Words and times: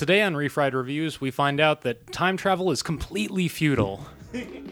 Today 0.00 0.22
on 0.22 0.32
Refried 0.32 0.72
Reviews, 0.72 1.20
we 1.20 1.30
find 1.30 1.60
out 1.60 1.82
that 1.82 2.10
time 2.10 2.38
travel 2.38 2.70
is 2.70 2.82
completely 2.82 3.48
futile. 3.48 4.06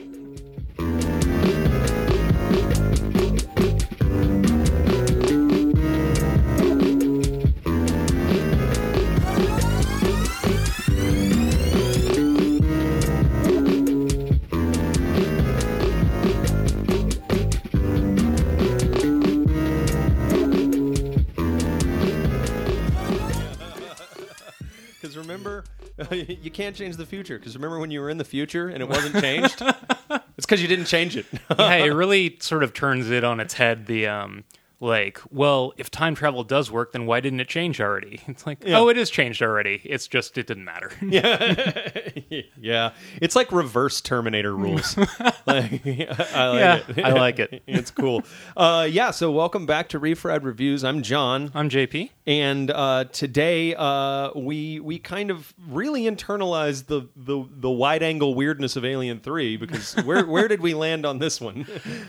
you 26.43 26.51
can't 26.51 26.77
change 26.77 26.97
the 26.97 27.07
future. 27.07 27.39
Because 27.39 27.57
remember 27.57 27.79
when 27.79 27.91
you 27.91 28.01
were 28.01 28.11
in 28.11 28.19
the 28.19 28.25
future 28.25 28.69
and 28.69 28.83
it 28.83 28.89
wasn't 28.89 29.21
changed? 29.21 29.63
it's 30.11 30.47
because 30.47 30.61
you 30.63 30.69
didn't 30.69 30.87
change 30.87 31.17
it. 31.17 31.27
yeah, 31.59 31.77
it 31.77 31.89
really 31.89 32.37
sort 32.41 32.63
of 32.63 32.75
turns 32.75 33.11
it 33.11 33.25
on 33.25 33.41
its 33.41 33.55
head. 33.55 33.87
The 33.87 34.07
um, 34.07 34.45
like, 34.81 35.19
well, 35.31 35.73
if 35.77 35.91
time 35.91 36.15
travel 36.15 36.45
does 36.45 36.71
work, 36.71 36.93
then 36.93 37.05
why 37.07 37.19
didn't 37.21 37.41
it 37.41 37.49
change 37.49 37.81
already? 37.81 38.21
It's 38.29 38.47
like, 38.47 38.63
oh, 38.67 38.89
it 38.89 38.97
is 38.97 39.11
changed 39.11 39.43
already. 39.43 39.81
It's 39.85 40.07
just 40.07 40.39
it 40.39 40.47
didn't 40.47 40.65
matter. 40.65 40.91
Yeah, 41.03 42.13
yeah, 42.61 42.91
it's 43.21 43.35
like 43.35 43.51
reverse 43.51 44.01
Terminator 44.01 44.55
rules. 44.55 44.97
like, 44.97 45.07
I 45.47 45.57
like 45.57 45.83
Yeah, 45.85 46.81
it. 46.89 47.05
I 47.05 47.13
like 47.13 47.39
it. 47.41 47.63
it's 47.67 47.91
cool. 47.91 48.23
Uh, 48.57 48.87
yeah, 48.91 49.11
so 49.11 49.31
welcome 49.33 49.67
back 49.67 49.89
to 49.91 50.01
Refried 50.01 50.45
Reviews. 50.45 50.85
I'm 50.85 51.03
John. 51.03 51.51
I'm 51.55 51.69
JP. 51.69 52.11
and 52.27 52.71
uh, 52.71 53.05
today 53.11 53.75
uh, 53.75 54.31
we 54.37 54.79
we 54.81 54.99
kind 54.99 55.31
of 55.31 55.53
really 55.69 56.03
internalized 56.03 56.87
the 56.87 57.09
the, 57.17 57.45
the 57.51 57.71
wide 57.71 58.03
angle 58.03 58.35
weirdness 58.35 58.77
of 58.77 58.85
Alien 58.85 59.19
Three 59.21 59.57
because 59.57 59.95
where 60.05 60.25
where 60.27 60.47
did 60.47 60.61
we 60.61 60.75
land 60.75 61.05
on 61.07 61.19
this 61.19 61.41
one? 61.41 61.67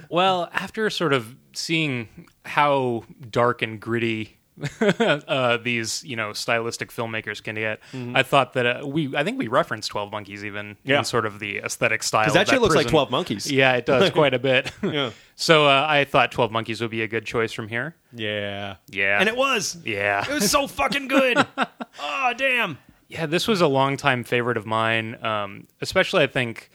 Well, 0.09 0.49
after 0.53 0.89
sort 0.89 1.13
of 1.13 1.35
seeing 1.59 2.07
how 2.45 3.03
dark 3.29 3.61
and 3.61 3.79
gritty 3.79 4.37
uh, 4.81 5.55
these 5.57 6.03
you 6.03 6.17
know 6.17 6.33
stylistic 6.33 6.91
filmmakers 6.91 7.41
can 7.41 7.55
get, 7.55 7.79
I 7.93 8.23
thought 8.23 8.53
that 8.53 8.65
uh, 8.65 8.85
we 8.87 9.15
I 9.15 9.23
think 9.23 9.37
we 9.37 9.47
referenced 9.47 9.89
Twelve 9.89 10.11
Monkeys 10.11 10.43
even 10.43 10.75
Yeah. 10.83 10.99
in 10.99 11.05
sort 11.05 11.25
of 11.25 11.39
the 11.39 11.59
aesthetic 11.59 12.03
style. 12.03 12.23
Because 12.25 12.35
of 12.35 12.39
that 12.45 12.49
shit 12.51 12.61
looks 12.61 12.75
like. 12.75 12.87
Twelve 12.87 13.09
Monkeys. 13.09 13.49
Yeah, 13.51 13.73
it 13.75 13.85
does 13.85 14.09
quite 14.19 14.33
a 14.33 14.39
bit. 14.39 14.69
Yeah. 14.83 15.11
So 15.37 15.65
uh, 15.65 15.85
I 15.87 16.03
thought 16.03 16.31
Twelve 16.33 16.51
Monkeys 16.51 16.81
would 16.81 16.91
be 16.91 17.03
a 17.03 17.07
good 17.07 17.25
choice 17.25 17.53
from 17.53 17.69
here. 17.69 17.95
Yeah, 18.13 18.75
Yeah. 18.89 19.19
and 19.21 19.29
it 19.29 19.37
was. 19.37 19.77
Yeah. 19.85 20.29
It 20.29 20.33
was 20.33 20.51
so 20.51 20.67
fucking 20.67 21.07
good. 21.07 21.37
oh 22.01 22.33
damn. 22.35 22.79
Yeah, 23.07 23.27
this 23.27 23.47
was 23.47 23.61
a 23.61 23.67
longtime 23.67 24.25
favorite 24.25 24.57
of 24.57 24.65
mine. 24.65 25.23
Um, 25.23 25.67
especially, 25.81 26.23
I 26.23 26.27
think, 26.27 26.69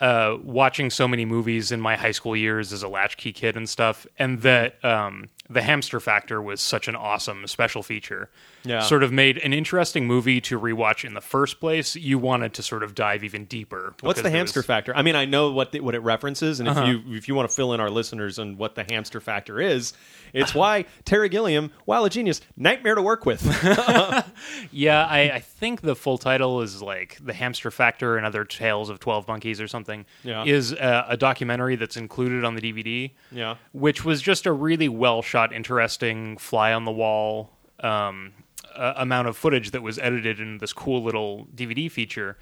uh, 0.00 0.36
watching 0.42 0.90
so 0.90 1.06
many 1.06 1.24
movies 1.24 1.72
in 1.72 1.80
my 1.80 1.96
high 1.96 2.12
school 2.12 2.34
years 2.34 2.72
as 2.72 2.82
a 2.82 2.88
latchkey 2.88 3.32
kid 3.32 3.56
and 3.56 3.68
stuff, 3.68 4.06
and 4.18 4.40
that 4.42 4.82
um, 4.84 5.28
the 5.48 5.62
hamster 5.62 6.00
factor 6.00 6.40
was 6.40 6.60
such 6.60 6.88
an 6.88 6.96
awesome 6.96 7.46
special 7.46 7.82
feature. 7.82 8.30
Yeah. 8.62 8.80
Sort 8.80 9.02
of 9.02 9.10
made 9.12 9.38
an 9.38 9.52
interesting 9.52 10.06
movie 10.06 10.40
to 10.42 10.58
rewatch 10.60 11.04
in 11.04 11.14
the 11.14 11.20
first 11.20 11.60
place. 11.60 11.96
You 11.96 12.18
wanted 12.18 12.52
to 12.54 12.62
sort 12.62 12.82
of 12.82 12.94
dive 12.94 13.24
even 13.24 13.46
deeper. 13.46 13.94
What's 14.02 14.20
the 14.20 14.30
hamster 14.30 14.60
was- 14.60 14.66
factor? 14.66 14.94
I 14.94 15.02
mean, 15.02 15.16
I 15.16 15.24
know 15.24 15.50
what 15.50 15.72
the, 15.72 15.80
what 15.80 15.94
it 15.94 16.00
references, 16.00 16.60
and 16.60 16.68
Uh-huh. 16.68 16.82
if 16.82 16.88
you 16.88 17.14
if 17.16 17.28
you 17.28 17.34
want 17.34 17.48
to 17.48 17.54
fill 17.54 17.72
in 17.72 17.80
our 17.80 17.90
listeners 17.90 18.38
on 18.38 18.56
what 18.58 18.74
the 18.74 18.84
hamster 18.84 19.20
factor 19.20 19.60
is, 19.60 19.92
it's 20.34 20.54
why 20.54 20.84
Terry 21.04 21.28
Gilliam, 21.28 21.70
while 21.86 22.04
a 22.04 22.10
genius, 22.10 22.40
nightmare 22.56 22.94
to 22.94 23.02
work 23.02 23.24
with. 23.26 23.40
Yeah, 24.72 25.04
I, 25.06 25.20
I 25.30 25.40
think 25.40 25.80
the 25.80 25.94
full 25.96 26.18
title 26.18 26.60
is 26.62 26.80
like 26.82 27.18
The 27.24 27.32
Hamster 27.32 27.70
Factor 27.70 28.16
and 28.16 28.26
Other 28.26 28.44
Tales 28.44 28.88
of 28.90 29.00
12 29.00 29.26
Monkeys 29.28 29.60
or 29.60 29.68
something. 29.68 30.06
Yeah. 30.22 30.44
Is 30.44 30.72
uh, 30.72 31.06
a 31.08 31.16
documentary 31.16 31.76
that's 31.76 31.96
included 31.96 32.44
on 32.44 32.54
the 32.54 32.60
DVD. 32.60 33.10
Yeah. 33.32 33.56
Which 33.72 34.04
was 34.04 34.22
just 34.22 34.46
a 34.46 34.52
really 34.52 34.88
well 34.88 35.22
shot, 35.22 35.52
interesting, 35.52 36.36
fly 36.38 36.72
on 36.72 36.84
the 36.84 36.90
wall 36.92 37.50
um, 37.80 38.32
uh, 38.74 38.94
amount 38.96 39.28
of 39.28 39.36
footage 39.36 39.70
that 39.72 39.82
was 39.82 39.98
edited 39.98 40.40
in 40.40 40.58
this 40.58 40.72
cool 40.72 41.02
little 41.02 41.46
DVD 41.54 41.90
feature. 41.90 42.36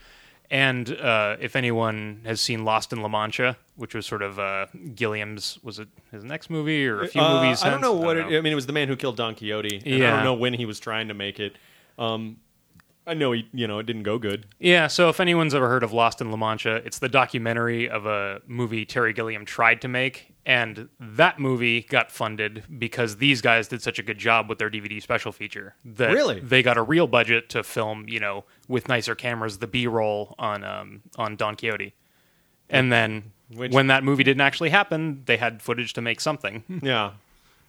And 0.51 0.91
uh, 0.99 1.37
if 1.41 1.57
anyone 1.57 2.23
has 2.25 2.41
seen 2.41 2.65
Lost 2.65 2.93
in 2.93 3.03
La 3.03 3.09
Mancha, 3.09 3.59
which 3.77 3.95
was 3.95 4.07
sort 4.07 4.23
of 4.23 4.39
uh, 4.39 4.67
Gilliam's, 4.95 5.59
was 5.63 5.79
it 5.79 5.89
his 6.11 6.25
next 6.25 6.49
movie 6.49 6.87
or 6.89 7.03
a 7.03 7.09
few 7.09 7.21
Uh, 7.21 7.43
movies? 7.43 7.63
I 7.63 7.69
don't 7.69 7.83
know 7.83 7.93
what 7.93 8.17
know. 8.17 8.29
it. 8.31 8.39
I 8.39 8.41
mean, 8.41 8.53
it 8.53 8.57
was 8.57 8.65
the 8.67 8.73
man 8.73 8.89
who 8.89 8.97
killed 8.97 9.17
Don 9.19 9.35
Quixote. 9.35 9.83
And 9.85 10.03
I 10.05 10.11
don't 10.17 10.25
know 10.25 10.33
when 10.35 10.55
he 10.55 10.65
was 10.65 10.81
trying 10.81 11.09
to 11.09 11.15
make 11.15 11.39
it. 11.39 11.57
Um, 11.99 12.39
I 13.09 13.15
know 13.15 13.33
he, 13.33 13.49
you 13.53 13.67
know, 13.67 13.79
it 13.79 13.87
didn't 13.87 14.03
go 14.03 14.19
good. 14.19 14.47
Yeah, 14.59 14.87
so 14.87 15.09
if 15.09 15.19
anyone's 15.19 15.55
ever 15.55 15.69
heard 15.69 15.83
of 15.83 15.93
Lost 15.93 16.21
in 16.21 16.31
La 16.31 16.37
Mancha, 16.37 16.77
it's 16.85 16.99
the 16.99 17.09
documentary 17.09 17.89
of 17.89 18.05
a 18.07 18.41
movie 18.47 18.85
Terry 18.85 19.13
Gilliam 19.15 19.45
tried 19.47 19.81
to 19.81 19.89
make, 19.89 20.35
and 20.45 20.89
that 21.01 21.39
movie 21.39 21.83
got 21.83 22.11
funded 22.13 22.65
because 22.79 23.17
these 23.17 23.41
guys 23.41 23.67
did 23.69 23.81
such 23.83 23.99
a 23.99 24.03
good 24.03 24.19
job 24.19 24.49
with 24.49 24.59
their 24.59 24.71
DVD 24.71 25.01
special 25.03 25.33
feature 25.33 25.75
that 25.85 26.13
Really? 26.13 26.41
they 26.41 26.63
got 26.63 26.77
a 26.77 26.83
real 26.83 27.07
budget 27.07 27.49
to 27.51 27.63
film, 27.63 28.07
you 28.09 28.21
know, 28.21 28.45
with 28.69 28.89
nicer 28.89 29.15
cameras, 29.15 29.59
the 29.59 29.67
B-roll 29.67 30.35
on 30.39 30.63
um, 30.65 31.01
on 31.17 31.37
Don 31.37 31.57
Quixote, 31.57 31.95
and 32.69 32.93
then 32.93 33.33
Which- 33.55 33.73
when 33.73 33.87
that 33.87 34.05
movie 34.05 34.25
didn't 34.25 34.43
actually 34.43 34.69
happen, 34.71 35.23
they 35.25 35.39
had 35.39 35.63
footage 35.63 35.95
to 35.95 36.03
make 36.03 36.21
something. 36.21 36.63
Yeah. 36.83 37.13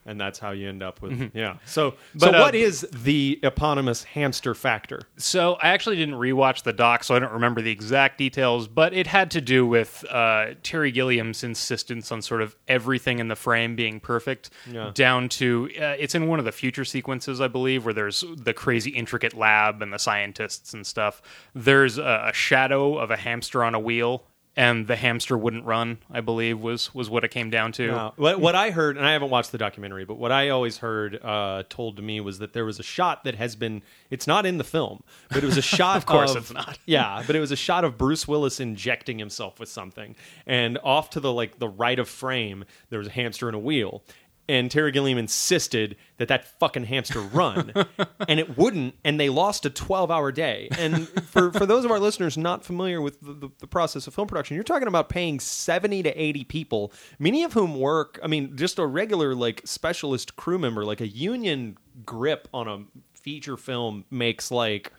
And 0.05 0.19
that's 0.19 0.39
how 0.39 0.51
you 0.51 0.67
end 0.69 0.81
up 0.81 1.01
with 1.01 1.31
yeah. 1.35 1.57
So, 1.65 1.93
But, 2.15 2.21
so 2.21 2.29
uh, 2.31 2.39
what 2.39 2.55
is 2.55 2.81
the 2.91 3.39
eponymous 3.43 4.03
hamster 4.03 4.55
factor? 4.55 5.01
So 5.17 5.53
I 5.61 5.69
actually 5.69 5.97
didn't 5.97 6.15
rewatch 6.15 6.63
the 6.63 6.73
doc, 6.73 7.03
so 7.03 7.15
I 7.15 7.19
don't 7.19 7.33
remember 7.33 7.61
the 7.61 7.69
exact 7.69 8.17
details. 8.17 8.67
But 8.67 8.93
it 8.93 9.05
had 9.07 9.29
to 9.31 9.41
do 9.41 9.67
with 9.67 10.03
uh, 10.09 10.55
Terry 10.63 10.91
Gilliam's 10.91 11.43
insistence 11.43 12.11
on 12.11 12.21
sort 12.23 12.41
of 12.41 12.55
everything 12.67 13.19
in 13.19 13.27
the 13.27 13.35
frame 13.35 13.75
being 13.75 13.99
perfect, 13.99 14.49
Yeah. 14.71 14.91
down 14.95 15.29
to 15.29 15.69
uh, 15.79 15.95
it's 15.99 16.15
in 16.15 16.27
one 16.27 16.39
of 16.39 16.45
the 16.45 16.51
future 16.53 16.85
sequences, 16.85 17.39
I 17.39 17.47
believe, 17.47 17.85
where 17.85 17.93
there's 17.93 18.23
the 18.35 18.53
crazy 18.53 18.91
intricate 18.91 19.35
lab 19.35 19.81
and 19.81 19.93
the 19.93 19.99
scientists 19.99 20.73
and 20.73 20.87
stuff. 20.87 21.21
There's 21.53 21.97
a, 21.99 22.25
a 22.29 22.33
shadow 22.33 22.97
of 22.97 23.11
a 23.11 23.17
hamster 23.17 23.63
on 23.63 23.75
a 23.75 23.79
wheel. 23.79 24.23
And 24.59 24.87
the 24.87 24.97
hamster 24.97 25.37
wouldn't 25.37 25.65
run. 25.65 25.99
I 26.11 26.19
believe 26.19 26.59
was 26.59 26.93
was 26.93 27.09
what 27.09 27.23
it 27.23 27.29
came 27.31 27.49
down 27.49 27.71
to. 27.73 27.95
Uh, 27.95 28.11
what, 28.17 28.41
what 28.41 28.55
I 28.55 28.71
heard, 28.71 28.97
and 28.97 29.05
I 29.05 29.13
haven't 29.13 29.29
watched 29.29 29.53
the 29.53 29.57
documentary, 29.57 30.03
but 30.03 30.15
what 30.15 30.33
I 30.33 30.49
always 30.49 30.79
heard 30.79 31.17
uh, 31.23 31.63
told 31.69 31.95
to 31.95 32.01
me 32.01 32.19
was 32.19 32.39
that 32.39 32.51
there 32.51 32.65
was 32.65 32.77
a 32.77 32.83
shot 32.83 33.23
that 33.23 33.35
has 33.35 33.55
been. 33.55 33.81
It's 34.09 34.27
not 34.27 34.45
in 34.45 34.57
the 34.57 34.63
film, 34.65 35.03
but 35.29 35.37
it 35.37 35.45
was 35.45 35.57
a 35.57 35.61
shot. 35.77 35.95
Of 35.97 36.05
course 36.05 36.35
it's 36.35 36.51
not. 36.51 36.77
Yeah, 36.85 37.23
but 37.25 37.35
it 37.35 37.39
was 37.39 37.51
a 37.51 37.55
shot 37.55 37.83
of 37.85 37.97
Bruce 37.97 38.27
Willis 38.27 38.59
injecting 38.59 39.17
himself 39.17 39.59
with 39.59 39.69
something, 39.69 40.15
and 40.45 40.77
off 40.83 41.11
to 41.11 41.19
the 41.19 41.31
like 41.31 41.59
the 41.59 41.69
right 41.69 41.97
of 41.97 42.09
frame, 42.09 42.65
there 42.89 42.99
was 42.99 43.07
a 43.07 43.11
hamster 43.11 43.47
in 43.47 43.55
a 43.55 43.59
wheel. 43.59 44.03
And 44.49 44.71
Terry 44.71 44.91
Gilliam 44.91 45.19
insisted 45.19 45.95
that 46.17 46.27
that 46.29 46.47
fucking 46.59 46.85
hamster 46.85 47.21
run, 47.21 47.71
and 48.27 48.39
it 48.39 48.57
wouldn't, 48.57 48.95
and 49.05 49.19
they 49.19 49.29
lost 49.29 49.63
a 49.67 49.69
twelve-hour 49.69 50.31
day. 50.31 50.69
And 50.77 51.07
for, 51.07 51.51
for 51.53 51.67
those 51.67 51.85
of 51.85 51.91
our 51.91 51.99
listeners 51.99 52.35
not 52.35 52.65
familiar 52.65 52.99
with 52.99 53.21
the, 53.21 53.33
the, 53.33 53.49
the 53.59 53.67
process 53.67 54.07
of 54.07 54.15
film 54.15 54.27
production, 54.27 54.55
you're 54.55 54.63
talking 54.63 54.87
about 54.87 55.07
paying 55.07 55.39
seventy 55.39 56.01
to 56.01 56.09
eighty 56.19 56.43
people, 56.43 56.91
many 57.19 57.43
of 57.43 57.53
whom 57.53 57.79
work. 57.79 58.19
I 58.23 58.27
mean, 58.27 58.57
just 58.57 58.79
a 58.79 58.87
regular 58.87 59.35
like 59.35 59.61
specialist 59.65 60.35
crew 60.35 60.57
member, 60.57 60.83
like 60.83 60.99
a 60.99 61.07
union 61.07 61.77
grip 62.03 62.47
on 62.51 62.67
a 62.67 62.85
feature 63.13 63.55
film 63.55 64.05
makes 64.09 64.49
like 64.49 64.91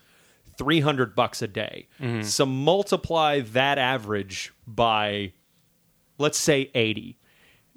300 0.58 1.16
bucks 1.16 1.42
a 1.42 1.48
day. 1.48 1.88
Mm-hmm. 2.00 2.22
So 2.22 2.46
multiply 2.46 3.40
that 3.40 3.78
average 3.78 4.52
by 4.66 5.32
let's 6.20 6.38
say 6.38 6.70
80. 6.74 7.18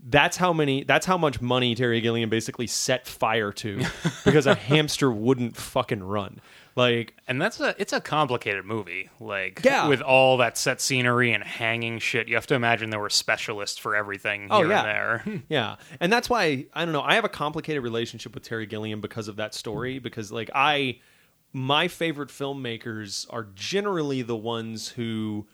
That's 0.06 0.36
how 0.36 0.52
many 0.52 0.84
that's 0.84 1.06
how 1.06 1.18
much 1.18 1.40
money 1.42 1.76
Terry 1.76 2.02
Gilliam 2.02 2.30
basically 2.30 2.68
set 2.68 3.08
fire 3.08 3.52
to 3.54 3.82
because 4.26 4.46
a 4.46 4.56
hamster 4.56 5.10
wouldn't 5.12 5.56
fucking 5.56 6.04
run. 6.04 6.42
Like 6.76 7.14
And 7.28 7.42
that's 7.42 7.60
a 7.62 7.74
it's 7.80 7.94
a 7.94 8.02
complicated 8.02 8.66
movie. 8.66 9.10
Like 9.22 9.62
Yeah. 9.64 9.88
with 9.88 10.02
all 10.02 10.38
that 10.38 10.58
set 10.58 10.82
scenery 10.82 11.32
and 11.32 11.42
hanging 11.44 12.00
shit, 12.00 12.28
you 12.28 12.36
have 12.36 12.48
to 12.48 12.56
imagine 12.56 12.90
there 12.90 13.00
were 13.00 13.10
specialists 13.10 13.78
for 13.78 13.96
everything 13.96 14.48
Oh, 14.52 14.58
here 14.58 14.70
yeah. 14.70 14.80
and 14.80 14.88
there. 14.88 15.42
Yeah, 15.50 15.76
and 16.02 16.12
that's 16.12 16.30
why 16.30 16.66
I 16.74 16.84
don't 16.84 16.94
know. 16.94 17.02
I 17.02 17.16
have 17.16 17.24
a 17.26 17.30
complicated 17.30 17.82
relationship 17.82 18.34
with 18.34 18.44
Terry 18.44 18.66
Gilliam 18.66 19.00
because 19.00 19.30
of 19.30 19.38
that 19.38 19.54
story. 19.54 20.00
Because 20.00 20.32
like 20.34 20.50
I, 20.54 21.00
my 21.54 21.88
favorite 21.88 22.30
filmmakers 22.30 23.26
are 23.30 23.48
generally 23.56 24.22
the 24.22 24.36
ones 24.36 24.90
who 24.90 25.48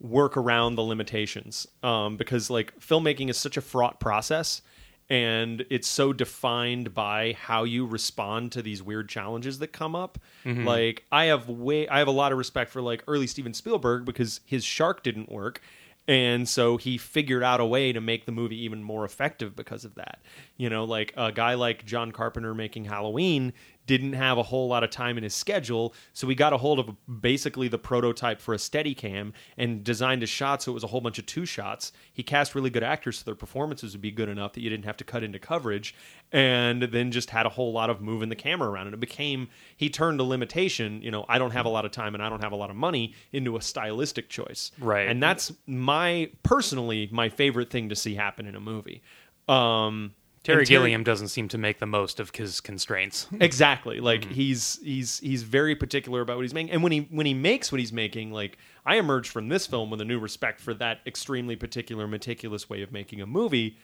work 0.00 0.36
around 0.36 0.74
the 0.74 0.82
limitations. 0.82 1.66
Um, 1.82 2.16
because 2.16 2.50
like 2.50 2.78
filmmaking 2.80 3.30
is 3.30 3.36
such 3.36 3.56
a 3.56 3.60
fraught 3.60 4.00
process, 4.00 4.62
and 5.08 5.64
it's 5.70 5.86
so 5.86 6.12
defined 6.12 6.92
by 6.92 7.36
how 7.38 7.62
you 7.64 7.86
respond 7.86 8.52
to 8.52 8.62
these 8.62 8.82
weird 8.82 9.08
challenges 9.08 9.60
that 9.60 9.68
come 9.68 9.94
up. 9.94 10.18
Like 10.64 11.04
I 11.12 11.26
have 11.26 11.48
way, 11.48 11.86
I 11.88 11.98
have 12.00 12.08
a 12.08 12.12
lot 12.12 12.32
of 12.32 12.38
respect 12.38 12.70
for 12.70 12.82
like 12.82 13.04
early 13.06 13.26
Steven 13.26 13.54
Spielberg 13.54 14.04
because 14.04 14.40
his 14.44 14.64
Shark 14.64 15.02
didn't 15.02 15.30
work. 15.30 15.60
And 16.08 16.48
so 16.48 16.76
he 16.76 16.98
figured 16.98 17.42
out 17.42 17.58
a 17.58 17.64
way 17.64 17.92
to 17.92 18.00
make 18.00 18.26
the 18.26 18.32
movie 18.32 18.62
even 18.64 18.80
more 18.80 19.04
effective 19.04 19.56
because 19.56 19.84
of 19.84 19.96
that. 19.96 20.20
You 20.56 20.70
know, 20.70 20.84
like 20.84 21.12
a 21.16 21.32
guy 21.32 21.54
like 21.54 21.84
John 21.84 22.12
Carpenter 22.12 22.54
making 22.54 22.84
Halloween 22.84 23.52
didn't 23.86 24.14
have 24.14 24.38
a 24.38 24.42
whole 24.42 24.68
lot 24.68 24.84
of 24.84 24.90
time 24.90 25.16
in 25.16 25.24
his 25.24 25.34
schedule, 25.34 25.94
so 26.12 26.28
he 26.28 26.34
got 26.34 26.52
a 26.52 26.58
hold 26.58 26.78
of 26.78 26.90
basically 27.20 27.68
the 27.68 27.78
prototype 27.78 28.40
for 28.40 28.54
a 28.54 28.56
Steadicam 28.56 29.32
and 29.56 29.84
designed 29.84 30.22
a 30.22 30.26
shot 30.26 30.62
so 30.62 30.72
it 30.72 30.74
was 30.74 30.84
a 30.84 30.88
whole 30.88 31.00
bunch 31.00 31.18
of 31.18 31.26
two 31.26 31.46
shots. 31.46 31.92
He 32.12 32.22
cast 32.22 32.54
really 32.54 32.70
good 32.70 32.82
actors 32.82 33.18
so 33.18 33.24
their 33.24 33.34
performances 33.34 33.92
would 33.92 34.02
be 34.02 34.10
good 34.10 34.28
enough 34.28 34.52
that 34.54 34.62
you 34.62 34.70
didn't 34.70 34.84
have 34.84 34.96
to 34.98 35.04
cut 35.04 35.22
into 35.22 35.38
coverage, 35.38 35.94
and 36.32 36.82
then 36.82 37.10
just 37.10 37.30
had 37.30 37.46
a 37.46 37.50
whole 37.50 37.72
lot 37.72 37.90
of 37.90 38.00
moving 38.00 38.28
the 38.28 38.36
camera 38.36 38.68
around. 38.68 38.86
And 38.86 38.94
it 38.94 39.00
became 39.00 39.48
he 39.76 39.88
turned 39.88 40.20
a 40.20 40.24
limitation. 40.24 41.00
You 41.02 41.10
know, 41.10 41.24
I 41.28 41.38
don't 41.38 41.52
have 41.52 41.66
a 41.66 41.70
lot 41.70 41.84
of 41.84 41.92
time 41.92 42.14
and 42.14 42.22
I 42.22 42.28
don't 42.28 42.42
have 42.42 42.52
a 42.52 42.56
lot 42.56 42.70
of 42.70 42.76
money 42.76 43.14
into 43.32 43.56
a 43.56 43.62
stylistic 43.62 44.28
choice, 44.28 44.72
Right. 44.78 45.08
And 45.08 45.22
that's 45.22 45.52
my 45.66 46.30
personally 46.42 47.08
my 47.12 47.28
favorite 47.28 47.70
thing 47.70 47.88
to 47.88 47.96
see 47.96 48.14
happen 48.14 48.46
in 48.46 48.54
a 48.54 48.60
movie. 48.60 49.02
Um, 49.48 50.14
Terry 50.46 50.58
and 50.60 50.68
Gilliam 50.68 51.04
doesn't 51.04 51.28
seem 51.28 51.48
to 51.48 51.58
make 51.58 51.78
the 51.78 51.86
most 51.86 52.20
of 52.20 52.30
his 52.34 52.60
constraints. 52.60 53.26
exactly 53.40 54.00
like 54.00 54.22
Mm-hmm. 54.22 54.34
he's 54.34 54.80
he's 54.82 55.18
he's 55.18 55.42
very 55.42 55.74
particular 55.76 56.20
about 56.22 56.36
what 56.36 56.42
he's 56.42 56.54
making 56.54 56.72
and 56.72 56.82
when 56.82 56.92
he 56.92 57.00
when 57.10 57.26
he 57.26 57.34
makes 57.34 57.70
what 57.70 57.78
he's 57.80 57.92
making 57.92 58.32
like 58.32 58.56
i 58.84 58.96
emerged 58.96 59.30
from 59.30 59.48
this 59.48 59.66
film 59.66 59.90
with 59.90 60.00
a 60.00 60.04
new 60.04 60.18
respect 60.18 60.60
for 60.60 60.72
that 60.74 61.00
extremely 61.06 61.56
particular 61.56 62.06
meticulous 62.06 62.68
way 62.70 62.82
of 62.82 62.92
making 62.92 63.20
a 63.20 63.26
movie 63.26 63.76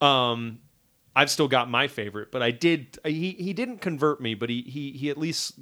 um 0.00 0.58
i've 1.16 1.30
still 1.30 1.48
got 1.48 1.70
my 1.70 1.86
favorite 1.88 2.30
but 2.30 2.42
i 2.42 2.50
did 2.50 2.98
he 3.04 3.30
he 3.32 3.52
didn't 3.52 3.78
convert 3.80 4.20
me 4.20 4.34
but 4.34 4.48
he 4.50 4.62
he 4.62 4.92
he 4.92 5.10
at 5.10 5.18
least 5.18 5.58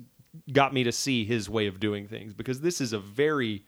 got 0.53 0.73
me 0.73 0.83
to 0.85 0.93
see 0.93 1.25
his 1.25 1.49
way 1.51 1.67
of 1.67 1.79
doing 1.79 2.07
things 2.09 2.33
because 2.35 2.61
this 2.61 2.81
is 2.81 2.93
a 2.93 2.99
very 2.99 3.65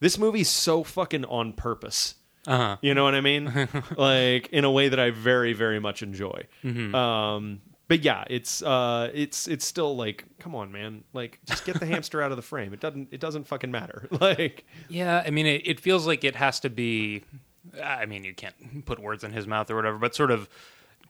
this 0.00 0.18
movie's 0.18 0.48
so 0.50 0.82
fucking 0.82 1.24
on 1.26 1.52
purpose 1.52 2.16
Uh-huh. 2.46 2.76
you 2.82 2.94
know 2.94 3.04
what 3.04 3.14
I 3.14 3.20
mean? 3.20 3.68
like 3.96 4.48
in 4.48 4.64
a 4.64 4.70
way 4.70 4.88
that 4.88 4.98
I 4.98 5.10
very, 5.10 5.52
very 5.52 5.78
much 5.78 6.02
enjoy. 6.02 6.44
Mm-hmm. 6.64 6.94
Um, 6.94 7.60
but 7.88 8.02
yeah, 8.02 8.24
it's 8.30 8.62
uh, 8.62 9.10
it's 9.12 9.46
it's 9.48 9.64
still 9.66 9.94
like, 9.96 10.24
come 10.38 10.54
on, 10.54 10.72
man! 10.72 11.04
Like, 11.12 11.40
just 11.44 11.66
get 11.66 11.78
the 11.78 11.84
hamster 11.86 12.22
out 12.22 12.30
of 12.30 12.36
the 12.36 12.42
frame. 12.42 12.72
It 12.72 12.80
doesn't 12.80 13.08
it 13.12 13.20
doesn't 13.20 13.46
fucking 13.46 13.70
matter. 13.70 14.08
Like, 14.20 14.64
Yeah, 14.88 15.22
I 15.26 15.30
mean, 15.30 15.46
it, 15.46 15.66
it 15.66 15.80
feels 15.80 16.06
like 16.06 16.24
it 16.24 16.34
has 16.36 16.60
to 16.60 16.70
be. 16.70 17.22
I 17.82 18.06
mean, 18.06 18.24
you 18.24 18.34
can't 18.34 18.86
put 18.86 18.98
words 18.98 19.24
in 19.24 19.32
his 19.32 19.46
mouth 19.46 19.70
or 19.70 19.76
whatever, 19.76 19.98
but 19.98 20.14
sort 20.14 20.30
of 20.30 20.48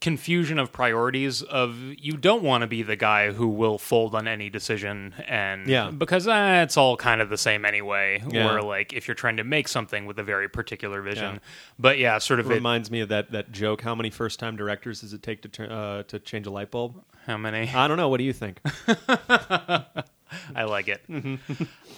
confusion 0.02 0.58
of 0.58 0.72
priorities. 0.72 1.40
Of 1.40 1.78
you 1.80 2.18
don't 2.18 2.42
want 2.42 2.60
to 2.62 2.66
be 2.66 2.82
the 2.82 2.96
guy 2.96 3.32
who 3.32 3.48
will 3.48 3.78
fold 3.78 4.14
on 4.14 4.28
any 4.28 4.50
decision, 4.50 5.14
and 5.26 5.66
Yeah. 5.66 5.90
because 5.90 6.28
uh, 6.28 6.60
it's 6.64 6.76
all 6.76 6.98
kind 6.98 7.22
of 7.22 7.30
the 7.30 7.38
same 7.38 7.64
anyway. 7.64 8.22
Yeah. 8.28 8.46
Where 8.46 8.60
like 8.60 8.92
if 8.92 9.08
you're 9.08 9.14
trying 9.14 9.38
to 9.38 9.44
make 9.44 9.68
something 9.68 10.04
with 10.04 10.18
a 10.18 10.24
very 10.24 10.48
particular 10.48 11.00
vision, 11.00 11.34
Yeah. 11.34 11.38
but 11.78 11.98
yeah, 11.98 12.18
sort 12.18 12.40
of 12.40 12.50
it 12.50 12.52
it, 12.52 12.56
reminds 12.56 12.90
me 12.90 13.00
of 13.00 13.08
that 13.08 13.30
that 13.30 13.52
joke. 13.52 13.80
How 13.80 13.94
many 13.94 14.10
first 14.10 14.38
time 14.38 14.56
directors 14.56 15.00
does 15.00 15.12
it 15.14 15.22
take 15.22 15.40
to 15.42 15.48
turn 15.48 15.70
uh, 15.70 16.02
to 16.04 16.18
change 16.18 16.46
a 16.46 16.50
light 16.50 16.70
bulb? 16.70 17.02
how 17.26 17.38
many? 17.38 17.70
I 17.72 17.86
don't 17.86 17.96
know. 17.96 18.08
What 18.08 18.18
do 18.18 18.24
you 18.24 18.32
think? 18.32 18.60
I 20.54 20.64
like 20.64 20.88
it. 20.88 21.04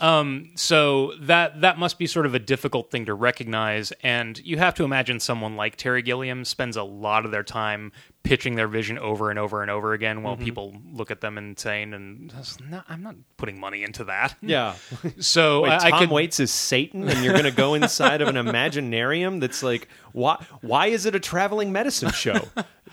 um, 0.00 0.50
so 0.54 1.12
that 1.20 1.60
that 1.60 1.78
must 1.78 1.98
be 1.98 2.06
sort 2.06 2.26
of 2.26 2.34
a 2.34 2.38
difficult 2.38 2.90
thing 2.90 3.06
to 3.06 3.14
recognize, 3.14 3.92
and 4.02 4.38
you 4.44 4.58
have 4.58 4.75
to 4.75 4.84
imagine 4.84 5.20
someone 5.20 5.56
like 5.56 5.76
Terry 5.76 6.02
Gilliam 6.02 6.44
spends 6.44 6.76
a 6.76 6.82
lot 6.82 7.25
of 7.25 7.31
their 7.31 7.42
time 7.44 7.92
pitching 8.22 8.54
their 8.54 8.69
vision 8.69 8.98
over 8.98 9.28
and 9.28 9.38
over 9.38 9.60
and 9.60 9.70
over 9.70 9.92
again, 9.92 10.22
while 10.22 10.34
people 10.36 10.75
look 10.92 11.10
at 11.10 11.20
them 11.20 11.36
insane 11.36 11.92
and 11.92 12.31
"That's 12.31 12.58
not- 12.60 12.86
I'm 12.88 13.02
not 13.02 13.16
putting 13.36 13.60
money 13.60 13.82
into 13.82 14.04
that. 14.04 14.34
Yeah. 14.40 14.75
So 15.19 15.62
Wait, 15.62 15.70
I, 15.72 15.87
I 15.87 15.90
Tom 15.90 15.98
could 16.00 16.10
Waits 16.10 16.40
is 16.40 16.50
Satan, 16.50 17.08
and 17.08 17.22
you're 17.22 17.34
going 17.34 17.44
to 17.44 17.50
go 17.50 17.75
inside 17.75 18.20
of 18.22 18.28
an 18.28 18.37
imaginarium 18.37 19.40
that's 19.40 19.62
like, 19.62 19.88
why? 20.12 20.42
Why 20.62 20.87
is 20.87 21.06
it 21.06 21.14
a 21.14 21.20
traveling 21.20 21.72
medicine 21.72 22.10
show? 22.12 22.40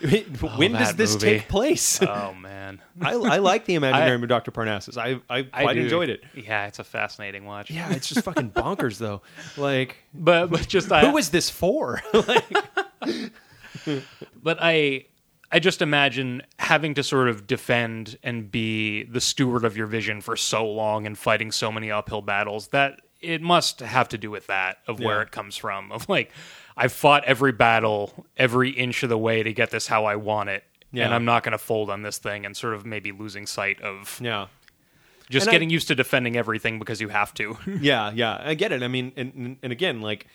when 0.56 0.74
oh, 0.74 0.78
does 0.78 0.94
this 0.96 1.14
movie. 1.14 1.38
take 1.38 1.48
place? 1.48 2.02
Oh 2.02 2.34
man, 2.40 2.80
I, 3.00 3.12
I 3.12 3.38
like 3.38 3.66
the 3.66 3.74
Imaginarium 3.76 4.22
of 4.22 4.28
Dr. 4.28 4.50
Parnassus. 4.50 4.96
I 4.96 5.20
I 5.28 5.46
I 5.52 5.62
quite 5.62 5.74
do- 5.74 5.80
enjoyed 5.82 6.08
it. 6.08 6.22
Yeah, 6.34 6.66
it's 6.66 6.78
a 6.78 6.84
fascinating 6.84 7.44
watch. 7.44 7.70
Yeah, 7.70 7.92
it's 7.92 8.08
just 8.08 8.24
fucking 8.24 8.50
bonkers 8.52 8.98
though. 8.98 9.22
Like, 9.56 9.96
but 10.14 10.46
but 10.48 10.66
just 10.66 10.90
I, 10.90 11.08
who 11.08 11.16
is 11.18 11.30
this 11.30 11.50
for? 11.50 12.00
like, 12.12 12.56
but 14.42 14.58
I 14.60 15.06
I 15.50 15.58
just 15.58 15.82
imagine 15.82 16.42
having 16.58 16.94
to 16.94 17.02
sort 17.02 17.28
of 17.28 17.46
defend 17.46 18.16
and 18.22 18.50
be 18.50 19.04
the 19.04 19.20
steward 19.20 19.64
of 19.64 19.76
your 19.76 19.86
vision 19.86 20.20
for 20.20 20.36
so 20.36 20.66
long 20.66 21.06
and 21.06 21.16
fighting 21.18 21.52
so 21.52 21.70
many 21.70 21.90
uphill 21.90 22.22
battles 22.22 22.68
that 22.68 23.00
it 23.20 23.40
must 23.42 23.80
have 23.80 24.08
to 24.08 24.18
do 24.18 24.30
with 24.30 24.46
that 24.48 24.78
of 24.88 24.98
where 24.98 25.16
Yeah. 25.18 25.22
it 25.22 25.30
comes 25.30 25.56
from 25.56 25.92
of 25.92 26.08
like 26.08 26.32
I've 26.76 26.92
fought 26.92 27.24
every 27.24 27.52
battle 27.52 28.26
every 28.36 28.70
inch 28.70 29.02
of 29.02 29.08
the 29.08 29.18
way 29.18 29.42
to 29.42 29.52
get 29.52 29.70
this 29.70 29.86
how 29.86 30.04
I 30.06 30.16
want 30.16 30.48
it 30.50 30.64
Yeah. 30.92 31.04
and 31.04 31.14
I'm 31.14 31.24
not 31.24 31.42
going 31.42 31.52
to 31.52 31.58
fold 31.58 31.90
on 31.90 32.02
this 32.02 32.18
thing 32.18 32.44
and 32.46 32.56
sort 32.56 32.74
of 32.74 32.84
maybe 32.86 33.12
losing 33.12 33.46
sight 33.46 33.80
of 33.82 34.18
yeah, 34.22 34.46
just 35.30 35.46
And 35.46 35.50
I- 35.50 35.52
getting 35.52 35.70
used 35.70 35.88
to 35.88 35.94
defending 35.94 36.36
everything 36.36 36.78
because 36.78 37.00
you 37.00 37.08
have 37.08 37.32
to. 37.34 37.56
yeah, 37.80 38.10
yeah. 38.14 38.40
I 38.44 38.54
get 38.54 38.72
it. 38.72 38.82
I 38.82 38.88
mean, 38.88 39.12
and 39.16 39.32
and- 39.34 39.56
and 39.62 39.72
again, 39.72 40.00
like 40.00 40.26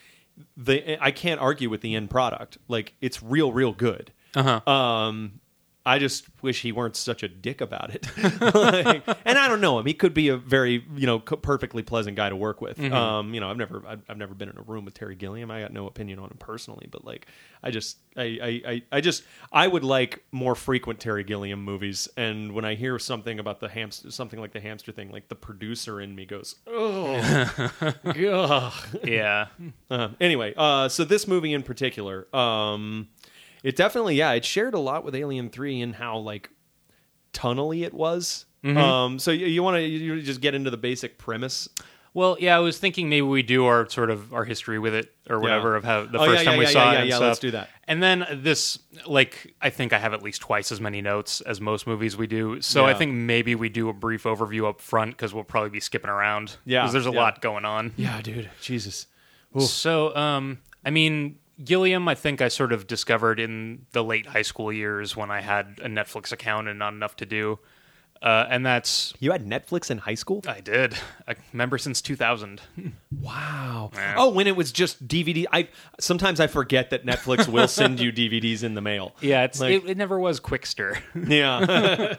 the 0.56 0.98
I 1.04 1.12
can't 1.12 1.39
argue 1.42 1.69
with 1.69 1.81
the 1.81 1.95
end 1.95 2.10
product. 2.10 2.57
Like, 2.68 2.94
it's 3.01 3.22
real, 3.24 3.51
real 3.51 3.74
good. 3.74 4.12
uh-huh. 4.36 4.69
Um, 4.72 5.39
I 5.88 6.00
just 6.00 6.25
wish 6.42 6.62
he 6.62 6.74
weren't 6.74 6.98
such 6.98 7.24
a 7.24 7.30
dick 7.30 7.62
about 7.62 7.95
it. 7.95 8.07
Like, 8.57 9.04
and 9.25 9.38
I 9.38 9.48
don't 9.48 9.62
know 9.62 9.80
him. 9.80 9.86
He 9.86 9.94
could 9.94 10.13
be 10.13 10.30
a 10.30 10.38
very, 10.38 10.84
you 10.95 11.06
know, 11.06 11.19
co- 11.19 11.38
perfectly 11.38 11.84
pleasant 11.84 12.18
guy 12.18 12.30
to 12.30 12.36
work 12.36 12.62
with. 12.62 12.78
Mm-hmm. 12.78 12.94
Um, 12.94 13.34
you 13.34 13.39
know, 13.39 13.50
I've 13.50 13.57
never, 13.57 13.84
I've, 13.88 14.01
I've 14.10 14.18
never 14.18 14.34
been 14.34 14.50
in 14.50 14.57
a 14.57 14.62
room 14.62 14.86
with 14.86 14.94
Terry 14.94 15.16
Gilliam. 15.16 15.50
I 15.50 15.62
got 15.62 15.72
no 15.72 15.88
opinion 15.88 16.19
on 16.19 16.25
him 16.25 16.38
personally, 16.38 16.88
but 16.89 17.06
like, 17.06 17.28
I 17.63 17.72
just, 17.72 17.98
I, 18.16 18.22
I, 18.22 18.62
I, 18.72 18.81
I 18.94 19.01
just, 19.01 19.24
I 19.51 19.68
would 19.68 19.84
like 19.84 20.24
more 20.31 20.56
frequent 20.56 21.00
Terry 21.00 21.24
Gilliam 21.24 21.63
movies. 21.63 22.07
And 22.18 22.54
when 22.54 22.66
I 22.66 22.75
hear 22.75 23.00
something 23.00 23.39
about 23.39 23.60
the 23.60 23.69
hamster, 23.69 24.12
something 24.12 24.39
like 24.39 24.54
the 24.54 24.62
hamster 24.62 24.92
thing, 24.92 25.12
like 25.12 25.30
the 25.30 25.36
producer 25.36 26.01
in 26.01 26.16
me 26.16 26.25
goes, 26.25 26.56
oh, 26.68 27.13
yeah. 29.04 29.48
Uh, 29.89 30.10
anyway, 30.19 30.54
uh, 30.57 30.89
so 30.89 31.04
this 31.04 31.28
movie 31.28 31.54
in 31.54 31.63
particular, 31.63 32.34
um, 32.36 33.07
it 33.63 33.75
definitely, 33.75 34.15
yeah, 34.15 34.31
it 34.33 34.45
shared 34.45 34.74
a 34.74 34.80
lot 34.80 35.04
with 35.04 35.15
Alien 35.15 35.50
Three 35.50 35.81
in 35.81 35.94
how 35.94 36.18
like 36.18 36.50
tunnely 37.33 37.83
it 37.83 37.94
was. 37.94 38.45
Mm-hmm. 38.63 38.77
Um, 38.77 39.19
so 39.19 39.31
you, 39.31 39.45
you 39.45 39.63
want 39.63 39.77
to 39.77 39.81
you 39.81 40.21
just 40.21 40.42
get 40.42 40.56
into 40.56 40.69
the 40.69 40.77
basic 40.77 41.18
premise? 41.18 41.69
Well, 42.13 42.36
yeah, 42.39 42.56
I 42.56 42.59
was 42.59 42.80
thinking 42.80 43.09
maybe 43.09 43.21
we 43.21 43.44
do 43.44 43.65
our 43.65 43.88
sort 43.89 44.09
of 44.09 44.33
our 44.33 44.44
history 44.44 44.80
with 44.80 44.95
it 44.95 45.13
or 45.30 45.39
whatever 45.39 45.75
of 45.75 45.83
how 45.83 46.06
the 46.07 46.18
Oh, 46.18 46.25
first 46.25 46.39
yeah, 46.39 46.44
time 46.45 46.54
yeah, 46.54 46.57
we 46.57 46.65
yeah, 46.65 46.71
saw 46.71 46.80
yeah, 46.80 46.89
it. 46.89 46.94
yeah, 46.94 47.00
and 47.01 47.09
yeah, 47.09 47.15
stuff. 47.18 47.27
let's 47.27 47.39
do 47.39 47.51
that. 47.51 47.69
And 47.88 48.01
then 48.01 48.25
this, 48.33 48.80
like, 49.06 49.54
I 49.62 49.69
think 49.69 49.94
I 49.94 50.00
have 50.00 50.13
at 50.13 50.24
least 50.24 50.42
twice 50.42 50.71
as 50.71 50.81
many 50.81 51.00
notes 51.00 51.42
as 51.42 51.62
most 51.62 51.86
movies 51.86 52.18
we 52.18 52.25
do. 52.25 52.60
So 52.60 52.86
I 52.86 52.95
think 52.95 53.13
maybe 53.13 53.53
we 53.53 53.69
do 53.69 53.88
a 53.89 53.94
brief 53.94 54.24
overview 54.24 54.68
up 54.68 54.81
front 54.81 55.12
because 55.12 55.31
we'll 55.31 55.44
probably 55.44 55.69
be 55.69 55.80
skipping 55.80 56.10
around. 56.10 56.57
Yeah, 56.65 56.81
because 56.81 56.94
there's 56.94 57.06
a 57.06 57.12
yeah. 57.12 57.19
lot 57.21 57.42
going 57.42 57.65
on. 57.65 57.94
Yeah, 57.98 58.19
dude, 58.24 58.50
Jesus. 58.62 59.05
So, 59.60 60.15
um, 60.15 60.58
I 60.84 60.89
mean, 60.89 61.38
Gilliam, 61.64 62.08
I 62.08 62.16
think 62.16 62.42
I 62.42 62.48
sort 62.50 62.72
of 62.72 62.88
discovered 62.88 63.40
in 63.40 63.86
the 63.92 64.04
late 64.04 64.28
high 64.28 64.42
school 64.44 64.72
years 64.72 65.16
when 65.16 65.32
I 65.32 65.42
had 65.42 65.80
a 65.82 65.88
Netflix 65.88 66.32
account 66.32 66.68
and 66.68 66.78
not 66.80 66.94
enough 66.94 67.16
to 67.18 67.26
do. 67.26 67.60
Uh, 68.22 68.48
and 68.50 68.66
that's 68.66 69.14
You 69.20 69.32
had 69.32 69.46
Netflix 69.46 69.92
in 69.92 70.00
high 70.00 70.16
school? 70.16 70.42
I 70.48 70.60
did. 70.60 70.96
I 71.28 71.36
remember 71.54 71.78
since 71.78 72.02
2000. 72.02 72.62
Wow. 73.22 73.92
Yeah. 73.96 74.16
Oh, 74.18 74.30
when 74.30 74.48
it 74.48 74.56
was 74.56 74.72
just 74.72 75.08
DVD. 75.08 75.46
I 75.54 75.70
sometimes 76.00 76.40
I 76.40 76.48
forget 76.48 76.90
that 76.90 77.06
Netflix 77.06 77.48
will 77.52 77.68
send 77.68 78.00
you 78.00 78.12
DVDs 78.12 78.64
in 78.64 78.74
the 78.74 78.82
mail. 78.82 79.16
Yeah, 79.22 79.44
it's 79.44 79.60
Like- 79.60 79.84
it, 79.84 79.90
it 79.92 79.98
never 79.98 80.20
was 80.20 80.40
Qwikster. 80.40 81.00
Yeah. 81.28 82.16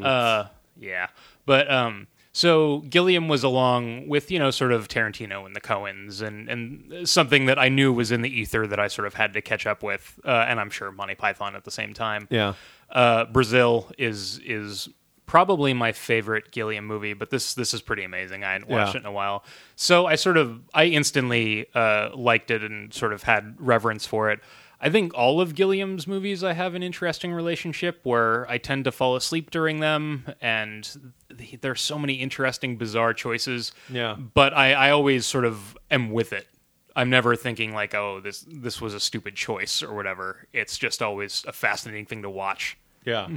uh, 0.02 0.46
yeah, 0.78 1.08
but 1.46 1.70
um, 1.70 2.06
so 2.36 2.80
Gilliam 2.90 3.28
was 3.28 3.42
along 3.42 4.08
with 4.08 4.30
you 4.30 4.38
know 4.38 4.50
sort 4.50 4.70
of 4.70 4.88
Tarantino 4.88 5.46
and 5.46 5.56
the 5.56 5.60
Coens 5.60 6.20
and 6.20 6.50
and 6.50 7.08
something 7.08 7.46
that 7.46 7.58
I 7.58 7.70
knew 7.70 7.94
was 7.94 8.12
in 8.12 8.20
the 8.20 8.28
ether 8.28 8.66
that 8.66 8.78
I 8.78 8.88
sort 8.88 9.06
of 9.06 9.14
had 9.14 9.32
to 9.32 9.40
catch 9.40 9.66
up 9.66 9.82
with, 9.82 10.20
uh, 10.22 10.44
and 10.46 10.60
I'm 10.60 10.68
sure 10.68 10.92
Monty 10.92 11.14
Python 11.14 11.56
at 11.56 11.64
the 11.64 11.70
same 11.70 11.94
time. 11.94 12.28
yeah. 12.30 12.52
Uh, 12.90 13.24
Brazil 13.24 13.90
is 13.96 14.38
is 14.44 14.88
probably 15.24 15.72
my 15.72 15.92
favorite 15.92 16.52
Gilliam 16.52 16.86
movie, 16.86 17.14
but 17.14 17.30
this 17.30 17.54
this 17.54 17.72
is 17.72 17.80
pretty 17.80 18.04
amazing. 18.04 18.44
I 18.44 18.52
hadn't 18.52 18.68
watched 18.68 18.94
Yeah. 18.94 18.98
it 18.98 19.04
in 19.04 19.06
a 19.06 19.12
while, 19.12 19.42
so 19.74 20.04
I 20.06 20.16
sort 20.16 20.36
of 20.36 20.60
I 20.74 20.84
instantly 20.84 21.66
uh, 21.74 22.10
liked 22.14 22.50
it 22.50 22.62
and 22.62 22.92
sort 22.92 23.14
of 23.14 23.22
had 23.22 23.56
reverence 23.58 24.06
for 24.06 24.30
it. 24.30 24.40
I 24.80 24.90
think 24.90 25.14
all 25.14 25.40
of 25.40 25.54
Gilliam's 25.54 26.06
movies 26.06 26.44
I 26.44 26.52
have 26.52 26.74
an 26.74 26.82
interesting 26.82 27.32
relationship 27.32 28.00
where 28.02 28.48
I 28.50 28.58
tend 28.58 28.84
to 28.84 28.92
fall 28.92 29.16
asleep 29.16 29.50
during 29.50 29.80
them, 29.80 30.26
and 30.40 31.14
th- 31.36 31.60
there's 31.62 31.80
so 31.80 31.98
many 31.98 32.14
interesting, 32.14 32.76
bizarre 32.76 33.14
choices. 33.14 33.72
Yeah. 33.88 34.16
but 34.16 34.52
I, 34.52 34.72
I 34.74 34.90
always 34.90 35.24
sort 35.24 35.44
of 35.44 35.76
am 35.90 36.10
with 36.10 36.32
it. 36.32 36.46
I'm 36.94 37.10
never 37.10 37.36
thinking 37.36 37.74
like, 37.74 37.94
oh, 37.94 38.20
this 38.20 38.46
this 38.48 38.80
was 38.80 38.94
a 38.94 39.00
stupid 39.00 39.34
choice 39.34 39.82
or 39.82 39.94
whatever. 39.94 40.46
It's 40.52 40.78
just 40.78 41.02
always 41.02 41.44
a 41.46 41.52
fascinating 41.52 42.06
thing 42.06 42.22
to 42.22 42.30
watch. 42.30 42.78
Yeah. 43.04 43.26
Hmm. 43.26 43.36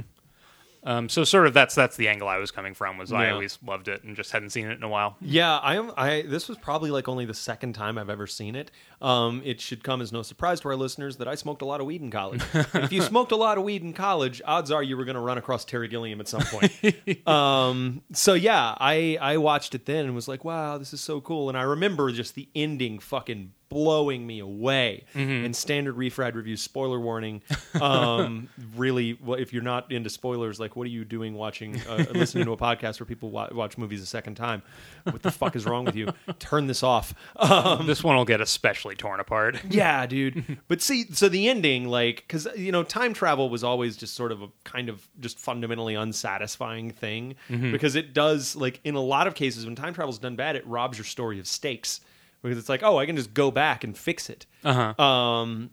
Um, 0.82 1.08
so 1.10 1.24
sort 1.24 1.46
of 1.46 1.52
that's 1.52 1.74
that's 1.74 1.96
the 1.96 2.08
angle 2.08 2.26
I 2.26 2.38
was 2.38 2.50
coming 2.50 2.72
from. 2.74 2.96
Was 2.96 3.12
I 3.12 3.26
Yeah. 3.26 3.32
always 3.34 3.58
loved 3.64 3.88
it 3.88 4.02
and 4.02 4.16
just 4.16 4.32
hadn't 4.32 4.50
seen 4.50 4.66
it 4.66 4.72
in 4.78 4.82
a 4.82 4.88
while. 4.88 5.16
Yeah, 5.20 5.58
I 5.58 5.76
am. 5.76 5.92
I 5.96 6.22
this 6.26 6.48
was 6.48 6.56
probably 6.56 6.90
like 6.90 7.06
only 7.08 7.26
the 7.26 7.34
second 7.34 7.74
time 7.74 7.98
I've 7.98 8.08
ever 8.08 8.26
seen 8.26 8.56
it. 8.56 8.70
Um, 9.02 9.42
it 9.44 9.60
should 9.60 9.84
come 9.84 10.00
as 10.00 10.10
no 10.12 10.22
surprise 10.22 10.60
to 10.60 10.68
our 10.68 10.76
listeners 10.76 11.18
that 11.18 11.28
I 11.28 11.34
smoked 11.34 11.60
a 11.62 11.66
lot 11.66 11.80
of 11.80 11.86
weed 11.86 12.00
in 12.00 12.10
college. 12.10 12.42
And 12.54 12.66
if 12.84 12.92
you 12.92 13.02
smoked 13.02 13.32
a 13.32 13.36
lot 13.36 13.58
of 13.58 13.64
weed 13.64 13.82
in 13.82 13.92
college, 13.92 14.40
odds 14.46 14.70
are 14.70 14.82
you 14.82 14.96
were 14.96 15.04
going 15.04 15.14
to 15.16 15.20
run 15.20 15.36
across 15.38 15.64
Terry 15.66 15.88
Gilliam 15.88 16.20
at 16.20 16.28
some 16.28 16.42
point. 16.42 16.72
um, 17.28 18.02
so 18.12 18.34
yeah, 18.34 18.74
I 18.78 19.18
I 19.20 19.36
watched 19.36 19.74
it 19.74 19.84
then 19.86 20.06
and 20.06 20.14
was 20.14 20.28
like, 20.28 20.44
wow, 20.44 20.78
this 20.78 20.92
is 20.94 21.00
so 21.00 21.20
cool. 21.20 21.48
And 21.48 21.58
I 21.58 21.62
remember 21.62 22.10
just 22.12 22.34
the 22.34 22.48
ending 22.54 22.98
fucking 23.00 23.52
blowing 23.70 24.26
me 24.26 24.40
away. 24.40 25.04
And 25.14 25.54
standard 25.56 25.96
refried 25.96 26.34
reviews, 26.34 26.60
spoiler 26.60 27.00
warning. 27.00 27.40
Um, 27.80 28.48
really, 28.76 29.16
well, 29.24 29.38
if 29.38 29.52
you're 29.52 29.62
not 29.62 29.90
into 29.90 30.10
spoilers, 30.10 30.60
like, 30.60 30.76
what 30.76 30.84
are 30.84 30.90
you 30.90 31.04
doing 31.04 31.34
watching, 31.34 31.80
uh, 31.88 32.04
listening 32.12 32.44
to 32.46 32.52
a 32.52 32.56
podcast 32.56 33.00
where 33.00 33.06
people 33.06 33.30
wa- 33.30 33.48
watch 33.52 33.78
movies 33.78 34.02
a 34.02 34.06
second 34.06 34.34
time? 34.34 34.62
What 35.04 35.22
the 35.22 35.30
fuck 35.30 35.56
is 35.56 35.64
wrong 35.64 35.84
with 35.84 35.96
you? 35.96 36.08
Turn 36.40 36.66
this 36.66 36.82
off. 36.82 37.14
Um, 37.36 37.86
this 37.86 38.04
one 38.04 38.16
will 38.16 38.24
get 38.24 38.40
especially 38.40 38.96
torn 38.96 39.20
apart. 39.20 39.58
yeah, 39.70 40.04
dude. 40.04 40.58
But 40.68 40.82
see, 40.82 41.04
so 41.12 41.28
the 41.28 41.48
ending, 41.48 41.88
like, 41.88 42.24
because 42.26 42.48
you 42.56 42.72
know, 42.72 42.82
time 42.82 43.14
travel 43.14 43.48
was 43.48 43.62
always 43.64 43.96
just 43.96 44.14
sort 44.14 44.32
of 44.32 44.42
a 44.42 44.48
kind 44.64 44.88
of 44.88 45.06
just 45.20 45.38
fundamentally 45.38 45.94
unsatisfying 45.94 46.90
thing 46.90 47.36
because 47.48 47.94
it 47.94 48.12
does, 48.12 48.56
like, 48.56 48.80
in 48.82 48.96
a 48.96 49.00
lot 49.00 49.26
of 49.28 49.34
cases, 49.34 49.64
when 49.64 49.76
time 49.76 49.94
travel 49.94 50.12
is 50.12 50.18
done 50.18 50.34
bad, 50.34 50.56
it 50.56 50.66
robs 50.66 50.98
your 50.98 51.04
story 51.04 51.38
of 51.38 51.46
stakes 51.46 52.00
because 52.42 52.58
it's 52.58 52.68
like, 52.68 52.82
oh, 52.82 52.98
I 52.98 53.06
can 53.06 53.16
just 53.16 53.34
go 53.34 53.50
back 53.50 53.84
and 53.84 53.96
fix 53.96 54.30
it. 54.30 54.46
Uh 54.64 54.94
huh. 54.94 55.02
Um, 55.02 55.70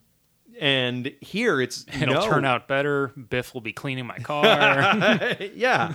and 0.59 1.13
here 1.21 1.61
it's 1.61 1.85
It'll 1.93 2.15
no. 2.15 2.27
turn 2.27 2.45
out 2.45 2.67
better. 2.67 3.09
Biff 3.09 3.53
will 3.53 3.61
be 3.61 3.73
cleaning 3.73 4.05
my 4.05 4.17
car. 4.19 4.45
yeah. 5.53 5.93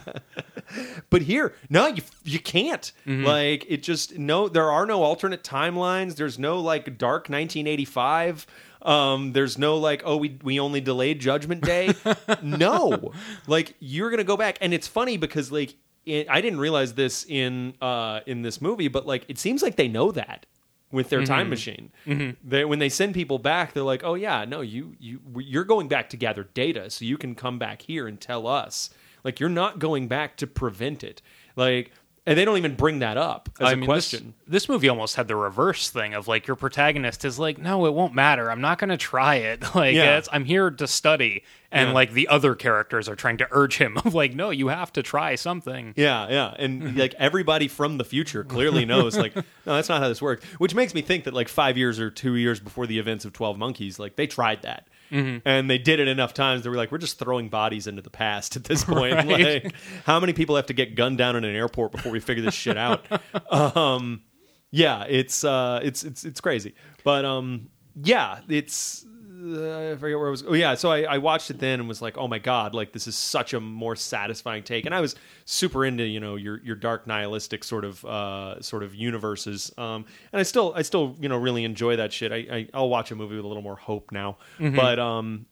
but 1.10 1.22
here, 1.22 1.54
no, 1.68 1.86
you 1.88 2.02
you 2.24 2.38
can't. 2.38 2.92
Like 3.06 3.66
it 3.68 3.82
just 3.82 4.18
no. 4.18 4.48
There 4.48 4.70
are 4.70 4.86
no 4.86 5.02
alternate 5.02 5.42
timelines. 5.42 6.16
There's 6.16 6.38
no 6.38 6.60
like 6.60 6.98
dark 6.98 7.28
1985. 7.28 8.46
Um, 8.82 9.32
there's 9.32 9.58
no 9.58 9.76
like, 9.76 10.02
oh, 10.04 10.16
we 10.16 10.38
we 10.42 10.58
only 10.58 10.80
delayed 10.80 11.20
Judgment 11.20 11.62
Day. 11.62 11.94
no, 12.42 13.12
like 13.46 13.74
you're 13.80 14.10
gonna 14.10 14.24
go 14.24 14.36
back, 14.36 14.58
and 14.60 14.74
it's 14.74 14.88
funny 14.88 15.16
because 15.16 15.52
like 15.52 15.74
it, 16.04 16.28
I 16.28 16.40
didn't 16.40 16.58
realize 16.58 16.94
this 16.94 17.24
in 17.28 17.74
uh 17.80 18.20
in 18.26 18.42
this 18.42 18.60
movie, 18.60 18.88
but 18.88 19.06
like 19.06 19.24
it 19.28 19.38
seems 19.38 19.62
like 19.62 19.76
they 19.76 19.88
know 19.88 20.10
that 20.12 20.46
with 20.92 21.08
their 21.08 21.24
time 21.24 21.42
mm-hmm. 21.44 21.50
machine. 21.50 21.92
Mm-hmm. 22.06 22.48
They, 22.48 22.64
when 22.64 22.78
they 22.78 22.88
send 22.88 23.14
people 23.14 23.40
back, 23.40 23.72
they're 23.72 23.82
like, 23.82 24.04
"Oh 24.04 24.14
yeah, 24.14 24.44
no, 24.44 24.60
you 24.60 24.94
you 25.00 25.20
you're 25.38 25.64
going 25.64 25.88
back 25.88 26.10
to 26.10 26.16
gather 26.16 26.44
data, 26.44 26.90
so 26.90 27.04
you 27.04 27.18
can 27.18 27.34
come 27.34 27.58
back 27.58 27.82
here 27.82 28.06
and 28.06 28.20
tell 28.20 28.46
us." 28.46 28.90
Like 29.24 29.40
you're 29.40 29.48
not 29.48 29.78
going 29.78 30.08
back 30.08 30.36
to 30.38 30.46
prevent 30.46 31.04
it. 31.04 31.22
Like, 31.56 31.92
and 32.24 32.38
they 32.38 32.44
don't 32.44 32.56
even 32.56 32.76
bring 32.76 33.00
that 33.00 33.16
up 33.16 33.48
as 33.58 33.68
I 33.68 33.72
a 33.72 33.76
mean, 33.76 33.86
question. 33.86 34.34
This, 34.46 34.62
this 34.62 34.68
movie 34.68 34.88
almost 34.88 35.16
had 35.16 35.26
the 35.26 35.34
reverse 35.36 35.90
thing 35.90 36.14
of 36.14 36.28
like 36.28 36.46
your 36.46 36.54
protagonist 36.56 37.24
is 37.24 37.38
like, 37.38 37.58
no, 37.58 37.84
it 37.86 37.94
won't 37.94 38.14
matter. 38.14 38.50
I'm 38.50 38.60
not 38.60 38.78
going 38.78 38.90
to 38.90 38.96
try 38.96 39.36
it. 39.36 39.62
Like, 39.74 39.94
Yeah. 39.94 40.18
it's, 40.18 40.28
I'm 40.32 40.44
here 40.44 40.70
to 40.70 40.86
study, 40.86 41.42
and 41.72 41.88
Yeah. 41.88 41.94
like 41.94 42.12
the 42.12 42.28
other 42.28 42.54
characters 42.54 43.08
are 43.08 43.16
trying 43.16 43.38
to 43.38 43.48
urge 43.50 43.78
him 43.78 43.98
of 44.04 44.14
like, 44.14 44.34
no, 44.34 44.50
you 44.50 44.68
have 44.68 44.92
to 44.92 45.02
try 45.02 45.34
something. 45.34 45.94
Yeah, 45.96 46.28
yeah, 46.30 46.54
and 46.58 46.96
like 46.98 47.14
everybody 47.18 47.66
from 47.68 47.98
the 47.98 48.04
future 48.04 48.44
clearly 48.44 48.84
knows, 48.84 49.16
like, 49.16 49.34
no, 49.34 49.42
that's 49.64 49.88
not 49.88 50.00
how 50.00 50.08
this 50.08 50.22
works. 50.22 50.44
Which 50.58 50.74
makes 50.74 50.94
me 50.94 51.02
think 51.02 51.24
that 51.24 51.34
like 51.34 51.48
five 51.48 51.76
years 51.76 51.98
or 51.98 52.10
two 52.10 52.36
years 52.36 52.60
before 52.60 52.86
the 52.86 52.98
events 52.98 53.24
of 53.24 53.32
Twelve 53.32 53.58
Monkeys, 53.58 53.98
like 53.98 54.14
they 54.16 54.26
tried 54.28 54.62
that, 54.62 54.86
and 55.12 55.70
they 55.70 55.78
did 55.78 56.00
it 56.00 56.08
enough 56.08 56.34
times. 56.34 56.62
They 56.62 56.70
were 56.70 56.76
like, 56.76 56.90
we're 56.90 56.98
just 56.98 57.18
throwing 57.18 57.48
bodies 57.48 57.86
into 57.86 58.02
the 58.02 58.10
past 58.10 58.56
at 58.56 58.64
this 58.64 58.84
point. 58.84 59.14
Right. 59.14 59.64
Like, 59.64 59.74
how 60.04 60.18
many 60.20 60.32
people 60.32 60.56
have 60.56 60.66
to 60.66 60.74
get 60.74 60.94
gunned 60.94 61.18
down 61.18 61.36
in 61.36 61.44
an 61.44 61.54
airport 61.54 61.92
before 61.92 62.12
we 62.12 62.20
figure 62.20 62.42
this 62.42 62.54
shit 62.54 62.76
out? 62.76 63.04
um, 63.50 64.22
yeah, 64.70 65.04
it's 65.08 65.44
uh, 65.44 65.80
it's 65.82 66.02
it's 66.02 66.24
it's 66.24 66.40
crazy, 66.40 66.74
but 67.04 67.24
um, 67.24 67.68
yeah, 68.02 68.40
it's. 68.48 69.06
Uh, 69.42 69.92
I 69.92 69.96
forget 69.96 70.18
where 70.18 70.28
I 70.28 70.30
was. 70.30 70.44
Oh 70.46 70.54
yeah, 70.54 70.74
so 70.74 70.90
I, 70.90 71.02
I 71.02 71.18
watched 71.18 71.50
it 71.50 71.58
then 71.58 71.80
and 71.80 71.88
was 71.88 72.00
like, 72.00 72.16
oh 72.16 72.28
my 72.28 72.38
god, 72.38 72.74
like 72.74 72.92
this 72.92 73.06
is 73.06 73.16
such 73.16 73.54
a 73.54 73.60
more 73.60 73.96
satisfying 73.96 74.62
take. 74.62 74.86
And 74.86 74.94
I 74.94 75.00
was 75.00 75.16
super 75.44 75.84
into 75.84 76.04
you 76.04 76.20
know 76.20 76.36
your 76.36 76.60
your 76.62 76.76
dark 76.76 77.06
nihilistic 77.06 77.64
sort 77.64 77.84
of 77.84 78.04
uh, 78.04 78.60
sort 78.60 78.82
of 78.82 78.94
universes. 78.94 79.72
Um, 79.76 80.04
and 80.32 80.40
I 80.40 80.42
still 80.44 80.72
I 80.76 80.82
still 80.82 81.16
you 81.20 81.28
know 81.28 81.36
really 81.36 81.64
enjoy 81.64 81.96
that 81.96 82.12
shit. 82.12 82.30
I, 82.30 82.36
I 82.36 82.68
I'll 82.74 82.88
watch 82.88 83.10
a 83.10 83.16
movie 83.16 83.36
with 83.36 83.44
a 83.44 83.48
little 83.48 83.62
more 83.62 83.76
hope 83.76 84.12
now. 84.12 84.36
But 84.58 84.98
um, 84.98 85.46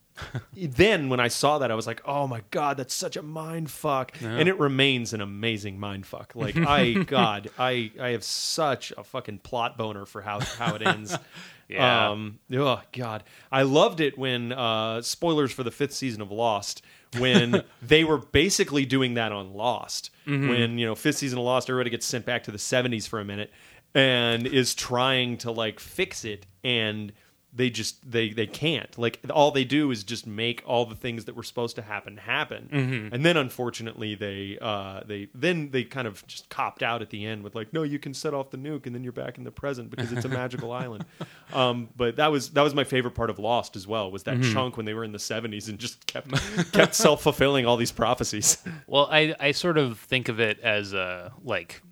then 0.54 1.08
when 1.08 1.18
I 1.20 1.28
saw 1.28 1.58
that, 1.58 1.70
I 1.70 1.74
was 1.74 1.86
like, 1.86 2.02
oh 2.04 2.26
my 2.26 2.42
god, 2.50 2.76
that's 2.76 2.94
such 2.94 3.16
a 3.16 3.22
mind 3.22 3.70
fuck. 3.70 4.12
And 4.22 4.48
it 4.48 4.58
remains 4.58 5.12
an 5.12 5.20
amazing 5.20 5.80
mind 5.80 6.06
fuck. 6.06 6.32
Like 6.34 6.56
I 6.56 6.92
god, 7.06 7.50
I 7.58 7.90
I 8.00 8.10
have 8.10 8.24
such 8.24 8.92
a 8.96 9.02
fucking 9.02 9.38
plot 9.38 9.76
boner 9.76 10.06
for 10.06 10.22
how 10.22 10.40
how 10.40 10.74
it 10.76 10.86
ends. 10.86 11.16
Yeah. 11.70 12.10
Um, 12.10 12.40
oh 12.52 12.82
God, 12.92 13.22
I 13.50 13.62
loved 13.62 14.00
it 14.00 14.18
when 14.18 14.52
uh, 14.52 15.02
spoilers 15.02 15.52
for 15.52 15.62
the 15.62 15.70
fifth 15.70 15.92
season 15.92 16.20
of 16.20 16.30
Lost 16.30 16.82
when 17.18 17.64
they 17.82 18.04
were 18.04 18.18
basically 18.18 18.84
doing 18.84 19.14
that 19.14 19.32
on 19.32 19.54
Lost. 19.54 20.10
When 20.48 20.78
you 20.78 20.86
know 20.86 20.94
fifth 20.94 21.18
season 21.18 21.38
of 21.38 21.44
Lost, 21.44 21.68
everybody 21.68 21.90
gets 21.90 22.06
sent 22.06 22.24
back 22.24 22.44
to 22.44 22.50
the 22.50 22.58
seventies 22.58 23.06
for 23.06 23.20
a 23.20 23.24
minute 23.24 23.50
and 23.94 24.46
is 24.46 24.74
trying 24.74 25.36
to 25.38 25.50
like 25.50 25.80
fix 25.80 26.24
it 26.24 26.46
and 26.62 27.12
they 27.52 27.68
just 27.68 28.08
they 28.08 28.30
they 28.30 28.46
can't. 28.46 28.96
Like 28.96 29.18
all 29.28 29.50
they 29.50 29.64
do 29.64 29.90
is 29.90 30.04
just 30.04 30.26
make 30.26 30.62
all 30.66 30.86
the 30.86 30.94
things 30.94 31.24
that 31.24 31.34
were 31.34 31.42
supposed 31.42 31.74
to 31.76 31.82
happen 31.82 32.16
happen. 32.16 33.10
And 33.12 33.24
then 33.26 33.36
unfortunately 33.36 34.14
they 34.14 34.56
uh 34.60 35.00
they 35.04 35.28
then 35.34 35.70
they 35.70 35.82
kind 35.84 36.06
of 36.06 36.24
just 36.28 36.48
copped 36.48 36.82
out 36.82 37.02
at 37.02 37.10
the 37.10 37.26
end 37.26 37.42
with 37.42 37.54
like 37.56 37.72
no 37.72 37.82
you 37.82 37.98
can 37.98 38.14
set 38.14 38.34
off 38.34 38.50
the 38.50 38.56
nuke 38.56 38.86
and 38.86 38.94
then 38.94 39.02
you're 39.02 39.12
back 39.12 39.36
in 39.36 39.42
the 39.44 39.50
present 39.50 39.90
because 39.90 40.12
it's 40.12 40.24
a 40.24 40.28
magical 40.28 40.70
island. 40.84 41.04
Um 41.52 41.88
but 41.96 42.16
that 42.16 42.30
was 42.30 42.50
that 42.50 42.62
was 42.62 42.74
my 42.74 42.84
favorite 42.84 43.16
part 43.16 43.30
of 43.30 43.38
lost 43.40 43.74
as 43.74 43.86
well 43.86 44.10
was 44.12 44.22
that 44.24 44.40
chunk 44.42 44.76
when 44.76 44.86
they 44.86 44.94
were 44.94 45.04
in 45.04 45.12
the 45.12 45.18
70s 45.18 45.68
and 45.68 45.78
just 45.78 46.06
kept 46.06 46.30
kept 46.72 46.94
self-fulfilling 46.94 47.66
all 47.66 47.76
these 47.76 47.92
prophecies. 47.92 48.58
Well, 48.86 49.08
I 49.10 49.34
I 49.40 49.52
sort 49.52 49.78
of 49.78 49.98
think 49.98 50.28
of 50.28 50.38
it 50.40 50.60
as 50.60 50.94
uh 50.94 51.30
like 51.44 51.82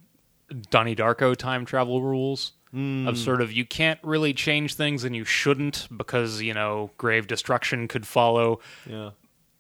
Donnie 0.71 0.97
Darko 0.97 1.37
time 1.37 1.65
travel 1.65 2.01
rules 2.01 2.53
Hmm. 2.71 3.09
of 3.09 3.17
sort 3.17 3.41
of 3.41 3.51
you 3.51 3.65
can't 3.65 3.99
really 4.03 4.35
change 4.35 4.75
things 4.75 5.03
and 5.03 5.17
you 5.17 5.25
shouldn't 5.25 5.89
because 5.97 6.43
you 6.43 6.53
know 6.53 6.91
grave 6.99 7.27
destruction 7.27 7.89
could 7.89 8.07
follow, 8.07 8.61
yeah. 8.87 9.11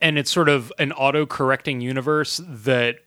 And 0.01 0.17
it's 0.17 0.31
sort 0.31 0.49
of 0.49 0.73
an 0.79 0.93
auto 0.93 1.27
correcting 1.27 1.81
universe 1.81 2.41
that 2.47 3.01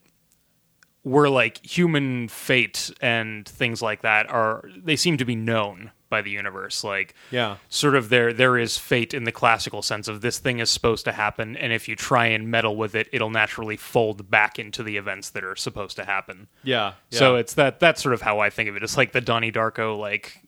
where 1.04 1.30
like 1.30 1.66
human 1.66 2.28
fate 2.28 2.92
and 3.02 3.48
things 3.48 3.82
like 3.82 4.02
that 4.02 4.30
are 4.30 4.70
they 4.76 4.96
seem 4.96 5.18
to 5.18 5.26
be 5.26 5.36
known 5.36 5.92
by 6.12 6.22
the 6.22 6.30
universe 6.30 6.84
like 6.84 7.16
yeah 7.32 7.56
sort 7.70 7.96
of 7.96 8.10
there 8.10 8.32
there 8.32 8.60
is 8.60 8.78
fate 8.78 9.16
in 9.16 9.24
the 9.24 9.32
classical 9.32 9.82
sense 9.82 10.08
of 10.08 10.22
this 10.22 10.38
thing 10.38 10.60
is 10.60 10.70
supposed 10.70 11.06
to 11.06 11.12
happen 11.12 11.58
and 11.58 11.74
if 11.74 11.88
you 11.88 11.96
try 11.96 12.28
and 12.28 12.52
meddle 12.52 12.76
with 12.76 12.94
it 12.94 13.08
it'll 13.12 13.32
naturally 13.32 13.76
fold 13.76 14.30
back 14.30 14.60
into 14.60 14.84
the 14.84 14.98
events 14.98 15.32
that 15.32 15.44
are 15.44 15.56
supposed 15.56 15.96
to 15.96 16.06
happen 16.06 16.48
yeah, 16.64 16.94
yeah. 17.10 17.18
so 17.18 17.36
it's 17.36 17.56
that 17.56 17.80
that's 17.80 18.04
sort 18.04 18.14
of 18.14 18.22
how 18.22 18.38
i 18.38 18.52
think 18.52 18.70
of 18.70 18.76
it 18.76 18.84
it's 18.84 18.98
like 18.98 19.12
the 19.14 19.22
donnie 19.22 19.52
darko 19.52 19.98
like 19.98 20.44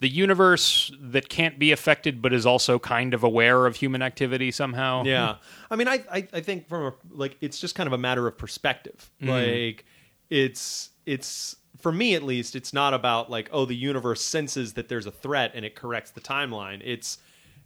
the 0.00 0.08
universe 0.08 0.90
that 0.98 1.28
can't 1.28 1.58
be 1.58 1.72
affected 1.72 2.20
but 2.20 2.32
is 2.32 2.46
also 2.46 2.78
kind 2.78 3.14
of 3.14 3.22
aware 3.22 3.66
of 3.66 3.76
human 3.76 4.00
activity 4.02 4.50
somehow 4.50 5.04
Yeah, 5.04 5.36
I 5.70 5.76
mean, 5.76 5.88
I, 5.88 6.02
I 6.10 6.28
I 6.32 6.40
think 6.40 6.68
from 6.68 6.86
a 6.86 6.92
like 7.10 7.36
it's 7.40 7.60
just 7.60 7.74
kind 7.74 7.86
of 7.86 7.92
a 7.92 7.98
matter 7.98 8.26
of 8.26 8.36
perspective. 8.36 9.10
Mm-hmm. 9.20 9.30
Like 9.30 9.84
it's 10.30 10.90
it's 11.06 11.56
for 11.80 11.92
me 11.92 12.14
at 12.14 12.22
least, 12.22 12.54
it's 12.54 12.72
not 12.72 12.94
about 12.94 13.30
like 13.30 13.48
oh 13.52 13.64
the 13.64 13.76
universe 13.76 14.22
senses 14.22 14.74
that 14.74 14.88
there's 14.88 15.06
a 15.06 15.10
threat 15.10 15.52
and 15.54 15.64
it 15.64 15.74
corrects 15.74 16.10
the 16.10 16.20
timeline. 16.20 16.80
It's 16.84 17.18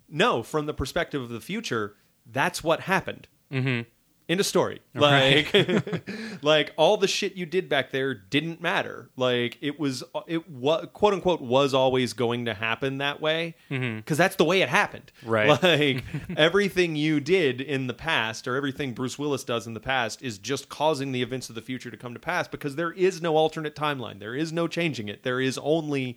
no 0.08 0.42
from 0.42 0.66
the 0.66 0.74
perspective 0.74 1.22
of 1.22 1.28
the 1.28 1.40
future. 1.40 1.96
That's 2.30 2.64
what 2.64 2.80
happened. 2.80 3.28
Mm-hmm. 3.52 3.88
End 4.26 4.40
of 4.40 4.46
story. 4.46 4.80
Like, 4.94 5.54
like 6.42 6.72
all 6.76 6.96
the 6.96 7.06
shit 7.06 7.34
you 7.34 7.44
did 7.44 7.68
back 7.68 7.90
there 7.90 8.14
didn't 8.14 8.62
matter. 8.62 9.10
Like 9.16 9.58
it 9.60 9.78
was, 9.78 10.02
it 10.26 10.48
was 10.48 10.88
quote 10.94 11.12
unquote 11.12 11.42
was 11.42 11.74
always 11.74 12.14
going 12.14 12.46
to 12.46 12.54
happen 12.54 12.98
that 12.98 13.20
way 13.20 13.54
mm-hmm. 13.70 13.96
because 13.96 14.16
that's 14.16 14.36
the 14.36 14.44
way 14.44 14.62
it 14.62 14.68
happened. 14.68 15.12
Right. 15.24 15.44
Like 15.74 16.04
everything 16.36 16.94
you 16.94 17.20
did 17.20 17.60
in 17.60 17.86
the 17.86 17.94
past, 17.94 18.46
or 18.46 18.56
everything 18.56 18.92
Bruce 18.92 19.18
Willis 19.18 19.44
does 19.44 19.66
in 19.66 19.74
the 19.74 19.80
past, 19.80 20.22
is 20.22 20.38
just 20.38 20.68
causing 20.68 21.12
the 21.12 21.22
events 21.22 21.48
of 21.48 21.54
the 21.54 21.62
future 21.62 21.90
to 21.90 21.96
come 21.96 22.14
to 22.14 22.20
pass 22.20 22.48
because 22.48 22.76
there 22.76 22.92
is 22.92 23.22
no 23.22 23.36
alternate 23.36 23.74
timeline. 23.74 24.20
There 24.20 24.34
is 24.34 24.52
no 24.52 24.68
changing 24.68 25.08
it. 25.08 25.22
There 25.22 25.40
is 25.40 25.58
only 25.58 26.16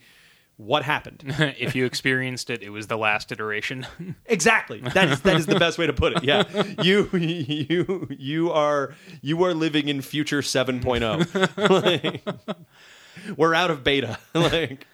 what 0.58 0.84
happened. 0.84 1.24
if 1.60 1.76
you 1.76 1.86
experienced 1.86 2.50
it 2.50 2.62
it 2.64 2.70
was 2.70 2.88
the 2.88 2.98
last 2.98 3.32
iteration 3.32 3.86
Exactly. 4.26 4.80
That 4.82 5.10
is 5.10 5.22
that 5.22 5.36
is 5.38 5.46
the 5.46 5.60
best 5.60 5.78
way 5.78 5.88
to 5.88 5.94
put 5.94 6.14
it. 6.18 6.24
Yeah. 6.24 6.44
You 6.82 7.10
you 7.14 8.08
you 8.10 8.52
are 8.52 8.96
you 9.22 9.44
are 9.44 9.54
living 9.54 9.88
in 9.88 10.02
future 10.02 10.42
7.0. 10.42 11.70
Like, 11.70 12.24
we're 13.38 13.54
out 13.54 13.72
of 13.72 13.84
beta. 13.84 14.18
Like 14.34 14.86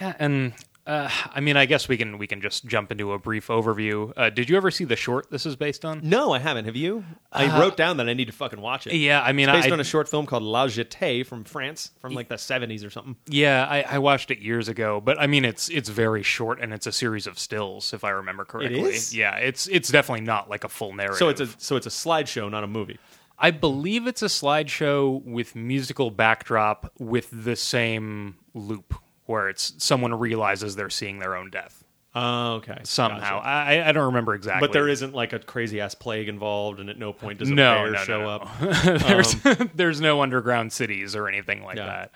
Yeah, 0.00 0.14
and 0.18 0.52
I 0.86 1.40
mean, 1.40 1.56
I 1.56 1.66
guess 1.66 1.88
we 1.88 1.96
can 1.96 2.18
we 2.18 2.26
can 2.26 2.40
just 2.40 2.66
jump 2.66 2.92
into 2.92 3.12
a 3.12 3.18
brief 3.18 3.48
overview. 3.48 4.12
Uh, 4.16 4.30
did 4.30 4.50
you 4.50 4.56
ever 4.56 4.70
see 4.70 4.84
the 4.84 4.96
short 4.96 5.30
this 5.30 5.46
is 5.46 5.56
based 5.56 5.84
on? 5.84 6.00
No, 6.02 6.32
I 6.32 6.38
haven't. 6.38 6.66
Have 6.66 6.76
you? 6.76 7.04
I 7.32 7.58
wrote 7.58 7.76
down 7.76 7.96
that 7.96 8.08
I 8.08 8.14
need 8.14 8.26
to 8.26 8.32
fucking 8.32 8.60
watch 8.60 8.86
it. 8.86 8.94
Yeah, 8.94 9.22
I 9.22 9.32
mean, 9.32 9.48
it's 9.48 9.56
Based 9.56 9.68
I, 9.68 9.72
on 9.72 9.80
a 9.80 9.84
short 9.84 10.08
film 10.08 10.26
called 10.26 10.42
La 10.42 10.66
Jetée 10.66 11.24
from 11.24 11.44
France, 11.44 11.90
from 12.00 12.12
like 12.12 12.28
the 12.28 12.36
seventies 12.36 12.84
or 12.84 12.90
something. 12.90 13.16
yeah, 13.26 13.66
I, 13.68 13.82
I 13.82 13.98
watched 13.98 14.30
it 14.30 14.40
years 14.40 14.68
ago, 14.68 15.00
but 15.00 15.18
I 15.20 15.26
mean, 15.26 15.44
it's 15.44 15.68
it's 15.70 15.88
very 15.88 16.22
short 16.22 16.60
and 16.60 16.72
it's 16.72 16.86
a 16.86 16.92
series 16.92 17.26
of 17.26 17.38
stills, 17.38 17.92
if 17.94 18.04
I 18.04 18.10
remember 18.10 18.44
correctly. 18.44 18.80
is? 18.80 19.14
Yeah, 19.14 19.36
it's 19.36 19.66
it's 19.68 19.88
definitely 19.88 20.24
not 20.26 20.50
like 20.50 20.64
a 20.64 20.68
full 20.68 20.92
narrative. 20.92 21.18
So 21.18 21.28
it's 21.28 21.40
a 21.40 21.48
so 21.58 21.76
it's 21.76 21.86
a 21.86 21.90
slideshow, 21.90 22.50
not 22.50 22.64
a 22.64 22.68
movie. 22.68 22.98
I 23.38 23.50
believe 23.50 24.06
it's 24.06 24.22
a 24.22 24.26
slideshow 24.26 25.22
with 25.24 25.56
musical 25.56 26.10
backdrop 26.10 26.92
with 26.98 27.28
the 27.32 27.56
same 27.56 28.36
loop 28.54 28.94
where 29.26 29.48
it's 29.48 29.74
someone 29.78 30.14
realizes 30.18 30.76
they're 30.76 30.90
seeing 30.90 31.18
their 31.18 31.36
own 31.36 31.50
death 31.50 31.80
Oh, 32.16 32.54
okay. 32.54 32.78
somehow. 32.84 33.38
Gotcha. 33.38 33.46
I 33.48 33.88
I 33.88 33.92
don't 33.92 34.06
remember 34.06 34.34
exactly, 34.36 34.60
But 34.68 34.72
there 34.72 34.88
isn't 34.88 35.14
like 35.14 35.32
a 35.32 35.40
crazy 35.40 35.80
ass 35.80 35.96
plague 35.96 36.28
involved, 36.28 36.78
and 36.78 36.88
at 36.88 36.96
no 36.96 37.12
point 37.12 37.40
does 37.40 37.50
a 37.50 37.54
no, 37.54 37.74
bear 37.74 37.86
no, 37.86 37.92
no, 37.98 38.04
show 38.04 38.20
no. 38.20 38.28
up. 38.30 38.48
there's 39.02 39.34
there's 39.74 40.00
no 40.00 40.22
underground 40.22 40.72
cities 40.72 41.16
or 41.16 41.26
anything 41.26 41.64
like 41.64 41.76
Yeah. 41.76 41.86
that. 41.86 42.12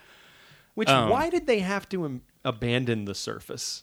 Which 0.75 0.89
Um, 0.89 1.09
why 1.11 1.31
did 1.31 1.49
they 1.49 1.59
have 1.59 1.89
to 1.89 2.05
am- 2.05 2.23
abandon 2.45 3.07
the 3.07 3.15
surface? 3.17 3.83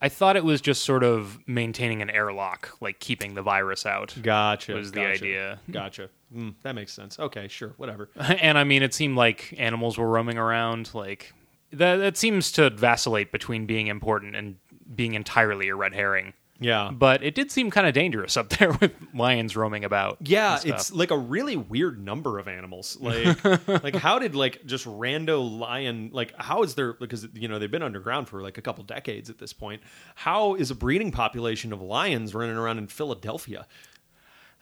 I 0.00 0.08
thought 0.08 0.36
it 0.36 0.44
was 0.44 0.60
just 0.60 0.84
sort 0.84 1.04
of 1.04 1.38
maintaining 1.46 2.02
an 2.02 2.10
airlock, 2.10 2.76
like 2.80 2.98
keeping 2.98 3.34
the 3.34 3.42
virus 3.42 3.86
out. 3.86 4.16
Gotcha. 4.20 4.74
Was 4.74 4.90
the 4.90 5.00
gotcha, 5.00 5.12
idea. 5.12 5.60
Gotcha. 5.70 6.10
Mm, 6.34 6.54
that 6.62 6.74
makes 6.74 6.92
sense. 6.92 7.18
Okay, 7.18 7.46
sure, 7.46 7.72
whatever. 7.76 8.10
and 8.16 8.58
I 8.58 8.64
mean, 8.64 8.82
it 8.82 8.92
seemed 8.94 9.16
like 9.16 9.54
animals 9.56 9.96
were 9.96 10.08
roaming 10.08 10.38
around. 10.38 10.90
Like 10.92 11.32
that, 11.72 11.96
that 11.96 12.16
seems 12.16 12.50
to 12.52 12.70
vacillate 12.70 13.30
between 13.30 13.66
being 13.66 13.86
important 13.86 14.34
and 14.34 14.56
being 14.94 15.14
entirely 15.14 15.68
a 15.68 15.76
red 15.76 15.94
herring. 15.94 16.32
Yeah. 16.60 16.90
But 16.92 17.22
it 17.22 17.34
did 17.34 17.50
seem 17.50 17.70
kind 17.70 17.86
of 17.86 17.94
dangerous 17.94 18.36
up 18.36 18.48
there 18.58 18.72
with 18.72 18.92
lions 19.12 19.56
roaming 19.56 19.84
about. 19.84 20.18
Yeah, 20.20 20.60
it's 20.64 20.92
like 20.92 21.10
a 21.10 21.18
really 21.18 21.56
weird 21.56 22.02
number 22.02 22.38
of 22.38 22.48
animals. 22.48 22.98
Like, 23.04 23.44
like 23.68 23.94
how 23.94 24.18
did 24.18 24.34
like 24.34 24.64
just 24.64 24.86
rando 24.86 25.58
lion? 25.58 26.10
Like, 26.12 26.32
how 26.38 26.62
is 26.62 26.74
there? 26.74 26.94
Because 26.94 27.26
you 27.34 27.48
know 27.48 27.58
they've 27.58 27.70
been 27.70 27.82
underground 27.82 28.28
for 28.28 28.40
like 28.42 28.56
a 28.56 28.62
couple 28.62 28.82
decades 28.84 29.28
at 29.28 29.38
this 29.38 29.52
point. 29.52 29.82
How 30.14 30.54
is 30.54 30.70
a 30.70 30.74
breeding 30.74 31.10
population 31.12 31.72
of 31.72 31.82
lions 31.82 32.34
running 32.34 32.56
around 32.56 32.78
in 32.78 32.86
Philadelphia? 32.86 33.66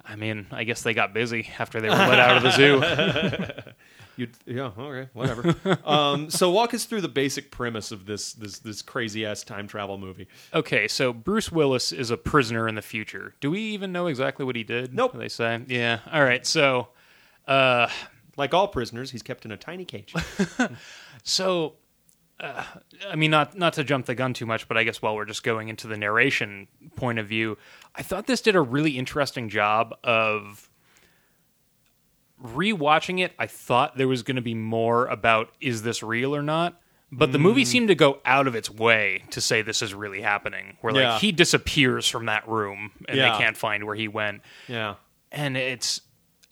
I 0.05 0.17
mean, 0.17 0.47
I 0.51 0.65
guess 0.65 0.83
they 0.83 0.95
got 0.95 1.15
busy 1.15 1.49
after 1.59 1.81
they 1.81 1.89
were 1.89 1.95
let 1.95 2.19
out 2.19 2.37
of 2.37 2.43
the 2.43 2.51
zoo. 2.51 2.83
You, 4.23 4.29
yeah, 4.57 4.71
okay, 4.79 5.09
whatever. 5.13 5.55
um, 5.85 6.31
so 6.31 6.51
walk 6.51 6.75
us 6.75 6.85
through 6.85 7.01
the 7.03 7.09
basic 7.09 7.51
premise 7.51 7.93
of 7.93 8.07
this 8.07 8.33
this 8.35 8.59
this 8.61 8.83
crazy 8.83 9.27
ass 9.27 9.43
time 9.45 9.67
travel 9.69 9.99
movie. 9.99 10.29
Okay, 10.55 10.89
so 10.89 11.13
Bruce 11.13 11.51
Willis 11.51 11.93
is 11.93 12.11
a 12.11 12.17
prisoner 12.17 12.69
in 12.69 12.75
the 12.75 12.83
future. 12.83 13.35
Do 13.41 13.51
we 13.51 13.61
even 13.61 13.93
know 13.93 14.07
exactly 14.07 14.45
what 14.45 14.57
he 14.57 14.65
did? 14.65 14.95
Nope. 14.95 15.13
They 15.17 15.29
say, 15.29 15.61
yeah. 15.69 16.01
All 16.13 16.25
right, 16.25 16.47
so, 16.47 16.89
uh, 17.47 17.89
Like 18.37 18.55
all 18.55 18.69
prisoners, 18.69 19.11
he's 19.11 19.23
kept 19.23 19.45
in 19.45 19.53
a 19.53 19.57
tiny 19.59 19.85
cage. 19.85 20.15
so, 21.23 21.75
uh, 22.41 22.65
I 23.11 23.15
mean, 23.17 23.31
not 23.31 23.57
not 23.59 23.75
to 23.75 23.85
jump 23.85 24.07
the 24.07 24.15
gun 24.15 24.33
too 24.35 24.47
much, 24.47 24.67
but 24.69 24.77
I 24.79 24.85
guess 24.85 25.03
while 25.03 25.15
we're 25.15 25.27
just 25.27 25.43
going 25.45 25.69
into 25.69 25.87
the 25.87 25.97
narration 25.99 26.67
point 26.97 27.19
of 27.19 27.27
view, 27.29 27.59
I 27.95 28.03
thought 28.03 28.27
this 28.27 28.41
did 28.41 28.57
a 28.57 28.61
really 28.61 28.97
interesting 28.99 29.49
job 29.49 29.95
of 30.03 30.71
rewatching 32.43 33.21
it. 33.21 33.33
I 33.39 33.47
thought 33.47 33.97
there 33.97 34.09
was 34.09 34.23
going 34.23 34.37
to 34.37 34.43
be 34.43 34.55
more 34.55 35.07
about 35.07 35.51
is 35.61 35.83
this 35.83 36.03
real 36.03 36.35
or 36.35 36.43
not. 36.43 36.79
But 37.15 37.31
the 37.31 37.39
Mm. 37.39 37.43
movie 37.43 37.65
seemed 37.67 37.89
to 37.89 37.95
go 37.95 38.21
out 38.25 38.47
of 38.47 38.55
its 38.55 38.71
way 38.71 39.25
to 39.31 39.41
say 39.43 39.61
this 39.61 39.83
is 39.83 39.93
really 39.93 40.23
happening. 40.23 40.79
Where 40.81 40.95
like 40.95 41.03
Yeah. 41.03 41.19
he 41.19 41.31
disappears 41.31 42.09
from 42.09 42.25
that 42.27 42.49
room 42.49 42.91
and 43.07 43.19
Yeah. 43.19 43.33
they 43.33 43.39
can't 43.39 43.57
find 43.57 43.85
where 43.85 43.95
he 43.95 44.09
went. 44.09 44.41
yeah, 44.67 44.95
and 45.31 45.57
it's 45.57 46.01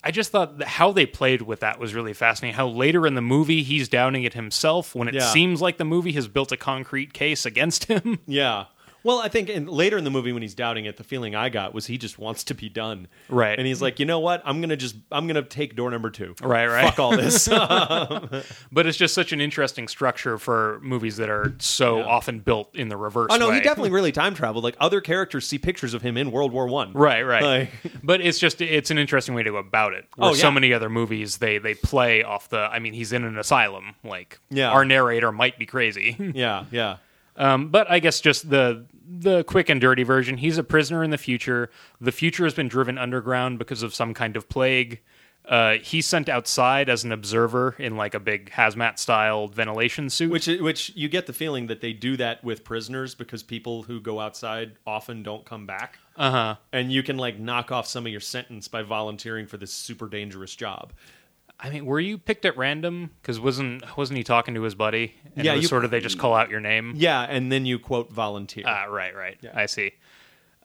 I 0.03 0.11
just 0.13 0.33
thought 0.33 0.59
that 0.59 0.69
how 0.69 0.93
they 0.93 1.05
played 1.05 1.43
with 1.43 1.61
that 1.61 1.79
was 1.79 1.93
really 1.95 2.15
fascinating. 2.15 2.57
How 2.57 2.67
later 2.69 3.07
in 3.07 3.15
the 3.17 3.21
movie 3.21 3.63
he's 3.63 3.87
downing 3.89 4.23
it 4.25 4.33
himself 4.33 4.95
when 4.95 5.09
it 5.09 5.15
Yeah. 5.15 5.21
seems 5.31 5.61
like 5.61 5.77
the 5.77 5.85
movie 5.85 6.13
has 6.13 6.27
built 6.29 6.53
a 6.53 6.57
concrete 6.57 7.13
case 7.13 7.45
against 7.45 7.85
him. 7.91 8.19
yeah. 8.27 8.67
Well, 9.03 9.19
I 9.19 9.29
think 9.29 9.49
in, 9.49 9.67
later 9.67 9.97
in 9.99 10.05
the 10.05 10.11
movie 10.11 10.33
when 10.33 10.43
he's 10.43 10.55
doubting 10.55 10.85
it, 10.85 10.97
the 10.97 11.05
feeling 11.05 11.35
I 11.35 11.49
got 11.49 11.73
was 11.75 11.87
he 11.87 11.97
just 11.99 12.19
wants 12.19 12.45
to 12.45 12.55
be 12.55 12.69
done. 12.69 13.09
Right. 13.29 13.59
And 13.59 13.67
he's 13.67 13.81
like, 13.81 13.99
you 13.99 14.07
know 14.07 14.21
what? 14.21 14.43
I'm 14.45 14.61
gonna 14.61 14.77
just 14.77 14.97
I'm 15.11 15.27
gonna 15.27 15.43
take 15.43 15.75
door 15.77 15.91
number 15.91 16.11
two. 16.11 16.35
Right, 16.43 16.67
right. 16.67 16.85
Fuck 16.87 16.99
all 16.99 17.17
this. 17.17 17.49
But 18.73 18.87
it's 18.87 18.97
just 18.99 19.15
such 19.15 19.33
an 19.33 19.41
interesting 19.41 19.89
structure 19.89 20.39
for 20.39 20.79
movies 20.83 21.17
that 21.17 21.29
are 21.29 21.55
so 21.59 21.99
Yeah. 21.99 22.05
often 22.05 22.41
built 22.41 22.75
in 22.77 22.89
the 22.89 22.97
reverse. 22.97 23.29
oh 23.31 23.37
no, 23.37 23.49
way. 23.49 23.57
he 23.57 23.61
definitely 23.61 23.91
really 23.91 24.13
time 24.23 24.35
traveled. 24.35 24.65
Like 24.65 24.77
other 24.81 25.01
characters 25.01 25.47
see 25.47 25.59
pictures 25.59 25.95
of 25.95 26.03
him 26.03 26.17
in 26.17 26.31
World 26.31 26.53
War 26.53 26.67
One. 26.69 26.93
Right, 26.93 27.23
right. 27.23 27.43
Like- 27.43 27.71
but 28.03 28.21
it's 28.21 28.39
just 28.39 28.61
it's 28.61 28.91
an 28.91 28.99
interesting 28.99 29.35
way 29.35 29.43
to 29.43 29.51
go 29.51 29.57
about 29.57 29.95
it. 29.95 30.07
Oh, 30.19 30.23
Where 30.23 30.31
Oh, 30.31 30.35
so 30.35 30.51
many 30.51 30.73
other 30.73 30.89
movies 30.89 31.39
they 31.39 31.59
they 31.59 31.75
play 31.75 32.23
off 32.23 32.49
the 32.49 32.59
I 32.61 32.79
mean 32.79 32.93
he's 32.93 33.13
in 33.13 33.25
an 33.25 33.39
asylum. 33.39 33.95
Like 34.05 34.39
Yeah. 34.51 34.71
our 34.71 34.85
narrator 34.85 35.33
might 35.33 35.59
be 35.59 35.67
crazy. 35.67 36.17
Yeah, 36.35 36.65
yeah. 36.71 36.97
Um, 37.41 37.69
but 37.71 37.91
I 37.91 38.01
guess 38.01 38.21
just 38.21 38.51
the 38.51 38.85
the 39.09 39.43
quick 39.45 39.69
and 39.69 39.81
dirty 39.81 40.03
version. 40.03 40.37
He's 40.37 40.59
a 40.59 40.63
prisoner 40.63 41.03
in 41.03 41.11
the 41.11 41.19
future. 41.19 41.71
The 42.01 42.13
future 42.13 42.45
has 42.45 42.55
been 42.55 42.69
driven 42.69 42.99
underground 42.99 43.59
because 43.59 43.83
of 43.83 43.95
some 43.95 44.15
kind 44.15 44.37
of 44.37 44.49
plague. 44.49 45.01
Uh, 45.49 45.79
he's 45.83 46.07
sent 46.07 46.29
outside 46.29 46.89
as 46.91 47.03
an 47.03 47.11
observer 47.11 47.75
in 47.79 47.97
like 47.97 48.15
a 48.15 48.21
big 48.21 48.51
hazmat 48.51 48.99
style 48.99 49.49
ventilation 49.49 50.11
suit. 50.11 50.31
Which 50.31 50.47
which 50.47 50.93
you 50.95 51.09
get 51.09 51.27
the 51.27 51.33
feeling 51.33 51.67
that 51.69 51.81
they 51.81 51.95
do 51.95 52.17
that 52.19 52.45
with 52.45 52.63
prisoners 52.63 53.15
because 53.15 53.43
people 53.43 53.83
who 53.85 54.01
go 54.01 54.21
outside 54.21 54.73
often 54.87 55.23
don't 55.23 55.45
come 55.47 55.67
back. 55.67 55.99
uh 56.17 56.31
huh. 56.31 56.57
And 56.73 56.93
you 56.93 57.03
can 57.03 57.17
like 57.17 57.39
knock 57.39 57.73
off 57.73 57.87
some 57.87 58.05
of 58.05 58.13
your 58.13 58.21
sentence 58.21 58.69
by 58.69 58.83
volunteering 58.83 59.47
for 59.47 59.57
this 59.57 59.73
super 59.73 60.09
dangerous 60.09 60.55
job. 60.55 60.93
I 61.63 61.69
mean, 61.71 61.85
were 61.85 62.01
you 62.01 62.17
picked 62.17 62.45
at 62.47 62.57
random? 62.57 63.11
Because 63.21 63.39
wasn't 63.39 63.85
wasn't 63.97 64.17
he 64.17 64.25
talking 64.25 64.55
to 64.55 64.63
his 64.63 64.75
buddy? 64.75 65.15
And 65.37 65.45
Yeah, 65.45 65.53
it 65.53 65.57
was 65.57 65.63
you- 65.65 65.69
sort 65.69 65.85
of 65.85 65.91
they 65.91 66.01
just 66.01 66.19
call 66.19 66.35
out 66.35 66.49
your 66.51 66.61
name. 66.61 66.95
Yeah, 66.97 67.21
and 67.23 67.53
then 67.53 67.67
you 67.67 67.79
quote 67.79 68.11
volunteer. 68.11 68.65
Ah, 68.67 68.85
right, 68.85 69.15
right. 69.15 69.39
I 69.55 69.67
see. 69.67 69.93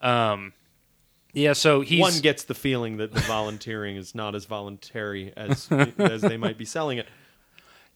Um, 0.00 0.52
yeah. 1.32 1.52
So 1.52 1.82
he's 1.82 2.00
One 2.00 2.18
gets 2.20 2.44
the 2.44 2.54
feeling 2.54 2.96
that 2.96 3.12
the 3.12 3.20
volunteering 3.20 3.96
is 3.96 4.14
not 4.14 4.34
as 4.34 4.46
voluntary 4.46 5.32
as 5.36 5.68
as 5.98 6.22
they 6.22 6.36
might 6.38 6.56
be 6.58 6.64
selling 6.64 6.98
it. 6.98 7.06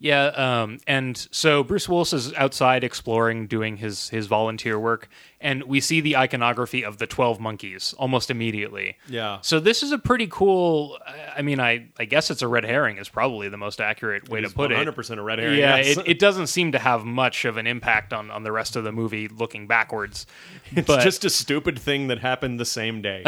Yeah, 0.03 0.27
um, 0.29 0.79
and 0.87 1.15
so 1.31 1.63
Bruce 1.63 1.87
Willis 1.87 2.15
is 2.15 2.33
outside 2.35 2.85
exploring, 2.85 3.47
doing 3.47 3.77
his 3.77 4.09
his 4.09 4.27
volunteer 4.29 4.79
work, 4.79 5.11
and 5.43 5.63
we 5.65 5.81
see 5.81 6.01
the 6.03 6.17
iconography 6.17 6.85
of 6.85 6.99
the 6.99 7.07
twelve 7.07 7.41
monkeys 7.41 7.95
almost 7.99 8.31
immediately. 8.31 8.97
Yeah. 9.09 9.39
So 9.41 9.59
this 9.59 9.83
is 9.83 9.91
a 9.91 9.99
pretty 9.99 10.27
cool. 10.27 10.99
I 11.37 11.43
mean, 11.43 11.59
I 11.61 11.87
I 11.99 12.05
guess 12.05 12.31
it's 12.31 12.43
a 12.43 12.49
red 12.49 12.65
herring 12.65 12.99
is 12.99 13.09
probably 13.09 13.49
the 13.49 13.57
most 13.57 13.81
accurate 13.81 14.29
way 14.29 14.41
to 14.43 14.49
put 14.49 14.57
One 14.59 14.73
it. 14.73 14.77
hundred 14.77 14.95
percent 14.97 15.19
a 15.19 15.23
red 15.23 15.39
herring. 15.39 15.59
Yeah, 15.59 15.77
yes. 15.77 15.97
it, 15.97 16.07
it 16.09 16.19
doesn't 16.19 16.49
seem 16.49 16.73
to 16.73 16.79
have 16.79 17.05
much 17.05 17.45
of 17.45 17.57
an 17.57 17.67
impact 17.67 18.13
on, 18.13 18.31
on 18.31 18.43
the 18.43 18.53
rest 18.53 18.77
of 18.77 18.85
the 18.85 18.93
movie 18.93 19.29
looking 19.29 19.67
backwards. 19.67 20.27
it's 20.73 20.87
but, 20.87 21.01
just 21.03 21.25
a 21.25 21.31
stupid 21.31 21.79
thing 21.79 22.09
that 22.09 22.19
happened 22.19 22.61
the 22.61 22.65
same 22.65 23.01
day. 23.01 23.25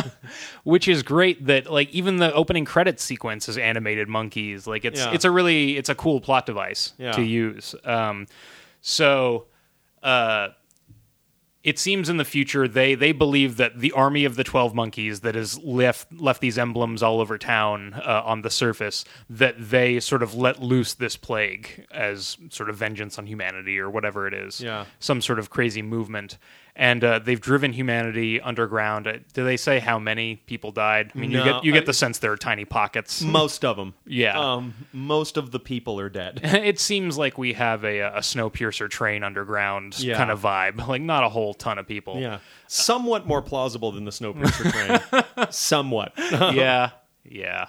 which 0.64 0.88
is 0.88 1.02
great 1.02 1.46
that 1.46 1.70
like 1.70 1.90
even 1.90 2.16
the 2.16 2.32
opening 2.34 2.64
credits 2.64 3.02
sequence 3.04 3.48
is 3.48 3.56
animated 3.58 4.08
monkeys 4.08 4.66
like 4.66 4.84
it's 4.84 5.00
Yeah. 5.00 5.12
it's 5.12 5.24
a 5.24 5.30
really 5.30 5.76
it's 5.76 5.88
a 5.88 5.94
cool 5.94 6.20
plot 6.20 6.46
device 6.46 6.92
Yeah. 6.98 7.12
to 7.12 7.22
use 7.22 7.74
um 7.84 8.26
so 8.80 9.46
uh 10.02 10.48
it 11.64 11.78
seems 11.78 12.08
in 12.08 12.16
the 12.16 12.24
future 12.24 12.66
they 12.66 12.94
they 12.94 13.12
believe 13.12 13.56
that 13.56 13.78
the 13.78 13.92
army 13.92 14.24
of 14.24 14.34
the 14.36 14.42
12 14.44 14.74
monkeys 14.74 15.20
that 15.20 15.34
has 15.34 15.58
left 15.60 16.12
left 16.12 16.40
these 16.40 16.58
emblems 16.58 17.02
all 17.02 17.20
over 17.20 17.38
town 17.38 17.94
uh, 17.94 18.22
on 18.24 18.42
the 18.42 18.50
surface 18.50 19.04
that 19.30 19.54
they 19.58 20.00
sort 20.00 20.22
of 20.22 20.34
let 20.34 20.60
loose 20.60 20.94
this 20.94 21.16
plague 21.16 21.86
as 21.92 22.36
sort 22.50 22.68
of 22.68 22.76
vengeance 22.76 23.18
on 23.18 23.26
humanity 23.26 23.78
or 23.78 23.88
whatever 23.88 24.26
it 24.26 24.34
is 24.34 24.60
Yeah. 24.60 24.86
some 24.98 25.20
sort 25.20 25.38
of 25.38 25.50
crazy 25.50 25.82
movement 25.82 26.36
and 26.74 27.04
uh, 27.04 27.18
they've 27.18 27.40
driven 27.40 27.72
humanity 27.72 28.40
underground. 28.40 29.06
Uh, 29.06 29.18
Do 29.34 29.44
they 29.44 29.56
say 29.58 29.78
how 29.78 29.98
many 29.98 30.36
people 30.36 30.72
died? 30.72 31.12
I 31.14 31.18
mean, 31.18 31.30
you 31.30 31.38
No, 31.38 31.44
get 31.44 31.64
you 31.64 31.72
get 31.72 31.82
I- 31.82 31.86
the 31.86 31.92
sense 31.92 32.18
there 32.18 32.32
are 32.32 32.36
tiny 32.36 32.64
pockets. 32.64 33.20
most 33.22 33.64
of 33.64 33.76
them. 33.76 33.92
Yeah. 34.06 34.38
Um, 34.38 34.72
most 34.92 35.36
of 35.36 35.50
the 35.50 35.58
people 35.60 36.00
are 36.00 36.08
dead. 36.08 36.40
it 36.44 36.80
seems 36.80 37.18
like 37.18 37.36
we 37.36 37.52
have 37.52 37.84
a 37.84 37.98
a 38.00 38.18
Snowpiercer 38.20 38.88
train 38.88 39.22
underground 39.22 39.98
Yeah. 40.00 40.16
kind 40.16 40.30
of 40.30 40.40
vibe. 40.40 40.86
Like 40.88 41.02
not 41.02 41.24
a 41.24 41.28
whole 41.28 41.52
ton 41.54 41.78
of 41.78 41.86
people. 41.86 42.18
Yeah. 42.20 42.38
Somewhat 42.68 43.26
more 43.26 43.42
plausible 43.42 43.92
than 43.92 44.04
the 44.06 44.10
Snowpiercer 44.10 45.20
train. 45.36 45.48
Somewhat. 45.50 46.12
yeah, 46.16 46.90
yeah. 47.24 47.66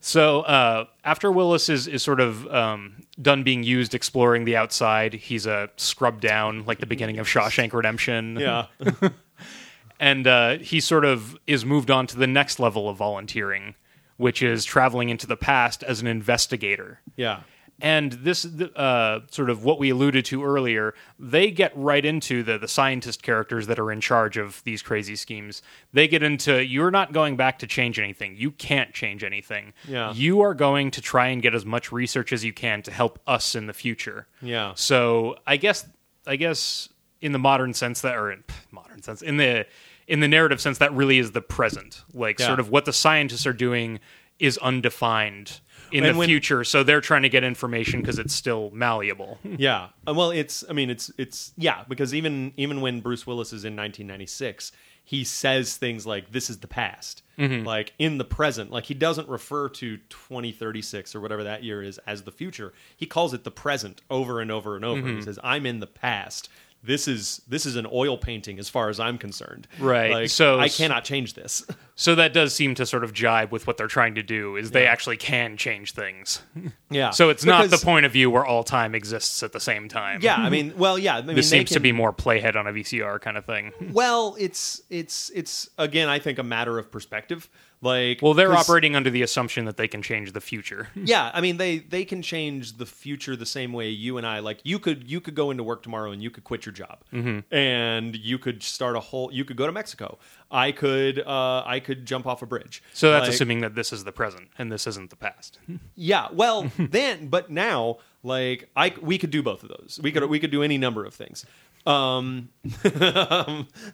So 0.00 0.40
uh, 0.40 0.86
after 1.04 1.30
Willis 1.30 1.68
is 1.68 1.86
is 1.86 2.02
sort 2.02 2.20
of 2.20 2.46
um, 2.48 2.96
done 3.20 3.42
being 3.42 3.62
used 3.62 3.94
exploring 3.94 4.44
the 4.44 4.56
outside, 4.56 5.12
he's 5.14 5.46
uh, 5.46 5.68
scrubbed 5.76 6.22
down 6.22 6.64
like 6.64 6.78
the 6.78 6.86
beginning 6.86 7.18
of 7.18 7.26
Shawshank 7.26 7.72
Redemption. 7.72 8.36
Yeah. 8.40 8.66
and 10.00 10.26
uh, 10.26 10.58
he 10.58 10.80
sort 10.80 11.04
of 11.04 11.36
is 11.46 11.64
moved 11.64 11.90
on 11.90 12.06
to 12.08 12.16
the 12.16 12.26
next 12.26 12.58
level 12.58 12.88
of 12.88 12.96
volunteering, 12.96 13.74
which 14.16 14.42
is 14.42 14.64
traveling 14.64 15.10
into 15.10 15.26
the 15.26 15.36
past 15.36 15.82
as 15.82 16.00
an 16.00 16.06
investigator. 16.06 17.00
Yeah. 17.16 17.40
And 17.82 18.12
this, 18.12 18.44
uh, 18.44 19.20
sort 19.30 19.50
of 19.50 19.64
what 19.64 19.78
we 19.78 19.90
alluded 19.90 20.24
to 20.26 20.44
earlier, 20.44 20.94
they 21.18 21.50
get 21.50 21.72
right 21.76 22.04
into 22.04 22.42
the 22.42 22.58
the 22.58 22.68
scientist 22.68 23.22
characters 23.22 23.66
that 23.66 23.78
are 23.78 23.90
in 23.90 24.00
charge 24.00 24.36
of 24.36 24.62
these 24.64 24.82
crazy 24.82 25.16
schemes. 25.16 25.62
They 25.92 26.06
get 26.08 26.22
into 26.22 26.62
you're 26.64 26.90
not 26.90 27.12
going 27.12 27.36
back 27.36 27.58
to 27.60 27.66
change 27.66 27.98
anything. 27.98 28.34
You 28.36 28.50
can't 28.50 28.92
change 28.92 29.24
anything. 29.24 29.72
Yeah. 29.88 30.12
You 30.12 30.40
are 30.42 30.54
going 30.54 30.90
to 30.92 31.00
try 31.00 31.28
and 31.28 31.40
get 31.42 31.54
as 31.54 31.64
much 31.64 31.90
research 31.92 32.32
as 32.32 32.44
you 32.44 32.52
can 32.52 32.82
to 32.82 32.90
help 32.90 33.18
us 33.26 33.54
in 33.54 33.66
the 33.66 33.72
future. 33.72 34.26
Yeah. 34.42 34.72
So 34.74 35.36
I 35.46 35.56
guess 35.56 35.86
I 36.26 36.36
guess 36.36 36.88
in 37.20 37.32
the 37.32 37.38
modern 37.38 37.74
sense 37.74 38.00
that 38.02 38.16
or 38.16 38.30
in 38.32 38.44
modern 38.70 39.02
sense 39.02 39.22
in 39.22 39.36
the 39.36 39.66
in 40.06 40.20
the 40.20 40.28
narrative 40.28 40.60
sense 40.60 40.78
that 40.78 40.92
really 40.92 41.18
is 41.18 41.32
the 41.32 41.40
present. 41.42 42.02
Like 42.12 42.38
Yeah. 42.40 42.46
sort 42.48 42.60
of 42.60 42.68
what 42.68 42.84
the 42.84 42.92
scientists 42.92 43.46
are 43.46 43.52
doing 43.52 44.00
is 44.38 44.58
undefined 44.58 45.60
in 45.92 46.04
And 46.04 46.14
the 46.14 46.18
when- 46.18 46.28
future. 46.28 46.64
So 46.64 46.82
they're 46.82 47.00
trying 47.00 47.22
to 47.22 47.28
get 47.28 47.44
information 47.44 48.00
because 48.00 48.18
it's 48.18 48.34
still 48.34 48.70
malleable. 48.72 49.38
Yeah. 49.58 49.88
Uh, 50.06 50.14
Well, 50.14 50.30
it's. 50.30 50.64
I 50.68 50.72
mean, 50.72 50.90
it's. 50.90 51.10
It's. 51.18 51.52
Yeah, 51.56 51.84
because 51.88 52.14
even 52.14 52.52
even 52.56 52.80
when 52.80 53.00
Bruce 53.00 53.26
Willis 53.26 53.48
is 53.52 53.64
in 53.64 53.74
1996, 53.76 54.72
he 55.02 55.24
says 55.24 55.76
things 55.76 56.06
like, 56.06 56.30
"This 56.32 56.48
is 56.50 56.58
the 56.58 56.68
past," 56.68 57.22
like 57.38 57.92
in 57.98 58.18
the 58.18 58.24
present. 58.24 58.70
Like 58.70 58.84
he 58.84 58.94
doesn't 58.94 59.28
refer 59.28 59.68
to 59.70 59.96
2036 60.44 61.14
or 61.14 61.20
whatever 61.20 61.42
that 61.44 61.64
year 61.64 61.82
is 61.82 61.98
as 62.06 62.22
the 62.22 62.30
future. 62.30 62.72
He 62.96 63.06
calls 63.06 63.34
it 63.34 63.44
the 63.44 63.50
present 63.50 64.02
over 64.10 64.40
and 64.40 64.50
over 64.50 64.76
and 64.76 64.84
over. 64.84 65.06
He 65.08 65.22
says, 65.22 65.38
"I'm 65.42 65.66
in 65.66 65.80
the 65.80 65.86
past." 65.86 66.48
This 66.82 67.06
is 67.06 67.42
this 67.46 67.66
is 67.66 67.76
an 67.76 67.86
oil 67.92 68.16
painting 68.16 68.58
as 68.58 68.68
far 68.68 68.88
as 68.88 68.98
I'm 68.98 69.18
concerned. 69.18 69.68
Right. 69.78 70.10
Like, 70.10 70.30
So- 70.30 70.58
I 70.58 70.68
cannot 70.68 71.04
change 71.04 71.34
this. 71.34 71.64
So 72.00 72.14
that 72.14 72.32
does 72.32 72.54
seem 72.54 72.74
to 72.76 72.86
sort 72.86 73.04
of 73.04 73.12
jibe 73.12 73.52
with 73.52 73.66
what 73.66 73.76
they're 73.76 73.86
trying 73.86 74.14
to 74.14 74.22
do 74.22 74.56
is 74.56 74.70
they 74.70 74.86
actually 74.86 75.18
can 75.18 75.58
change 75.58 75.92
things. 75.92 76.40
yeah. 76.90 77.10
So 77.10 77.28
it's 77.28 77.44
not 77.44 77.68
the 77.68 77.76
point 77.76 78.06
of 78.06 78.12
view 78.12 78.30
where 78.30 78.42
all 78.46 78.64
time 78.64 78.94
exists 78.94 79.42
at 79.42 79.52
the 79.52 79.60
same 79.60 79.86
time. 79.86 80.22
Yeah. 80.22 80.36
I 80.36 80.48
mean, 80.48 80.72
well, 80.78 80.98
yeah. 80.98 81.18
I 81.18 81.20
mean, 81.20 81.36
This 81.36 81.50
seems 81.50 81.68
to 81.72 81.78
be 81.80 81.92
more 81.92 82.10
playhead 82.10 82.56
on 82.56 82.66
a 82.66 82.72
VCR 82.72 83.20
kind 83.20 83.36
of 83.36 83.44
thing. 83.44 83.72
Well, 83.92 84.34
it's 84.38 84.80
it's 84.88 85.28
it's 85.34 85.68
again, 85.76 86.08
I 86.08 86.20
think 86.20 86.38
a 86.38 86.42
matter 86.42 86.78
of 86.78 86.90
perspective. 86.90 87.50
Like, 87.82 88.20
Well, 88.20 88.34
they're 88.34 88.54
operating 88.54 88.94
under 88.94 89.08
the 89.08 89.22
assumption 89.22 89.64
that 89.64 89.78
they 89.78 89.88
can 89.88 90.02
change 90.02 90.32
the 90.32 90.40
future. 90.42 90.88
Yeah, 90.94 91.30
I 91.32 91.40
mean, 91.40 91.56
they 91.56 91.78
they 91.78 92.04
can 92.04 92.20
change 92.20 92.76
the 92.76 92.84
future 92.84 93.36
the 93.36 93.46
same 93.46 93.72
way 93.72 93.88
you 93.88 94.18
and 94.18 94.26
I. 94.26 94.40
Like, 94.40 94.60
you 94.64 94.78
could 94.78 95.10
you 95.10 95.18
could 95.20 95.34
go 95.34 95.50
into 95.50 95.62
work 95.64 95.82
tomorrow 95.82 96.10
and 96.10 96.22
you 96.22 96.30
could 96.30 96.44
quit 96.44 96.66
your 96.66 96.74
job, 96.74 96.98
Mm-hmm. 97.12 97.54
and 97.54 98.14
you 98.16 98.38
could 98.38 98.62
start 98.62 98.96
a 98.96 99.00
whole. 99.00 99.32
You 99.32 99.46
could 99.46 99.56
go 99.56 99.66
to 99.66 99.72
Mexico. 99.72 100.18
I 100.50 100.72
could 100.72 101.20
uh, 101.20 101.62
I 101.64 101.80
could 101.80 102.04
jump 102.04 102.26
off 102.26 102.42
a 102.42 102.46
bridge. 102.46 102.82
So 102.92 103.10
that's 103.10 103.24
Like, 103.28 103.32
assuming 103.34 103.60
that 103.62 103.74
this 103.74 103.92
is 103.94 104.04
the 104.04 104.12
present 104.12 104.48
and 104.58 104.70
this 104.70 104.86
isn't 104.86 105.08
the 105.10 105.16
past. 105.16 105.58
Yeah, 105.96 106.28
well, 106.32 106.70
then, 106.78 107.28
but 107.28 107.50
now, 107.50 107.96
like, 108.22 108.68
I 108.76 108.92
we 109.00 109.16
could 109.16 109.30
do 109.30 109.42
both 109.42 109.62
of 109.62 109.70
those. 109.70 109.98
We 110.02 110.12
could 110.12 110.24
we 110.28 110.38
could 110.38 110.50
do 110.50 110.62
any 110.62 110.76
number 110.76 111.06
of 111.06 111.14
things. 111.14 111.46
Um, 111.86 112.50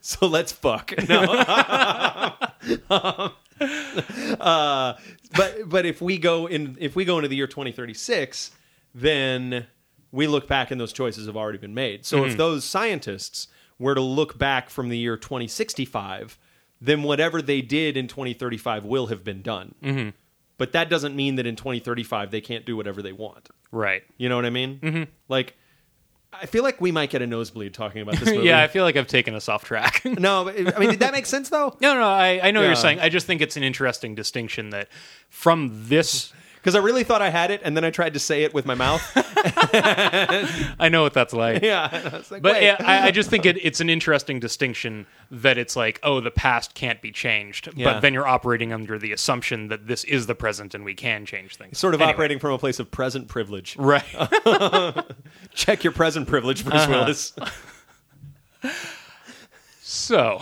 so 0.01 0.27
let's 0.27 0.51
fuck. 0.51 0.93
No. 1.09 2.33
uh, 4.41 4.95
but 5.37 5.69
but 5.69 5.87
if 5.87 6.01
we 6.01 6.19
go 6.19 6.47
in 6.47 6.77
if 6.81 6.97
we 6.97 7.05
go 7.05 7.17
into 7.19 7.29
the 7.29 7.37
year 7.37 7.47
2036, 7.47 8.51
then 8.95 9.67
we 10.13 10.27
look 10.27 10.47
back 10.49 10.71
and 10.71 10.81
those 10.81 10.93
choices 10.93 11.27
have 11.27 11.37
already 11.37 11.59
been 11.59 11.75
made. 11.75 12.07
So 12.07 12.25
if 12.25 12.37
those 12.37 12.65
scientists 12.65 13.49
were 13.79 13.95
to 13.95 14.01
look 14.01 14.39
back 14.39 14.71
from 14.71 14.89
the 14.89 14.97
year 14.97 15.17
2065, 15.17 16.39
then 16.81 17.03
whatever 17.03 17.43
they 17.43 17.61
did 17.61 17.97
in 17.97 18.09
2035 18.09 18.85
will 18.85 19.09
have 19.09 19.25
been 19.25 19.43
done. 19.43 19.75
But 20.59 20.73
that 20.73 20.89
doesn't 20.89 21.15
mean 21.15 21.37
that 21.37 21.47
in 21.47 21.57
2035 21.57 22.31
they 22.31 22.41
can't 22.41 22.65
do 22.65 22.77
whatever 22.77 23.03
they 23.03 23.13
want. 23.13 23.51
Right. 23.71 24.05
You 24.17 24.29
know 24.29 24.37
what 24.37 24.47
I 24.47 24.51
mean? 24.51 24.79
Mm-hmm. 24.81 25.03
Like, 25.29 25.57
I 26.41 26.47
feel 26.47 26.63
like 26.63 26.81
we 26.81 26.93
might 26.93 27.11
get 27.11 27.23
a 27.23 27.27
nosebleed 27.27 27.75
talking 27.75 28.03
about 28.03 28.17
this 28.17 28.29
movie. 28.33 28.47
yeah, 28.47 28.63
I 28.63 28.69
feel 28.69 28.85
like 28.85 28.97
I've 28.97 29.07
taken 29.07 29.35
us 29.35 29.49
off 29.49 29.65
track. 29.65 30.03
no, 30.05 30.49
I 30.49 30.79
mean, 30.79 30.91
did 30.91 31.01
that 31.01 31.13
make 31.13 31.27
sense 31.27 31.49
though? 31.49 31.77
no, 31.81 31.95
no, 31.95 32.05
I, 32.09 32.41
I 32.43 32.51
know 32.51 32.61
what 32.61 32.67
you're 32.67 32.77
saying. 32.77 33.01
I 33.01 33.09
just 33.09 33.27
think 33.27 33.41
it's 33.41 33.57
an 33.57 33.63
interesting 33.63 34.15
distinction 34.15 34.71
that 34.71 34.89
from 35.29 35.71
this, 35.89 36.33
Because 36.67 36.75
I 36.75 36.81
really 36.81 37.05
thought 37.05 37.23
I 37.23 37.31
had 37.31 37.53
it, 37.53 37.61
and 37.63 37.77
then 37.77 37.85
I 37.85 37.91
tried 37.91 38.15
to 38.15 38.19
say 38.19 38.43
it 38.43 38.53
with 38.53 38.67
my 38.67 38.75
mouth. 38.75 39.01
I 40.81 40.89
know 40.91 41.03
what 41.05 41.15
that's 41.15 41.33
like. 41.33 41.63
yeah, 41.63 42.23
like, 42.29 42.43
But 42.43 42.61
yeah, 42.61 42.75
I, 42.81 43.07
I 43.07 43.11
just 43.13 43.31
think 43.31 43.47
it, 43.47 43.57
it's 43.65 43.81
an 43.81 43.89
interesting 43.89 44.41
distinction 44.41 45.07
that 45.31 45.59
it's 45.59 45.77
like, 45.77 46.01
oh, 46.03 46.19
the 46.21 46.33
past 46.33 46.75
can't 46.75 47.01
be 47.01 47.13
changed, 47.13 47.69
Yeah. 47.77 47.93
but 47.93 48.01
then 48.01 48.13
you're 48.15 48.27
operating 48.27 48.73
under 48.73 48.99
the 48.99 49.13
assumption 49.13 49.69
that 49.69 49.87
this 49.87 50.03
is 50.03 50.27
the 50.27 50.35
present 50.35 50.75
and 50.75 50.85
we 50.85 50.95
can 50.95 51.25
change 51.25 51.55
things. 51.55 51.79
sort 51.79 51.95
of 51.95 52.01
Anyway. 52.01 52.15
operating 52.15 52.39
from 52.41 52.51
a 52.51 52.59
place 52.59 52.81
of 52.81 52.91
present 52.91 53.29
privilege. 53.29 53.77
right. 53.77 54.03
Check 55.55 55.85
your 55.85 55.93
present 55.93 56.27
privilege, 56.27 56.65
Bruce 56.65 56.83
Uh-huh. 56.83 56.91
Willis. 56.93 57.33
So, 59.89 60.41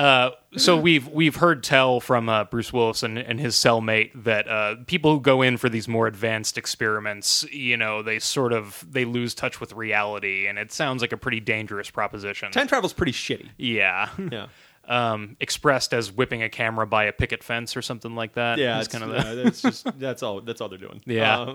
uh, 0.00 0.30
so 0.56 0.78
we've 0.78 1.06
we've 1.08 1.36
heard 1.36 1.62
tell 1.62 2.00
from 2.00 2.30
uh, 2.30 2.44
Bruce 2.44 2.72
Willis 2.72 3.02
and, 3.02 3.18
and 3.18 3.38
his 3.38 3.54
cellmate 3.54 4.10
that 4.24 4.48
uh, 4.48 4.76
people 4.86 5.12
who 5.12 5.20
go 5.20 5.42
in 5.42 5.58
for 5.58 5.68
these 5.68 5.86
more 5.88 6.06
advanced 6.06 6.56
experiments, 6.56 7.44
you 7.52 7.76
know, 7.76 8.00
they 8.02 8.18
sort 8.18 8.54
of 8.54 8.82
they 8.90 9.04
lose 9.04 9.34
touch 9.34 9.60
with 9.60 9.74
reality, 9.74 10.46
and 10.46 10.58
it 10.58 10.72
sounds 10.72 11.02
like 11.02 11.12
a 11.12 11.18
pretty 11.18 11.38
dangerous 11.40 11.90
proposition. 11.90 12.50
Time 12.50 12.66
travel's 12.66 12.94
pretty 12.94 13.12
shitty. 13.12 13.50
yeah. 13.58 14.08
Yeah. 14.30 14.46
Um, 14.88 15.36
expressed 15.38 15.94
as 15.94 16.10
whipping 16.10 16.42
a 16.42 16.48
camera 16.48 16.84
by 16.84 17.04
a 17.04 17.12
picket 17.12 17.44
fence 17.44 17.76
or 17.76 17.82
something 17.82 18.16
like 18.16 18.32
that. 18.32 18.58
Yeah, 18.58 18.78
It's 18.78 18.88
it's, 18.88 18.98
kind 18.98 19.08
of 19.12 19.24
yeah, 19.24 19.34
that's 19.34 19.62
just 19.68 20.00
that's 20.00 20.20
all 20.24 20.40
that's 20.40 20.60
all 20.60 20.68
they're 20.68 20.78
doing. 20.78 21.00
Yeah. 21.06 21.54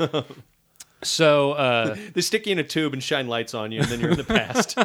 Um, 0.00 0.24
so 1.04 1.52
uh, 1.52 1.96
they 2.12 2.22
stick 2.22 2.46
you 2.46 2.52
in 2.52 2.58
a 2.58 2.64
tube 2.64 2.92
and 2.92 3.00
shine 3.00 3.28
lights 3.28 3.54
on 3.54 3.70
you, 3.70 3.80
and 3.82 3.88
then 3.88 4.00
you're 4.00 4.10
in 4.12 4.16
the 4.16 4.24
past. 4.24 4.76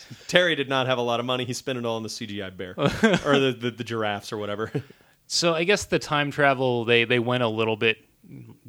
Terry 0.28 0.54
did 0.54 0.68
not 0.68 0.86
have 0.86 0.98
a 0.98 1.02
lot 1.02 1.20
of 1.20 1.26
money. 1.26 1.44
He 1.44 1.52
spent 1.52 1.78
it 1.78 1.84
all 1.86 1.96
on 1.96 2.02
the 2.02 2.08
CGI 2.08 2.56
bear 2.56 2.74
or 2.78 3.38
the, 3.38 3.56
the, 3.58 3.70
the 3.70 3.84
giraffes 3.84 4.32
or 4.32 4.36
whatever. 4.38 4.70
So 5.26 5.54
I 5.54 5.64
guess 5.64 5.84
the 5.86 5.98
time 5.98 6.30
travel 6.30 6.84
they 6.84 7.04
they 7.04 7.18
went 7.18 7.42
a 7.42 7.48
little 7.48 7.76
bit 7.76 7.98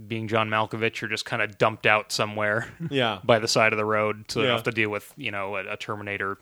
being 0.07 0.27
John 0.27 0.49
Malkovich 0.49 1.01
or 1.01 1.07
just 1.07 1.25
kind 1.25 1.41
of 1.41 1.57
dumped 1.57 1.85
out 1.87 2.11
somewhere 2.11 2.67
Yeah. 2.89 3.19
by 3.23 3.39
the 3.39 3.47
side 3.47 3.73
of 3.73 3.77
the 3.77 3.85
road 3.85 4.25
so 4.29 4.41
don't 4.43 4.51
have 4.51 4.63
to 4.63 4.71
deal 4.71 4.89
with, 4.89 5.11
you 5.17 5.31
know, 5.31 5.55
a, 5.55 5.73
a 5.73 5.77
Terminator 5.77 6.37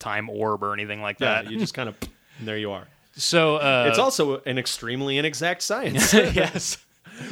time 0.00 0.28
orb 0.30 0.62
or 0.62 0.72
anything 0.74 1.00
like 1.02 1.18
Yeah, 1.18 1.42
that. 1.42 1.50
you 1.50 1.58
just 1.58 1.74
kind 1.74 1.88
of 1.88 1.96
there 2.40 2.58
you 2.58 2.70
are. 2.70 2.86
so 3.16 3.56
uh 3.56 3.86
It's 3.88 3.98
also 3.98 4.40
an 4.42 4.58
extremely 4.58 5.16
inexact 5.18 5.62
science. 5.62 6.12
yes. 6.14 6.76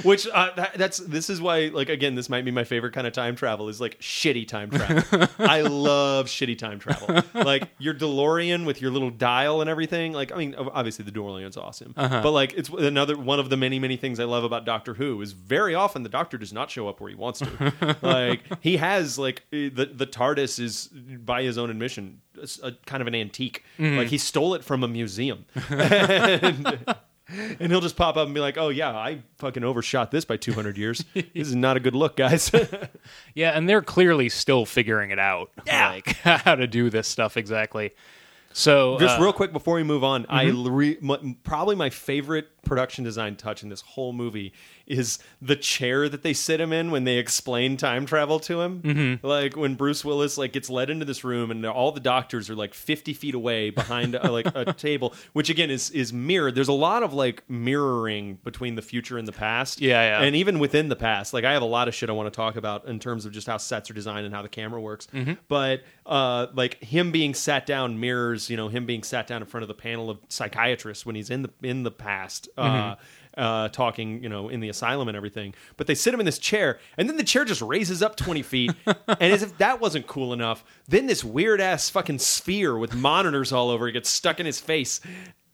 Which 0.03 0.27
uh, 0.27 0.51
that, 0.57 0.75
that's 0.75 0.99
this 0.99 1.31
is 1.31 1.41
why 1.41 1.71
like 1.73 1.89
again 1.89 2.15
this 2.15 2.29
might 2.29 2.45
be 2.45 2.51
my 2.51 2.65
favorite 2.65 2.93
kind 2.93 3.07
of 3.07 3.13
time 3.13 3.37
travel 3.37 3.69
is 3.69 3.81
like 3.81 3.99
shitty 4.01 4.47
time 4.49 4.71
travel. 4.71 5.29
I 5.39 5.63
love 5.63 6.27
shitty 6.27 6.59
time 6.59 6.79
travel. 6.79 7.23
Like 7.35 7.69
your 7.79 7.95
DeLorean 7.95 8.67
with 8.67 8.81
your 8.81 8.91
little 8.91 9.11
dial 9.11 9.61
and 9.61 9.71
everything. 9.71 10.13
Like 10.13 10.33
I 10.33 10.37
mean 10.37 10.55
obviously 10.55 11.05
the 11.05 11.13
DeLorean's 11.13 11.57
awesome, 11.57 11.93
but 11.95 12.31
like 12.31 12.55
it's 12.55 12.69
another 12.69 13.17
one 13.17 13.41
of 13.41 13.51
the 13.51 13.57
many 13.57 13.79
many 13.79 13.97
things 13.97 14.21
I 14.21 14.25
love 14.25 14.45
about 14.45 14.65
Doctor 14.65 14.95
Who 14.95 15.21
is 15.23 15.33
very 15.33 15.75
often 15.75 16.03
the 16.03 16.09
Doctor 16.09 16.39
does 16.39 16.53
not 16.53 16.71
show 16.71 16.89
up 16.89 17.01
where 17.01 17.11
he 17.11 17.17
wants 17.17 17.41
to. 17.41 17.97
like 18.03 18.43
he 18.61 18.77
has 18.79 19.19
like 19.19 19.43
eh, 19.53 19.71
the 19.73 19.91
the 19.93 20.07
TARDIS 20.07 20.59
is 20.61 20.87
by 20.87 21.43
his 21.43 21.59
own 21.59 21.71
admission 21.71 22.21
a, 22.39 22.69
a 22.69 22.73
kind 22.87 23.01
of 23.01 23.07
an 23.07 23.15
antique. 23.15 23.65
Like 23.79 24.09
he 24.09 24.19
stole 24.19 24.55
it 24.55 24.65
from 24.65 24.83
a 24.83 24.89
museum. 24.89 25.47
and, 25.71 26.97
and 27.61 27.71
he'll 27.73 27.81
just 27.81 27.97
pop 27.97 28.17
up 28.17 28.27
and 28.27 28.35
be 28.35 28.41
like, 28.41 28.57
"Oh 28.57 28.69
yeah, 28.69 28.91
I 28.91 29.23
fucking 29.39 29.65
overshot 29.65 30.11
this 30.11 30.25
by 30.25 30.37
200 30.37 30.77
years. 30.79 31.05
this 31.15 31.25
is 31.35 31.55
not 31.57 31.77
a 31.77 31.81
good 31.81 31.95
look, 31.95 32.17
guys." 32.17 32.51
Yeah, 33.35 33.51
and 33.51 33.69
they're 33.69 33.83
clearly 33.83 34.29
still 34.29 34.65
figuring 34.65 35.11
it 35.11 35.19
out. 35.19 35.51
Yeah. 35.67 35.91
Like 35.91 36.17
how 36.17 36.55
to 36.55 36.67
do 36.67 36.89
this 36.91 37.07
stuff 37.07 37.37
exactly. 37.37 37.93
So 38.53 38.99
just 38.99 39.19
uh, 39.19 39.23
real 39.23 39.35
quick 39.35 39.53
before 39.53 39.75
we 39.75 39.83
move 39.83 40.03
on, 40.03 40.25
I 40.31 40.45
re- 40.45 40.97
m- 41.03 41.37
probably 41.45 41.77
my 41.77 41.91
favorite 41.91 42.49
production 42.67 43.05
design 43.05 43.37
touch 43.37 43.63
in 43.63 43.69
this 43.69 43.81
whole 43.81 44.13
movie 44.13 44.53
is 44.87 45.19
the 45.41 45.57
chair 45.57 46.09
that 46.09 46.23
they 46.23 46.33
sit 46.33 46.61
him 46.61 46.73
in 46.73 46.91
when 46.91 47.05
they 47.05 47.17
explain 47.17 47.77
time 47.77 48.07
travel 48.07 48.39
to 48.41 48.61
him. 48.61 48.83
Mm-hmm. 48.83 49.27
Like 49.27 49.57
when 49.57 49.75
Bruce 49.75 50.05
Willis 50.05 50.39
like 50.39 50.53
gets 50.53 50.71
led 50.71 50.91
into 50.91 51.05
this 51.05 51.25
room 51.25 51.51
and 51.51 51.65
all 51.67 51.93
the 51.93 52.01
doctors 52.01 52.49
are 52.51 52.55
like 52.55 52.75
50 52.75 53.15
feet 53.15 53.35
away 53.35 53.71
behind 53.71 54.15
uh, 54.15 54.31
like 54.31 54.47
a 54.55 54.73
table, 54.73 55.15
which 55.33 55.51
again 55.51 55.71
is 55.71 55.91
is 55.91 56.13
mirrored. 56.13 56.55
There's 56.55 56.69
a 56.69 56.73
lot 56.73 57.03
of 57.03 57.13
like 57.13 57.43
mirroring 57.49 58.39
between 58.45 58.75
the 58.75 58.83
future 58.83 59.19
and 59.19 59.27
the 59.27 59.33
past. 59.33 59.81
Yeah, 59.81 60.21
yeah. 60.21 60.27
And 60.27 60.37
even 60.37 60.59
within 60.59 60.89
the 60.89 60.97
past, 60.97 61.33
like 61.33 61.45
I 61.45 61.53
have 61.53 61.63
a 61.63 61.67
lot 61.67 61.89
of 61.89 61.95
shit 61.95 62.11
I 62.11 62.13
want 62.13 62.33
to 62.33 62.37
talk 62.37 62.57
about 62.57 62.87
in 62.87 62.99
terms 62.99 63.25
of 63.25 63.33
just 63.33 63.47
how 63.47 63.57
sets 63.57 63.91
are 63.91 63.95
designed 63.95 64.27
and 64.27 64.35
how 64.35 64.43
the 64.43 64.49
camera 64.49 64.81
works. 64.81 65.07
Mm-hmm. 65.13 65.35
But 65.49 65.83
uh, 66.05 66.47
like 66.55 66.83
him 66.83 67.11
being 67.13 67.35
sat 67.35 67.67
down 67.67 67.99
mirrors, 67.99 68.49
you 68.51 68.57
know, 68.57 68.69
him 68.69 68.87
being 68.87 69.03
sat 69.03 69.27
down 69.27 69.43
in 69.43 69.49
front 69.49 69.63
of 69.63 69.69
the 69.69 69.75
panel 69.75 70.11
of 70.11 70.19
psychiatrists 70.29 71.05
when 71.05 71.17
he's 71.17 71.31
in 71.31 71.43
the 71.43 71.51
in 71.63 71.83
the 71.83 71.91
past. 71.91 72.49
Uh, 72.57 72.97
Mm-hmm. 72.97 73.01
uh, 73.39 73.69
talking, 73.69 74.23
you 74.23 74.31
know, 74.31 74.49
in 74.49 74.61
the 74.61 74.71
asylum 74.71 75.09
and 75.09 75.17
everything, 75.17 75.55
but 75.77 75.87
they 75.87 75.95
sit 75.95 76.15
him 76.15 76.21
in 76.21 76.25
this 76.27 76.39
chair, 76.39 76.79
and 76.97 77.07
then 77.07 77.19
the 77.19 77.23
chair 77.25 77.45
just 77.45 77.61
raises 77.61 78.03
up 78.03 78.17
twenty 78.17 78.41
feet, 78.43 78.73
and 78.87 79.21
as 79.33 79.43
if 79.43 79.59
that 79.59 79.79
wasn't 79.79 80.07
cool 80.07 80.33
enough, 80.33 80.65
then 80.89 81.07
this 81.07 81.23
weird 81.23 81.61
ass 81.61 81.91
fucking 81.91 82.19
sphere 82.19 82.79
with 82.79 82.95
monitors 82.95 83.53
all 83.53 83.69
over 83.69 83.89
it 83.89 83.93
gets 83.93 84.09
stuck 84.09 84.41
in 84.41 84.47
his 84.47 84.59
face, 84.59 85.03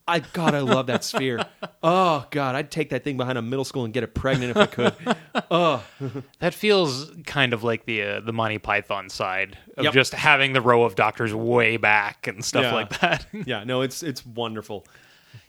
I 0.07 0.21
God, 0.21 0.55
I 0.55 0.61
love 0.61 0.87
that 0.87 1.03
sphere. 1.03 1.45
Oh 1.85 2.25
God, 2.31 2.55
I'd 2.55 2.71
take 2.71 2.91
that 2.91 3.03
thing 3.03 3.17
behind 3.17 3.37
a 3.37 3.43
middle 3.43 3.65
school 3.65 3.85
and 3.85 3.93
get 3.93 4.05
it 4.05 4.15
pregnant 4.15 4.53
if 4.53 4.57
I 4.57 4.67
could. 4.67 4.95
Oh, 5.51 5.83
That 6.39 6.55
feels 6.55 7.11
kind 7.27 7.53
of 7.53 7.65
like 7.65 7.85
the 7.87 8.03
uh, 8.03 8.21
the 8.21 8.33
Monty 8.33 8.59
Python 8.59 9.09
side 9.09 9.59
of 9.77 9.87
Yep. 9.87 9.93
just 9.95 10.15
having 10.15 10.53
the 10.53 10.61
row 10.61 10.85
of 10.85 10.95
doctors 10.95 11.35
way 11.35 11.79
back 11.79 12.29
and 12.29 12.45
stuff 12.45 12.63
Yeah. 12.63 12.75
like 12.75 13.01
that. 13.01 13.27
yeah, 13.47 13.65
no, 13.65 13.81
it's 13.81 14.05
it's 14.05 14.25
wonderful. 14.25 14.87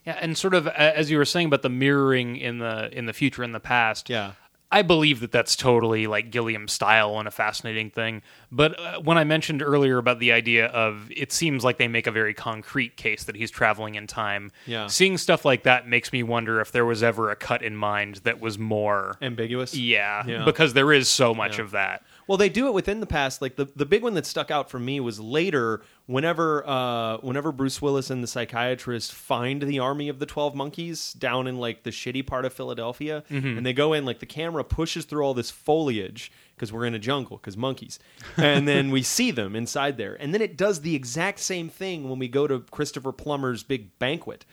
Yeah, 0.06 0.18
and 0.22 0.38
sort 0.38 0.54
of 0.54 0.68
as 0.68 1.10
you 1.12 1.18
were 1.18 1.26
saying 1.26 1.48
about 1.48 1.62
the 1.62 1.70
mirroring 1.70 2.38
in 2.38 2.60
the 2.60 2.90
in 2.98 3.06
the 3.06 3.14
future 3.14 3.44
and 3.44 3.54
the 3.54 3.60
past. 3.60 4.10
Yeah. 4.10 4.34
I 4.72 4.82
believe 4.82 5.20
that 5.20 5.32
that's 5.32 5.56
totally 5.56 6.08
like 6.08 6.32
Gilliam 6.32 6.68
style 6.68 7.20
and 7.20 7.28
a 7.28 7.32
fascinating 7.32 7.92
thing. 7.92 8.24
But 8.52 8.80
uh, 8.80 9.00
when 9.02 9.20
I 9.20 9.24
mentioned 9.24 9.62
earlier 9.62 10.00
about 10.00 10.18
the 10.18 10.32
idea 10.32 10.66
of 10.66 11.12
it 11.16 11.32
seems 11.32 11.64
like 11.64 11.78
they 11.78 11.88
make 11.88 12.08
a 12.08 12.12
very 12.12 12.34
concrete 12.34 12.98
case 12.98 13.26
that 13.26 13.36
he's 13.36 13.52
traveling 13.52 13.94
in 13.94 14.08
time. 14.08 14.50
Yeah. 14.66 14.88
Seeing 14.88 15.20
stuff 15.20 15.46
like 15.46 15.62
that 15.64 15.88
makes 15.88 16.12
me 16.12 16.24
wonder 16.24 16.60
if 16.60 16.72
there 16.72 16.86
was 16.86 17.04
ever 17.04 17.30
a 17.30 17.36
cut 17.36 17.62
in 17.62 17.76
mind 17.76 18.16
that 18.24 18.40
was 18.42 18.58
more. 18.58 19.16
Ambiguous. 19.22 19.76
Yeah, 19.76 20.24
Yeah. 20.26 20.44
because 20.44 20.74
there 20.74 20.92
is 20.92 21.08
so 21.08 21.36
much 21.36 21.60
Yeah. 21.60 21.66
of 21.66 21.72
that. 21.72 22.02
Well, 22.28 22.38
they 22.38 22.50
do 22.50 22.68
it 22.68 22.74
within 22.74 23.00
the 23.00 23.06
past. 23.06 23.42
Like 23.42 23.56
the, 23.56 23.66
the 23.76 23.86
big 23.86 24.04
one 24.04 24.14
that 24.14 24.26
stuck 24.26 24.50
out 24.50 24.70
for 24.70 24.80
me 24.80 25.00
was 25.00 25.20
later, 25.20 25.82
whenever 26.06 26.68
uh, 26.68 27.18
whenever 27.18 27.52
Bruce 27.52 27.82
Willis 27.82 28.10
and 28.10 28.24
the 28.24 28.28
psychiatrist 28.28 29.14
find 29.14 29.62
the 29.62 29.80
army 29.80 30.10
of 30.10 30.20
the 30.20 30.26
twelve 30.26 30.56
monkeys 30.56 31.14
down 31.14 31.48
in 31.48 31.58
like 31.58 31.84
the 31.84 31.90
shitty 31.90 32.26
part 32.26 32.46
of 32.46 32.54
Philadelphia, 32.54 33.24
and 33.58 33.66
they 33.66 33.74
go 33.74 33.94
in, 33.94 34.06
like 34.06 34.20
the 34.20 34.26
camera 34.26 34.64
pushes 34.64 35.06
through 35.06 35.24
all 35.24 35.34
this 35.34 35.52
foliage 35.52 36.32
because 36.56 36.72
we're 36.72 36.86
in 36.86 36.94
a 36.94 37.00
jungle 37.00 37.38
because 37.38 37.58
monkeys, 37.58 38.00
and 38.38 38.68
then 38.68 38.92
we 38.92 39.02
see 39.02 39.32
them 39.32 39.56
inside 39.56 39.98
there, 39.98 40.16
and 40.16 40.34
then 40.34 40.42
it 40.42 40.58
does 40.58 40.82
the 40.82 40.96
exact 40.96 41.40
same 41.40 41.70
thing 41.70 42.10
when 42.10 42.20
we 42.20 42.28
go 42.28 42.48
to 42.48 42.60
Christopher 42.72 43.12
Plummer's 43.12 43.64
big 43.64 43.98
banquet. 44.00 44.46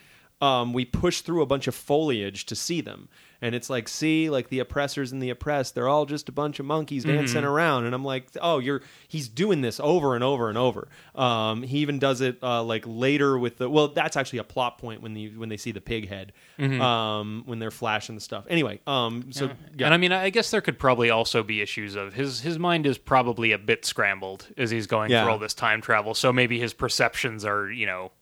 Um, 0.43 0.73
we 0.73 0.87
push 0.87 1.21
through 1.21 1.43
a 1.43 1.47
bunch 1.47 1.67
of 1.67 1.75
foliage 1.75 2.47
to 2.47 2.57
see 2.57 2.81
them. 2.81 3.11
And 3.43 3.55
it's 3.55 3.71
like, 3.71 3.89
see, 3.89 4.29
like 4.29 4.49
the 4.51 4.59
oppressors 4.59 5.13
and 5.13 5.23
the 5.23 5.31
oppressed, 5.31 5.75
they're 5.75 5.89
all 5.89 6.05
just 6.05 6.29
a 6.29 6.33
bunch 6.33 6.61
of 6.61 6.67
monkeys 6.67 7.05
dancing 7.05 7.43
around. 7.45 7.87
And 7.87 7.95
I'm 7.95 8.05
like, 8.05 8.27
oh, 8.43 8.59
you're 8.59 8.83
he's 9.09 9.29
doing 9.29 9.63
this 9.63 9.81
over 9.81 10.15
and 10.15 10.23
over 10.23 10.49
and 10.51 10.59
over. 10.59 10.89
Um, 11.15 11.63
he 11.63 11.79
even 11.79 11.99
does 11.99 12.21
it 12.21 12.39
uh, 12.43 12.63
like 12.63 12.85
later 12.87 13.39
with 13.39 13.57
the 13.59 13.71
well, 13.71 13.89
that's 13.89 14.17
actually 14.17 14.41
a 14.41 14.45
plot 14.45 14.79
point 14.79 15.01
when 15.03 15.15
the 15.15 15.29
when 15.39 15.49
they 15.49 15.57
see 15.57 15.73
the 15.73 15.81
pig 15.81 16.09
head, 16.09 16.33
um, 16.59 17.43
when 17.47 17.59
they're 17.59 17.71
flashing 17.71 18.15
the 18.15 18.21
stuff. 18.21 18.45
Anyway, 18.49 18.81
um, 18.87 19.33
so 19.33 19.47
yeah, 19.77 19.87
And 19.87 19.95
I 19.95 19.97
mean, 19.97 20.13
I 20.13 20.31
guess 20.31 20.51
there 20.51 20.61
could 20.61 20.79
probably 20.79 21.11
also 21.11 21.43
be 21.43 21.61
issues 21.61 21.95
of 21.95 22.15
his 22.15 22.41
his 22.41 22.59
mind 22.59 22.87
is 22.87 22.99
probably 22.99 23.53
a 23.53 23.59
bit 23.59 23.85
scrambled 23.85 24.47
as 24.57 24.71
he's 24.71 24.87
going 24.87 25.11
Yeah. 25.11 25.23
through 25.23 25.33
all 25.33 25.39
this 25.39 25.55
time 25.55 25.81
travel. 25.81 26.15
So 26.15 26.33
maybe 26.33 26.59
his 26.61 26.75
perceptions 26.75 27.45
are, 27.45 27.71
you 27.71 27.87
know, 27.87 28.13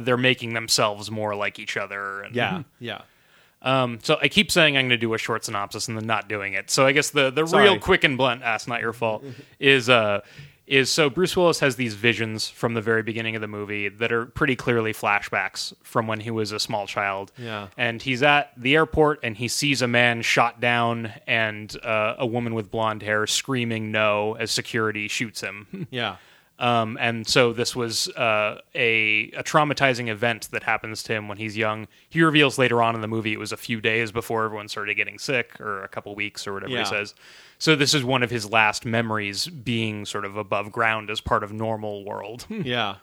they're 0.00 0.16
making 0.16 0.54
themselves 0.54 1.10
more 1.10 1.34
like 1.36 1.58
each 1.58 1.76
other. 1.76 2.22
And, 2.22 2.34
yeah, 2.34 2.62
yeah. 2.80 3.02
Um, 3.64 3.98
so 4.02 4.18
I 4.22 4.28
keep 4.28 4.52
saying 4.52 4.76
I'm 4.76 4.82
going 4.84 4.90
to 4.90 4.96
do 4.98 5.14
a 5.14 5.18
short 5.18 5.44
synopsis 5.44 5.88
and 5.88 5.96
then 5.96 6.06
not 6.06 6.28
doing 6.28 6.52
it. 6.52 6.70
So 6.70 6.86
I 6.86 6.92
guess 6.92 7.10
the 7.10 7.30
the 7.30 7.46
Sorry. 7.46 7.64
real 7.64 7.78
quick 7.78 8.04
and 8.04 8.16
blunt, 8.16 8.42
ah, 8.44 8.54
it's 8.54 8.68
not 8.68 8.80
your 8.80 8.92
fault, 8.92 9.24
is 9.58 9.88
uh 9.88 10.20
is 10.66 10.90
so 10.90 11.10
Bruce 11.10 11.36
Willis 11.36 11.60
has 11.60 11.76
these 11.76 11.92
visions 11.94 12.48
from 12.48 12.72
the 12.72 12.80
very 12.80 13.02
beginning 13.02 13.34
of 13.36 13.42
the 13.42 13.46
movie 13.48 13.90
that 13.90 14.10
are 14.10 14.24
pretty 14.24 14.56
clearly 14.56 14.94
flashbacks 14.94 15.74
from 15.82 16.06
when 16.06 16.20
he 16.20 16.30
was 16.30 16.52
a 16.52 16.58
small 16.58 16.86
child. 16.86 17.32
Yeah. 17.36 17.68
And 17.76 18.00
he's 18.00 18.22
at 18.22 18.50
the 18.56 18.74
airport 18.74 19.20
and 19.22 19.36
he 19.36 19.46
sees 19.48 19.82
a 19.82 19.86
man 19.88 20.22
shot 20.22 20.60
down 20.60 21.12
and 21.26 21.74
uh, 21.84 22.14
a 22.18 22.24
woman 22.26 22.54
with 22.54 22.70
blonde 22.70 23.02
hair 23.02 23.26
screaming 23.26 23.92
no 23.92 24.36
as 24.36 24.50
security 24.50 25.08
shoots 25.08 25.40
him. 25.42 25.86
Yeah. 25.90 26.16
Um, 26.56 26.96
and 27.00 27.26
so 27.26 27.52
this 27.52 27.74
was 27.74 28.08
uh, 28.10 28.60
a, 28.76 29.30
a 29.36 29.42
traumatizing 29.42 30.08
event 30.08 30.48
that 30.52 30.62
happens 30.62 31.02
to 31.04 31.12
him 31.12 31.26
when 31.26 31.36
he's 31.36 31.56
young. 31.56 31.88
He 32.08 32.22
reveals 32.22 32.58
later 32.58 32.80
on 32.80 32.94
in 32.94 33.00
the 33.00 33.08
movie 33.08 33.32
it 33.32 33.40
was 33.40 33.50
a 33.50 33.56
few 33.56 33.80
days 33.80 34.12
before 34.12 34.44
everyone 34.44 34.68
started 34.68 34.94
getting 34.94 35.18
sick, 35.18 35.60
or 35.60 35.82
a 35.82 35.88
couple 35.88 36.14
weeks, 36.14 36.46
or 36.46 36.52
whatever 36.52 36.72
Yeah. 36.72 36.78
he 36.80 36.84
says. 36.84 37.14
So 37.58 37.74
this 37.74 37.92
is 37.92 38.04
one 38.04 38.22
of 38.22 38.30
his 38.30 38.48
last 38.50 38.86
memories 38.86 39.48
being 39.48 40.04
sort 40.04 40.24
of 40.24 40.36
above 40.36 40.70
ground 40.70 41.10
as 41.10 41.20
part 41.20 41.42
of 41.42 41.52
normal 41.52 42.04
world. 42.04 42.46
Yeah. 42.50 42.96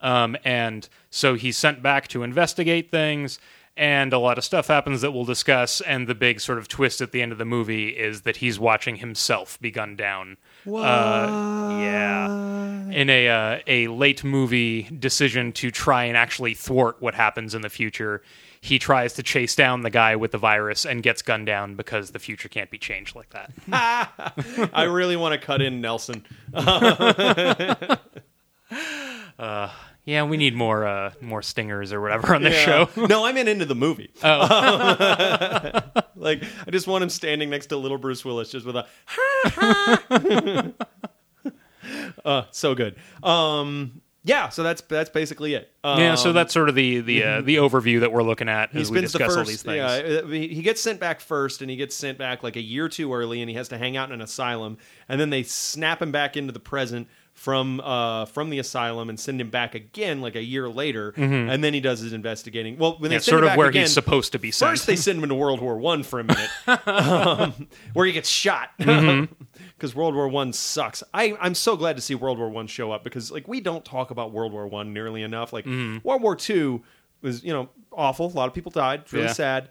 Um, 0.00 0.36
and 0.44 0.88
so 1.10 1.34
he's 1.34 1.56
sent 1.56 1.82
back 1.82 2.08
to 2.08 2.22
investigate 2.22 2.90
things, 2.90 3.38
and 3.78 4.12
a 4.12 4.18
lot 4.18 4.36
of 4.38 4.44
stuff 4.44 4.68
happens 4.68 5.00
that 5.02 5.12
we'll 5.12 5.24
discuss. 5.24 5.80
And 5.82 6.06
the 6.06 6.14
big 6.14 6.40
sort 6.40 6.58
of 6.58 6.68
twist 6.68 7.00
at 7.00 7.12
the 7.12 7.20
end 7.22 7.32
of 7.32 7.38
the 7.38 7.44
movie 7.46 7.88
is 7.90 8.22
that 8.22 8.36
he's 8.38 8.58
watching 8.58 8.96
himself 8.96 9.58
be 9.60 9.70
gunned 9.70 9.98
down. 9.98 10.36
Uh, 10.66 11.78
yeah, 11.80 12.26
in 12.90 13.10
a 13.10 13.28
uh, 13.28 13.58
a 13.66 13.88
late 13.88 14.24
movie 14.24 14.84
decision 14.84 15.52
to 15.52 15.70
try 15.70 16.04
and 16.04 16.16
actually 16.16 16.54
thwart 16.54 16.96
what 17.00 17.14
happens 17.14 17.54
in 17.54 17.60
the 17.62 17.68
future. 17.68 18.22
He 18.60 18.78
tries 18.80 19.12
to 19.14 19.22
chase 19.22 19.54
down 19.54 19.82
the 19.82 19.90
guy 19.90 20.16
with 20.16 20.32
the 20.32 20.38
virus 20.38 20.84
and 20.84 21.02
gets 21.02 21.22
gunned 21.22 21.46
down 21.46 21.76
because 21.76 22.10
the 22.10 22.18
future 22.18 22.48
can't 22.48 22.70
be 22.70 22.78
changed 22.78 23.14
like 23.14 23.30
that. 23.30 23.52
I 24.74 24.84
really 24.84 25.16
want 25.16 25.40
to 25.40 25.46
cut 25.46 25.62
in 25.62 25.80
Nelson. 25.80 26.24
yeah, 30.06 30.22
we 30.22 30.36
need 30.38 30.54
more 30.54 30.86
uh, 30.86 31.12
more 31.20 31.42
stingers 31.42 31.92
or 31.92 32.00
whatever 32.00 32.34
on 32.34 32.42
this 32.42 32.54
Yeah. 32.54 32.86
show. 32.86 33.06
No, 33.08 33.26
I 33.26 33.32
meant 33.32 33.48
into 33.50 33.66
the 33.66 33.74
movie. 33.74 34.10
Oh. 34.24 35.80
like 36.16 36.42
I 36.66 36.70
just 36.70 36.86
want 36.86 37.02
him 37.04 37.10
standing 37.10 37.50
next 37.50 37.66
to 37.66 37.76
little 37.76 37.98
Bruce 37.98 38.24
Willis 38.24 38.50
just 38.50 38.64
with 38.64 38.76
a 38.76 38.86
uh, 42.24 42.44
so 42.50 42.74
good. 42.74 42.96
Um 43.22 44.00
yeah, 44.24 44.48
so 44.48 44.64
that's 44.64 44.80
that's 44.82 45.10
basically 45.10 45.54
it. 45.54 45.70
Um, 45.84 46.00
yeah, 46.00 46.16
so 46.16 46.32
that's 46.32 46.52
sort 46.52 46.68
of 46.68 46.74
the 46.74 46.98
the 47.00 47.22
uh, 47.22 47.40
the 47.42 47.56
overview 47.56 48.00
that 48.00 48.12
we're 48.12 48.24
looking 48.24 48.48
at 48.48 48.74
as 48.74 48.90
we 48.90 48.98
spends 48.98 49.12
the 49.12 49.18
discuss 49.20 49.36
first. 49.36 49.38
all 49.38 49.44
these 49.44 49.62
things. 49.62 49.76
Yeah, 49.76 50.20
uh, 50.24 50.26
he 50.26 50.62
gets 50.62 50.80
sent 50.80 50.98
back 50.98 51.20
first, 51.20 51.62
and 51.62 51.70
he 51.70 51.76
gets 51.76 51.94
sent 51.94 52.18
back 52.18 52.42
like 52.42 52.56
a 52.56 52.60
year 52.60 52.88
too 52.88 53.14
early, 53.14 53.40
and 53.40 53.48
he 53.48 53.54
has 53.54 53.68
to 53.68 53.78
hang 53.78 53.96
out 53.96 54.08
in 54.08 54.14
an 54.14 54.20
asylum, 54.20 54.78
and 55.08 55.20
then 55.20 55.30
they 55.30 55.44
snap 55.44 56.02
him 56.02 56.10
back 56.10 56.36
into 56.36 56.52
the 56.52 56.58
present 56.58 57.06
from 57.36 57.80
uh 57.80 58.24
from 58.24 58.48
the 58.48 58.58
asylum 58.58 59.10
and 59.10 59.20
send 59.20 59.38
him 59.40 59.50
back 59.50 59.74
again 59.74 60.20
like 60.22 60.34
a 60.34 60.42
year 60.42 60.68
later, 60.70 61.10
and 61.16 61.62
then 61.62 61.74
he 61.74 61.80
does 61.80 62.00
his 62.00 62.12
investigating. 62.14 62.78
Well, 62.78 62.96
when 62.98 63.10
they 63.10 63.16
Yeah, 63.16 63.20
send 63.20 63.32
sort 63.40 63.44
of 63.44 63.56
where 63.56 63.68
again, 63.68 63.82
he's 63.82 63.92
supposed 63.92 64.32
to 64.32 64.38
be 64.38 64.50
sent. 64.50 64.70
First, 64.72 64.86
they 64.86 64.96
send 64.96 65.18
him 65.18 65.24
into 65.24 65.34
World 65.36 65.60
War 65.60 65.76
One 65.78 66.02
for 66.02 66.18
a 66.18 66.24
minute, 66.24 66.50
um, 66.88 67.68
where 67.92 68.06
he 68.06 68.12
gets 68.12 68.28
shot 68.28 68.70
because 68.78 68.88
Mm-hmm. 68.96 69.98
World 69.98 70.14
War 70.14 70.28
One 70.28 70.52
sucks. 70.52 71.02
I 71.14 71.36
I'm 71.40 71.54
so 71.54 71.76
glad 71.76 71.96
to 71.96 72.02
see 72.02 72.14
World 72.14 72.38
War 72.38 72.48
One 72.48 72.66
show 72.66 72.90
up 72.90 73.04
because 73.04 73.30
like 73.30 73.46
we 73.46 73.60
don't 73.60 73.84
talk 73.84 74.10
about 74.10 74.32
World 74.32 74.52
War 74.52 74.66
One 74.66 74.92
nearly 74.94 75.22
enough. 75.22 75.52
Like 75.52 75.66
Mm-hmm. 75.66 76.08
World 76.08 76.22
War 76.22 76.34
Two 76.36 76.82
was 77.20 77.44
you 77.44 77.52
know 77.52 77.68
awful. 77.92 78.26
A 78.26 78.34
lot 78.34 78.48
of 78.48 78.54
people 78.54 78.72
died. 78.72 79.00
It's 79.02 79.12
really 79.12 79.26
Yeah. 79.26 79.32
sad, 79.32 79.70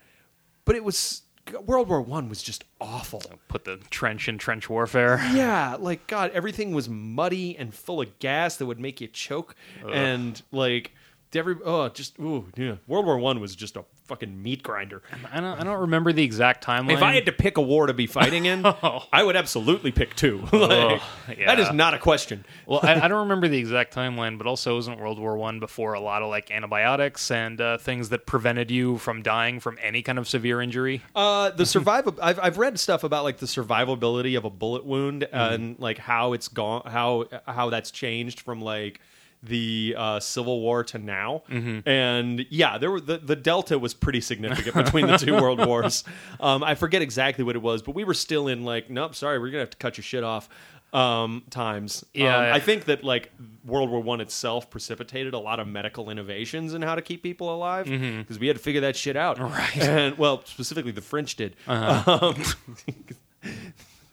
but 0.66 0.76
it 0.76 0.84
was 0.84 1.24
World 1.66 1.90
War 1.90 2.02
One 2.02 2.30
was 2.30 2.42
just 2.42 2.64
awful. 2.82 3.22
Put 3.48 3.66
the 3.66 3.78
trench 3.90 4.28
in 4.28 4.38
trench 4.38 4.70
warfare. 4.70 5.20
Yeah, 5.36 5.76
like 5.80 6.08
God, 6.08 6.32
everything 6.34 6.74
was 6.74 6.88
muddy 6.88 7.58
and 7.58 7.74
full 7.74 8.02
of 8.02 8.20
gas 8.20 8.56
that 8.58 8.66
would 8.66 8.80
make 8.80 9.02
you 9.02 9.08
choke, 9.08 9.56
and 9.92 10.42
like 10.52 10.92
every 11.34 11.56
oh, 11.64 11.90
just 11.90 12.18
ooh 12.20 12.48
yeah. 12.56 12.76
World 12.88 13.06
War 13.06 13.18
One 13.18 13.40
was 13.40 13.56
just 13.56 13.76
a 13.76 13.84
fucking 14.06 14.42
meat 14.42 14.64
grinder. 14.64 15.02
I 15.32 15.40
don't 15.42 15.60
I 15.60 15.64
don't 15.64 15.82
remember 15.82 16.14
the 16.14 16.24
exact 16.24 16.64
timeline. 16.66 16.94
If 16.94 17.02
I 17.02 17.14
had 17.14 17.26
to 17.26 17.32
pick 17.32 17.58
a 17.58 17.62
war 17.62 17.88
to 17.88 17.94
be 17.94 18.08
fighting 18.08 18.46
in, 18.46 18.64
I 19.14 19.24
would 19.24 19.36
absolutely 19.36 19.92
pick 19.92 20.16
two. 20.16 20.40
Like, 20.54 21.02
Oh, 21.32 21.34
That 21.46 21.60
is 21.60 21.72
not 21.72 21.94
a 21.94 22.00
question. 22.00 22.46
well, 22.66 22.80
I, 22.84 22.96
I 23.02 23.08
don't 23.08 23.20
remember 23.22 23.48
the 23.48 23.58
exact 23.58 23.94
timeline, 23.96 24.38
but 24.38 24.48
also 24.48 24.76
wasn't 24.76 25.00
World 25.00 25.20
War 25.20 25.38
One 25.38 25.60
before 25.60 25.94
a 25.94 26.00
lot 26.00 26.22
of 26.22 26.30
like 26.30 26.52
antibiotics 26.52 27.30
and 27.32 27.60
uh, 27.60 27.78
things 27.78 28.10
that 28.10 28.26
prevented 28.26 28.72
you 28.72 28.98
from 28.98 29.22
dying 29.22 29.60
from 29.60 29.78
any 29.82 30.02
kind 30.02 30.18
of 30.20 30.28
severe 30.28 30.62
injury. 30.62 31.02
Uh, 31.16 31.50
the 31.52 31.66
survival. 31.66 32.16
I've 32.22 32.40
I've 32.40 32.58
read 32.58 32.80
stuff 32.80 33.04
about 33.04 33.24
like 33.24 33.38
the 33.38 33.46
survivability 33.48 34.38
of 34.38 34.46
a 34.46 34.50
bullet 34.50 34.86
wound 34.86 35.24
and 35.32 35.78
like 35.80 35.98
how 35.98 36.34
it's 36.34 36.48
gone, 36.48 36.84
how 36.86 37.26
how 37.48 37.70
that's 37.70 37.92
changed 37.92 38.40
from 38.42 38.62
like 38.62 39.00
the 39.46 39.96
uh, 39.98 40.20
Civil 40.20 40.60
War 40.62 40.84
to 40.86 40.98
now. 40.98 41.44
And 41.86 42.46
yeah, 42.50 42.78
there 42.78 42.92
were 42.92 43.00
the, 43.02 43.18
the 43.18 43.36
delta 43.36 43.78
was 43.80 43.94
pretty 43.94 44.22
significant 44.22 44.76
between 44.76 45.08
the 45.08 45.18
two 45.18 45.34
world 45.42 45.66
wars. 45.66 46.04
Um, 46.40 46.64
I 46.64 46.76
forget 46.76 47.02
exactly 47.02 47.44
what 47.44 47.56
it 47.56 47.62
was, 47.62 47.82
but 47.82 47.96
we 47.96 48.04
were 48.04 48.14
still 48.14 48.48
in 48.48 48.64
like, 48.66 48.90
nope, 48.90 49.16
sorry, 49.16 49.40
we're 49.40 49.48
gonna 49.52 49.60
have 49.60 49.70
to 49.72 49.78
cut 49.78 49.98
your 49.98 50.04
shit 50.04 50.24
off. 50.24 50.50
Um, 50.94 51.44
times. 51.50 52.06
Yeah, 52.14 52.38
Um, 52.38 52.44
yeah. 52.46 52.56
I 52.56 52.60
think 52.62 52.86
that 52.86 53.04
like 53.04 53.30
World 53.66 53.90
War 53.90 54.00
One 54.02 54.22
itself 54.22 54.70
precipitated 54.70 55.34
a 55.34 55.40
lot 55.40 55.60
of 55.60 55.68
medical 55.68 56.10
innovations 56.10 56.74
in 56.74 56.82
how 56.82 56.96
to 56.96 57.02
keep 57.02 57.22
people 57.22 57.54
alive 57.54 57.86
because 57.86 58.40
we 58.40 58.48
had 58.48 58.56
to 58.56 58.62
figure 58.64 58.80
that 58.82 58.96
shit 58.96 59.18
out. 59.18 59.38
Right. 59.38 59.78
And 59.78 60.18
well, 60.18 60.42
specifically 60.46 60.92
the 60.94 61.02
French 61.02 61.36
did. 61.36 61.58
Um, 61.68 62.36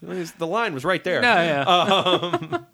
the 0.02 0.46
line 0.46 0.74
was 0.74 0.84
right 0.84 1.02
there. 1.04 1.22
yeah. 1.22 2.58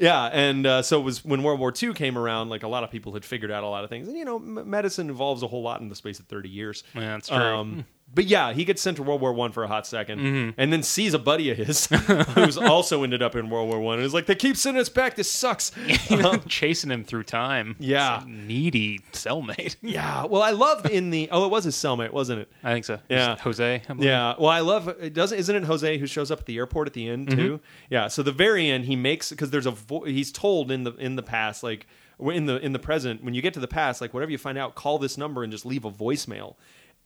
Yeah, 0.00 0.24
and 0.32 0.66
uh, 0.66 0.82
so 0.82 1.00
it 1.00 1.04
was 1.04 1.24
when 1.24 1.42
World 1.44 1.60
War 1.60 1.72
II 1.80 1.94
came 1.94 2.18
around. 2.18 2.48
Like 2.48 2.64
a 2.64 2.68
lot 2.68 2.82
of 2.82 2.90
people 2.90 3.12
had 3.14 3.24
figured 3.24 3.50
out 3.52 3.62
a 3.62 3.68
lot 3.68 3.84
of 3.84 3.90
things, 3.90 4.08
and 4.08 4.16
you 4.16 4.24
know, 4.24 4.36
m- 4.36 4.68
medicine 4.68 5.08
evolves 5.08 5.42
a 5.44 5.46
whole 5.46 5.62
lot 5.62 5.80
in 5.80 5.88
the 5.88 5.94
space 5.94 6.18
of 6.18 6.26
thirty 6.26 6.48
years. 6.48 6.82
Yeah, 6.94 7.12
that's 7.12 7.28
true. 7.28 7.36
Um, 7.38 7.86
but 8.14 8.26
yeah, 8.26 8.52
he 8.52 8.64
gets 8.64 8.80
sent 8.80 8.96
to 8.98 9.02
World 9.02 9.20
War 9.20 9.32
One 9.32 9.52
for 9.52 9.64
a 9.64 9.68
hot 9.68 9.84
2nd 9.84 10.06
mm-hmm. 10.06 10.50
and 10.56 10.72
then 10.72 10.82
sees 10.82 11.14
a 11.14 11.18
buddy 11.18 11.50
of 11.50 11.56
his 11.56 11.86
who's 12.34 12.56
also 12.56 13.02
ended 13.02 13.22
up 13.22 13.34
in 13.34 13.50
World 13.50 13.68
War 13.68 13.80
One, 13.80 13.98
and 13.98 14.06
is 14.06 14.14
like, 14.14 14.26
"They 14.26 14.34
keep 14.34 14.56
sending 14.56 14.80
us 14.80 14.88
back. 14.88 15.16
This 15.16 15.30
sucks." 15.30 15.72
Um, 16.14 16.42
chasing 16.46 16.90
him 16.90 17.02
through 17.02 17.24
time. 17.24 17.76
Yeah. 17.78 18.22
A 18.22 18.26
needy 18.26 19.00
cellmate. 19.12 19.76
yeah. 19.82 20.24
Well, 20.24 20.42
I 20.42 20.50
loved 20.50 20.88
in 20.88 21.10
the 21.10 21.28
oh, 21.30 21.44
it 21.44 21.50
was 21.50 21.64
his 21.64 21.74
cellmate, 21.74 22.12
wasn't 22.12 22.42
it? 22.42 22.52
I 22.62 22.72
think 22.72 22.84
so. 22.84 23.00
Yeah. 23.08 23.36
Jose. 23.38 23.82
I. 23.88 23.92
Yeah. 23.98 24.34
Well, 24.38 24.50
I 24.50 24.60
love 24.60 24.88
it. 24.88 25.12
Doesn't 25.12 25.38
isn't 25.38 25.56
it 25.56 25.64
Jose 25.64 25.98
who 25.98 26.06
shows 26.06 26.30
up 26.30 26.40
at 26.40 26.46
the 26.46 26.56
airport 26.56 26.86
at 26.86 26.94
the 26.94 27.08
end 27.08 27.30
too? 27.30 27.36
Mm-hmm. 27.36 27.64
Yeah. 27.90 28.08
So 28.08 28.22
the 28.22 28.32
very 28.32 28.70
end, 28.70 28.84
he 28.84 28.96
makes 28.96 29.30
because 29.30 29.50
there's 29.50 29.66
a 29.66 29.72
vo- 29.72 30.04
he's 30.04 30.30
told 30.30 30.70
in 30.70 30.84
the 30.84 30.94
in 30.94 31.16
the 31.16 31.22
past 31.22 31.62
like 31.62 31.86
in 32.20 32.46
the 32.46 32.58
in 32.64 32.72
the 32.72 32.78
present 32.78 33.24
when 33.24 33.34
you 33.34 33.42
get 33.42 33.54
to 33.54 33.60
the 33.60 33.68
past 33.68 34.00
like 34.00 34.14
whatever 34.14 34.30
you 34.30 34.38
find 34.38 34.56
out, 34.56 34.74
call 34.74 34.98
this 34.98 35.18
number 35.18 35.42
and 35.42 35.50
just 35.52 35.66
leave 35.66 35.84
a 35.84 35.90
voicemail. 35.90 36.54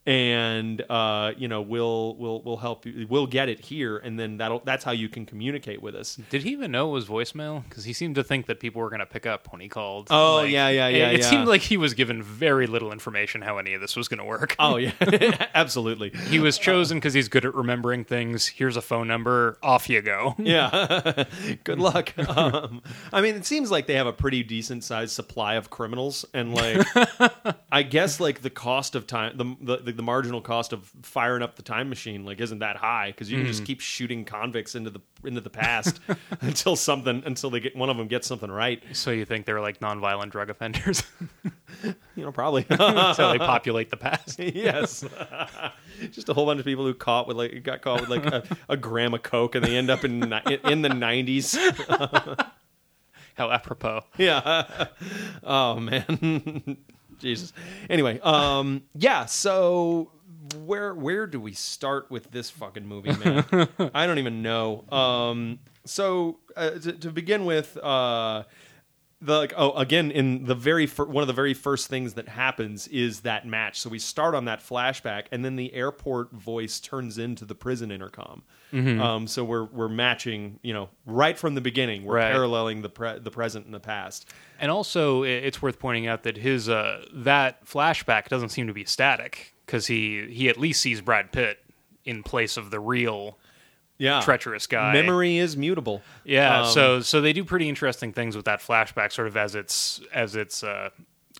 And 0.08 0.80
uh, 0.88 1.32
you 1.36 1.48
know 1.48 1.60
we'll 1.60 2.16
we'll 2.16 2.40
we'll 2.40 2.56
help 2.56 2.86
you. 2.86 3.06
We'll 3.10 3.26
get 3.26 3.50
it 3.50 3.60
here, 3.60 3.98
and 3.98 4.18
then 4.18 4.38
that'll 4.38 4.60
that's 4.64 4.82
how 4.82 4.92
you 4.92 5.10
can 5.10 5.26
communicate 5.26 5.82
with 5.82 5.94
us. 5.94 6.16
Did 6.30 6.44
he 6.44 6.50
even 6.52 6.70
know 6.70 6.88
it 6.88 6.92
was 6.92 7.04
voicemail? 7.04 7.62
Because 7.68 7.84
he 7.84 7.92
seemed 7.92 8.14
to 8.14 8.24
think 8.24 8.46
that 8.46 8.58
people 8.58 8.80
were 8.80 8.88
going 8.88 9.00
to 9.00 9.06
pick 9.06 9.26
up 9.26 9.52
when 9.52 9.60
he 9.60 9.68
called. 9.68 10.06
Oh, 10.10 10.36
Like, 10.36 10.50
yeah, 10.50 10.70
yeah, 10.70 10.88
yeah, 10.88 11.10
It, 11.10 11.20
yeah. 11.20 11.26
seemed 11.28 11.46
like 11.46 11.60
he 11.60 11.76
was 11.76 11.92
given 11.92 12.22
very 12.22 12.66
little 12.66 12.90
information 12.90 13.42
how 13.42 13.58
any 13.58 13.74
of 13.74 13.82
this 13.82 13.96
was 13.96 14.08
going 14.08 14.18
to 14.18 14.24
work. 14.24 14.56
Oh 14.58 14.76
yeah, 14.76 14.92
absolutely. 15.54 16.08
He 16.30 16.38
was 16.38 16.56
chosen 16.56 16.96
because 16.96 17.12
he's 17.12 17.28
good 17.28 17.44
at 17.44 17.54
remembering 17.54 18.04
things. 18.04 18.46
Here's 18.46 18.78
a 18.78 18.82
phone 18.82 19.08
number. 19.08 19.58
Off 19.62 19.90
you 19.90 20.00
go. 20.00 20.34
Yeah. 20.48 21.24
Good 21.64 21.78
luck. 21.78 22.16
Um, 22.18 22.80
I 23.12 23.20
mean, 23.20 23.34
it 23.34 23.44
seems 23.44 23.70
like 23.70 23.86
they 23.86 23.94
have 23.96 24.06
a 24.06 24.12
pretty 24.14 24.42
decent 24.42 24.84
sized 24.84 25.12
supply 25.12 25.56
of 25.56 25.68
criminals, 25.68 26.24
and 26.32 26.54
like, 26.54 26.86
I 27.70 27.82
guess 27.82 28.20
like 28.20 28.40
the 28.40 28.48
cost 28.48 28.94
of 28.94 29.06
time, 29.06 29.36
the, 29.36 29.76
the 29.76 29.92
the 29.92 29.97
marginal 30.02 30.40
cost 30.40 30.72
of 30.72 30.90
firing 31.02 31.42
up 31.42 31.56
the 31.56 31.62
time 31.62 31.88
machine, 31.88 32.24
like, 32.24 32.40
isn't 32.40 32.58
that 32.60 32.76
high 32.76 33.10
because 33.10 33.30
you 33.30 33.38
can 33.38 33.46
just 33.46 33.60
hmm. 33.60 33.66
keep 33.66 33.80
shooting 33.80 34.24
convicts 34.24 34.74
into 34.74 34.90
the 34.90 35.00
into 35.24 35.40
the 35.40 35.50
past 35.50 36.00
until 36.40 36.76
something 36.76 37.22
until 37.26 37.50
they 37.50 37.60
get 37.60 37.76
one 37.76 37.90
of 37.90 37.96
them 37.96 38.06
gets 38.08 38.26
something 38.26 38.50
right. 38.50 38.82
So 38.92 39.10
you 39.10 39.24
think 39.24 39.46
they're 39.46 39.60
like 39.60 39.80
nonviolent 39.80 40.30
drug 40.30 40.50
offenders? 40.50 41.02
You 42.16 42.24
know, 42.24 42.32
probably. 42.32 42.66
so 42.76 43.30
they 43.30 43.38
populate 43.38 43.90
the 43.90 43.96
past. 43.96 44.40
yes. 44.40 45.04
just 46.10 46.28
a 46.28 46.34
whole 46.34 46.46
bunch 46.46 46.58
of 46.58 46.66
people 46.66 46.84
who 46.84 46.92
caught 46.92 47.28
with 47.28 47.36
like 47.36 47.62
got 47.62 47.82
caught 47.82 48.00
with 48.00 48.10
like 48.10 48.26
a, 48.26 48.42
a 48.68 48.76
gram 48.76 49.14
of 49.14 49.22
coke, 49.22 49.54
and 49.54 49.64
they 49.64 49.76
end 49.76 49.88
up 49.88 50.04
in 50.04 50.32
in 50.64 50.82
the 50.82 50.88
nineties. 50.88 51.56
How 53.36 53.52
apropos. 53.52 54.02
yeah. 54.16 54.88
Oh 55.44 55.78
man. 55.78 56.78
Jesus. 57.18 57.52
Anyway, 57.90 58.20
um 58.20 58.82
yeah, 58.94 59.26
so 59.26 60.10
where 60.64 60.94
where 60.94 61.26
do 61.26 61.40
we 61.40 61.52
start 61.52 62.10
with 62.10 62.30
this 62.30 62.50
fucking 62.50 62.86
movie, 62.86 63.12
man? 63.16 63.68
I 63.94 64.06
don't 64.06 64.18
even 64.18 64.42
know. 64.42 64.84
Um 64.90 65.58
so 65.84 66.38
uh, 66.56 66.70
to, 66.70 66.92
to 66.92 67.10
begin 67.10 67.44
with 67.44 67.76
uh 67.78 68.44
the 69.20 69.36
like 69.36 69.52
oh 69.56 69.72
again 69.72 70.10
in 70.12 70.44
the 70.44 70.54
very 70.54 70.86
fir- 70.86 71.04
one 71.06 71.22
of 71.22 71.26
the 71.26 71.32
very 71.32 71.52
first 71.54 71.88
things 71.88 72.14
that 72.14 72.28
happens 72.28 72.86
is 72.88 73.20
that 73.20 73.46
match. 73.46 73.80
So 73.80 73.90
we 73.90 73.98
start 73.98 74.34
on 74.34 74.44
that 74.44 74.60
flashback, 74.60 75.24
and 75.32 75.44
then 75.44 75.56
the 75.56 75.74
airport 75.74 76.32
voice 76.32 76.78
turns 76.78 77.18
into 77.18 77.44
the 77.44 77.54
prison 77.56 77.90
intercom. 77.90 78.42
Um, 78.72 79.26
so 79.26 79.42
we're 79.44 79.64
we're 79.64 79.88
matching, 79.88 80.60
you 80.62 80.72
know, 80.72 80.88
right 81.06 81.36
from 81.38 81.54
the 81.54 81.60
beginning. 81.60 82.04
We're 82.04 82.16
Right. 82.16 82.32
paralleling 82.32 82.82
the 82.82 82.90
pre- 82.90 83.18
the 83.18 83.30
present 83.30 83.64
and 83.64 83.74
the 83.74 83.80
past. 83.80 84.28
And 84.60 84.70
also, 84.70 85.22
it's 85.24 85.60
worth 85.62 85.78
pointing 85.78 86.06
out 86.06 86.22
that 86.24 86.36
his 86.36 86.68
uh, 86.68 87.04
that 87.12 87.64
flashback 87.64 88.28
doesn't 88.28 88.50
seem 88.50 88.66
to 88.68 88.72
be 88.74 88.84
static 88.84 89.54
because 89.66 89.86
he 89.88 90.28
he 90.30 90.48
at 90.48 90.58
least 90.58 90.80
sees 90.80 91.00
Brad 91.00 91.32
Pitt 91.32 91.58
in 92.04 92.22
place 92.22 92.56
of 92.56 92.70
the 92.70 92.78
real 92.78 93.38
Yeah, 93.98 94.20
treacherous 94.20 94.66
guy. 94.68 94.92
Memory 94.92 95.38
is 95.38 95.56
mutable. 95.56 96.02
Yeah, 96.24 96.62
Um, 96.62 96.72
so 96.72 97.00
so 97.00 97.20
they 97.20 97.32
do 97.32 97.44
pretty 97.44 97.68
interesting 97.68 98.12
things 98.12 98.36
with 98.36 98.44
that 98.44 98.60
flashback, 98.60 99.12
sort 99.12 99.26
of 99.28 99.36
as 99.36 99.54
it's 99.56 100.00
as 100.12 100.36
it's 100.36 100.62
uh, 100.62 100.90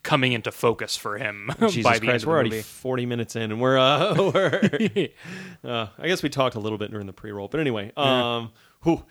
coming 0.03 0.33
into 0.33 0.51
focus 0.51 0.97
for 0.97 1.19
him 1.19 1.51
Jesus 1.61 1.85
by 1.85 1.99
the 1.99 2.07
Christ, 2.07 2.27
we're 2.27 2.35
already 2.35 2.63
forty 2.63 3.07
minutes 3.07 3.37
in, 3.37 3.53
and 3.53 3.61
we're 3.61 3.79
uh, 3.79 4.15
we're. 4.35 5.09
uh, 5.65 5.87
I 5.99 6.09
guess 6.09 6.23
we 6.23 6.29
talked 6.29 6.57
a 6.57 6.61
little 6.61 6.79
bit 6.79 6.91
during 6.91 7.07
the 7.07 7.13
pre-roll, 7.13 7.47
but 7.49 7.61
anyway, 7.61 7.93
um, 7.97 8.51
whew, 8.83 9.05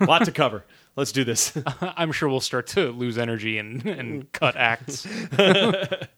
lot 0.00 0.24
to 0.24 0.32
cover. 0.32 0.64
Let's 0.96 1.10
do 1.10 1.24
this. 1.24 1.56
I'm 1.80 2.12
sure 2.12 2.28
we'll 2.28 2.40
start 2.40 2.68
to 2.68 2.90
lose 2.92 3.18
energy 3.18 3.58
and, 3.58 3.84
and 3.84 4.30
cut 4.30 4.56
acts. 4.56 5.06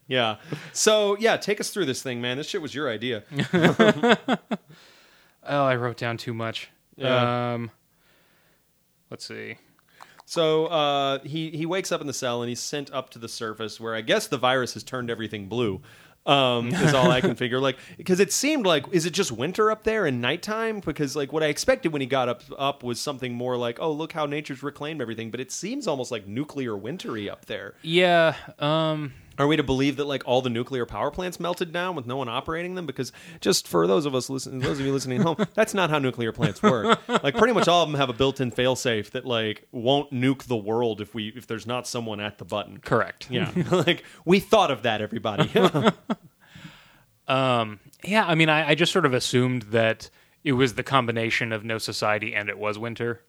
yeah. 0.07 0.37
So 0.75 1.17
yeah, 1.19 1.39
take 1.39 1.61
us 1.61 1.71
through 1.71 1.87
this 1.87 2.03
thing, 2.03 2.21
man. 2.21 2.37
This 2.37 2.47
shit 2.47 2.61
was 2.61 2.75
your 2.75 2.91
idea. 2.91 3.25
Oh, 5.49 5.65
I 5.65 5.77
wrote 5.77 5.97
down 5.97 6.17
too 6.17 6.35
much. 6.35 6.71
Yeah. 6.97 7.55
Um, 7.55 7.71
let's 9.11 9.25
see. 9.27 9.57
So 10.25 10.67
uh, 10.67 11.21
he 11.21 11.51
he 11.51 11.67
wakes 11.67 11.93
up 11.93 12.01
in 12.01 12.07
the 12.09 12.13
cell 12.13 12.43
and 12.43 12.49
he's 12.49 12.61
sent 12.61 12.93
up 12.93 13.11
to 13.11 13.19
the 13.19 13.29
surface 13.29 13.81
where 13.81 13.95
I 13.95 14.01
guess 14.01 14.27
the 14.27 14.39
virus 14.39 14.75
has 14.75 14.83
turned 14.83 15.11
everything 15.11 15.49
blue. 15.49 15.81
Um, 16.27 16.69
is 16.75 16.93
all 16.93 17.13
I 17.13 17.21
can 17.21 17.37
figure. 17.37 17.61
Like 17.61 17.77
because 17.97 18.19
it 18.19 18.33
seemed 18.33 18.67
like 18.67 18.87
is 18.91 19.07
it 19.07 19.13
just 19.13 19.31
winter 19.31 19.71
up 19.71 19.85
there 19.85 20.05
and 20.05 20.21
nighttime? 20.21 20.81
Because 20.81 21.15
like 21.15 21.33
what 21.33 21.45
I 21.45 21.47
expected 21.47 21.93
when 21.93 22.01
he 22.01 22.09
got 22.09 22.29
up 22.29 22.43
up 22.59 22.83
was 22.83 22.99
something 23.01 23.35
more 23.35 23.57
like 23.57 23.79
oh 23.81 23.93
look 23.93 24.13
how 24.13 24.27
nature's 24.27 24.65
reclaimed 24.65 25.01
everything, 25.01 25.31
but 25.31 25.39
it 25.39 25.53
seems 25.53 25.87
almost 25.87 26.11
like 26.11 26.27
nuclear 26.27 26.77
wintry 26.77 27.31
up 27.31 27.47
there. 27.47 27.75
Yeah. 27.83 28.35
Um, 28.59 29.13
Are 29.39 29.47
we 29.47 29.57
to 29.57 29.63
believe 29.63 29.97
that 29.97 30.07
like 30.07 30.23
all 30.27 30.41
the 30.43 30.51
nuclear 30.51 30.87
power 30.87 31.11
plants 31.11 31.39
melted 31.39 31.73
down 31.73 31.95
with 31.95 32.07
no 32.07 32.17
one 32.17 32.29
operating 32.29 32.75
them? 32.75 32.87
Because 32.87 33.13
just 33.41 33.69
for 33.69 33.87
those 33.87 34.07
of 34.07 34.15
us 34.15 34.31
listening, 34.31 34.61
those 34.61 34.81
of 34.81 34.87
you 34.87 34.93
listening 34.93 35.21
at 35.21 35.27
home, 35.27 35.37
that's 35.55 35.75
not 35.75 35.91
how 35.91 35.99
nuclear 35.99 36.33
plants 36.33 36.63
work. 36.63 36.99
like 37.23 37.37
pretty 37.37 37.53
much 37.53 37.69
all 37.69 37.83
of 37.83 37.91
them 37.91 37.99
have 37.99 38.09
a 38.09 38.15
built-in 38.15 38.51
failsafe 38.51 39.11
that 39.11 39.27
like 39.27 39.67
won't 39.73 40.11
nuke 40.11 40.45
the 40.45 40.57
world 40.57 41.01
if 41.01 41.15
we 41.15 41.29
if 41.29 41.47
there's 41.47 41.67
not 41.67 41.87
someone 41.87 42.21
at 42.21 42.39
the 42.39 42.45
button. 42.45 42.79
correct. 42.79 43.31
Yeah, 43.31 43.51
like 43.71 44.05
we 44.25 44.41
thought 44.41 44.71
of 44.71 44.83
that, 44.83 45.01
everybody. 45.01 45.51
Um, 47.29 47.81
yeah. 48.05 48.25
I 48.27 48.35
mean, 48.35 48.49
I, 48.49 48.71
I 48.71 48.75
just 48.75 48.93
sort 48.93 49.07
of 49.07 49.15
assumed 49.15 49.63
that 49.63 50.11
it 50.45 50.53
was 50.53 50.75
the 50.75 50.83
combination 50.83 51.53
of 51.53 51.65
no 51.65 51.79
society 51.79 52.35
and 52.35 52.49
it 52.49 52.59
was 52.59 52.79
winter. 52.79 53.23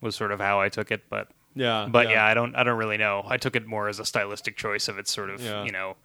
Was 0.00 0.14
sort 0.14 0.30
of 0.30 0.40
how 0.40 0.60
I 0.60 0.68
took 0.68 0.90
it, 0.90 1.04
but 1.08 1.28
yeah, 1.56 1.88
but 1.90 2.08
yeah. 2.10 2.24
I 2.24 2.34
don't 2.34 2.54
I 2.54 2.62
don't 2.62 2.78
really 2.78 2.96
know. 2.98 3.24
I 3.26 3.36
took 3.38 3.56
it 3.56 3.66
more 3.66 3.88
as 3.88 3.98
a 3.98 4.04
stylistic 4.04 4.56
choice 4.56 4.86
of 4.86 4.98
it's 4.98 5.10
sort 5.10 5.30
of 5.30 5.40
Yeah. 5.42 5.64
you 5.64 5.72
know 5.72 5.96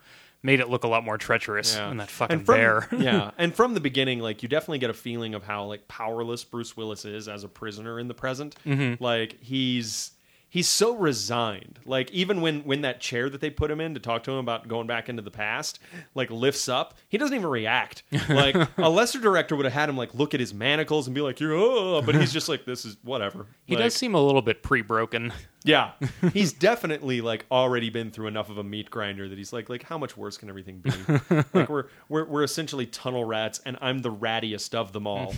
made 0.43 0.59
it 0.59 0.69
look 0.69 0.83
a 0.83 0.87
lot 0.87 1.03
more 1.03 1.19
treacherous 1.19 1.75
Yeah. 1.75 1.89
than 1.89 1.97
that 1.97 2.09
fucking 2.09 2.37
and 2.37 2.45
from, 2.47 2.55
bear. 2.55 2.87
yeah, 2.97 3.29
and 3.37 3.53
from 3.53 3.75
the 3.75 3.79
beginning, 3.79 4.19
like 4.21 4.41
you 4.41 4.49
definitely 4.49 4.79
get 4.79 4.89
a 4.89 4.93
feeling 4.95 5.35
of 5.35 5.43
how 5.43 5.65
like 5.65 5.87
powerless 5.87 6.43
Bruce 6.43 6.75
Willis 6.75 7.05
is 7.05 7.27
as 7.27 7.43
a 7.43 7.47
prisoner 7.47 7.99
in 7.99 8.07
the 8.07 8.15
present. 8.15 8.55
Mm-hmm. 8.65 9.03
Like 9.03 9.39
he's 9.41 10.11
he's 10.51 10.67
so 10.67 10.95
resigned. 10.95 11.79
Like 11.85 12.11
even 12.11 12.41
when 12.41 12.59
when 12.65 12.81
that 12.81 12.99
chair 12.99 13.27
that 13.29 13.41
they 13.41 13.49
put 13.49 13.71
him 13.71 13.81
in 13.81 13.95
to 13.95 13.99
talk 13.99 14.21
to 14.25 14.31
him 14.31 14.37
about 14.37 14.67
going 14.67 14.85
back 14.85 15.09
into 15.09 15.23
the 15.23 15.31
past, 15.31 15.79
like 16.13 16.29
lifts 16.29 16.69
up, 16.69 16.93
he 17.09 17.17
doesn't 17.17 17.33
even 17.35 17.47
react. 17.49 18.03
Like 18.29 18.55
a 18.77 18.89
lesser 18.89 19.19
director 19.19 19.55
would 19.55 19.65
have 19.65 19.73
had 19.73 19.89
him 19.89 19.97
like 19.97 20.13
look 20.13 20.33
at 20.33 20.39
his 20.39 20.53
manacles 20.53 21.07
and 21.07 21.15
be 21.15 21.21
like, 21.21 21.39
"You're," 21.39 21.53
oh, 21.53 22.01
but 22.01 22.13
he's 22.15 22.31
just 22.31 22.47
like, 22.49 22.65
"This 22.65 22.85
is 22.85 22.97
whatever." 23.03 23.47
he 23.65 23.75
Like, 23.75 23.85
does 23.85 23.95
seem 23.95 24.13
a 24.13 24.21
little 24.21 24.41
bit 24.41 24.61
pre-broken. 24.61 25.33
yeah, 25.63 25.91
he's 26.33 26.53
definitely 26.53 27.21
like 27.21 27.45
already 27.49 27.89
been 27.89 28.11
through 28.11 28.27
enough 28.27 28.49
of 28.49 28.57
a 28.57 28.63
meat 28.63 28.89
grinder 28.89 29.27
that 29.29 29.37
he's 29.37 29.53
like, 29.53 29.69
like 29.69 29.83
how 29.83 29.97
much 29.97 30.15
worse 30.17 30.37
can 30.37 30.49
everything 30.49 30.79
be? 30.79 30.91
like 31.53 31.69
we're 31.69 31.85
we're 32.09 32.25
we're 32.25 32.43
essentially 32.43 32.85
tunnel 32.85 33.23
rats, 33.25 33.61
and 33.65 33.77
I'm 33.81 33.99
the 33.99 34.11
rattiest 34.11 34.73
of 34.75 34.91
them 34.93 35.07
all. 35.07 35.33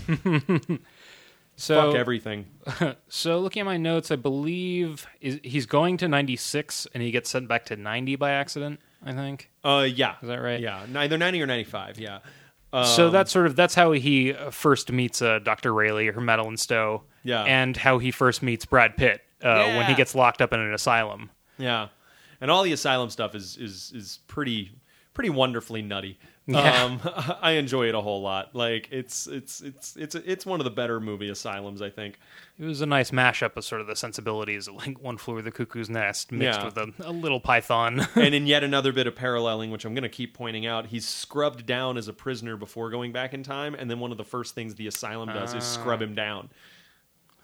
So 1.55 1.87
Fuck 1.91 1.95
everything. 1.95 2.47
So 3.09 3.39
looking 3.39 3.61
at 3.61 3.65
my 3.65 3.77
notes, 3.77 4.09
I 4.11 4.15
believe 4.15 5.05
is, 5.21 5.39
he's 5.43 5.65
going 5.65 5.97
to 5.97 6.07
96 6.07 6.87
and 6.93 7.03
he 7.03 7.11
gets 7.11 7.29
sent 7.29 7.47
back 7.47 7.65
to 7.65 7.75
90 7.75 8.15
by 8.15 8.31
accident, 8.31 8.79
I 9.05 9.13
think. 9.13 9.51
Uh, 9.63 9.87
yeah, 9.89 10.15
Is 10.21 10.27
that 10.27 10.37
right? 10.41 10.59
Yeah, 10.59 10.85
either 10.95 11.17
ninety 11.17 11.41
or 11.41 11.45
ninety 11.45 11.63
five. 11.65 11.99
Yeah. 11.99 12.19
Um, 12.73 12.85
so 12.85 13.09
that's 13.11 13.31
sort 13.31 13.45
of 13.45 13.55
that's 13.55 13.75
how 13.75 13.91
he 13.91 14.33
uh, 14.33 14.49
first 14.49 14.91
meets 14.91 15.21
uh, 15.21 15.39
Dr. 15.39 15.73
Railly 15.73 16.07
or 16.09 16.19
Madeleine 16.19 16.57
Stowe. 16.57 17.03
Yeah. 17.23 17.43
And 17.43 17.77
how 17.77 17.99
he 17.99 18.09
first 18.11 18.41
meets 18.41 18.65
Brad 18.65 18.97
Pitt 18.97 19.21
uh, 19.43 19.75
when 19.75 19.85
he 19.85 19.93
gets 19.93 20.15
locked 20.15 20.41
up 20.41 20.53
in 20.53 20.59
an 20.59 20.73
asylum. 20.73 21.29
yeah, 21.57 21.89
and 22.41 22.49
all 22.49 22.63
the 22.63 22.73
asylum 22.73 23.09
stuff 23.09 23.35
is 23.35 23.57
is 23.57 23.91
is 23.95 24.19
pretty 24.27 24.71
pretty 25.13 25.29
wonderfully 25.29 25.81
nutty. 25.83 26.17
Yeah. 26.45 26.83
Um, 26.83 26.99
I 27.41 27.51
enjoy 27.51 27.87
it 27.87 27.95
a 27.95 28.01
whole 28.01 28.21
lot. 28.21 28.53
Like 28.53 28.89
it's 28.91 29.27
it's 29.27 29.61
it's 29.61 29.95
it's 29.95 30.13
it's 30.15 30.45
one 30.45 30.59
of 30.59 30.65
the 30.65 30.71
better 30.71 30.99
movie 30.99 31.29
asylums, 31.29 31.81
I 31.81 31.89
think. 31.89 32.19
It 32.59 32.65
was 32.65 32.81
a 32.81 32.85
nice 32.85 33.11
mashup 33.11 33.55
of 33.55 33.63
sort 33.63 33.79
of 33.81 33.87
the 33.87 33.95
sensibilities 33.95 34.67
of 34.67 34.75
like 34.75 35.01
One 35.01 35.17
Flew 35.17 35.35
Over 35.35 35.41
the 35.41 35.51
Cuckoo's 35.51 35.89
Nest 35.89 36.31
mixed 36.31 36.59
Yeah. 36.59 36.65
with 36.65 36.77
a, 36.77 36.91
a 36.99 37.11
little 37.11 37.39
python. 37.39 38.05
and 38.15 38.35
in 38.35 38.45
yet 38.45 38.63
another 38.63 38.91
bit 38.91 39.07
of 39.07 39.15
paralleling, 39.15 39.71
which 39.71 39.85
I'm 39.85 39.93
going 39.93 40.03
to 40.03 40.09
keep 40.09 40.33
pointing 40.33 40.65
out, 40.65 40.87
he's 40.87 41.07
scrubbed 41.07 41.65
down 41.65 41.97
as 41.97 42.07
a 42.09 42.13
prisoner 42.13 42.57
before 42.57 42.89
going 42.89 43.11
back 43.13 43.33
in 43.33 43.41
time, 43.43 43.73
and 43.73 43.89
then 43.89 43.99
one 43.99 44.11
of 44.11 44.17
the 44.17 44.23
first 44.25 44.53
things 44.53 44.75
the 44.75 44.87
asylum 44.87 45.29
does 45.29 45.53
is 45.53 45.63
scrub 45.63 46.01
him 46.01 46.13
down. 46.13 46.49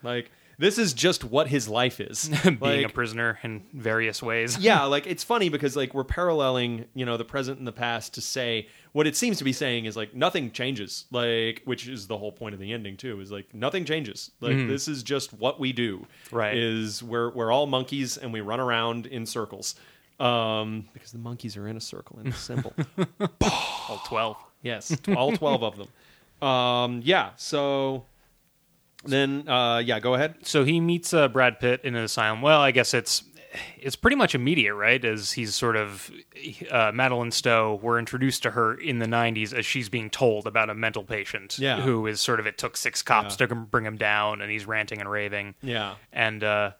Like 0.03 0.29
this 0.59 0.77
is 0.77 0.93
just 0.93 1.23
what 1.23 1.47
his 1.47 1.69
life 1.69 2.01
is. 2.01 2.29
Being 2.61 2.83
a 2.83 2.89
prisoner 2.89 3.39
in 3.43 3.63
various 3.73 4.21
ways. 4.21 4.57
yeah, 4.57 4.83
like 4.95 5.07
it's 5.07 5.23
funny 5.23 5.47
because 5.47 5.75
like 5.75 5.93
we're 5.93 6.03
paralleling, 6.03 6.85
you 6.93 7.05
know, 7.05 7.15
the 7.17 7.25
present 7.25 7.57
and 7.57 7.65
the 7.67 7.71
past 7.71 8.13
to 8.15 8.21
say 8.21 8.67
what 8.91 9.07
it 9.07 9.15
seems 9.15 9.37
to 9.37 9.43
be 9.43 9.53
saying 9.53 9.85
is 9.85 9.95
like 9.95 10.13
nothing 10.13 10.51
changes, 10.51 11.05
like 11.11 11.61
which 11.63 11.87
is 11.87 12.07
the 12.07 12.17
whole 12.17 12.33
point 12.33 12.53
of 12.53 12.59
the 12.59 12.73
ending 12.73 12.97
too. 12.97 13.19
Is 13.21 13.31
like 13.31 13.53
nothing 13.53 13.85
changes. 13.85 14.31
Like 14.41 14.67
this 14.67 14.87
is 14.87 15.01
just 15.01 15.33
what 15.33 15.59
we 15.59 15.71
do. 15.71 16.05
Right. 16.31 16.57
Is 16.57 17.01
we're 17.01 17.29
we're 17.29 17.51
all 17.51 17.65
monkeys 17.65 18.17
and 18.17 18.33
we 18.33 18.41
run 18.41 18.59
around 18.59 19.05
in 19.07 19.25
circles. 19.25 19.75
Um, 20.19 20.89
because 20.93 21.13
the 21.13 21.17
monkeys 21.17 21.55
are 21.55 21.69
in 21.69 21.77
a 21.77 21.81
circle 21.81 22.19
in 22.19 22.27
it's 22.27 22.37
symbol. 22.37 22.73
All 23.41 24.01
12. 24.05 24.35
yes, 24.61 24.95
all 25.15 25.31
twelve 25.31 25.63
of 25.63 25.77
them. 25.77 26.47
Um, 26.47 27.01
yeah. 27.05 27.29
So 27.37 28.03
then, 29.05 29.47
uh, 29.47 29.77
yeah, 29.79 29.99
go 29.99 30.13
ahead. 30.15 30.35
So 30.43 30.63
he 30.65 30.79
meets 30.79 31.13
uh, 31.13 31.27
Brad 31.27 31.59
Pitt 31.59 31.81
in 31.83 31.95
an 31.95 32.03
asylum. 32.03 32.41
Well, 32.41 32.61
I 32.61 32.71
guess 32.71 32.93
it's 32.93 33.23
it's 33.79 33.95
pretty 33.95 34.15
much 34.15 34.35
immediate, 34.35 34.75
right? 34.75 35.03
As 35.03 35.31
he's 35.31 35.55
sort 35.55 35.75
of 35.75 36.11
uh, 36.69 36.91
Madeleine 36.93 37.31
Stowe. 37.31 37.79
We're 37.81 37.97
introduced 37.97 38.43
to 38.43 38.51
her 38.51 38.75
in 38.75 38.99
the 38.99 39.07
'90s 39.07 39.53
as 39.53 39.65
she's 39.65 39.89
being 39.89 40.09
told 40.09 40.45
about 40.45 40.69
a 40.69 40.75
mental 40.75 41.03
patient 41.03 41.57
Yeah. 41.57 41.81
who 41.81 42.05
is 42.05 42.21
sort 42.21 42.39
of 42.39 42.45
it 42.45 42.57
took 42.59 42.77
six 42.77 43.01
cops 43.01 43.37
Yeah. 43.39 43.47
to 43.47 43.55
bring 43.55 43.85
him 43.85 43.97
down, 43.97 44.41
and 44.41 44.51
he's 44.51 44.67
ranting 44.67 44.99
and 44.99 45.09
raving. 45.09 45.55
Yeah. 45.61 45.95
And 46.13 46.43
uh, 46.43 46.71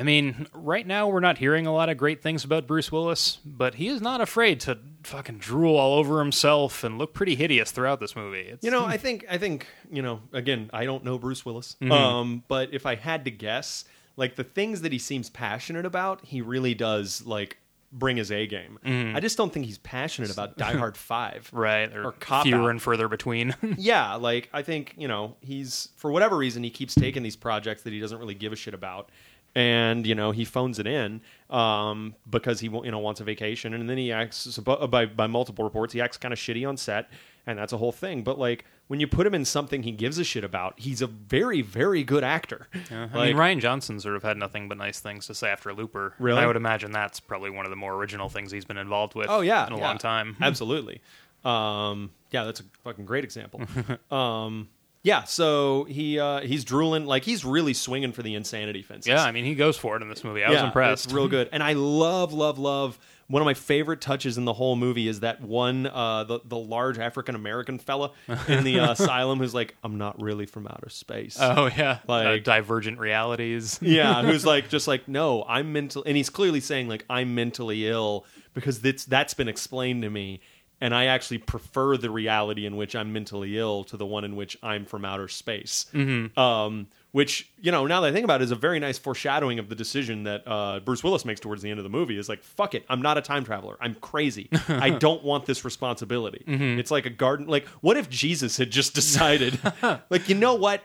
I 0.00 0.02
mean, 0.02 0.46
right 0.54 0.86
now 0.86 1.08
we're 1.08 1.20
not 1.20 1.36
hearing 1.38 1.66
a 1.66 1.74
lot 1.74 1.90
of 1.90 1.98
great 1.98 2.22
things 2.22 2.42
about 2.44 2.66
Bruce 2.66 2.90
Willis, 2.90 3.38
but 3.44 3.74
he 3.74 3.88
is 3.88 4.00
not 4.00 4.20
afraid 4.20 4.58
to 4.60 4.78
fucking 5.02 5.38
drool 5.38 5.76
all 5.76 5.98
over 5.98 6.18
himself 6.20 6.82
and 6.82 6.96
look 6.98 7.12
pretty 7.12 7.34
hideous 7.34 7.70
throughout 7.70 8.00
this 8.00 8.16
movie. 8.16 8.40
It's, 8.48 8.64
You 8.64 8.70
know, 8.70 8.84
I 8.86 8.96
think 8.96 9.26
I 9.30 9.36
think 9.38 9.66
you 9.92 10.00
know. 10.02 10.20
Again, 10.32 10.70
I 10.72 10.84
don't 10.86 11.04
know 11.04 11.18
Bruce 11.18 11.44
Willis, 11.44 11.76
Mm-hmm. 11.82 11.92
um, 11.92 12.44
but 12.48 12.72
if 12.72 12.86
I 12.86 12.94
had 12.94 13.24
to 13.26 13.30
guess, 13.30 13.84
like 14.16 14.36
the 14.36 14.44
things 14.44 14.80
that 14.80 14.92
he 14.92 14.98
seems 14.98 15.28
passionate 15.28 15.84
about, 15.86 16.24
he 16.24 16.40
really 16.40 16.74
does 16.74 17.24
like 17.26 17.58
bring 17.92 18.16
his 18.18 18.30
A 18.30 18.46
game. 18.46 18.78
I 19.16 19.18
just 19.18 19.36
don't 19.36 19.52
think 19.52 19.66
he's 19.66 19.78
passionate 19.78 20.30
about 20.32 20.56
Die 20.56 20.72
Hard 20.76 20.96
Five. 21.10 21.50
Right 21.52 21.92
or, 21.94 22.06
or 22.06 22.12
cop 22.12 22.44
fewer 22.44 22.62
out. 22.64 22.70
and 22.70 22.80
further 22.80 23.08
between. 23.08 23.54
yeah, 23.76 24.14
like 24.14 24.48
I 24.52 24.62
think 24.62 24.94
you 24.96 25.08
know 25.08 25.36
he's 25.40 25.88
for 25.96 26.10
whatever 26.12 26.36
reason 26.36 26.62
he 26.62 26.70
keeps 26.70 26.94
taking 26.94 27.22
these 27.22 27.36
projects 27.36 27.82
that 27.82 27.92
he 27.92 27.98
doesn't 28.00 28.18
really 28.18 28.34
give 28.34 28.52
a 28.52 28.56
shit 28.56 28.74
about, 28.74 29.10
and 29.54 30.06
you 30.06 30.14
know 30.14 30.30
he 30.30 30.44
phones 30.44 30.78
it 30.78 30.86
in 30.86 31.20
um, 31.50 32.14
because 32.28 32.60
he 32.60 32.68
you 32.68 32.90
know 32.90 32.98
wants 32.98 33.20
a 33.20 33.24
vacation, 33.24 33.74
and 33.74 33.88
then 33.88 33.98
he 33.98 34.12
acts 34.12 34.58
by 34.58 35.06
by 35.06 35.26
multiple 35.26 35.64
reports 35.64 35.92
he 35.92 36.00
acts 36.00 36.16
kind 36.16 36.32
of 36.32 36.38
shitty 36.38 36.68
on 36.68 36.76
set, 36.76 37.10
and 37.46 37.58
that's 37.58 37.72
a 37.72 37.78
whole 37.78 37.92
thing. 37.92 38.22
But 38.22 38.38
like 38.38 38.64
when 38.88 38.98
you 39.00 39.06
put 39.06 39.26
him 39.26 39.34
in 39.34 39.44
something 39.44 39.82
he 39.84 39.92
gives 39.92 40.18
a 40.18 40.24
shit 40.24 40.42
about, 40.44 40.74
he's 40.78 41.02
a 41.02 41.06
very 41.06 41.62
very 41.62 42.02
good 42.04 42.24
actor. 42.24 42.68
I 42.90 42.94
Like- 43.12 43.12
mean, 43.34 43.36
Rian 43.36 43.60
Johnson 43.60 43.98
sort 44.00 44.16
of 44.16 44.22
had 44.22 44.36
nothing 44.36 44.68
but 44.68 44.78
nice 44.78 45.00
things 45.00 45.26
to 45.28 45.34
say 45.34 45.48
after 45.50 45.72
Looper. 45.72 46.14
Really? 46.18 46.36
And 46.38 46.44
I 46.44 46.46
would 46.46 46.56
imagine 46.56 46.92
that's 46.92 47.20
probably 47.20 47.50
one 47.50 47.66
of 47.66 47.70
the 47.70 47.76
more 47.76 47.94
original 47.94 48.28
things 48.28 48.50
he's 48.52 48.64
been 48.64 48.76
involved 48.78 49.14
with. 49.14 49.26
Oh 49.28 49.40
yeah, 49.40 49.66
in 49.66 49.72
a 49.72 49.76
yeah. 49.78 49.86
long 49.86 49.98
time. 49.98 50.36
Absolutely. 50.40 51.00
Um, 51.44 52.10
yeah, 52.30 52.44
that's 52.44 52.60
a 52.60 52.64
fucking 52.84 53.06
great 53.06 53.24
example. 53.24 53.62
um, 54.16 54.68
yeah, 55.02 55.24
so 55.24 55.84
he 55.84 56.18
uh, 56.18 56.40
he's 56.40 56.64
drooling 56.64 57.06
like 57.06 57.24
he's 57.24 57.44
really 57.44 57.72
swinging 57.74 58.12
for 58.12 58.22
the 58.22 58.34
insanity 58.34 58.82
fences. 58.82 59.08
Yeah, 59.08 59.22
I 59.24 59.32
mean, 59.32 59.44
he 59.44 59.54
goes 59.54 59.76
for 59.78 59.96
it 59.96 60.02
in 60.02 60.08
this 60.08 60.22
movie. 60.24 60.44
I 60.44 60.50
was 60.50 60.58
Yeah, 60.58 60.66
impressed. 60.66 61.06
It's 61.06 61.14
real 61.14 61.28
good, 61.28 61.48
and 61.52 61.62
I 61.62 61.72
love, 61.74 62.32
love, 62.32 62.58
love. 62.58 62.98
One 63.28 63.40
of 63.40 63.46
my 63.46 63.54
favorite 63.54 64.00
touches 64.00 64.36
in 64.38 64.44
the 64.44 64.52
whole 64.52 64.74
movie 64.74 65.06
is 65.06 65.20
that 65.20 65.40
one, 65.40 65.86
uh, 65.86 66.24
the 66.24 66.40
the 66.44 66.58
large 66.58 66.98
African 66.98 67.34
American 67.36 67.78
fella 67.78 68.10
in 68.48 68.64
the 68.64 68.80
uh, 68.80 68.90
asylum 68.98 69.38
who's 69.38 69.54
like, 69.54 69.76
"I'm 69.84 69.96
not 69.98 70.20
really 70.20 70.46
from 70.46 70.66
outer 70.66 70.88
space." 70.88 71.38
Oh 71.40 71.66
yeah, 71.76 71.98
Like- 72.08 72.26
uh, 72.26 72.42
divergent 72.42 72.98
realities. 72.98 73.78
yeah, 73.80 74.22
who's 74.24 74.44
like 74.44 74.68
just 74.68 74.88
like, 74.88 75.06
"No, 75.08 75.44
I'm 75.48 75.72
mental," 75.72 76.02
and 76.04 76.16
he's 76.16 76.28
clearly 76.28 76.60
saying 76.60 76.88
like, 76.88 77.04
"I'm 77.08 77.34
mentally 77.34 77.86
ill 77.88 78.26
because 78.52 78.80
that's 78.80 79.04
that's 79.04 79.32
been 79.34 79.48
explained 79.48 80.02
to 80.02 80.10
me." 80.10 80.40
And 80.82 80.94
I 80.94 81.06
actually 81.06 81.38
prefer 81.38 81.96
the 81.98 82.08
reality 82.10 82.64
in 82.64 82.74
which 82.76 82.96
I'm 82.96 83.12
mentally 83.12 83.58
ill 83.58 83.84
to 83.84 83.96
the 83.98 84.06
one 84.06 84.24
in 84.24 84.34
which 84.34 84.56
I'm 84.62 84.86
from 84.86 85.04
outer 85.04 85.28
space. 85.28 85.86
Mm-hmm. 85.92 86.38
Um, 86.40 86.86
which 87.12 87.50
you 87.60 87.70
know, 87.72 87.86
now 87.86 88.00
that 88.00 88.08
I 88.08 88.12
think 88.12 88.24
about 88.24 88.40
it, 88.40 88.44
is 88.44 88.50
a 88.50 88.56
very 88.56 88.78
nice 88.78 88.96
foreshadowing 88.96 89.58
of 89.58 89.68
the 89.68 89.74
decision 89.74 90.22
that 90.24 90.42
uh, 90.46 90.80
Bruce 90.80 91.02
Willis 91.04 91.24
makes 91.24 91.40
towards 91.40 91.60
the 91.60 91.68
end 91.68 91.78
of 91.78 91.84
the 91.84 91.90
movie. 91.90 92.16
Is 92.16 92.28
like, 92.28 92.42
fuck 92.42 92.74
it, 92.74 92.84
I'm 92.88 93.02
not 93.02 93.18
a 93.18 93.20
time 93.20 93.44
traveler. 93.44 93.76
I'm 93.80 93.94
crazy. 93.96 94.48
I 94.68 94.90
don't 94.90 95.22
want 95.22 95.44
this 95.44 95.64
responsibility. 95.64 96.44
It's 96.46 96.90
like 96.90 97.04
a 97.04 97.10
garden. 97.10 97.46
Like, 97.46 97.66
what 97.82 97.96
if 97.96 98.08
Jesus 98.08 98.56
had 98.56 98.70
just 98.70 98.94
decided, 98.94 99.58
like, 100.10 100.28
you 100.28 100.34
know 100.34 100.54
what? 100.54 100.82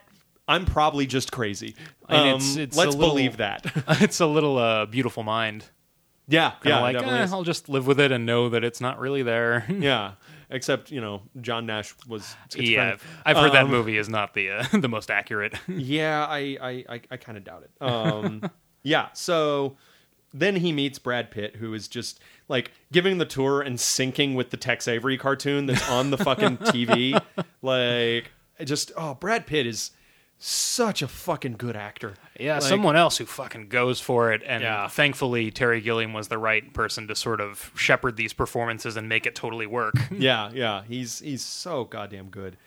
I'm 0.48 0.66
probably 0.66 1.08
just 1.08 1.32
crazy. 1.32 1.76
And 2.10 2.20
Um, 2.20 2.28
it's- 2.36 2.56
it's 2.58 2.78
let's 2.78 2.96
little- 2.96 3.10
believe 3.12 3.38
that. 3.38 3.66
it's 4.02 4.20
a 4.20 4.28
little 4.28 4.58
uh, 4.58 4.86
beautiful 4.88 5.24
mind. 5.24 5.66
Yeah, 6.28 6.52
Kinda 6.62 6.78
yeah, 6.78 6.82
like 6.82 6.94
definitely 6.94 7.20
eh, 7.20 7.24
is. 7.24 7.34
I'll 7.34 7.44
just 7.44 7.70
live 7.70 7.88
with 7.88 8.00
it 8.00 8.12
and 8.12 8.26
know 8.26 8.50
that 8.50 8.64
it's 8.64 8.82
not 8.82 9.00
really 9.00 9.24
there. 9.24 9.66
yeah. 9.70 10.14
Except 10.50 10.92
you 10.92 11.02
know, 11.02 11.24
John 11.42 11.66
Nash 11.66 11.96
was 12.08 12.36
yeah, 12.56 12.62
schizophrenic. 12.62 13.00
I've 13.26 13.38
heard 13.38 13.52
that 13.54 13.66
Um, 13.66 13.72
movie 13.72 13.98
is 13.98 14.08
not 14.10 14.34
the 14.36 14.52
uh, 14.52 14.66
the 14.74 14.88
most 14.88 15.10
accurate. 15.10 15.56
Yeah, 15.68 16.26
I 16.30 16.58
I, 16.62 16.86
I, 16.88 17.02
I 17.12 17.18
kind 17.18 17.38
of 17.38 17.44
doubt 17.44 17.64
it. 17.64 17.72
Um, 17.82 18.50
yeah, 18.84 19.08
so 19.14 19.76
then 20.34 20.58
he 20.58 20.72
meets 20.72 21.00
Brad 21.00 21.32
Pitt, 21.32 21.56
who 21.56 21.74
is 21.74 21.88
just 21.88 22.20
like 22.48 22.72
giving 22.92 23.18
the 23.18 23.26
tour 23.26 23.62
and 23.62 23.78
syncing 23.78 24.36
with 24.36 24.52
the 24.52 24.58
Tex 24.58 24.88
Avery 24.88 25.18
cartoon 25.18 25.66
that's 25.66 25.90
on 25.90 26.12
the 26.12 26.18
fucking 26.18 26.58
TV. 26.58 27.20
Like, 27.64 28.32
just 28.64 28.92
oh, 28.96 29.16
Brad 29.16 29.48
Pitt 29.48 29.66
is 29.66 29.92
such 30.38 31.02
a 31.02 31.08
fucking 31.08 31.54
good 31.54 31.76
actor. 31.76 32.16
Yeah, 32.40 32.56
Like, 32.56 32.64
someone 32.64 32.96
else 32.96 33.18
who 33.18 33.26
fucking 33.26 33.70
goes 33.70 34.00
for 34.02 34.32
it, 34.34 34.42
and 34.46 34.62
Yeah. 34.64 34.88
thankfully 34.88 35.50
Terry 35.50 35.80
Gilliam 35.82 36.14
was 36.14 36.28
the 36.28 36.38
right 36.38 36.74
person 36.74 37.08
to 37.08 37.16
sort 37.16 37.40
of 37.42 37.72
shepherd 37.76 38.18
these 38.18 38.34
performances 38.34 38.98
and 38.98 39.08
make 39.08 39.26
it 39.26 39.34
totally 39.36 39.66
work. 39.66 39.96
yeah, 40.12 40.52
yeah, 40.54 40.84
he's 40.88 41.20
he's 41.20 41.42
so 41.44 41.86
goddamn 41.86 42.30
good. 42.30 42.58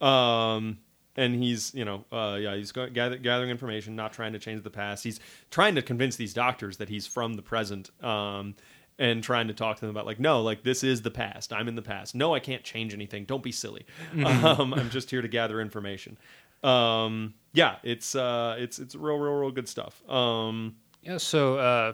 Um, 0.00 0.78
and 1.16 1.34
he's 1.34 1.74
you 1.74 1.84
know 1.84 2.04
uh, 2.12 2.36
yeah 2.40 2.54
he's 2.56 2.72
go- 2.72 2.88
gather, 2.88 3.16
gathering 3.18 3.50
information, 3.50 3.94
not 3.96 4.12
trying 4.12 4.32
to 4.32 4.38
change 4.38 4.62
the 4.62 4.70
past. 4.70 5.04
He's 5.04 5.20
trying 5.50 5.74
to 5.74 5.82
convince 5.82 6.16
these 6.16 6.32
doctors 6.32 6.76
that 6.78 6.88
he's 6.88 7.06
from 7.06 7.34
the 7.34 7.42
present. 7.42 7.90
Um, 8.02 8.54
and 9.00 9.22
trying 9.22 9.46
to 9.46 9.54
talk 9.54 9.76
to 9.76 9.82
them 9.82 9.90
about 9.90 10.06
like 10.06 10.18
no 10.18 10.42
like 10.42 10.64
this 10.64 10.82
is 10.82 11.02
the 11.02 11.10
past 11.12 11.52
i'm 11.52 11.68
in 11.68 11.76
the 11.76 11.82
past 11.82 12.16
no 12.16 12.34
i 12.34 12.40
can't 12.40 12.64
change 12.64 12.92
anything 12.92 13.24
don't 13.24 13.44
be 13.44 13.52
silly 13.52 13.86
um, 14.24 14.74
i'm 14.74 14.90
just 14.90 15.08
here 15.08 15.22
to 15.22 15.28
gather 15.28 15.60
information 15.60 16.18
um, 16.62 17.34
yeah 17.52 17.76
it's 17.82 18.14
uh, 18.14 18.56
it's 18.58 18.78
it's 18.78 18.94
real 18.94 19.18
real 19.18 19.34
real 19.34 19.50
good 19.50 19.68
stuff 19.68 20.02
um, 20.08 20.76
Yeah, 21.02 21.18
so 21.18 21.58
uh, 21.58 21.92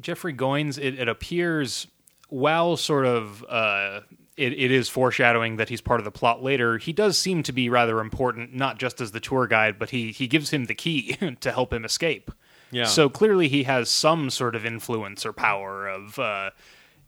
Jeffrey 0.00 0.34
Goines, 0.34 0.78
it, 0.78 0.98
it 0.98 1.08
appears, 1.08 1.86
while 2.28 2.76
sort 2.76 3.06
of 3.06 3.44
uh, 3.48 4.00
it, 4.36 4.52
it 4.52 4.70
is 4.70 4.88
foreshadowing 4.88 5.56
that 5.56 5.68
he's 5.68 5.80
part 5.80 6.00
of 6.00 6.04
the 6.04 6.10
plot 6.10 6.42
later, 6.42 6.78
he 6.78 6.92
does 6.92 7.16
seem 7.16 7.42
to 7.44 7.52
be 7.52 7.68
rather 7.68 8.00
important, 8.00 8.54
not 8.54 8.78
just 8.78 9.00
as 9.00 9.12
the 9.12 9.20
tour 9.20 9.46
guide, 9.46 9.78
but 9.78 9.90
he, 9.90 10.12
he 10.12 10.26
gives 10.26 10.50
him 10.50 10.64
the 10.66 10.74
key 10.74 11.16
to 11.40 11.52
help 11.52 11.72
him 11.72 11.84
escape. 11.84 12.30
Yeah. 12.70 12.84
So 12.84 13.08
clearly 13.08 13.48
he 13.48 13.62
has 13.62 13.88
some 13.88 14.28
sort 14.28 14.54
of 14.56 14.66
influence 14.66 15.24
or 15.24 15.32
power 15.32 15.88
of. 15.88 16.18
Uh, 16.18 16.50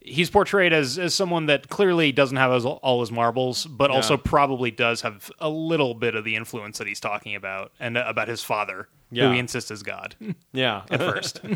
He's 0.09 0.31
portrayed 0.31 0.73
as, 0.73 0.99
as 0.99 1.15
someone 1.15 1.47
that 1.47 1.69
clearly 1.69 2.13
doesn't 2.13 2.37
have 2.37 2.53
his, 2.53 2.65
all 2.65 3.01
his 3.01 3.11
marbles, 3.13 3.67
but 3.67 3.91
also 3.91 4.17
probably 4.17 4.71
does 4.71 5.03
have 5.03 5.31
a 5.39 5.49
little 5.49 5.95
bit 5.95 6.15
of 6.15 6.25
the 6.25 6.35
influence 6.37 6.79
that 6.79 6.87
he's 6.89 7.01
talking 7.01 7.35
about, 7.35 7.73
and 7.79 7.97
uh, 7.97 8.05
about 8.07 8.29
his 8.29 8.43
father, 8.43 8.89
Yeah. 9.11 9.27
who 9.29 9.33
he 9.35 9.39
insists 9.39 9.71
is 9.71 9.83
God 9.83 10.15
yeah 10.53 10.83
at 10.91 11.01
first. 11.01 11.41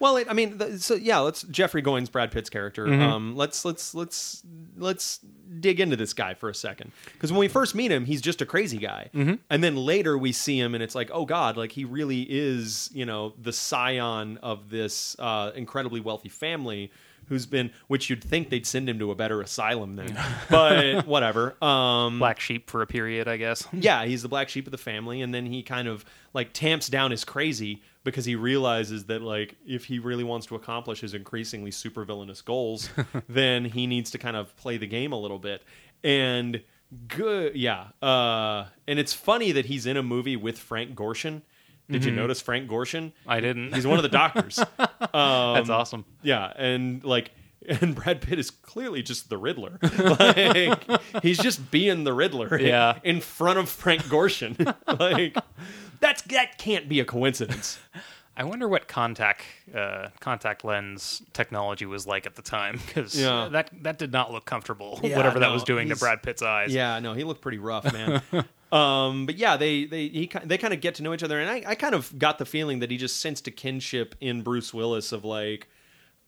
Well, 0.00 0.16
it, 0.18 0.28
I 0.30 0.32
mean, 0.32 0.58
the, 0.58 0.78
so 0.78 0.94
yeah, 0.94 1.18
let's 1.18 1.42
Jeffrey 1.42 1.82
Goines, 1.82 2.10
Brad 2.10 2.30
Pitt's 2.30 2.48
character. 2.50 2.86
Mm-hmm. 2.86 3.02
Um, 3.02 3.36
let's 3.36 3.64
let's 3.64 3.94
let's 3.96 4.44
let's 4.76 5.18
dig 5.58 5.80
into 5.80 5.96
this 5.96 6.12
guy 6.14 6.34
for 6.34 6.48
a 6.48 6.54
second 6.54 6.92
because 7.14 7.32
when 7.32 7.40
we 7.40 7.48
first 7.48 7.74
meet 7.74 7.90
him, 7.90 8.04
he's 8.04 8.20
just 8.20 8.40
a 8.40 8.46
crazy 8.46 8.78
guy, 8.78 9.10
Mm-hmm. 9.12 9.34
and 9.50 9.64
then 9.64 9.74
later 9.76 10.16
we 10.16 10.30
see 10.30 10.56
him, 10.58 10.74
and 10.74 10.84
it's 10.84 10.94
like, 10.94 11.10
oh 11.12 11.24
god, 11.26 11.56
like 11.56 11.72
he 11.72 11.84
really 11.84 12.22
is, 12.22 12.90
you 12.92 13.04
know, 13.06 13.32
the 13.42 13.52
scion 13.52 14.38
of 14.38 14.70
this 14.70 15.16
uh, 15.18 15.50
incredibly 15.56 15.98
wealthy 16.00 16.28
family. 16.28 16.92
Who's 17.28 17.46
been, 17.46 17.70
which 17.86 18.08
you'd 18.10 18.22
think 18.24 18.50
they'd 18.50 18.66
send 18.66 18.88
him 18.88 18.98
to 18.98 19.10
a 19.10 19.14
better 19.14 19.40
asylum 19.40 19.96
then, 19.96 20.18
but 20.50 21.06
whatever. 21.06 21.62
Um, 21.62 22.18
black 22.18 22.40
sheep 22.40 22.70
for 22.70 22.82
a 22.82 22.86
period, 22.86 23.28
I 23.28 23.36
guess. 23.36 23.66
yeah, 23.72 24.04
he's 24.04 24.22
the 24.22 24.28
black 24.28 24.48
sheep 24.48 24.66
of 24.66 24.70
the 24.70 24.78
family, 24.78 25.22
and 25.22 25.34
then 25.34 25.46
he 25.46 25.62
kind 25.62 25.88
of 25.88 26.04
like 26.34 26.52
tamps 26.52 26.88
down 26.88 27.10
his 27.10 27.24
crazy 27.24 27.82
because 28.04 28.24
he 28.24 28.36
realizes 28.36 29.04
that 29.06 29.22
like 29.22 29.56
if 29.66 29.84
he 29.84 29.98
really 29.98 30.24
wants 30.24 30.46
to 30.46 30.54
accomplish 30.54 31.00
his 31.00 31.14
increasingly 31.14 31.70
supervillainous 31.70 32.44
goals, 32.44 32.88
then 33.28 33.64
he 33.64 33.86
needs 33.86 34.10
to 34.12 34.18
kind 34.18 34.36
of 34.36 34.54
play 34.56 34.76
the 34.76 34.86
game 34.86 35.12
a 35.12 35.18
little 35.18 35.38
bit. 35.38 35.62
And 36.02 36.62
good, 37.06 37.56
yeah. 37.56 37.88
Uh, 38.00 38.66
and 38.86 38.98
it's 38.98 39.12
funny 39.12 39.52
that 39.52 39.66
he's 39.66 39.86
in 39.86 39.96
a 39.96 40.02
movie 40.02 40.36
with 40.36 40.58
Frank 40.58 40.94
Gorshin. 40.94 41.42
Did 41.90 42.04
you 42.04 42.10
mm-hmm. 42.10 42.20
notice 42.20 42.40
Frank 42.40 42.68
Gorshin? 42.68 43.12
I 43.26 43.40
didn't. 43.40 43.74
He's 43.74 43.86
one 43.86 43.98
of 43.98 44.02
the 44.02 44.08
doctors. 44.08 44.58
Um, 45.14 45.54
that's 45.54 45.70
awesome. 45.70 46.04
Yeah, 46.22 46.52
and 46.54 47.02
like 47.02 47.30
and 47.66 47.94
Brad 47.94 48.20
Pitt 48.20 48.38
is 48.38 48.50
clearly 48.50 49.02
just 49.02 49.30
the 49.30 49.38
Riddler. 49.38 49.78
Like 49.98 51.22
he's 51.22 51.38
just 51.38 51.70
being 51.70 52.04
the 52.04 52.12
Riddler 52.12 52.58
Yeah. 52.60 52.98
in 53.04 53.20
front 53.20 53.58
of 53.58 53.68
Frank 53.68 54.02
Gorshin. 54.04 54.74
like 54.98 55.36
That's 56.00 56.22
that 56.22 56.58
can't 56.58 56.88
be 56.88 57.00
a 57.00 57.04
coincidence. 57.04 57.78
I 58.38 58.44
wonder 58.44 58.68
what 58.68 58.86
contact 58.88 59.42
uh, 59.74 60.08
contact 60.20 60.64
lens 60.64 61.20
technology 61.32 61.84
was 61.86 62.06
like 62.06 62.24
at 62.24 62.36
the 62.36 62.42
time 62.42 62.80
because 62.86 63.14
Yeah. 63.20 63.48
that 63.50 63.70
that 63.82 63.98
did 63.98 64.12
not 64.12 64.30
look 64.32 64.44
comfortable. 64.44 65.00
Yeah, 65.02 65.16
whatever 65.16 65.40
that 65.40 65.50
was 65.50 65.64
doing 65.64 65.88
to 65.88 65.96
Brad 65.96 66.22
Pitt's 66.22 66.40
eyes. 66.40 66.72
yeah, 66.72 66.98
no, 67.00 67.14
he 67.14 67.24
looked 67.24 67.42
pretty 67.42 67.58
rough, 67.58 67.92
man. 67.92 68.22
um, 68.72 69.26
but 69.26 69.36
yeah, 69.36 69.56
they 69.56 69.84
they 69.86 70.08
he, 70.08 70.30
they 70.44 70.56
kind 70.56 70.72
of 70.72 70.80
get 70.80 70.94
to 70.96 71.02
know 71.02 71.12
each 71.12 71.22
other, 71.24 71.40
and 71.40 71.50
I, 71.50 71.64
I 71.66 71.74
kind 71.74 71.94
of 71.94 72.16
got 72.18 72.38
the 72.38 72.46
feeling 72.46 72.78
that 72.78 72.90
he 72.90 72.96
just 72.96 73.18
sensed 73.20 73.46
a 73.48 73.50
kinship 73.50 74.14
in 74.20 74.42
Bruce 74.42 74.72
Willis 74.72 75.10
of 75.10 75.24
like, 75.24 75.66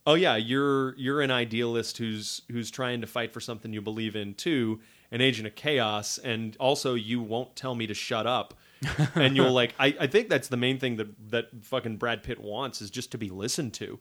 oh 0.07 0.15
yeah, 0.15 0.35
you're 0.37 0.97
you're 0.97 1.21
an 1.21 1.31
idealist 1.31 1.99
who's 1.99 2.43
who's 2.51 2.71
trying 2.73 3.01
to 3.03 3.07
fight 3.07 3.33
for 3.33 3.41
something 3.41 3.73
you 3.73 3.81
believe 3.83 4.17
in 4.17 4.35
too, 4.35 4.81
an 5.13 5.21
agent 5.21 5.47
of 5.47 5.55
chaos, 5.55 6.19
and 6.19 6.57
also 6.59 6.95
you 6.95 7.21
won't 7.21 7.55
tell 7.55 7.75
me 7.77 7.87
to 7.87 7.95
shut 7.95 8.27
up. 8.27 8.55
and 9.15 9.37
you'll 9.37 9.53
like 9.53 9.75
I, 9.79 9.95
I 10.01 10.07
think 10.07 10.29
that's 10.29 10.49
the 10.49 10.57
main 10.57 10.79
thing 10.79 10.97
that 10.97 11.31
that 11.31 11.49
fucking 11.63 11.97
Brad 11.99 12.23
Pitt 12.23 12.39
wants 12.41 12.81
is 12.81 12.91
just 12.91 13.13
to 13.13 13.19
be 13.19 13.29
listened 13.29 13.75
to. 13.75 13.99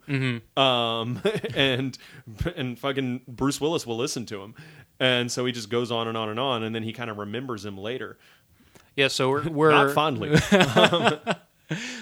Um 0.56 1.22
and 1.56 1.98
and 2.56 2.80
fucking 2.80 3.22
Bruce 3.28 3.60
Willis 3.60 3.86
will 3.86 3.98
listen 3.98 4.26
to 4.28 4.42
him. 4.42 4.56
And 5.00 5.32
so 5.32 5.46
he 5.46 5.52
just 5.52 5.70
goes 5.70 5.92
on 5.92 6.08
and 6.08 6.18
on 6.18 6.30
and 6.30 6.40
on 6.40 6.64
and 6.64 6.74
then 6.74 6.84
he 6.84 6.94
kind 6.94 7.10
of 7.10 7.18
remembers 7.18 7.66
him 7.66 7.78
later. 7.78 8.18
yeah. 8.96 9.10
So 9.10 9.30
we're 9.30 9.50
we're 9.50 9.72
Not 9.72 9.94
fondly. 9.94 10.38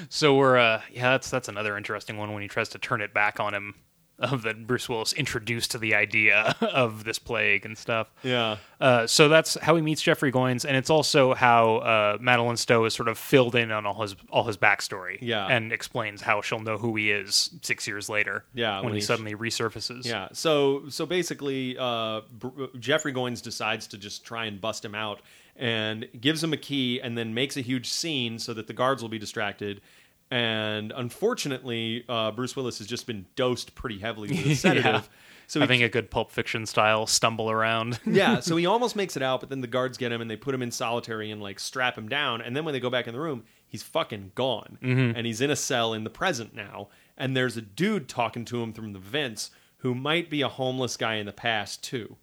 So 0.10 0.36
we're 0.38 0.58
uh 0.58 0.82
yeah, 0.94 1.12
that's 1.12 1.30
that's 1.30 1.50
another 1.50 1.76
interesting 1.76 2.18
one 2.18 2.32
when 2.34 2.42
he 2.42 2.48
tries 2.48 2.70
to 2.70 2.80
turn 2.80 3.02
it 3.02 3.14
back 3.14 3.40
on 3.40 3.54
him 3.54 3.76
of 4.20 4.41
that 4.41 4.65
Bruce 4.65 4.89
Willis 4.89 5.13
introduced 5.13 5.72
to 5.72 5.78
the 5.78 5.93
idea 5.93 6.55
of 6.61 7.03
this 7.03 7.20
plague 7.20 7.65
and 7.65 7.78
stuff. 7.78 8.11
yeah. 8.24 8.57
Uh, 8.80 9.07
so 9.07 9.28
that's 9.30 9.55
how 9.61 9.76
he 9.76 9.82
meets 9.82 10.01
Jeffrey 10.01 10.32
Goines, 10.32 10.63
and 10.65 10.76
it's 10.78 10.89
also 10.89 11.34
how 11.34 11.78
uh, 11.78 12.18
Madeleine 12.22 12.57
Stowe 12.57 12.86
is 12.86 12.93
sort 12.93 13.09
of 13.09 13.18
filled 13.18 13.55
in 13.55 13.72
on 13.72 13.86
all 13.86 14.01
his 14.01 14.15
all 14.30 14.43
his 14.43 14.57
backstory, 14.57 15.18
Yeah. 15.22 15.47
and 15.47 15.72
explains 15.72 16.22
how 16.22 16.41
she'll 16.41 16.59
know 16.59 16.78
who 16.78 16.95
he 16.95 17.11
is 17.11 17.49
six 17.63 17.88
years 17.88 18.07
later, 18.09 18.43
Yeah, 18.53 18.78
when, 18.78 18.86
when 18.86 18.93
he 18.95 19.01
suddenly 19.01 19.34
resurfaces. 19.36 20.05
Yeah. 20.05 20.28
So 20.34 20.89
so 20.89 21.05
basically, 21.05 21.76
uh, 21.80 22.22
Br- 22.32 22.65
Jeffrey 22.80 23.13
Goines 23.13 23.41
decides 23.41 23.88
to 23.88 23.97
just 23.97 24.24
try 24.26 24.45
and 24.45 24.61
bust 24.61 24.86
him 24.86 24.93
out, 24.93 25.22
and 25.55 26.07
gives 26.22 26.43
him 26.43 26.53
a 26.53 26.57
key, 26.57 26.99
and 27.01 27.18
then 27.18 27.34
makes 27.34 27.57
a 27.57 27.61
huge 27.61 27.89
scene 27.89 28.38
so 28.38 28.53
that 28.53 28.68
the 28.68 28.74
guards 28.74 29.01
will 29.01 29.09
be 29.09 29.20
distracted. 29.20 29.82
And 30.30 30.92
unfortunately, 30.96 32.04
uh, 32.10 32.32
Bruce 32.32 32.56
Willis 32.56 32.80
has 32.80 32.88
just 32.88 33.08
been 33.08 33.26
dosed 33.36 33.76
pretty 33.76 34.00
heavily 34.00 34.30
with 34.30 34.46
a 34.46 34.56
sedative. 34.56 34.86
Yeah. 34.86 35.02
So 35.50 35.62
having 35.62 35.82
a 35.82 35.88
good 35.88 36.12
Pulp 36.12 36.30
Fiction 36.32 36.66
style 36.66 37.08
stumble 37.08 37.50
around. 37.50 38.02
yeah, 38.06 38.42
so 38.42 38.58
he 38.58 38.66
almost 38.66 38.98
makes 38.98 39.16
it 39.16 39.24
out, 39.24 39.40
but 39.40 39.48
then 39.48 39.62
the 39.62 39.68
guards 39.68 39.98
get 39.98 40.12
him 40.12 40.20
and 40.20 40.30
they 40.30 40.36
put 40.36 40.54
him 40.54 40.62
in 40.62 40.72
solitary 40.72 41.32
and 41.32 41.42
like 41.42 41.58
strap 41.62 41.98
him 41.98 42.10
down. 42.10 42.42
And 42.42 42.54
then 42.54 42.66
when 42.66 42.74
they 42.74 42.82
go 42.82 42.90
back 42.90 43.08
in 43.08 43.14
the 43.14 43.20
room, 43.22 43.46
he's 43.66 43.82
fucking 43.82 44.34
gone, 44.36 44.78
and 44.82 45.26
he's 45.26 45.40
in 45.40 45.50
a 45.50 45.56
cell 45.56 45.94
in 45.94 46.04
the 46.04 46.10
present 46.10 46.54
now. 46.54 46.90
And 47.18 47.36
there's 47.36 47.56
a 47.56 47.62
dude 47.62 48.10
talking 48.10 48.44
to 48.46 48.62
him 48.62 48.74
from 48.74 48.92
the 48.92 49.00
vents 49.00 49.50
who 49.78 49.96
might 49.96 50.30
be 50.30 50.42
a 50.42 50.50
homeless 50.50 50.98
guy 50.98 51.16
in 51.16 51.26
the 51.26 51.32
past 51.32 51.82
too. 51.82 52.18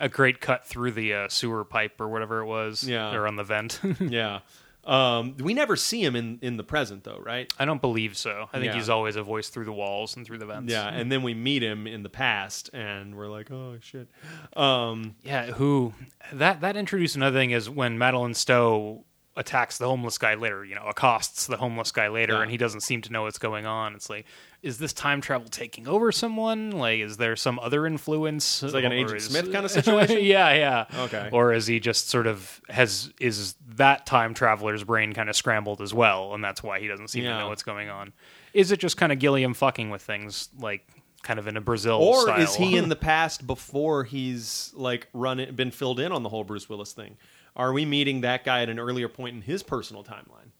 a 0.00 0.08
great 0.08 0.40
cut 0.40 0.66
through 0.66 0.90
the 0.90 1.14
uh, 1.14 1.28
sewer 1.28 1.64
pipe 1.64 2.00
or 2.00 2.08
whatever 2.08 2.40
it 2.40 2.46
was, 2.46 2.82
Yeah. 2.82 3.14
or 3.14 3.28
on 3.28 3.36
the 3.36 3.44
vent. 3.44 3.78
Yeah. 4.00 4.40
Um, 4.86 5.36
we 5.40 5.52
never 5.52 5.74
see 5.76 6.02
him 6.04 6.14
in, 6.14 6.38
in 6.42 6.56
the 6.56 6.62
present 6.64 7.02
though, 7.04 7.18
right? 7.18 7.52
I 7.58 7.64
don't 7.64 7.80
believe 7.80 8.16
so. 8.16 8.48
I 8.52 8.58
think 8.60 8.66
Yeah. 8.66 8.74
he's 8.76 8.88
always 8.88 9.16
a 9.16 9.22
voice 9.22 9.48
through 9.48 9.64
the 9.64 9.72
walls 9.72 10.16
and 10.16 10.24
through 10.24 10.38
the 10.38 10.46
vents. 10.46 10.72
Yeah, 10.72 10.86
and 10.88 11.10
then 11.10 11.22
we 11.24 11.34
meet 11.34 11.62
him 11.62 11.86
in 11.88 12.02
the 12.04 12.08
past, 12.08 12.70
and 12.72 13.16
we're 13.16 13.26
like, 13.28 13.50
oh 13.50 13.78
shit. 13.80 14.08
Um, 14.56 15.16
Yeah, 15.24 15.46
who 15.46 15.92
that 16.32 16.60
that 16.60 16.76
introduced 16.76 17.16
another 17.16 17.36
thing 17.38 17.50
is 17.50 17.68
when 17.68 17.98
Madeleine 17.98 18.34
Stowe 18.34 19.04
attacks 19.38 19.76
the 19.78 19.86
homeless 19.86 20.16
guy 20.18 20.34
later, 20.34 20.64
you 20.64 20.74
know, 20.74 20.84
accosts 20.86 21.46
the 21.46 21.56
homeless 21.58 21.92
guy 21.92 22.08
later 22.08 22.34
Yeah. 22.34 22.42
and 22.42 22.50
he 22.50 22.56
doesn't 22.56 22.80
seem 22.80 23.02
to 23.02 23.12
know 23.12 23.22
what's 23.22 23.38
going 23.38 23.66
on. 23.66 23.94
It's 23.94 24.08
like 24.08 24.24
is 24.62 24.78
this 24.78 24.92
time 24.92 25.20
travel 25.20 25.48
taking 25.48 25.86
over 25.86 26.10
someone? 26.10 26.70
Like 26.70 27.00
is 27.00 27.18
there 27.18 27.36
some 27.36 27.58
other 27.58 27.86
influence? 27.86 28.62
It's 28.62 28.72
like 28.74 28.84
an 28.84 28.92
Agent 28.92 29.16
is- 29.18 29.26
Smith 29.26 29.52
kind 29.52 29.64
of 29.64 29.70
situation? 29.82 30.18
yeah, 30.22 30.52
yeah. 30.54 31.02
Okay. 31.04 31.28
Or 31.32 31.52
is 31.52 31.66
he 31.66 31.78
just 31.80 32.08
sort 32.08 32.26
of 32.26 32.60
has 32.68 33.12
is 33.20 33.54
that 33.76 34.06
time 34.06 34.32
traveler's 34.32 34.84
brain 34.84 35.12
kind 35.12 35.28
of 35.28 35.36
scrambled 35.36 35.82
as 35.82 35.92
well 35.92 36.32
and 36.34 36.42
that's 36.42 36.62
why 36.62 36.80
he 36.80 36.88
doesn't 36.88 37.08
seem 37.08 37.24
Yeah. 37.24 37.32
to 37.34 37.38
know 37.40 37.48
what's 37.48 37.62
going 37.62 37.90
on? 37.90 38.12
Is 38.54 38.72
it 38.72 38.80
just 38.80 38.96
kind 38.96 39.12
of 39.12 39.18
Gilliam 39.18 39.52
fucking 39.52 39.90
with 39.90 40.00
things 40.02 40.48
like 40.58 40.88
kind 41.22 41.38
of 41.38 41.46
in 41.46 41.56
a 41.56 41.60
Brazil 41.60 42.00
or 42.02 42.22
style? 42.22 42.40
is 42.40 42.54
he 42.54 42.76
in 42.78 42.88
the 42.94 42.96
past 42.96 43.46
before 43.46 44.04
he's 44.04 44.72
like 44.74 45.08
run 45.12 45.40
it, 45.40 45.54
been 45.56 45.70
filled 45.72 46.00
in 46.00 46.10
on 46.10 46.22
the 46.22 46.28
whole 46.30 46.44
Bruce 46.44 46.68
Willis 46.70 46.92
thing? 46.92 47.16
Are 47.56 47.72
we 47.72 47.84
meeting 47.86 48.20
that 48.20 48.44
guy 48.44 48.62
at 48.62 48.68
an 48.68 48.78
earlier 48.78 49.08
point 49.08 49.34
in 49.34 49.42
his 49.42 49.62
personal 49.62 50.04
timeline? 50.04 50.50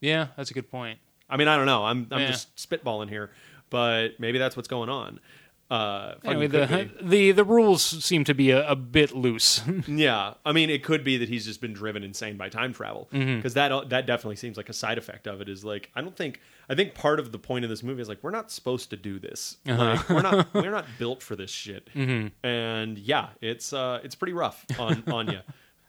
Yeah, 0.00 0.28
that's 0.36 0.50
a 0.50 0.54
good 0.54 0.70
point. 0.70 0.98
I 1.28 1.36
mean, 1.36 1.48
I 1.48 1.56
don't 1.56 1.66
know. 1.66 1.84
I'm 1.84 2.06
I'm 2.10 2.20
Yeah. 2.20 2.26
just 2.28 2.54
spitballing 2.56 3.08
here, 3.08 3.30
but 3.70 4.18
maybe 4.18 4.38
that's 4.38 4.56
what's 4.56 4.68
going 4.68 4.88
on. 4.90 5.20
Uh, 5.70 6.14
Anyway, 6.24 6.46
the, 6.46 6.90
the 7.02 7.32
the 7.32 7.44
rules 7.44 7.82
seem 8.04 8.22
to 8.24 8.34
be 8.34 8.50
a, 8.50 8.68
a 8.68 8.76
bit 8.76 9.12
loose. 9.14 9.62
yeah, 9.86 10.34
I 10.44 10.52
mean, 10.52 10.68
it 10.68 10.84
could 10.84 11.02
be 11.04 11.16
that 11.16 11.28
he's 11.28 11.46
just 11.46 11.60
been 11.60 11.72
driven 11.72 12.02
insane 12.04 12.36
by 12.36 12.48
time 12.50 12.72
travel 12.74 13.08
Mm-hmm. 13.12 13.36
because 13.36 13.54
that 13.54 13.88
that 13.88 14.06
definitely 14.06 14.36
seems 14.36 14.56
like 14.56 14.68
a 14.68 14.74
side 14.74 14.98
effect 14.98 15.26
of 15.26 15.40
it. 15.40 15.48
Is 15.48 15.64
like 15.64 15.90
I 15.94 16.02
don't 16.02 16.16
think 16.16 16.40
I 16.68 16.74
think 16.74 16.94
part 16.94 17.18
of 17.20 17.32
the 17.32 17.38
point 17.38 17.64
of 17.64 17.68
this 17.70 17.82
movie 17.82 18.00
is 18.02 18.08
like 18.08 18.22
we're 18.22 18.30
not 18.30 18.50
supposed 18.50 18.90
to 18.90 18.96
do 18.96 19.18
this. 19.18 19.56
Uh-huh. 19.68 19.84
Like, 19.84 20.08
we're 20.08 20.22
not 20.22 20.46
we're 20.54 20.70
not 20.70 20.86
built 20.98 21.22
for 21.22 21.36
this 21.36 21.50
shit. 21.50 21.90
Mm-hmm. 21.94 22.46
And 22.46 22.98
yeah, 22.98 23.28
it's 23.40 23.72
uh 23.72 24.00
it's 24.02 24.14
pretty 24.14 24.32
rough 24.32 24.64
on 24.78 25.02
on 25.08 25.30
you. 25.30 25.40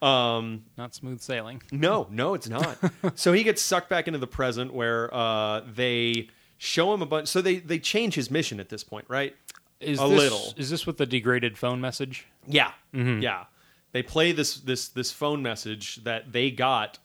Um, 0.08 0.66
Not 0.78 0.94
smooth 0.94 1.22
sailing. 1.22 1.64
no, 1.72 2.08
no, 2.12 2.34
it's 2.34 2.50
not. 2.50 2.78
so 3.16 3.32
he 3.34 3.44
gets 3.44 3.62
sucked 3.62 3.90
back 3.90 4.08
into 4.08 4.20
the 4.20 4.28
present 4.28 4.74
where 4.74 5.12
uh, 5.14 5.62
they 5.74 6.30
show 6.58 6.94
him 6.94 7.02
a 7.02 7.06
bunch. 7.06 7.28
So 7.30 7.42
they 7.42 7.58
they 7.58 7.80
change 7.80 8.14
his 8.16 8.30
mission 8.30 8.60
at 8.60 8.70
this 8.70 8.84
point, 8.84 9.06
right? 9.08 9.36
Is 9.80 10.00
A 10.00 10.04
this, 10.08 10.12
little. 10.18 10.54
Is 10.58 10.70
this 10.70 10.86
with 10.86 10.98
the 10.98 11.06
degraded 11.06 11.58
phone 11.58 11.82
message? 11.82 12.28
Yeah, 12.48 12.72
Mm-hmm. 12.94 13.22
yeah. 13.22 13.46
They 13.94 14.04
play 14.04 14.34
this 14.34 14.58
this 14.60 14.90
this 14.90 15.12
phone 15.12 15.42
message 15.42 16.04
that 16.04 16.32
they 16.34 16.52
got 16.52 17.00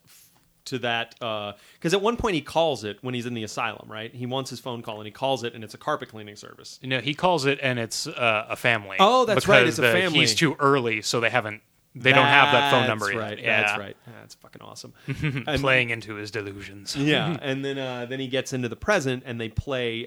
to 0.65 0.79
that 0.79 1.15
uh 1.21 1.53
because 1.73 1.93
at 1.93 2.01
one 2.01 2.17
point 2.17 2.35
he 2.35 2.41
calls 2.41 2.83
it 2.83 2.97
when 3.01 3.13
he's 3.13 3.25
in 3.25 3.33
the 3.33 3.43
asylum, 3.43 3.91
right? 3.91 4.13
He 4.13 4.25
wants 4.25 4.49
his 4.49 4.59
phone 4.59 4.81
call 4.81 4.97
and 4.97 5.05
he 5.05 5.11
calls 5.11 5.43
it, 5.43 5.53
and 5.53 5.63
it's 5.63 5.73
a 5.73 5.77
carpet 5.77 6.09
cleaning 6.09 6.35
service. 6.35 6.79
You 6.81 6.89
know, 6.89 6.99
he 6.99 7.13
calls 7.13 7.45
it, 7.45 7.59
and 7.61 7.79
it's 7.79 8.07
uh, 8.07 8.45
a 8.49 8.55
family. 8.55 8.97
Oh, 8.99 9.25
that's 9.25 9.47
right, 9.47 9.65
it's 9.65 9.79
a 9.79 9.87
uh, 9.89 9.91
family. 9.91 10.19
He's 10.19 10.35
too 10.35 10.55
early, 10.59 11.01
so 11.01 11.19
they 11.19 11.29
haven't. 11.29 11.61
They 11.93 12.13
don't 12.13 12.25
have 12.25 12.53
that 12.53 12.71
phone 12.71 12.87
number 12.87 13.07
That's 13.07 13.15
yet. 13.15 13.21
Right, 13.21 13.39
Yeah, 13.43 13.61
that's 13.63 13.77
right. 13.77 13.97
That's 14.19 14.35
fucking 14.35 14.61
awesome. 14.61 14.93
And- 15.45 15.59
Playing 15.61 15.89
into 15.89 16.15
his 16.15 16.31
delusions. 16.31 16.95
yeah, 16.95 17.35
and 17.41 17.65
then 17.65 17.77
uh, 17.77 18.05
then 18.05 18.19
he 18.21 18.27
gets 18.27 18.53
into 18.53 18.69
the 18.69 18.77
present, 18.77 19.23
and 19.25 19.41
they 19.41 19.49
play 19.49 20.05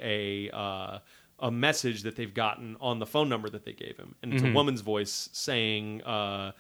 a 0.51 0.57
uh, 0.57 0.99
a 1.41 1.51
message 1.51 2.05
that 2.05 2.17
they've 2.17 2.33
gotten 2.33 2.77
on 2.81 3.01
the 3.01 3.07
phone 3.07 3.29
number 3.29 3.51
that 3.51 3.65
they 3.67 3.73
gave 3.75 3.99
him, 3.99 4.15
and 4.23 4.33
it's 4.33 4.43
Mm-hmm. 4.43 4.53
a 4.53 4.55
woman's 4.55 4.81
voice 4.81 5.29
saying 5.33 6.01
uh, 6.05 6.53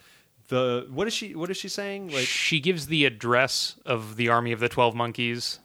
the 0.49 0.87
what 0.91 1.07
is 1.07 1.13
she 1.15 1.35
what 1.35 1.51
is 1.51 1.57
she 1.57 1.69
saying 1.69 2.09
like 2.09 2.27
she 2.27 2.61
gives 2.61 2.87
the 2.87 3.05
address 3.05 3.77
of 3.87 4.17
the 4.17 4.29
army 4.29 4.53
of 4.53 4.61
the 4.61 4.69
Twelve 4.69 4.95
Monkeys, 4.95 5.61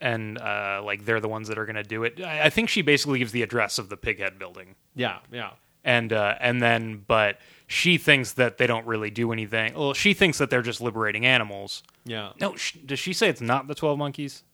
and 0.00 0.38
uh, 0.38 0.82
like 0.84 1.04
they're 1.04 1.20
the 1.20 1.28
ones 1.28 1.48
that 1.48 1.58
are 1.58 1.64
going 1.66 1.76
to 1.76 1.82
do 1.82 2.04
it. 2.04 2.20
I, 2.20 2.46
I 2.46 2.50
think 2.50 2.68
she 2.68 2.82
basically 2.82 3.18
gives 3.18 3.32
the 3.32 3.42
address 3.42 3.78
of 3.78 3.88
the 3.88 3.96
Pighead 3.96 4.38
building. 4.38 4.74
yeah 4.94 5.18
yeah 5.32 5.50
and 5.84 6.12
uh, 6.12 6.34
and 6.40 6.60
then 6.62 7.04
but 7.08 7.38
she 7.66 7.96
thinks 7.98 8.32
that 8.34 8.58
they 8.58 8.66
don't 8.66 8.86
really 8.86 9.10
do 9.10 9.32
anything. 9.32 9.74
Well, 9.74 9.94
she 9.94 10.12
thinks 10.14 10.38
that 10.38 10.50
they're 10.50 10.62
just 10.62 10.80
liberating 10.80 11.24
animals. 11.26 11.82
yeah 12.04 12.32
No, 12.40 12.54
sh- 12.56 12.76
does 12.84 12.98
she 12.98 13.12
say 13.12 13.28
it's 13.28 13.40
not 13.40 13.66
the 13.66 13.74
twelve 13.74 13.98
monkeys? 13.98 14.44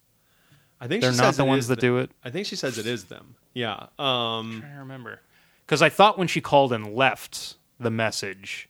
I 0.81 0.87
think 0.87 1.03
They're 1.03 1.11
she 1.13 1.19
not 1.19 1.25
says 1.27 1.37
the 1.39 1.45
ones 1.45 1.67
that 1.67 1.81
them. 1.81 1.89
do 1.91 1.99
it. 1.99 2.11
I 2.25 2.31
think 2.31 2.47
she 2.47 2.55
says 2.55 2.79
it 2.79 2.87
is 2.87 3.05
them 3.07 3.35
yeah 3.55 3.87
um 3.99 4.63
I 4.65 4.79
remember 4.79 5.21
because 5.67 5.83
I 5.83 5.89
thought 5.89 6.17
when 6.19 6.29
she 6.29 6.41
called 6.41 6.73
and 6.73 6.95
left 6.95 7.57
the 7.81 7.91
message, 7.91 8.69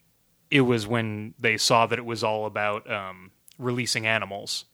it 0.50 0.62
was 0.62 0.86
when 0.86 1.34
they 1.38 1.56
saw 1.56 1.86
that 1.86 1.98
it 1.98 2.04
was 2.04 2.24
all 2.24 2.46
about 2.46 2.90
um, 2.90 3.30
releasing 3.58 4.06
animals. 4.06 4.64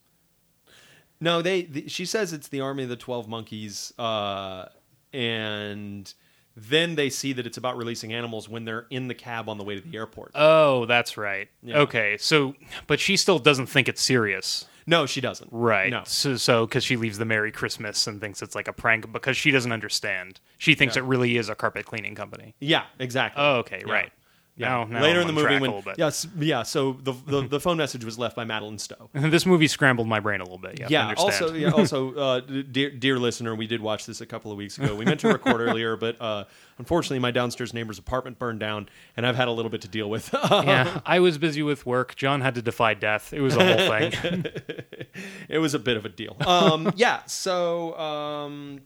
no 1.19 1.41
they 1.41 1.63
the, 1.63 1.87
she 1.87 2.05
says 2.05 2.33
it's 2.33 2.47
the 2.49 2.61
army 2.61 2.83
of 2.83 2.89
the 2.89 2.95
12 2.95 3.27
monkeys 3.27 3.93
uh 3.97 4.65
and 5.13 6.13
then 6.57 6.95
they 6.95 7.09
see 7.09 7.33
that 7.33 7.45
it's 7.45 7.57
about 7.57 7.75
releasing 7.77 8.13
animals 8.13 8.47
when 8.47 8.63
they're 8.65 8.85
in 8.89 9.07
the 9.09 9.13
cab 9.13 9.49
on 9.49 9.57
the 9.57 9.63
way 9.63 9.75
to 9.79 9.81
the 9.81 9.97
airport 9.97 10.31
Oh, 10.35 10.85
that's 10.85 11.17
right. 11.17 11.49
Yeah. 11.61 11.79
Okay, 11.79 12.17
so 12.17 12.55
but 12.87 12.99
she 12.99 13.17
still 13.17 13.39
doesn't 13.39 13.67
think 13.67 13.89
it's 13.89 14.01
serious. 14.01 14.65
no 14.87 15.05
she 15.05 15.19
doesn't 15.21 15.49
Right. 15.51 15.89
no 15.91 16.03
So, 16.05 16.35
so 16.37 16.65
because 16.65 16.83
she 16.85 16.95
leaves 16.95 17.17
the 17.17 17.25
Merry 17.25 17.51
Christmas 17.51 18.07
and 18.07 18.21
thinks 18.21 18.41
it's 18.41 18.55
like 18.55 18.67
a 18.69 18.73
prank 18.73 19.11
because 19.11 19.35
she 19.35 19.51
doesn't 19.51 19.71
understand. 19.73 20.39
She 20.57 20.75
thinks 20.75 20.95
Yeah. 20.95 21.03
it 21.03 21.05
really 21.07 21.35
is 21.37 21.49
a 21.49 21.55
carpet 21.55 21.85
cleaning 21.85 22.15
company. 22.15 22.55
yeah 22.59 22.83
exactly 22.99 23.41
Oh, 23.43 23.55
okay, 23.57 23.81
Yeah. 23.85 23.91
right. 23.93 24.11
Now, 24.57 24.85
now 24.85 25.01
later 25.01 25.19
I'm 25.19 25.27
in 25.29 25.35
the 25.35 25.41
movie 25.41 25.59
when 25.59 25.83
yes 25.97 26.25
yeah 26.39 26.63
so 26.63 26.93
the, 26.93 27.11
the 27.11 27.41
the 27.41 27.59
phone 27.59 27.75
message 27.75 28.05
was 28.05 28.17
left 28.17 28.35
by 28.35 28.45
Madeleine 28.45 28.79
Stowe. 28.79 29.09
this 29.13 29.45
movie 29.45 29.67
scrambled 29.67 30.07
my 30.07 30.19
brain 30.21 30.39
a 30.39 30.43
little 30.43 30.57
bit. 30.57 30.79
Yeah, 30.79 30.87
Yeah. 30.89 31.13
Also, 31.17 31.53
yeah, 31.53 31.69
also, 31.71 32.13
uh, 32.15 32.39
dear, 32.39 32.89
dear 32.89 33.19
listener, 33.19 33.53
we 33.53 33.67
did 33.67 33.81
watch 33.81 34.05
this 34.05 34.21
a 34.21 34.25
couple 34.25 34.51
of 34.51 34.57
weeks 34.57 34.77
ago. 34.77 34.95
We 34.95 35.03
meant 35.03 35.19
to 35.21 35.27
record 35.27 35.59
earlier, 35.67 35.97
but 35.97 36.19
uh, 36.21 36.45
unfortunately, 36.77 37.19
my 37.19 37.31
downstairs 37.31 37.73
neighbor's 37.73 37.99
apartment 37.99 38.39
burned 38.39 38.61
down, 38.61 38.87
and 39.17 39.27
I've 39.27 39.35
had 39.35 39.49
a 39.49 39.51
little 39.51 39.71
bit 39.71 39.81
to 39.81 39.87
deal 39.89 40.09
with. 40.09 40.33
yeah, 40.33 41.01
I 41.05 41.19
was 41.19 41.37
busy 41.37 41.61
with 41.63 41.85
work. 41.85 42.15
John 42.15 42.39
had 42.41 42.55
to 42.55 42.61
defy 42.61 42.93
death. 42.93 43.33
It 43.33 43.41
was 43.41 43.57
a 43.57 43.65
whole 43.65 43.89
thing. 43.89 44.45
it 45.49 45.59
was 45.59 45.73
a 45.73 45.79
bit 45.79 45.97
of 45.97 46.05
a 46.05 46.09
deal. 46.09 46.37
Um, 46.45 46.93
yeah. 46.95 47.23
So, 47.25 47.97
um, 47.97 48.81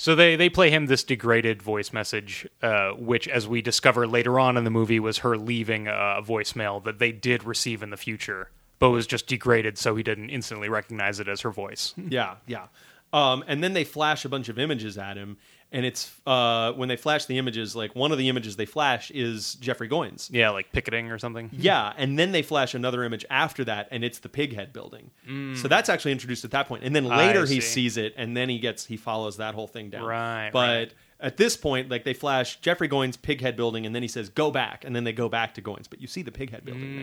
So 0.00 0.14
they 0.14 0.34
they 0.34 0.48
play 0.48 0.70
him 0.70 0.86
this 0.86 1.04
degraded 1.04 1.60
voice 1.60 1.92
message, 1.92 2.48
uh, 2.62 2.92
which, 2.92 3.28
as 3.28 3.46
we 3.46 3.60
discover 3.60 4.06
later 4.06 4.40
on 4.40 4.56
in 4.56 4.64
the 4.64 4.70
movie, 4.70 4.98
was 4.98 5.18
her 5.18 5.36
leaving 5.36 5.88
a 5.88 6.22
voicemail 6.24 6.82
that 6.84 6.98
they 6.98 7.12
did 7.12 7.44
receive 7.44 7.82
in 7.82 7.90
the 7.90 7.98
future, 7.98 8.48
but 8.78 8.88
was 8.88 9.06
just 9.06 9.26
degraded, 9.26 9.76
so 9.76 9.94
he 9.96 10.02
didn't 10.02 10.30
instantly 10.30 10.70
recognize 10.70 11.20
it 11.20 11.28
as 11.28 11.42
her 11.42 11.50
voice. 11.50 11.92
yeah, 12.08 12.36
yeah. 12.46 12.68
Um, 13.12 13.44
and 13.46 13.62
then 13.62 13.74
they 13.74 13.84
flash 13.84 14.24
a 14.24 14.30
bunch 14.30 14.48
of 14.48 14.58
images 14.58 14.96
at 14.96 15.18
him, 15.18 15.36
and 15.72 15.86
it's 15.86 16.10
uh, 16.26 16.72
when 16.72 16.88
they 16.88 16.96
flash 16.96 17.26
the 17.26 17.38
images, 17.38 17.76
like 17.76 17.94
one 17.94 18.10
of 18.12 18.18
the 18.18 18.28
images 18.28 18.56
they 18.56 18.66
flash 18.66 19.10
is 19.12 19.54
Jeffrey 19.54 19.88
Goines. 19.88 20.28
Yeah, 20.32 20.50
like 20.50 20.72
picketing 20.72 21.10
or 21.12 21.18
something. 21.18 21.48
Yeah, 21.52 21.92
and 21.96 22.18
then 22.18 22.32
they 22.32 22.42
flash 22.42 22.74
another 22.74 23.04
image 23.04 23.24
after 23.30 23.64
that, 23.64 23.88
and 23.90 24.02
it's 24.04 24.18
the 24.18 24.28
Pighead 24.28 24.72
building. 24.72 25.10
So 25.56 25.68
that's 25.68 25.88
actually 25.88 26.12
introduced 26.12 26.44
at 26.44 26.50
that 26.52 26.66
point, 26.68 26.82
and 26.84 26.94
then 26.96 27.04
later 27.04 27.46
he 27.46 27.58
Mm. 27.58 27.62
sees 27.62 27.96
it, 27.96 28.14
and 28.16 28.36
then 28.36 28.48
he 28.48 28.58
gets 28.58 28.86
he 28.86 28.96
follows 28.96 29.36
that 29.36 29.54
whole 29.54 29.66
thing 29.68 29.90
down. 29.90 30.04
Right, 30.04 30.50
but. 30.52 30.58
right. 30.78 30.92
At 31.22 31.36
this 31.36 31.54
point, 31.54 31.90
like 31.90 32.04
they 32.04 32.14
flash 32.14 32.58
Jeffrey 32.62 32.88
Goines' 32.88 33.18
Pighead 33.18 33.54
building, 33.54 33.84
and 33.84 33.94
then 33.94 34.00
he 34.00 34.08
says, 34.08 34.30
"Go 34.30 34.50
back," 34.50 34.86
and 34.86 34.96
then 34.96 35.04
they 35.04 35.12
go 35.12 35.28
back 35.28 35.52
to 35.56 35.60
Goines, 35.60 35.84
but 35.86 36.00
you 36.00 36.06
see 36.06 36.22
the 36.22 36.30
Pighead 36.30 36.64
building 36.64 36.82
Mm. 36.94 36.98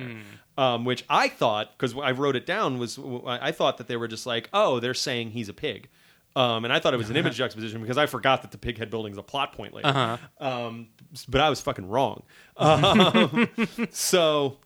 there, 0.58 0.66
um, 0.66 0.86
which 0.86 1.06
I 1.08 1.28
thought 1.30 1.78
because 1.78 1.96
I 1.96 2.10
wrote 2.14 2.36
it 2.36 2.48
down 2.48 2.80
was 2.80 2.98
I 3.28 3.52
thought 3.52 3.78
that 3.78 3.88
they 3.88 3.96
were 3.96 4.08
just 4.08 4.26
like, 4.26 4.50
"Oh, 4.52 4.80
they're 4.80 4.96
saying 4.96 5.32
he's 5.34 5.50
a 5.50 5.54
pig," 5.54 5.88
um, 6.36 6.66
and 6.66 6.74
I 6.74 6.80
thought 6.80 6.94
it 6.94 6.98
was 6.98 7.10
an 7.10 7.16
image 7.16 7.36
juxtaposition 7.36 7.82
because 7.82 7.98
I 7.98 8.06
forgot 8.06 8.44
that 8.44 8.52
the 8.52 8.58
Pighead 8.58 8.90
building 8.90 9.12
is 9.12 9.18
a 9.18 9.24
plot 9.24 9.54
point 9.54 9.74
later. 9.74 9.88
Uh-huh. 9.88 10.18
Um, 10.40 10.90
but 11.28 11.42
I 11.42 11.50
was 11.50 11.62
fucking 11.62 11.88
wrong. 11.88 12.24
Um, 12.60 13.48
so 13.92 14.58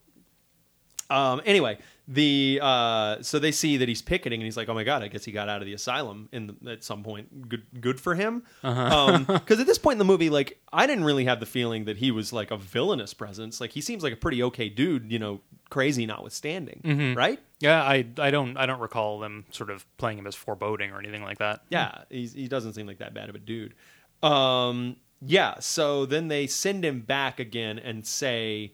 um, 1.09 1.41
anyway, 1.45 1.77
the 2.07 2.59
uh, 2.61 3.21
so 3.21 3.39
they 3.39 3.51
see 3.51 3.77
that 3.77 3.87
he's 3.87 4.01
picketing, 4.01 4.39
and 4.41 4.45
he's 4.45 4.57
like, 4.57 4.67
"Oh 4.69 4.73
my 4.73 4.83
god, 4.83 5.03
I 5.03 5.07
guess 5.07 5.23
he 5.23 5.31
got 5.31 5.47
out 5.49 5.61
of 5.61 5.65
the 5.65 5.73
asylum 5.73 6.27
in 6.31 6.55
the, 6.61 6.71
at 6.71 6.83
some 6.83 7.03
point. 7.03 7.47
Good, 7.47 7.63
good 7.79 7.99
for 7.99 8.15
him." 8.15 8.43
Uh-huh. 8.63 9.19
Because 9.27 9.59
at 9.59 9.67
this 9.67 9.77
point 9.77 9.93
in 9.95 9.99
the 9.99 10.05
movie, 10.05 10.29
like, 10.29 10.59
I 10.73 10.87
didn't 10.87 11.03
really 11.05 11.25
have 11.25 11.39
the 11.39 11.45
feeling 11.45 11.85
that 11.85 11.97
he 11.97 12.11
was 12.11 12.33
like 12.33 12.51
a 12.51 12.57
villainous 12.57 13.13
presence. 13.13 13.61
Like, 13.61 13.71
he 13.71 13.81
seems 13.81 14.03
like 14.03 14.13
a 14.13 14.17
pretty 14.17 14.41
okay 14.43 14.67
dude, 14.69 15.11
you 15.11 15.19
know, 15.19 15.41
crazy 15.69 16.05
notwithstanding, 16.05 16.81
Mm-hmm. 16.83 17.17
right? 17.17 17.39
Yeah, 17.59 17.81
I 17.83 18.05
I 18.17 18.31
don't 18.31 18.57
I 18.57 18.65
don't 18.65 18.79
recall 18.79 19.19
them 19.19 19.45
sort 19.51 19.69
of 19.69 19.85
playing 19.97 20.17
him 20.17 20.27
as 20.27 20.35
foreboding 20.35 20.91
or 20.91 20.99
anything 20.99 21.23
like 21.23 21.37
that. 21.37 21.61
Yeah, 21.69 22.03
he's, 22.09 22.33
he 22.33 22.47
doesn't 22.47 22.73
seem 22.73 22.87
like 22.87 22.97
that 22.97 23.13
bad 23.13 23.29
of 23.29 23.35
a 23.35 23.39
dude. 23.39 23.75
Um, 24.23 24.97
yeah, 25.23 25.59
so 25.59 26.05
then 26.07 26.27
they 26.27 26.47
send 26.47 26.83
him 26.83 27.01
back 27.01 27.39
again 27.39 27.77
and 27.79 28.05
say, 28.05 28.73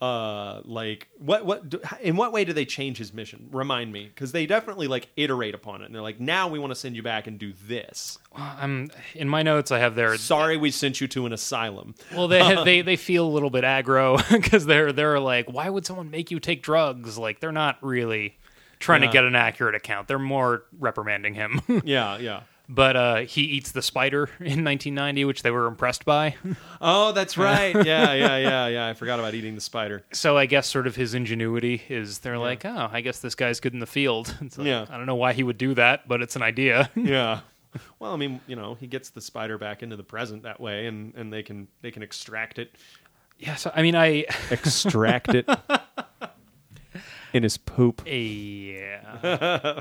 uh, 0.00 0.60
like, 0.64 1.08
what, 1.18 1.46
what, 1.46 1.68
do- 1.68 1.80
in 2.02 2.16
what 2.16 2.32
way 2.32 2.44
do 2.44 2.52
they 2.52 2.64
change 2.64 2.98
his 2.98 3.14
mission? 3.14 3.48
Remind 3.52 3.92
me, 3.92 4.04
because 4.06 4.32
they 4.32 4.44
definitely 4.46 4.86
like 4.86 5.08
iterate 5.16 5.54
upon 5.54 5.82
it, 5.82 5.86
and 5.86 5.94
they're 5.94 6.02
like, 6.02 6.20
now 6.20 6.48
we 6.48 6.58
want 6.58 6.70
to 6.72 6.74
send 6.74 6.94
you 6.96 7.02
back 7.02 7.26
and 7.26 7.38
do 7.38 7.52
this. 7.66 8.18
I'm 8.34 8.90
in 9.14 9.28
my 9.28 9.42
notes. 9.42 9.70
I 9.70 9.78
have 9.78 9.94
their 9.94 10.16
Sorry, 10.18 10.56
we 10.56 10.70
sent 10.70 11.00
you 11.00 11.08
to 11.08 11.26
an 11.26 11.32
asylum. 11.32 11.94
Well, 12.14 12.28
they 12.28 12.62
they 12.64 12.82
they 12.82 12.96
feel 12.96 13.26
a 13.26 13.30
little 13.32 13.50
bit 13.50 13.64
aggro 13.64 14.18
because 14.42 14.66
they're 14.66 14.92
they're 14.92 15.20
like, 15.20 15.46
why 15.50 15.70
would 15.70 15.86
someone 15.86 16.10
make 16.10 16.30
you 16.30 16.40
take 16.40 16.62
drugs? 16.62 17.16
Like 17.16 17.40
they're 17.40 17.52
not 17.52 17.78
really 17.80 18.36
trying 18.80 19.02
Yeah. 19.02 19.08
to 19.08 19.12
get 19.12 19.24
an 19.24 19.36
accurate 19.36 19.74
account. 19.74 20.08
They're 20.08 20.18
more 20.18 20.64
reprimanding 20.78 21.34
him. 21.34 21.60
Yeah, 21.84 22.18
yeah. 22.18 22.40
But 22.68 22.96
uh, 22.96 23.16
he 23.18 23.42
eats 23.42 23.72
the 23.72 23.82
spider 23.82 24.24
in 24.40 24.64
1990, 24.64 25.24
which 25.24 25.42
they 25.42 25.50
were 25.50 25.66
impressed 25.66 26.04
by. 26.04 26.34
Oh, 26.80 27.12
that's 27.12 27.38
right. 27.38 27.74
Yeah, 27.86 28.12
yeah, 28.12 28.36
yeah, 28.36 28.66
yeah. 28.66 28.86
I 28.88 28.94
forgot 28.94 29.18
about 29.18 29.32
eating 29.34 29.54
the 29.54 29.60
spider. 29.60 30.02
so 30.12 30.36
I 30.36 30.44
guess 30.46 30.66
sort 30.66 30.86
of 30.86 30.96
his 30.96 31.14
ingenuity 31.14 31.82
is 31.88 32.18
they're 32.18 32.36
like, 32.38 32.64
oh, 32.66 32.88
I 32.92 33.00
guess 33.00 33.20
this 33.20 33.34
guy's 33.34 33.60
good 33.60 33.72
in 33.72 33.78
the 33.80 33.86
field. 33.86 34.36
It's 34.42 34.58
like, 34.58 34.66
Yeah. 34.66 34.84
I 34.90 34.96
don't 34.96 35.06
know 35.06 35.14
why 35.14 35.32
he 35.32 35.42
would 35.42 35.56
do 35.58 35.74
that, 35.74 36.06
but 36.08 36.20
it's 36.22 36.36
an 36.36 36.42
idea. 36.42 36.90
Yeah. 36.94 37.40
Well, 37.98 38.12
I 38.12 38.16
mean, 38.16 38.40
you 38.46 38.54
know, 38.54 38.74
he 38.74 38.86
gets 38.86 39.10
the 39.10 39.20
spider 39.20 39.58
back 39.58 39.82
into 39.82 39.96
the 39.96 40.04
present 40.04 40.42
that 40.44 40.60
way, 40.60 40.86
and, 40.86 41.12
and 41.16 41.32
they 41.32 41.42
can 41.42 41.66
they 41.80 41.90
can 41.90 42.02
extract 42.02 42.58
it. 42.58 42.74
yeah. 43.38 43.56
So 43.56 43.72
I 43.74 43.82
mean, 43.82 43.96
I 43.96 44.26
extract 44.50 45.34
it 45.34 45.48
in 47.32 47.42
his 47.42 47.56
poop. 47.56 48.02
yeah. 48.06 49.80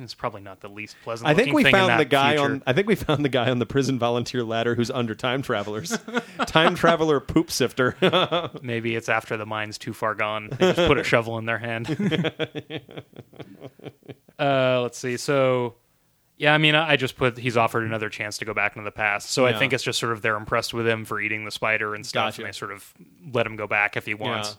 It's 0.00 0.14
probably 0.14 0.42
not 0.42 0.60
the 0.60 0.68
least 0.68 0.96
pleasant. 1.02 1.28
I 1.28 1.34
think 1.34 1.54
we 1.54 1.62
thing 1.62 1.72
found 1.72 1.98
the 1.98 2.04
guy 2.04 2.32
future. 2.36 2.44
on. 2.52 2.62
I 2.66 2.72
think 2.74 2.86
we 2.86 2.94
found 2.94 3.24
the 3.24 3.28
guy 3.30 3.50
on 3.50 3.58
the 3.58 3.66
prison 3.66 3.98
volunteer 3.98 4.42
ladder 4.44 4.74
who's 4.74 4.90
under 4.90 5.14
time 5.14 5.40
travelers. 5.42 5.98
time 6.46 6.74
traveler 6.74 7.20
poop 7.20 7.50
sifter. 7.50 7.96
Maybe 8.62 8.94
it's 8.96 9.08
after 9.08 9.36
the 9.36 9.46
mine's 9.46 9.78
too 9.78 9.94
far 9.94 10.14
gone. 10.14 10.48
They 10.50 10.72
just 10.72 10.86
put 10.88 10.98
a 10.98 11.04
shovel 11.04 11.38
in 11.38 11.46
their 11.46 11.58
hand. 11.58 11.88
uh, 14.38 14.80
let's 14.82 14.98
see. 14.98 15.16
So, 15.16 15.76
yeah, 16.36 16.52
I 16.54 16.58
mean, 16.58 16.74
I 16.74 16.90
I 16.90 16.96
just 16.96 17.16
put 17.16 17.38
he's 17.38 17.56
offered 17.56 17.84
another 17.84 18.08
chance 18.08 18.38
to 18.38 18.44
go 18.44 18.52
back 18.54 18.76
into 18.76 18.84
the 18.84 18.90
past. 18.92 19.30
So 19.30 19.46
Yeah. 19.46 19.54
I 19.56 19.58
think 19.58 19.72
it's 19.72 19.84
just 19.84 19.98
sort 19.98 20.12
of 20.12 20.22
they're 20.22 20.36
impressed 20.36 20.74
with 20.74 20.86
him 20.86 21.04
for 21.04 21.20
eating 21.20 21.44
the 21.44 21.50
spider 21.50 21.94
and 21.94 22.04
stuff, 22.04 22.32
Gotcha. 22.32 22.42
and 22.42 22.48
they 22.48 22.52
sort 22.52 22.72
of 22.72 22.92
let 23.32 23.46
him 23.46 23.56
go 23.56 23.66
back 23.66 23.96
if 23.96 24.04
he 24.06 24.14
wants. 24.14 24.56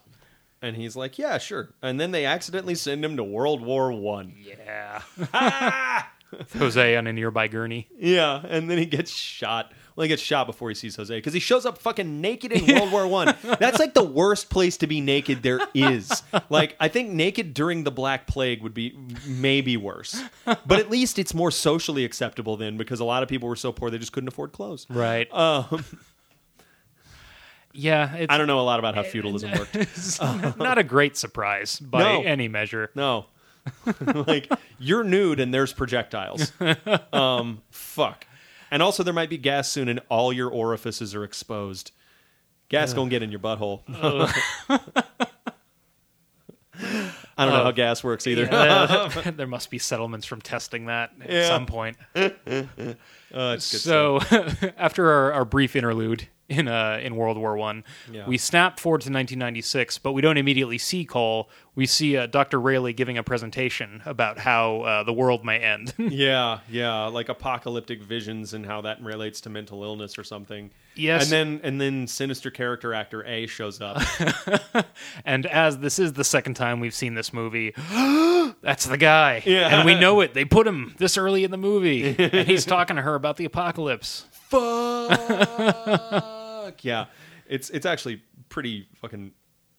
And 0.65 0.75
he's 0.75 0.95
like, 0.95 1.19
"Yeah, 1.19 1.37
sure." 1.37 1.69
And 1.81 1.99
then 1.99 2.11
they 2.11 2.25
accidentally 2.25 2.75
send 2.75 3.05
him 3.05 3.17
to 3.17 3.23
World 3.23 3.61
War 3.61 3.91
One. 3.91 4.33
Yeah. 4.35 5.01
Jose 6.57 6.95
on 6.95 7.07
a 7.07 7.13
nearby 7.13 7.47
gurney. 7.47 7.87
Yeah, 7.97 8.41
and 8.47 8.69
then 8.69 8.77
he 8.77 8.85
gets 8.85 9.11
shot. 9.11 9.71
Well, 9.95 10.03
he 10.03 10.09
gets 10.09 10.21
shot 10.21 10.45
before 10.45 10.67
he 10.69 10.75
sees 10.75 10.95
Jose 10.97 11.15
because 11.15 11.33
he 11.33 11.39
shows 11.39 11.65
up 11.65 11.77
fucking 11.77 12.19
naked 12.19 12.51
in 12.51 12.75
World 12.75 12.91
War 12.91 13.07
One. 13.07 13.33
That's 13.59 13.79
like 13.79 13.93
the 13.93 14.03
worst 14.03 14.49
place 14.49 14.77
to 14.77 14.87
be 14.87 14.99
naked 14.99 15.41
there 15.41 15.61
is. 15.73 16.23
Like, 16.49 16.75
I 16.79 16.89
think 16.89 17.11
naked 17.11 17.53
during 17.53 17.83
the 17.85 17.91
Black 17.91 18.27
Plague 18.27 18.61
would 18.61 18.73
be 18.73 18.97
maybe 19.25 19.77
worse, 19.77 20.21
but 20.45 20.79
at 20.79 20.89
least 20.89 21.17
it's 21.17 21.33
more 21.33 21.51
socially 21.51 22.03
acceptable 22.03 22.57
then 22.57 22.75
because 22.75 22.99
a 22.99 23.05
lot 23.05 23.23
of 23.23 23.29
people 23.29 23.47
were 23.47 23.55
so 23.55 23.71
poor 23.71 23.89
they 23.89 23.97
just 23.97 24.11
couldn't 24.11 24.27
afford 24.27 24.51
clothes. 24.51 24.85
Right. 24.89 25.33
Um, 25.33 25.85
yeah. 27.75 28.15
It's, 28.15 28.33
I 28.33 28.37
don't 28.37 28.47
know 28.47 28.59
a 28.59 28.61
lot 28.63 28.79
about 28.79 28.95
how 28.95 29.03
feudalism 29.03 29.51
worked. 29.57 30.57
not 30.57 30.77
a 30.77 30.83
great 30.83 31.17
surprise 31.17 31.79
by 31.79 31.99
No. 32.03 32.21
any 32.23 32.47
measure. 32.47 32.89
No, 32.95 33.25
like 34.27 34.51
you're 34.79 35.03
nude 35.03 35.39
and 35.39 35.53
there's 35.53 35.73
projectiles. 35.73 36.51
Um, 37.13 37.61
fuck. 37.71 38.25
And 38.71 38.81
also, 38.81 39.03
there 39.03 39.13
might 39.13 39.29
be 39.29 39.37
gas 39.37 39.69
soon, 39.69 39.87
and 39.87 40.01
all 40.09 40.33
your 40.33 40.49
orifices 40.49 41.13
are 41.15 41.23
exposed. 41.23 41.91
Gas 42.67 42.93
gonna 42.93 43.09
get 43.09 43.21
in 43.23 43.29
your 43.31 43.39
butthole. 43.39 43.81
I 47.37 47.45
don't 47.45 47.53
know 47.53 47.63
how 47.63 47.71
gas 47.71 48.03
works 48.03 48.27
either. 48.27 48.45
There 49.31 49.47
must 49.47 49.69
be 49.69 49.77
settlements 49.77 50.25
from 50.25 50.41
testing 50.41 50.85
that 50.87 51.11
at 51.21 51.29
Yeah. 51.31 51.47
some 51.47 51.65
point. 51.65 51.97
Uh, 52.15 52.23
it's 53.33 53.71
good 53.71 53.81
So 53.81 54.19
after 54.77 55.09
our, 55.09 55.33
our 55.33 55.45
brief 55.45 55.75
interlude 55.75 56.27
in 56.47 56.67
uh, 56.67 56.99
in 57.01 57.15
World 57.15 57.37
War 57.37 57.57
One, 57.57 57.83
Yeah. 58.11 58.27
we 58.27 58.37
snap 58.37 58.79
forward 58.79 59.01
to 59.01 59.09
1996, 59.09 59.97
but 59.97 60.11
we 60.11 60.21
don't 60.21 60.37
immediately 60.37 60.77
see 60.77 61.05
Cole. 61.05 61.49
We 61.73 61.85
see 61.87 62.15
uh, 62.15 62.27
Dr. 62.27 62.61
Railly 62.61 62.93
giving 62.93 63.17
a 63.17 63.23
presentation 63.23 64.01
about 64.05 64.37
how 64.39 64.81
uh, 64.81 65.03
the 65.03 65.11
world 65.11 65.43
may 65.43 65.57
end. 65.59 65.93
yeah, 65.97 66.59
yeah, 66.69 67.05
like 67.07 67.27
apocalyptic 67.29 68.01
visions 68.01 68.53
and 68.53 68.65
how 68.65 68.81
that 68.81 69.01
relates 69.01 69.41
to 69.41 69.49
mental 69.49 69.83
illness 69.83 70.17
or 70.17 70.23
something. 70.23 70.69
Yes. 70.95 71.23
and 71.23 71.31
then 71.31 71.59
and 71.63 71.81
then 71.81 72.07
sinister 72.07 72.51
character 72.51 72.93
actor 72.93 73.25
A 73.25 73.47
shows 73.47 73.81
up. 73.81 74.01
and 75.25 75.45
as 75.47 75.79
this 75.79 75.99
is 75.99 76.13
the 76.13 76.23
second 76.23 76.53
time 76.53 76.79
we've 76.79 76.93
seen 76.93 77.15
this 77.15 77.33
movie, 77.33 77.73
that's 78.61 78.85
the 78.85 78.97
guy. 78.97 79.41
Yeah. 79.45 79.75
And 79.75 79.85
we 79.85 79.95
know 79.95 80.21
it. 80.21 80.33
They 80.33 80.45
put 80.45 80.67
him 80.67 80.95
this 80.97 81.17
early 81.17 81.43
in 81.43 81.51
the 81.51 81.57
movie, 81.57 82.15
and 82.17 82.47
he's 82.47 82.65
talking 82.65 82.95
to 82.95 83.01
her 83.01 83.15
about 83.15 83.37
the 83.37 83.45
apocalypse. 83.45 84.25
Fuck 84.31 86.31
yeah, 86.85 87.05
it's 87.47 87.69
it's 87.71 87.85
actually 87.85 88.21
pretty 88.49 88.87
fucking 89.01 89.31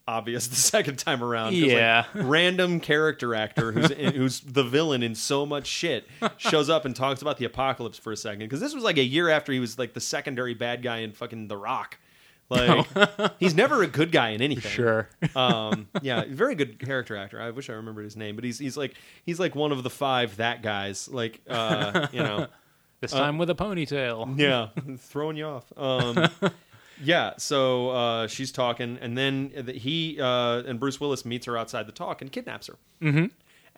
obvious 0.09 0.47
the 0.47 0.55
second 0.75 0.99
time 0.99 1.23
around. 1.23 1.53
'cause, 1.53 1.63
like, 1.63 1.71
Yeah. 1.71 2.05
random 2.15 2.79
character 2.81 3.35
actor 3.35 3.73
who's 3.73 3.91
in, 3.91 4.15
who's 4.15 4.41
the 4.41 4.63
villain 4.65 5.03
in 5.03 5.15
so 5.15 5.45
much 5.47 5.67
shit 5.67 6.07
shows 6.37 6.69
up 6.71 6.85
and 6.85 6.95
talks 6.95 7.23
about 7.23 7.39
the 7.39 7.45
apocalypse 7.45 7.99
for 7.99 8.13
a 8.13 8.17
second 8.17 8.41
because 8.41 8.61
this 8.61 8.75
was 8.75 8.85
like 8.85 8.99
a 8.99 9.05
year 9.05 9.29
after 9.31 9.53
he 9.53 9.59
was 9.61 9.79
like 9.79 9.95
the 9.95 10.01
secondary 10.01 10.55
bad 10.55 10.83
guy 10.83 10.99
in 10.99 11.13
fucking 11.13 11.49
The 11.49 11.57
Rock. 11.57 11.99
Like 12.49 12.87
he's 13.41 13.57
never 13.57 13.83
a 13.83 13.89
good 13.89 14.13
guy 14.13 14.29
in 14.29 14.41
anything. 14.41 14.71
Sure. 14.71 15.09
Um, 15.35 15.89
yeah, 16.03 16.23
very 16.29 16.55
good 16.55 16.79
character 16.79 17.17
actor. 17.17 17.41
I 17.41 17.51
wish 17.51 17.69
I 17.69 17.73
remembered 17.73 18.05
his 18.05 18.17
name, 18.17 18.37
but 18.37 18.45
he's 18.45 18.61
he's 18.61 18.77
like 18.77 18.95
he's 19.25 19.41
like 19.41 19.57
one 19.57 19.73
of 19.73 19.83
the 19.83 19.91
five 19.91 20.37
that 20.37 20.63
guys. 20.63 21.09
Like 21.09 21.41
uh, 21.49 22.07
you 22.13 22.21
know, 22.23 22.47
This 23.01 23.11
time 23.11 23.39
with 23.39 23.51
a 23.51 23.57
ponytail. 23.57 24.39
yeah, 24.39 24.69
throwing 24.99 25.37
you 25.37 25.47
off. 25.47 25.65
Um, 25.77 26.29
Yeah, 27.03 27.34
so 27.38 27.90
uh, 27.90 28.26
she's 28.26 28.53
talking, 28.53 28.99
and 29.01 29.16
then 29.16 29.53
he 29.74 30.20
uh, 30.20 30.62
and 30.66 30.80
Bruce 30.80 31.01
Willis 31.01 31.24
meets 31.24 31.47
her 31.47 31.57
outside 31.57 31.86
the 31.86 31.92
talk 31.92 32.22
and 32.22 32.30
kidnaps 32.30 32.68
her. 32.68 32.76
Mm-hmm. 33.03 33.26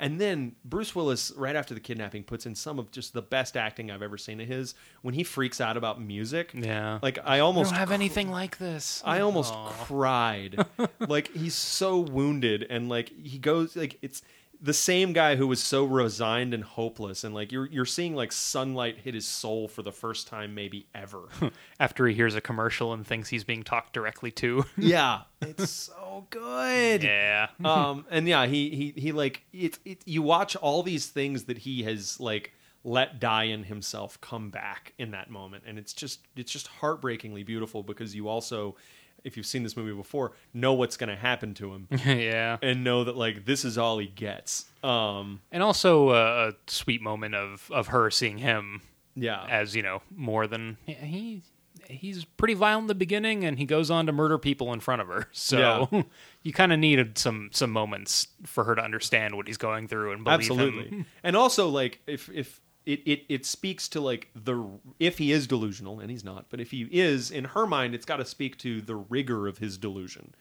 And 0.00 0.20
then 0.20 0.54
Bruce 0.64 0.94
Willis, 0.94 1.32
right 1.36 1.56
after 1.56 1.74
the 1.74 1.80
kidnapping, 1.80 2.22
puts 2.22 2.46
in 2.46 2.54
some 2.54 2.78
of 2.78 2.92
just 2.92 3.14
the 3.14 3.22
best 3.22 3.56
acting 3.56 3.90
I've 3.90 4.00
ever 4.00 4.16
seen 4.16 4.40
of 4.40 4.46
his 4.46 4.74
when 5.02 5.12
he 5.12 5.24
freaks 5.24 5.60
out 5.60 5.76
about 5.76 6.00
music. 6.00 6.52
Yeah. 6.54 7.00
like 7.02 7.18
I 7.24 7.38
I 7.38 7.40
almost 7.40 7.70
don't 7.70 7.78
have 7.80 7.90
anything 7.90 8.30
like 8.30 8.58
this. 8.58 9.02
I 9.04 9.20
almost 9.20 9.52
Aw. 9.52 9.70
cried. 9.70 10.64
like 11.00 11.32
he's 11.32 11.54
so 11.54 11.98
wounded 11.98 12.64
and 12.70 12.88
like 12.88 13.12
he 13.20 13.38
goes 13.38 13.74
like 13.74 13.98
it's 14.00 14.22
the 14.60 14.74
same 14.74 15.12
guy 15.12 15.36
who 15.36 15.46
was 15.46 15.62
so 15.62 15.84
resigned 15.84 16.52
and 16.52 16.64
hopeless 16.64 17.24
and 17.24 17.34
like 17.34 17.52
you're 17.52 17.66
you're 17.66 17.84
seeing 17.84 18.14
like 18.14 18.32
sunlight 18.32 18.98
hit 18.98 19.14
his 19.14 19.26
soul 19.26 19.68
for 19.68 19.82
the 19.82 19.92
first 19.92 20.26
time 20.26 20.54
maybe 20.54 20.86
ever. 20.94 21.28
after 21.80 22.06
he 22.06 22.14
hears 22.14 22.34
a 22.34 22.40
commercial 22.40 22.92
and 22.92 23.06
thinks 23.06 23.28
he's 23.28 23.44
being 23.44 23.62
talked 23.62 23.92
directly 23.92 24.30
to. 24.32 24.64
yeah, 24.78 25.22
it's 25.40 25.70
so 25.70 26.26
good. 26.30 27.02
yeah. 27.02 27.48
um 27.64 28.04
and 28.10 28.26
yeah, 28.26 28.46
he 28.46 28.70
he 28.70 29.00
he 29.00 29.12
like 29.12 29.44
it's 29.52 29.78
it, 29.84 30.02
you 30.06 30.22
watch 30.22 30.56
all 30.56 30.82
these 30.82 31.06
things 31.06 31.44
that 31.44 31.58
he 31.58 31.84
has 31.84 32.18
like 32.18 32.52
let 32.84 33.20
die 33.20 33.44
in 33.44 33.64
himself 33.64 34.20
come 34.20 34.50
back 34.50 34.94
in 34.98 35.10
that 35.10 35.30
moment 35.30 35.64
and 35.66 35.78
it's 35.78 35.92
just 35.92 36.20
it's 36.36 36.50
just 36.50 36.68
heartbreakingly 36.68 37.42
beautiful 37.42 37.82
because 37.82 38.14
you 38.14 38.28
also 38.28 38.76
if 39.24 39.36
you've 39.36 39.46
seen 39.46 39.62
this 39.62 39.76
movie 39.76 39.92
before 39.92 40.32
know 40.54 40.72
what's 40.74 40.96
going 40.96 41.08
to 41.10 41.16
happen 41.16 41.54
to 41.54 41.72
him 41.72 41.88
yeah. 42.06 42.56
and 42.62 42.84
know 42.84 43.04
that 43.04 43.16
like 43.16 43.44
this 43.44 43.64
is 43.64 43.76
all 43.78 43.98
he 43.98 44.06
gets. 44.06 44.66
Um, 44.82 45.40
And 45.50 45.62
also 45.62 46.10
uh, 46.10 46.52
a 46.52 46.70
sweet 46.70 47.02
moment 47.02 47.34
of 47.34 47.70
of 47.72 47.88
her 47.88 48.10
seeing 48.10 48.38
him 48.38 48.82
yeah, 49.14 49.44
as 49.48 49.74
you 49.74 49.82
know 49.82 50.02
more 50.14 50.46
than 50.46 50.76
he 50.86 51.42
he's 51.88 52.24
pretty 52.24 52.54
violent 52.54 52.84
in 52.84 52.86
the 52.88 52.94
beginning 52.94 53.44
and 53.44 53.58
he 53.58 53.64
goes 53.64 53.90
on 53.90 54.04
to 54.06 54.12
murder 54.12 54.36
people 54.36 54.72
in 54.72 54.80
front 54.80 55.00
of 55.00 55.08
her 55.08 55.28
so 55.32 55.88
Yeah. 55.90 56.02
you 56.42 56.52
kind 56.52 56.72
of 56.72 56.78
needed 56.78 57.18
some 57.18 57.48
some 57.52 57.70
moments 57.70 58.28
for 58.44 58.64
her 58.64 58.74
to 58.74 58.82
understand 58.82 59.34
what 59.36 59.46
he's 59.46 59.56
going 59.56 59.88
through 59.88 60.12
and 60.12 60.22
believe 60.24 60.40
absolutely. 60.40 60.88
him 60.88 61.06
And 61.24 61.36
also, 61.36 61.68
like 61.68 62.00
if 62.06 62.28
if 62.30 62.60
it, 62.88 63.02
it 63.04 63.24
it 63.28 63.46
speaks 63.46 63.86
to 63.90 64.00
like 64.00 64.30
the 64.34 64.66
if 64.98 65.18
he 65.18 65.30
is 65.30 65.46
delusional 65.46 66.00
and 66.00 66.10
he's 66.10 66.24
not, 66.24 66.46
but 66.48 66.58
if 66.58 66.70
he 66.70 66.88
is 66.90 67.30
in 67.30 67.44
her 67.44 67.66
mind, 67.66 67.94
it's 67.94 68.06
got 68.06 68.16
to 68.16 68.24
speak 68.24 68.56
to 68.58 68.80
the 68.80 68.96
rigor 68.96 69.46
of 69.46 69.58
his 69.58 69.76
delusion. 69.76 70.34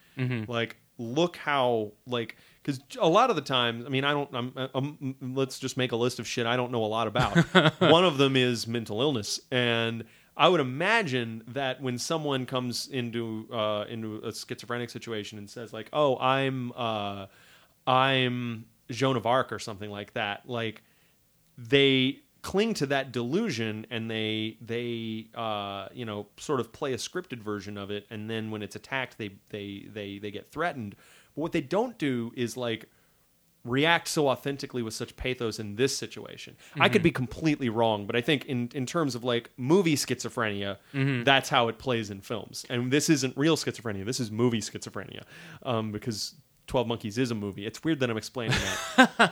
Like, 0.50 0.78
look 0.98 1.36
how 1.36 1.92
like 2.06 2.38
because 2.64 2.80
a 3.02 3.10
lot 3.10 3.30
of 3.30 3.36
the 3.36 3.42
times, 3.42 3.86
I 3.86 3.90
mean, 3.90 4.06
I 4.06 4.14
don't. 4.14 4.30
I'm, 4.34 4.70
I'm, 4.74 5.16
let's 5.22 5.60
just 5.60 5.76
make 5.76 5.92
a 5.92 5.98
list 5.98 6.20
of 6.20 6.28
shit 6.28 6.46
I 6.46 6.56
don't 6.56 6.72
know 6.72 6.86
a 6.86 6.88
lot 6.88 7.08
about. 7.08 7.36
One 7.80 8.06
of 8.06 8.18
them 8.18 8.38
is 8.38 8.66
mental 8.66 9.02
illness, 9.02 9.42
and 9.52 10.06
I 10.38 10.48
would 10.48 10.62
imagine 10.62 11.44
that 11.50 11.82
when 11.82 11.98
someone 11.98 12.46
comes 12.46 12.88
into 12.88 13.50
uh, 13.52 13.84
into 13.90 14.22
a 14.24 14.34
schizophrenic 14.34 14.90
situation 14.90 15.38
and 15.38 15.50
says 15.50 15.74
like, 15.74 15.90
"Oh, 15.92 16.18
I'm 16.18 16.72
uh, 16.78 17.26
I'm 17.86 18.68
Joan 18.90 19.18
of 19.18 19.26
Arc" 19.26 19.52
or 19.52 19.60
something 19.60 19.92
like 19.92 20.14
that, 20.14 20.48
like 20.48 20.82
they 21.58 22.22
cling 22.48 22.74
to 22.74 22.86
that 22.86 23.12
delusion 23.12 23.86
and 23.92 24.10
they 24.10 24.56
they 24.62 25.28
uh, 25.36 25.90
you 25.94 26.06
know 26.06 26.28
sort 26.38 26.62
of 26.62 26.72
play 26.72 26.94
a 26.94 26.98
scripted 26.98 27.40
version 27.40 27.78
of 27.78 27.92
it, 27.92 28.08
and 28.10 28.30
then 28.30 28.52
when 28.52 28.62
it's 28.62 28.78
attacked, 28.78 29.18
they 29.18 29.32
they 29.50 29.86
they 29.94 30.18
they 30.18 30.32
get 30.32 30.50
threatened. 30.50 30.96
But 31.36 31.42
what 31.42 31.52
they 31.52 31.60
don't 31.60 31.98
do 31.98 32.32
is 32.38 32.56
like 32.56 32.86
react 33.66 34.08
so 34.08 34.30
authentically 34.30 34.82
with 34.82 34.94
such 34.94 35.18
pathos 35.18 35.60
in 35.60 35.76
this 35.76 35.98
situation. 35.98 36.56
I 36.80 36.88
could 36.88 37.04
be 37.04 37.12
completely 37.12 37.68
wrong, 37.68 38.08
but 38.08 38.16
I 38.16 38.22
think 38.22 38.46
in 38.46 38.70
in 38.74 38.86
terms 38.86 39.14
of 39.14 39.26
like 39.26 39.50
movie 39.58 39.98
schizophrenia, 39.98 40.78
that's 41.26 41.50
how 41.50 41.68
it 41.68 41.78
plays 41.78 42.10
in 42.10 42.22
films. 42.22 42.66
And 42.70 42.90
this 42.92 43.10
isn't 43.10 43.36
real 43.36 43.58
schizophrenia. 43.58 44.06
This 44.06 44.22
is 44.22 44.32
movie 44.32 44.62
schizophrenia, 44.62 45.24
um, 45.64 45.92
because 45.92 46.36
Twelve 46.68 46.88
Monkeys 46.88 47.18
is 47.18 47.32
a 47.32 47.36
movie. 47.36 47.66
It's 47.66 47.84
weird 47.84 48.00
that 48.02 48.10
I'm 48.10 48.18
explaining 48.18 48.58
that. 48.98 49.10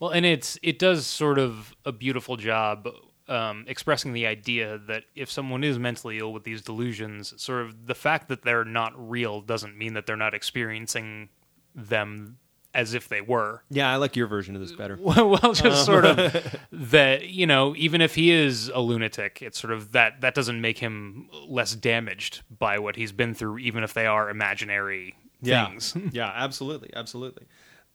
well 0.00 0.10
and 0.10 0.26
it's 0.26 0.58
it 0.62 0.78
does 0.78 1.06
sort 1.06 1.38
of 1.38 1.74
a 1.84 1.92
beautiful 1.92 2.36
job 2.36 2.88
um, 3.28 3.64
expressing 3.68 4.14
the 4.14 4.26
idea 4.26 4.78
that 4.86 5.04
if 5.14 5.30
someone 5.30 5.62
is 5.62 5.78
mentally 5.78 6.18
ill 6.18 6.32
with 6.32 6.44
these 6.44 6.62
delusions 6.62 7.34
sort 7.36 7.60
of 7.62 7.86
the 7.86 7.94
fact 7.94 8.28
that 8.28 8.42
they're 8.42 8.64
not 8.64 8.92
real 8.96 9.40
doesn't 9.42 9.76
mean 9.76 9.92
that 9.94 10.06
they're 10.06 10.16
not 10.16 10.34
experiencing 10.34 11.28
them 11.74 12.38
as 12.74 12.94
if 12.94 13.08
they 13.08 13.20
were 13.20 13.62
yeah, 13.70 13.90
I 13.90 13.96
like 13.96 14.16
your 14.16 14.26
version 14.26 14.54
of 14.54 14.60
this 14.60 14.72
better. 14.72 14.96
well, 15.00 15.30
well, 15.30 15.52
just 15.52 15.84
sort 15.84 16.04
of 16.04 16.58
that 16.72 17.28
you 17.28 17.46
know, 17.46 17.74
even 17.76 18.00
if 18.00 18.14
he 18.14 18.30
is 18.30 18.68
a 18.68 18.80
lunatic, 18.80 19.42
it's 19.42 19.58
sort 19.58 19.72
of 19.72 19.92
that 19.92 20.20
that 20.20 20.34
doesn't 20.34 20.60
make 20.60 20.78
him 20.78 21.28
less 21.48 21.74
damaged 21.74 22.42
by 22.50 22.78
what 22.78 22.96
he's 22.96 23.12
been 23.12 23.34
through, 23.34 23.58
even 23.58 23.82
if 23.82 23.94
they 23.94 24.06
are 24.06 24.30
imaginary 24.30 25.14
things. 25.42 25.94
Yeah, 25.96 26.08
yeah, 26.12 26.32
absolutely, 26.34 26.90
absolutely. 26.94 27.46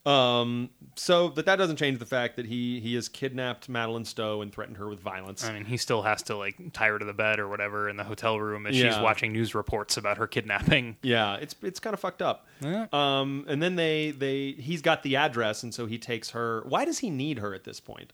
Um, 0.06 0.70
so, 0.96 1.30
but 1.30 1.46
that 1.46 1.56
doesn't 1.56 1.78
change 1.78 1.98
the 1.98 2.06
fact 2.06 2.36
that 2.36 2.46
he 2.46 2.82
he 2.82 2.94
has 2.96 3.08
kidnapped 3.08 3.70
Madeleine 3.70 4.04
Stowe 4.04 4.41
and 4.41 4.52
threatened 4.52 4.76
her 4.76 4.89
with 4.89 5.00
violence. 5.00 5.46
I 5.46 5.54
mean, 5.54 5.64
he 5.64 5.78
still 5.78 6.02
has 6.02 6.22
to 6.24 6.36
like 6.36 6.58
tie 6.74 6.89
her 6.89 7.00
to 7.00 7.06
the 7.06 7.14
bed 7.14 7.39
or 7.39 7.48
whatever 7.48 7.88
in 7.88 7.96
the 7.96 8.04
hotel 8.04 8.38
room 8.38 8.68
as 8.68 8.76
she's 8.76 8.84
Yeah. 8.84 9.02
watching 9.02 9.32
news 9.32 9.56
reports 9.56 9.96
about 9.96 10.18
her 10.18 10.28
kidnapping. 10.28 10.98
Yeah, 11.04 11.36
it's 11.36 11.56
it's 11.64 11.80
kind 11.80 11.94
of 11.94 12.02
fucked 12.02 12.22
up. 12.22 12.46
Yeah. 12.60 12.88
Um, 12.91 13.46
and 13.48 13.64
then 13.64 13.78
they 13.78 14.12
they 14.12 14.52
he's 14.52 14.82
got 14.82 15.04
the 15.04 15.16
address, 15.16 15.64
and 15.64 15.74
so 15.74 15.86
he 15.86 15.98
takes 15.98 16.32
her. 16.32 16.64
Why 16.68 16.84
does 16.84 17.00
he 17.00 17.10
need 17.10 17.39
her 17.39 17.54
at 17.54 17.64
this 17.64 17.80
point? 17.80 18.12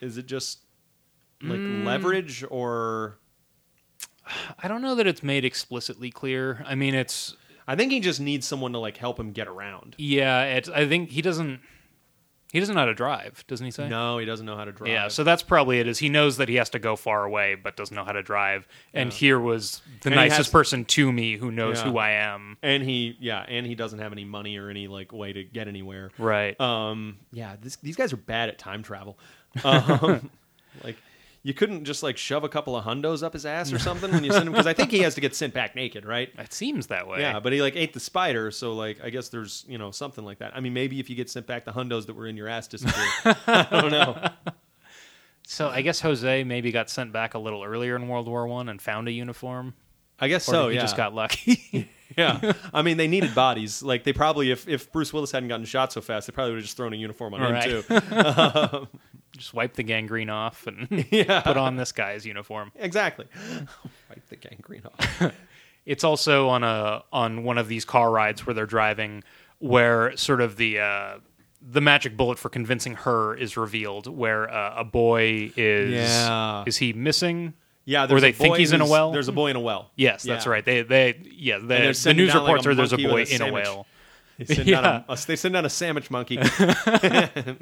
Is 0.00 0.16
it 0.16 0.24
just 0.26 0.60
like 1.42 1.60
Mm. 1.60 1.84
leverage 1.84 2.42
or? 2.48 3.18
I 4.58 4.66
don't 4.68 4.80
know 4.82 4.94
that 4.94 5.06
it's 5.06 5.22
made 5.22 5.44
explicitly 5.44 6.10
clear. 6.10 6.64
I 6.66 6.74
mean, 6.74 6.94
it's 6.94 7.36
I 7.68 7.76
think 7.76 7.92
he 7.92 8.00
just 8.00 8.18
needs 8.20 8.46
someone 8.46 8.72
to 8.72 8.78
like 8.78 8.96
help 8.96 9.20
him 9.20 9.30
get 9.32 9.46
around. 9.46 9.94
yeah. 9.98 10.42
It's 10.56 10.68
I 10.68 10.88
think 10.88 11.10
he 11.10 11.22
doesn't 11.22 11.60
he 12.50 12.60
doesn't 12.60 12.74
know 12.74 12.80
how 12.80 12.86
to 12.86 12.94
drive, 12.94 13.44
doesn't 13.46 13.62
he 13.66 13.70
say? 13.70 13.90
No, 13.90 14.16
he 14.16 14.24
doesn't 14.24 14.46
know 14.46 14.56
how 14.56 14.64
to 14.64 14.72
drive. 14.72 14.90
Yeah, 14.90 15.08
so 15.08 15.22
that's 15.22 15.42
probably 15.42 15.80
it. 15.80 15.86
Is 15.86 15.98
he 15.98 16.08
knows 16.08 16.38
that 16.38 16.48
he 16.48 16.54
has 16.54 16.70
to 16.70 16.78
go 16.78 16.96
far 16.96 17.24
away, 17.24 17.56
but 17.56 17.76
doesn't 17.76 17.94
know 17.94 18.04
how 18.04 18.12
to 18.12 18.22
drive. 18.22 18.66
And 18.94 19.12
Yeah. 19.12 19.18
here 19.18 19.38
was 19.38 19.82
the 20.00 20.08
And 20.08 20.14
he 20.14 20.20
nicest 20.20 20.36
has- 20.38 20.48
person 20.48 20.86
to 20.86 21.12
me 21.12 21.36
who 21.36 21.50
knows 21.52 21.76
Yeah. 21.82 21.90
who 21.90 21.98
I 21.98 22.10
am. 22.12 22.56
and 22.62 22.82
he 22.82 23.16
yeah, 23.20 23.44
and 23.46 23.66
he 23.66 23.74
doesn't 23.74 23.98
have 23.98 24.12
any 24.12 24.24
money 24.24 24.56
or 24.56 24.70
any 24.70 24.88
like 24.88 25.12
way 25.12 25.34
to 25.34 25.44
get 25.44 25.68
anywhere. 25.68 26.10
Right. 26.16 26.58
Um, 26.58 27.18
yeah, 27.32 27.56
this, 27.60 27.76
these 27.76 27.96
guys 27.96 28.14
are 28.14 28.16
bad 28.16 28.48
at 28.48 28.58
time 28.58 28.82
travel. 28.82 29.18
Um, 29.64 30.30
like, 30.84 30.96
you 31.48 31.54
couldn't 31.54 31.84
just 31.86 32.02
like 32.02 32.18
shove 32.18 32.44
a 32.44 32.48
couple 32.48 32.76
of 32.76 32.84
hundos 32.84 33.22
up 33.22 33.32
his 33.32 33.46
ass 33.46 33.72
or 33.72 33.78
something 33.78 34.12
when 34.12 34.22
you 34.22 34.30
send 34.30 34.46
him 34.46 34.52
because 34.52 34.66
I 34.66 34.74
think 34.74 34.90
he 34.90 34.98
has 34.98 35.14
to 35.14 35.22
get 35.22 35.34
sent 35.34 35.54
back 35.54 35.74
naked, 35.74 36.04
right? 36.04 36.28
it 36.36 36.52
seems 36.52 36.88
that 36.88 37.08
way. 37.08 37.20
Yeah, 37.20 37.40
but 37.40 37.54
he 37.54 37.62
like 37.62 37.74
ate 37.74 37.94
the 37.94 38.00
spider, 38.00 38.50
so 38.50 38.74
like 38.74 38.98
I 39.02 39.08
guess 39.08 39.30
there's 39.30 39.64
you 39.66 39.78
know 39.78 39.90
something 39.90 40.24
like 40.26 40.40
that. 40.40 40.54
I 40.54 40.60
mean, 40.60 40.74
maybe 40.74 41.00
if 41.00 41.08
you 41.08 41.16
get 41.16 41.30
sent 41.30 41.46
back, 41.46 41.64
the 41.64 41.72
hundos 41.72 42.04
that 42.06 42.14
were 42.14 42.26
in 42.26 42.36
your 42.36 42.48
ass 42.48 42.68
disappear. 42.68 43.06
I 43.46 43.66
don't 43.70 43.90
know. 43.90 44.28
So 45.46 45.68
I 45.68 45.80
guess 45.80 46.00
Jose 46.02 46.44
maybe 46.44 46.70
got 46.70 46.90
sent 46.90 47.10
back 47.12 47.32
a 47.32 47.38
little 47.38 47.64
earlier 47.64 47.96
in 47.96 48.06
World 48.08 48.28
War 48.28 48.46
One 48.46 48.68
and 48.68 48.80
found 48.82 49.08
a 49.08 49.12
uniform. 49.12 49.72
I 50.20 50.28
guess 50.28 50.46
Or 50.48 50.52
so. 50.52 50.68
he 50.68 50.74
yeah, 50.74 50.82
just 50.82 50.96
got 50.96 51.14
lucky. 51.14 51.88
yeah. 52.16 52.52
I 52.74 52.82
mean, 52.82 52.96
they 52.96 53.06
needed 53.06 53.34
bodies. 53.34 53.82
Like 53.82 54.04
they 54.04 54.12
probably, 54.12 54.50
if 54.50 54.68
if 54.68 54.92
Bruce 54.92 55.12
Willis 55.12 55.30
hadn't 55.32 55.48
gotten 55.48 55.64
shot 55.64 55.92
so 55.92 56.00
fast, 56.00 56.26
they 56.26 56.32
probably 56.32 56.52
would 56.52 56.58
have 56.58 56.64
just 56.64 56.76
thrown 56.76 56.92
a 56.92 56.96
uniform 56.96 57.32
on 57.34 57.40
Right. 57.40 57.70
him 57.70 57.82
too. 57.82 58.00
Um, 58.12 58.88
just 59.36 59.54
wipe 59.54 59.74
the 59.74 59.82
gangrene 59.82 60.30
off 60.30 60.66
and 60.66 61.04
Yeah. 61.10 61.40
put 61.42 61.56
on 61.56 61.76
this 61.76 61.92
guy's 61.92 62.24
uniform. 62.26 62.72
Exactly. 62.76 63.26
Wipe 64.08 64.26
the 64.28 64.36
gangrene 64.36 64.82
off. 64.86 65.32
It's 65.86 66.04
also 66.04 66.48
on 66.48 66.64
a 66.64 67.02
on 67.12 67.44
one 67.44 67.56
of 67.58 67.68
these 67.68 67.84
car 67.84 68.10
rides 68.10 68.46
where 68.46 68.54
they're 68.54 68.66
driving, 68.66 69.22
where 69.58 70.16
sort 70.16 70.40
of 70.40 70.56
the 70.56 70.80
uh, 70.80 71.18
the 71.62 71.80
magic 71.80 72.16
bullet 72.16 72.38
for 72.38 72.48
convincing 72.48 72.94
her 72.94 73.34
is 73.34 73.56
revealed, 73.56 74.06
where 74.06 74.50
uh, 74.52 74.74
a 74.76 74.84
boy 74.84 75.50
is 75.56 75.92
Yeah. 75.92 76.64
is 76.66 76.76
he 76.76 76.92
missing? 76.92 77.54
Yeah, 77.86 78.06
Or 78.10 78.20
they 78.20 78.30
a 78.30 78.32
think 78.34 78.56
he's 78.58 78.72
in 78.72 78.82
a 78.82 78.86
well? 78.86 79.12
There's 79.12 79.28
a 79.28 79.32
boy 79.32 79.48
in 79.48 79.56
a 79.56 79.60
well. 79.60 79.90
Yes, 79.96 80.22
that's 80.22 80.46
right. 80.46 80.62
They 80.62 80.82
they 80.82 81.18
yeah 81.24 81.56
the, 81.58 81.66
they're 81.66 81.92
the 81.94 82.12
news 82.14 82.32
down, 82.34 82.42
like, 82.42 82.48
reports 82.56 82.66
are 82.66 82.74
there's 82.74 82.92
a 82.92 82.98
boy 82.98 83.20
a 83.20 83.20
in 83.20 83.22
a 83.22 83.26
sandwich. 83.26 83.64
They 84.38 84.54
send, 84.54 84.70
out 84.70 84.84
Yeah. 84.84 85.02
a, 85.08 85.12
a- 85.12 85.26
they 85.26 85.36
send 85.36 85.56
out 85.56 85.64
a 85.64 85.70
sandwich 85.70 86.10
monkey. 86.10 86.38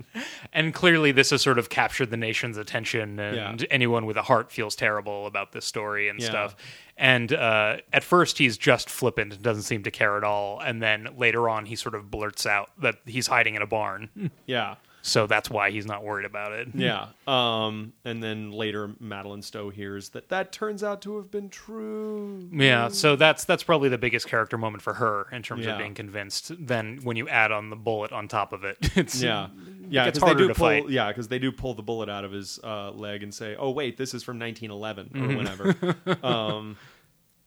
And 0.52 0.72
clearly, 0.72 1.12
this 1.12 1.30
has 1.30 1.42
sort 1.42 1.58
of 1.58 1.68
captured 1.68 2.10
the 2.10 2.16
nation's 2.16 2.56
attention, 2.56 3.18
and 3.18 3.60
Yeah. 3.60 3.66
anyone 3.70 4.06
with 4.06 4.16
a 4.16 4.22
heart 4.22 4.50
feels 4.52 4.74
terrible 4.76 5.26
about 5.26 5.52
this 5.52 5.64
story 5.66 6.08
and 6.08 6.20
Yeah. 6.20 6.28
stuff. 6.28 6.56
And 6.96 7.32
uh, 7.32 7.78
at 7.92 8.02
first, 8.04 8.38
he's 8.38 8.56
just 8.56 8.88
flippant 8.88 9.34
and 9.34 9.42
doesn't 9.42 9.64
seem 9.64 9.82
to 9.82 9.90
care 9.90 10.16
at 10.16 10.24
all. 10.24 10.60
And 10.60 10.82
then 10.82 11.08
later 11.18 11.48
on, 11.48 11.66
he 11.66 11.76
sort 11.76 11.94
of 11.94 12.10
blurts 12.10 12.46
out 12.46 12.70
that 12.80 12.96
he's 13.04 13.26
hiding 13.26 13.54
in 13.54 13.60
a 13.62 13.66
barn. 13.66 14.30
yeah. 14.46 14.76
So 15.06 15.28
that's 15.28 15.48
why 15.48 15.70
he's 15.70 15.86
not 15.86 16.02
worried 16.02 16.26
about 16.26 16.50
it. 16.50 16.68
Yeah. 16.74 17.06
Um, 17.28 17.92
and 18.04 18.20
then 18.20 18.50
later, 18.50 18.90
Madeleine 18.98 19.40
Stowe 19.42 19.70
hears 19.70 20.08
that 20.10 20.30
that 20.30 20.50
turns 20.50 20.82
out 20.82 21.00
to 21.02 21.16
have 21.18 21.30
been 21.30 21.48
true. 21.48 22.48
Yeah, 22.52 22.88
so 22.88 23.14
that's 23.14 23.44
that's 23.44 23.62
probably 23.62 23.88
the 23.88 23.98
biggest 23.98 24.26
character 24.26 24.58
moment 24.58 24.82
for 24.82 24.94
her 24.94 25.28
in 25.30 25.42
terms 25.42 25.64
Yeah. 25.64 25.72
of 25.74 25.78
being 25.78 25.94
convinced. 25.94 26.50
Then 26.58 26.98
when 27.04 27.16
you 27.16 27.28
add 27.28 27.52
on 27.52 27.70
the 27.70 27.76
bullet 27.76 28.10
on 28.10 28.26
top 28.26 28.52
of 28.52 28.64
it, 28.64 28.78
it's 28.96 29.22
Yeah, 29.22 29.46
yeah, 29.88 30.06
gets 30.06 30.18
because 30.18 30.20
they 30.20 30.26
harder 30.26 30.42
do 30.42 30.48
to 30.48 30.54
pull. 30.54 30.66
fight. 30.66 30.88
Yeah, 30.90 31.08
because 31.08 31.28
they 31.28 31.38
do 31.38 31.52
pull 31.52 31.74
the 31.74 31.82
bullet 31.84 32.08
out 32.08 32.24
of 32.24 32.32
his 32.32 32.58
uh, 32.64 32.90
leg 32.90 33.22
and 33.22 33.32
say, 33.32 33.54
"Oh 33.56 33.70
wait, 33.70 33.96
this 33.96 34.12
is 34.12 34.24
from 34.24 34.40
1911 34.40 35.10
or 35.14 35.28
Mm-hmm. 35.28 35.36
whenever." 35.36 35.96
um, 36.26 36.76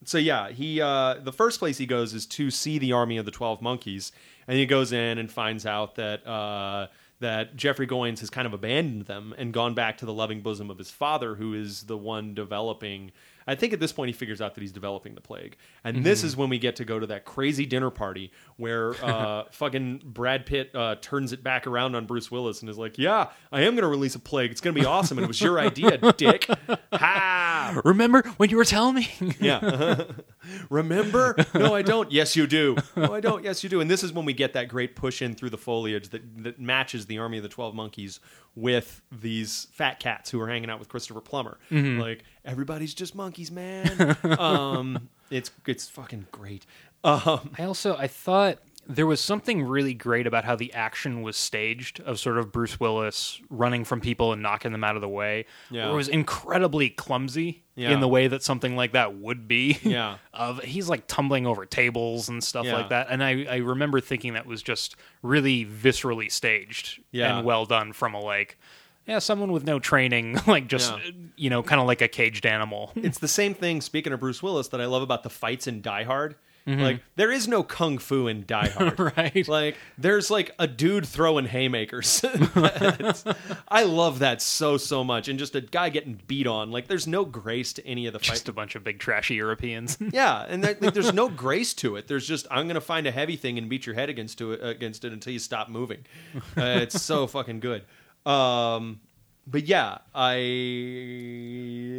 so 0.05 0.17
yeah, 0.17 0.49
he 0.49 0.79
uh, 0.81 1.15
the 1.15 1.33
first 1.33 1.59
place 1.59 1.77
he 1.77 1.85
goes 1.85 2.13
is 2.13 2.25
to 2.27 2.49
see 2.51 2.77
the 2.79 2.93
army 2.93 3.17
of 3.17 3.25
the 3.25 3.31
Twelve 3.31 3.61
Monkeys, 3.61 4.13
and 4.47 4.57
he 4.57 4.65
goes 4.65 4.93
in 4.93 5.17
and 5.17 5.29
finds 5.29 5.65
out 5.65 5.95
that 5.95 6.25
uh, 6.25 6.87
that 7.19 7.55
Jeffrey 7.55 7.87
Goines 7.87 8.19
has 8.21 8.29
kind 8.29 8.45
of 8.45 8.53
abandoned 8.53 9.05
them 9.05 9.33
and 9.37 9.53
gone 9.53 9.73
back 9.73 9.97
to 9.97 10.05
the 10.05 10.13
loving 10.13 10.41
bosom 10.41 10.69
of 10.69 10.77
his 10.77 10.89
father, 10.91 11.35
who 11.35 11.53
is 11.53 11.83
the 11.83 11.97
one 11.97 12.33
developing. 12.33 13.11
I 13.49 13.55
think 13.55 13.73
at 13.73 13.79
this 13.79 13.91
point 13.91 14.09
he 14.09 14.13
figures 14.13 14.41
out 14.41 14.53
that 14.53 14.61
he's 14.61 14.71
developing 14.71 15.15
the 15.15 15.21
plague, 15.21 15.57
and 15.83 16.03
this 16.03 16.23
is 16.23 16.37
when 16.37 16.49
we 16.49 16.59
get 16.59 16.75
to 16.75 16.85
go 16.85 16.99
to 16.99 17.07
that 17.07 17.25
crazy 17.25 17.65
dinner 17.65 17.89
party 17.89 18.31
where 18.57 18.93
uh, 19.03 19.45
fucking 19.49 20.03
Brad 20.05 20.45
Pitt 20.45 20.69
uh, 20.75 20.97
turns 21.01 21.33
it 21.33 21.43
back 21.43 21.65
around 21.65 21.95
on 21.95 22.05
Bruce 22.05 22.29
Willis 22.29 22.61
and 22.61 22.69
is 22.69 22.77
like, 22.77 22.99
"Yeah, 22.99 23.29
I 23.51 23.61
am 23.61 23.73
going 23.73 23.81
to 23.81 23.87
release 23.87 24.13
a 24.13 24.19
plague. 24.19 24.51
It's 24.51 24.61
going 24.61 24.75
to 24.75 24.79
be 24.79 24.85
awesome, 24.85 25.17
and 25.17 25.25
it 25.25 25.27
was 25.27 25.41
your 25.41 25.59
idea, 25.59 25.97
dick." 26.17 26.47
Ha! 26.93 27.81
Remember 27.83 28.21
when 28.37 28.51
you 28.51 28.57
were 28.57 28.65
telling 28.65 28.95
me? 28.95 29.09
Yeah. 29.39 30.03
Remember? 30.69 31.35
No, 31.53 31.73
I 31.73 31.81
don't. 31.81 32.11
Yes, 32.11 32.35
you 32.35 32.45
do. 32.45 32.75
No, 32.95 33.13
I 33.13 33.19
don't. 33.19 33.43
Yes, 33.43 33.63
you 33.63 33.69
do. 33.69 33.79
And 33.79 33.89
this 33.89 34.03
is 34.03 34.11
when 34.11 34.25
we 34.25 34.33
get 34.33 34.53
that 34.53 34.67
great 34.67 34.95
push 34.95 35.21
in 35.21 35.33
through 35.33 35.51
the 35.51 35.57
foliage 35.57 36.09
that, 36.09 36.43
that 36.43 36.59
matches 36.59 37.05
the 37.05 37.17
Army 37.19 37.37
of 37.37 37.43
the 37.43 37.49
Twelve 37.49 37.73
Monkeys 37.73 38.19
with 38.55 39.01
these 39.11 39.67
fat 39.71 39.99
cats 39.99 40.29
who 40.29 40.41
are 40.41 40.47
hanging 40.49 40.69
out 40.69 40.79
with 40.79 40.89
Christopher 40.89 41.21
Plummer. 41.21 41.57
Like 41.99 42.23
everybody's 42.49 42.93
just 42.93 43.15
monkeys, 43.15 43.51
man. 43.51 44.17
um, 44.39 45.09
it's 45.29 45.51
it's 45.67 45.87
fucking 45.87 46.27
great. 46.31 46.65
Um, 47.03 47.51
I 47.57 47.63
also 47.63 47.95
I 47.95 48.07
thought 48.07 48.59
there 48.87 49.05
was 49.05 49.21
something 49.21 49.61
really 49.61 49.93
great 49.93 50.25
about 50.25 50.43
how 50.45 50.55
the 50.55 50.73
action 50.73 51.21
was 51.21 51.37
staged 51.37 51.99
of 52.01 52.19
sort 52.19 52.39
of 52.39 52.51
Bruce 52.51 52.79
Willis 52.79 53.39
running 53.51 53.85
from 53.85 54.01
people 54.01 54.33
and 54.33 54.41
knocking 54.41 54.71
them 54.71 54.83
out 54.83 54.95
of 54.95 55.01
the 55.01 55.07
way. 55.07 55.45
Yeah. 55.69 55.91
It 55.91 55.93
was 55.93 56.07
incredibly 56.07 56.89
clumsy 56.89 57.61
Yeah. 57.75 57.91
in 57.91 57.99
the 57.99 58.07
way 58.07 58.27
that 58.27 58.41
something 58.41 58.75
like 58.75 58.93
that 58.93 59.13
would 59.15 59.47
be. 59.47 59.77
Yeah. 59.83 60.17
of 60.33 60.63
he's 60.63 60.89
like 60.89 61.05
tumbling 61.05 61.45
over 61.45 61.67
tables 61.67 62.29
and 62.29 62.43
stuff 62.43 62.65
Yeah. 62.65 62.77
like 62.77 62.89
that. 62.89 63.07
And 63.11 63.23
I, 63.23 63.45
I 63.47 63.55
remember 63.57 64.01
thinking 64.01 64.33
that 64.33 64.47
was 64.47 64.63
just 64.63 64.95
really 65.21 65.67
viscerally 65.67 66.31
staged 66.31 66.99
Yeah. 67.11 67.37
and 67.37 67.45
well 67.45 67.65
done 67.67 67.93
from 67.93 68.15
a 68.15 68.19
like 68.19 68.57
yeah, 69.07 69.19
someone 69.19 69.51
with 69.51 69.63
no 69.65 69.79
training, 69.79 70.37
like 70.47 70.67
just 70.67 70.91
Yeah. 70.91 71.11
you 71.35 71.49
know, 71.49 71.63
kind 71.63 71.81
of 71.81 71.87
like 71.87 72.01
a 72.01 72.07
caged 72.07 72.45
animal. 72.45 72.91
it's 72.95 73.19
the 73.19 73.27
same 73.27 73.53
thing. 73.53 73.81
Speaking 73.81 74.13
of 74.13 74.19
Bruce 74.19 74.43
Willis, 74.43 74.67
that 74.69 74.79
I 74.81 74.85
love 74.85 75.01
about 75.01 75.23
the 75.23 75.29
fights 75.29 75.67
in 75.67 75.81
Die 75.81 76.03
Hard. 76.03 76.35
Like 76.67 77.01
there 77.15 77.31
is 77.31 77.47
no 77.47 77.63
kung 77.63 77.97
fu 77.97 78.27
in 78.27 78.43
Die 78.45 78.67
Hard, 78.77 78.99
Right. 79.17 79.47
Like 79.47 79.75
there's 79.97 80.29
like 80.29 80.51
a 80.59 80.67
dude 80.67 81.03
throwing 81.07 81.45
haymakers. 81.47 82.21
I 83.67 83.83
love 83.83 84.19
that 84.19 84.41
so 84.41 84.77
so 84.77 85.03
much, 85.03 85.27
and 85.27 85.39
just 85.39 85.55
a 85.55 85.61
guy 85.61 85.89
getting 85.89 86.19
beat 86.27 86.45
on. 86.45 86.69
Like 86.69 86.87
there's 86.87 87.07
no 87.07 87.25
grace 87.25 87.73
to 87.73 87.87
any 87.87 88.05
of 88.05 88.13
the 88.13 88.19
fight. 88.19 88.27
just 88.29 88.49
a 88.49 88.53
bunch 88.53 88.75
of 88.75 88.83
big 88.83 88.99
trashy 88.99 89.33
Europeans. 89.35 89.97
Yeah, 90.11 90.45
and 90.47 90.63
that, 90.63 90.79
like, 90.81 90.93
there's 90.93 91.13
no 91.13 91.27
grace 91.29 91.73
to 91.75 91.95
it. 91.95 92.07
There's 92.07 92.27
just 92.27 92.45
I'm 92.51 92.67
gonna 92.67 92.81
find 92.81 93.07
a 93.07 93.11
heavy 93.11 93.35
thing 93.35 93.57
and 93.57 93.67
beat 93.69 93.85
your 93.87 93.95
head 93.95 94.09
against 94.09 94.37
to 94.39 94.51
it 94.53 94.63
against 94.63 95.03
it 95.05 95.13
until 95.13 95.33
you 95.33 95.39
stop 95.39 95.69
moving. 95.69 96.05
Uh, 96.55 96.81
it's 96.81 97.01
so 97.01 97.25
fucking 97.25 97.61
good. 97.61 97.83
Um, 98.25 98.99
but 99.47 99.63
yeah, 99.65 99.99
I 100.13 100.35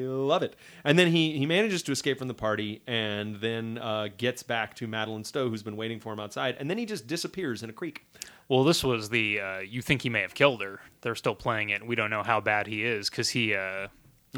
love 0.07 0.43
it. 0.43 0.57
And 0.85 0.99
then 0.99 1.09
he 1.11 1.37
he 1.39 1.47
manages 1.47 1.83
to 1.85 1.93
escape 1.93 2.19
from 2.19 2.29
the 2.29 2.35
party 2.35 2.83
and 2.87 3.37
then 3.37 3.79
uh, 3.79 4.09
gets 4.17 4.43
back 4.43 4.75
to 4.77 4.87
Madeleine 4.87 5.25
Stowe, 5.25 5.49
who's 5.49 5.63
been 5.63 5.77
waiting 5.77 6.01
for 6.01 6.13
him 6.13 6.21
outside. 6.21 6.57
And 6.59 6.71
then 6.71 6.79
he 6.79 6.87
just 6.87 7.07
disappears 7.07 7.63
in 7.63 7.71
a 7.71 7.73
creek. 7.73 8.07
Well, 8.49 8.65
this 8.65 8.83
was 8.85 9.09
the 9.11 9.41
uh, 9.41 9.59
you 9.61 9.83
think 9.83 10.03
he 10.03 10.09
may 10.09 10.21
have 10.23 10.35
killed 10.35 10.63
her. 10.63 10.81
They're 11.03 11.15
still 11.15 11.35
playing 11.35 11.71
it. 11.71 11.87
We 11.87 11.95
don't 11.97 12.11
know 12.11 12.23
how 12.23 12.41
bad 12.41 12.67
he 12.67 12.85
is 12.85 13.11
because 13.11 13.31
he 13.31 13.55
uh, 13.55 13.89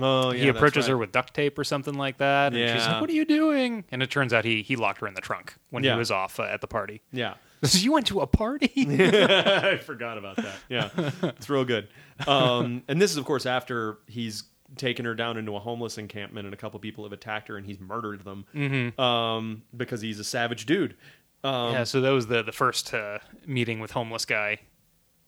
Oh, 0.00 0.30
yeah, 0.32 0.44
he 0.44 0.48
approaches 0.48 0.86
her 0.86 0.96
with 0.96 1.12
duct 1.12 1.34
tape 1.34 1.58
or 1.58 1.64
something 1.64 1.92
like 1.94 2.16
that, 2.16 2.54
and 2.54 2.70
she's 2.78 2.86
like, 2.88 2.98
"What 3.02 3.10
are 3.10 3.14
you 3.14 3.26
doing?" 3.26 3.84
And 3.92 4.02
it 4.02 4.10
turns 4.10 4.32
out 4.32 4.42
he 4.46 4.62
he 4.62 4.74
locked 4.74 5.00
her 5.02 5.06
in 5.06 5.12
the 5.12 5.20
trunk 5.20 5.54
when 5.68 5.84
Yeah. 5.84 5.92
he 5.92 5.98
was 5.98 6.10
off 6.10 6.40
uh, 6.40 6.44
at 6.44 6.62
the 6.62 6.66
party. 6.66 7.02
Yeah. 7.12 7.34
You 7.62 7.92
went 7.92 8.06
to 8.08 8.20
a 8.20 8.26
party? 8.26 8.70
I 8.76 9.76
forgot 9.78 10.18
about 10.18 10.36
that. 10.36 10.56
Yeah, 10.68 10.88
it's 11.22 11.48
real 11.48 11.64
good. 11.64 11.88
Um, 12.26 12.82
and 12.88 13.00
this 13.00 13.10
is, 13.10 13.16
of 13.16 13.24
course, 13.24 13.46
after 13.46 13.98
he's 14.06 14.44
taken 14.76 15.04
her 15.04 15.14
down 15.14 15.36
into 15.36 15.54
a 15.54 15.58
homeless 15.60 15.98
encampment, 15.98 16.46
and 16.46 16.54
a 16.54 16.56
couple 16.56 16.78
people 16.80 17.04
have 17.04 17.12
attacked 17.12 17.48
her, 17.48 17.56
and 17.56 17.66
he's 17.66 17.78
murdered 17.80 18.24
them 18.24 18.94
um, 18.98 19.62
because 19.76 20.00
he's 20.00 20.18
a 20.18 20.24
savage 20.24 20.66
dude. 20.66 20.96
Um, 21.44 21.72
yeah. 21.72 21.84
So 21.84 22.00
that 22.00 22.10
was 22.10 22.26
the 22.28 22.42
the 22.42 22.52
first 22.52 22.92
uh, 22.94 23.18
meeting 23.46 23.80
with 23.80 23.90
homeless 23.92 24.24
guy. 24.24 24.60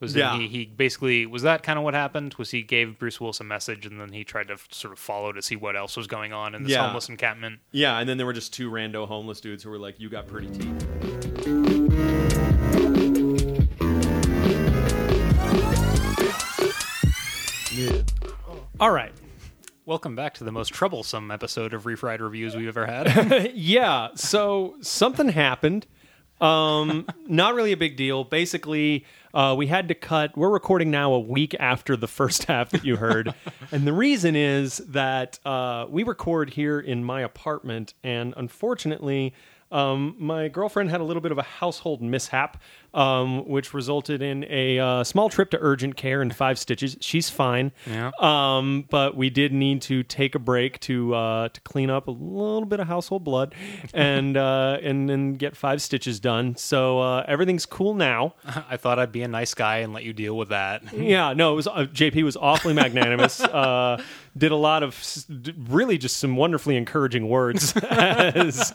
Was 0.00 0.14
Yeah. 0.14 0.36
he, 0.36 0.48
he 0.48 0.64
basically 0.66 1.24
was 1.26 1.42
that 1.42 1.62
kind 1.62 1.78
of 1.78 1.84
what 1.84 1.94
happened? 1.94 2.34
Was 2.34 2.50
he 2.50 2.62
gave 2.62 2.98
Bruce 2.98 3.20
Willis 3.20 3.40
a 3.40 3.44
message 3.44 3.86
and 3.86 4.00
then 4.00 4.12
he 4.12 4.22
tried 4.24 4.48
to 4.48 4.54
f- 4.54 4.68
sort 4.70 4.92
of 4.92 4.98
follow 4.98 5.32
to 5.32 5.40
see 5.40 5.56
what 5.56 5.76
else 5.76 5.96
was 5.96 6.06
going 6.08 6.32
on 6.32 6.54
in 6.54 6.64
this 6.64 6.72
Yeah. 6.72 6.84
homeless 6.86 7.08
encampment? 7.08 7.60
yeah, 7.72 7.98
and 7.98 8.08
then 8.08 8.16
there 8.16 8.26
were 8.26 8.32
just 8.32 8.52
two 8.52 8.70
rando 8.70 9.06
homeless 9.06 9.40
dudes 9.40 9.62
who 9.62 9.70
were 9.70 9.78
like, 9.78 9.98
"You 10.00 10.08
got 10.10 10.26
pretty 10.26 10.48
teeth." 10.50 11.70
All 18.78 18.90
right. 18.90 19.12
Welcome 19.84 20.14
back 20.14 20.34
to 20.34 20.44
the 20.44 20.52
most 20.52 20.72
troublesome 20.72 21.32
episode 21.32 21.74
of 21.74 21.84
Refried 21.84 22.20
Reviews 22.20 22.54
we've 22.54 22.68
ever 22.68 22.86
had. 22.86 23.52
yeah. 23.54 24.10
So 24.14 24.76
something 24.80 25.28
happened. 25.28 25.84
Um, 26.40 27.04
not 27.26 27.54
really 27.54 27.72
a 27.72 27.76
big 27.76 27.96
deal. 27.96 28.22
Basically, 28.22 29.04
uh, 29.32 29.56
we 29.58 29.66
had 29.66 29.88
to 29.88 29.94
cut. 29.94 30.36
We're 30.36 30.50
recording 30.50 30.92
now 30.92 31.14
a 31.14 31.18
week 31.18 31.56
after 31.58 31.96
the 31.96 32.06
first 32.06 32.44
half 32.48 32.70
that 32.70 32.84
you 32.84 32.94
heard, 32.94 33.34
and 33.72 33.84
the 33.86 33.92
reason 33.92 34.36
is 34.36 34.78
that 34.88 35.40
uh, 35.44 35.86
we 35.88 36.04
record 36.04 36.50
here 36.50 36.78
in 36.78 37.04
my 37.04 37.22
apartment, 37.22 37.94
and 38.04 38.34
unfortunately. 38.36 39.34
Um, 39.74 40.14
my 40.18 40.48
girlfriend 40.48 40.90
had 40.90 41.00
a 41.00 41.04
little 41.04 41.20
bit 41.20 41.32
of 41.32 41.38
a 41.38 41.42
household 41.42 42.00
mishap, 42.00 42.62
um, 42.94 43.48
which 43.48 43.74
resulted 43.74 44.22
in 44.22 44.44
a 44.48 44.78
uh, 44.78 45.04
small 45.04 45.28
trip 45.28 45.50
to 45.50 45.58
urgent 45.60 45.96
care 45.96 46.22
and 46.22 46.34
five 46.34 46.58
stitches. 46.58 46.96
She's 47.00 47.28
fine, 47.28 47.72
Yeah. 47.86 48.12
um, 48.20 48.86
but 48.88 49.16
we 49.16 49.30
did 49.30 49.52
need 49.52 49.82
to 49.82 50.02
take 50.04 50.34
a 50.34 50.38
break 50.38 50.78
to 50.80 51.14
uh, 51.14 51.48
to 51.48 51.60
clean 51.62 51.90
up 51.90 52.06
a 52.06 52.12
little 52.12 52.66
bit 52.66 52.78
of 52.78 52.86
household 52.86 53.24
blood 53.24 53.54
and 53.94 54.36
uh, 54.36 54.78
and 54.82 55.08
then 55.08 55.34
get 55.34 55.56
five 55.56 55.82
stitches 55.82 56.20
done. 56.20 56.54
So 56.56 57.00
uh, 57.00 57.24
everything's 57.26 57.66
cool 57.66 57.94
now. 57.94 58.34
I 58.70 58.76
thought 58.76 58.98
I'd 59.00 59.10
be 59.12 59.22
a 59.22 59.28
nice 59.28 59.54
guy 59.54 59.78
and 59.78 59.92
let 59.92 60.04
you 60.04 60.12
deal 60.12 60.36
with 60.36 60.50
that. 60.50 60.82
Yeah, 61.04 61.32
no, 61.34 61.52
it 61.52 61.56
was 61.56 61.66
uh, 61.66 61.86
JP 61.92 62.22
was 62.24 62.36
awfully 62.36 62.72
magnanimous. 62.74 63.40
uh, 63.40 64.00
did 64.38 64.52
a 64.52 64.56
lot 64.56 64.82
of 64.82 64.96
really 65.68 65.98
just 65.98 66.16
some 66.18 66.36
wonderfully 66.36 66.76
encouraging 66.76 67.28
words 67.28 67.74
as 67.76 68.72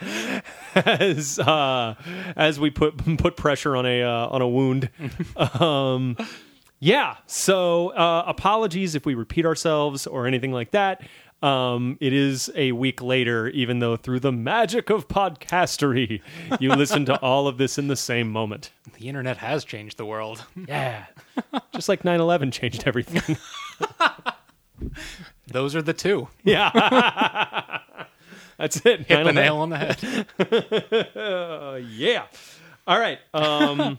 as 0.74 1.38
uh, 1.38 1.94
as 2.36 2.60
we 2.60 2.70
put 2.70 3.18
put 3.18 3.36
pressure 3.36 3.76
on 3.76 3.86
a 3.86 4.02
uh, 4.02 4.28
on 4.28 4.42
a 4.42 4.48
wound. 4.48 4.90
um, 5.60 6.16
yeah, 6.78 7.16
so 7.26 7.88
uh, 7.90 8.24
apologies 8.26 8.94
if 8.94 9.04
we 9.04 9.14
repeat 9.14 9.44
ourselves 9.44 10.06
or 10.06 10.26
anything 10.26 10.52
like 10.52 10.70
that. 10.70 11.02
Um, 11.42 11.96
it 12.00 12.12
is 12.12 12.50
a 12.54 12.72
week 12.72 13.00
later, 13.00 13.48
even 13.48 13.78
though 13.78 13.96
through 13.96 14.20
the 14.20 14.32
magic 14.32 14.90
of 14.90 15.08
podcastery, 15.08 16.20
you 16.58 16.68
listen 16.74 17.06
to 17.06 17.18
all 17.20 17.48
of 17.48 17.56
this 17.56 17.78
in 17.78 17.88
the 17.88 17.96
same 17.96 18.30
moment. 18.30 18.72
The 18.98 19.08
internet 19.08 19.38
has 19.38 19.64
changed 19.64 19.96
the 19.96 20.04
world. 20.04 20.44
Yeah. 20.68 21.06
Just 21.72 21.88
like 21.88 22.04
9 22.04 22.20
11 22.20 22.50
changed 22.50 22.82
everything. 22.86 23.38
Those 25.46 25.74
are 25.74 25.82
the 25.82 25.94
two. 25.94 26.28
yeah. 26.44 27.80
That's 28.60 28.76
it. 28.84 29.06
Hit 29.06 29.24
the 29.24 29.32
nail 29.32 29.56
on 29.56 29.70
the 29.70 29.78
head. 29.78 30.26
Uh, 31.16 31.76
yeah. 31.90 32.26
All 32.86 32.98
right. 32.98 33.18
Um, 33.32 33.98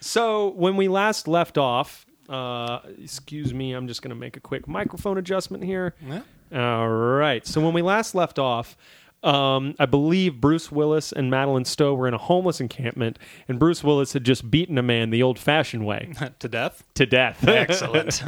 so 0.00 0.48
when 0.48 0.76
we 0.76 0.88
last 0.88 1.28
left 1.28 1.56
off, 1.58 2.06
uh, 2.28 2.80
excuse 3.02 3.54
me, 3.54 3.72
I'm 3.72 3.86
just 3.86 4.02
going 4.02 4.10
to 4.10 4.16
make 4.16 4.36
a 4.36 4.40
quick 4.40 4.66
microphone 4.66 5.18
adjustment 5.18 5.62
here. 5.64 5.94
Yeah. 6.04 6.22
All 6.52 6.88
right. 6.88 7.46
So 7.46 7.60
when 7.60 7.72
we 7.72 7.82
last 7.82 8.14
left 8.14 8.38
off, 8.38 8.76
um, 9.22 9.74
I 9.78 9.86
believe 9.86 10.40
Bruce 10.40 10.72
Willis 10.72 11.12
and 11.12 11.30
Madeleine 11.30 11.64
Stowe 11.64 11.94
were 11.94 12.08
in 12.08 12.14
a 12.14 12.18
homeless 12.18 12.60
encampment, 12.60 13.18
and 13.48 13.58
Bruce 13.58 13.84
Willis 13.84 14.12
had 14.14 14.24
just 14.24 14.50
beaten 14.50 14.78
a 14.78 14.82
man 14.82 15.10
the 15.10 15.22
old-fashioned 15.22 15.84
way 15.84 16.12
to 16.38 16.48
death. 16.48 16.82
to 16.94 17.06
death. 17.06 17.46
Excellent. 17.46 18.22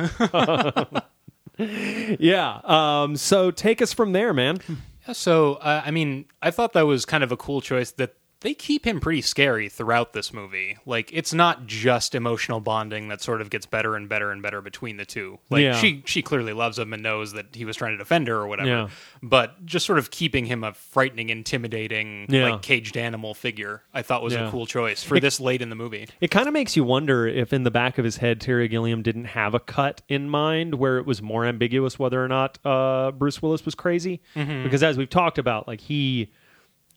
yeah. 2.21 2.61
Um, 2.65 3.17
so 3.17 3.51
take 3.51 3.81
us 3.81 3.93
from 3.93 4.13
there, 4.13 4.35
man. 4.35 4.59
Yeah, 5.07 5.13
so 5.15 5.55
uh, 5.55 5.83
I 5.85 5.91
mean, 5.91 6.27
I 6.41 6.51
thought 6.51 6.73
that 6.75 6.87
was 6.87 7.05
kind 7.05 7.25
of 7.25 7.33
a 7.33 7.37
cool 7.37 7.61
choice 7.61 7.91
that 7.93 8.15
they 8.43 8.55
keep 8.55 8.87
him 8.87 9.01
pretty 9.01 9.23
scary 9.23 9.69
throughout 9.69 10.13
this 10.13 10.33
movie. 10.33 10.77
Like 10.87 11.11
it's 11.13 11.33
not 11.33 11.67
just 11.67 12.15
emotional 12.15 12.61
bonding 12.61 13.09
that 13.09 13.23
sort 13.23 13.41
of 13.41 13.51
gets 13.51 13.67
better 13.67 13.97
and 13.97 14.09
better 14.09 14.31
and 14.31 14.43
better 14.43 14.61
between 14.61 14.97
the 14.99 15.05
two. 15.05 15.39
Like 15.51 15.63
Yeah. 15.63 15.75
she 15.75 16.03
she 16.07 16.23
clearly 16.23 16.53
loves 16.53 16.79
him 16.79 16.93
and 16.93 17.03
knows 17.03 17.33
that 17.33 17.55
he 17.55 17.65
was 17.65 17.77
trying 17.77 17.93
to 17.93 17.99
defend 17.99 18.29
her 18.29 18.37
or 18.37 18.47
whatever. 18.47 18.69
Yeah. 18.69 18.89
But 19.23 19.65
just 19.65 19.87
sort 19.87 19.99
of 19.99 20.11
keeping 20.11 20.45
him 20.47 20.65
a 20.65 20.75
frightening, 20.75 21.31
intimidating, 21.31 22.27
Yeah. 22.29 22.51
like 22.51 22.63
caged 22.63 22.97
animal 22.97 23.35
figure, 23.35 23.83
I 23.95 24.03
thought 24.03 24.23
was 24.23 24.35
a 24.35 24.49
cool 24.51 24.67
choice 24.67 25.03
for 25.03 25.17
It- 25.17 25.21
this 25.21 25.41
late 25.41 25.63
in 25.63 25.71
the 25.71 25.77
movie. 25.77 26.09
It 26.21 26.31
kind 26.31 26.47
of 26.49 26.53
makes 26.53 26.77
you 26.77 26.85
wonder 26.85 27.27
if 27.27 27.53
in 27.53 27.63
the 27.63 27.71
back 27.71 27.99
of 27.99 28.05
his 28.05 28.17
head, 28.19 28.41
Terry 28.41 28.69
Gilliam 28.69 29.03
didn't 29.03 29.27
have 29.27 29.55
a 29.55 29.61
cut 29.61 30.03
in 30.09 30.29
mind 30.29 30.75
where 30.75 30.99
it 30.99 31.07
was 31.07 31.23
more 31.23 31.45
ambiguous 31.45 31.99
whether 31.99 32.23
or 32.23 32.29
not 32.29 32.59
uh, 32.65 33.13
Bruce 33.13 33.41
Willis 33.41 33.65
was 33.65 33.75
crazy. 33.75 34.21
Because 34.35 34.83
as 34.83 34.97
we've 34.99 35.09
talked 35.11 35.39
about, 35.39 35.69
like 35.69 35.81
he, 35.81 36.31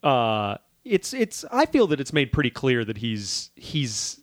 uh, 0.03 0.57
it's 0.86 1.13
it's. 1.13 1.43
I 1.51 1.65
feel 1.65 1.88
that 1.88 1.99
it's 1.99 2.13
made 2.13 2.31
pretty 2.31 2.51
clear 2.51 2.86
that 2.86 2.97
he's 2.97 3.49
he's 3.55 4.21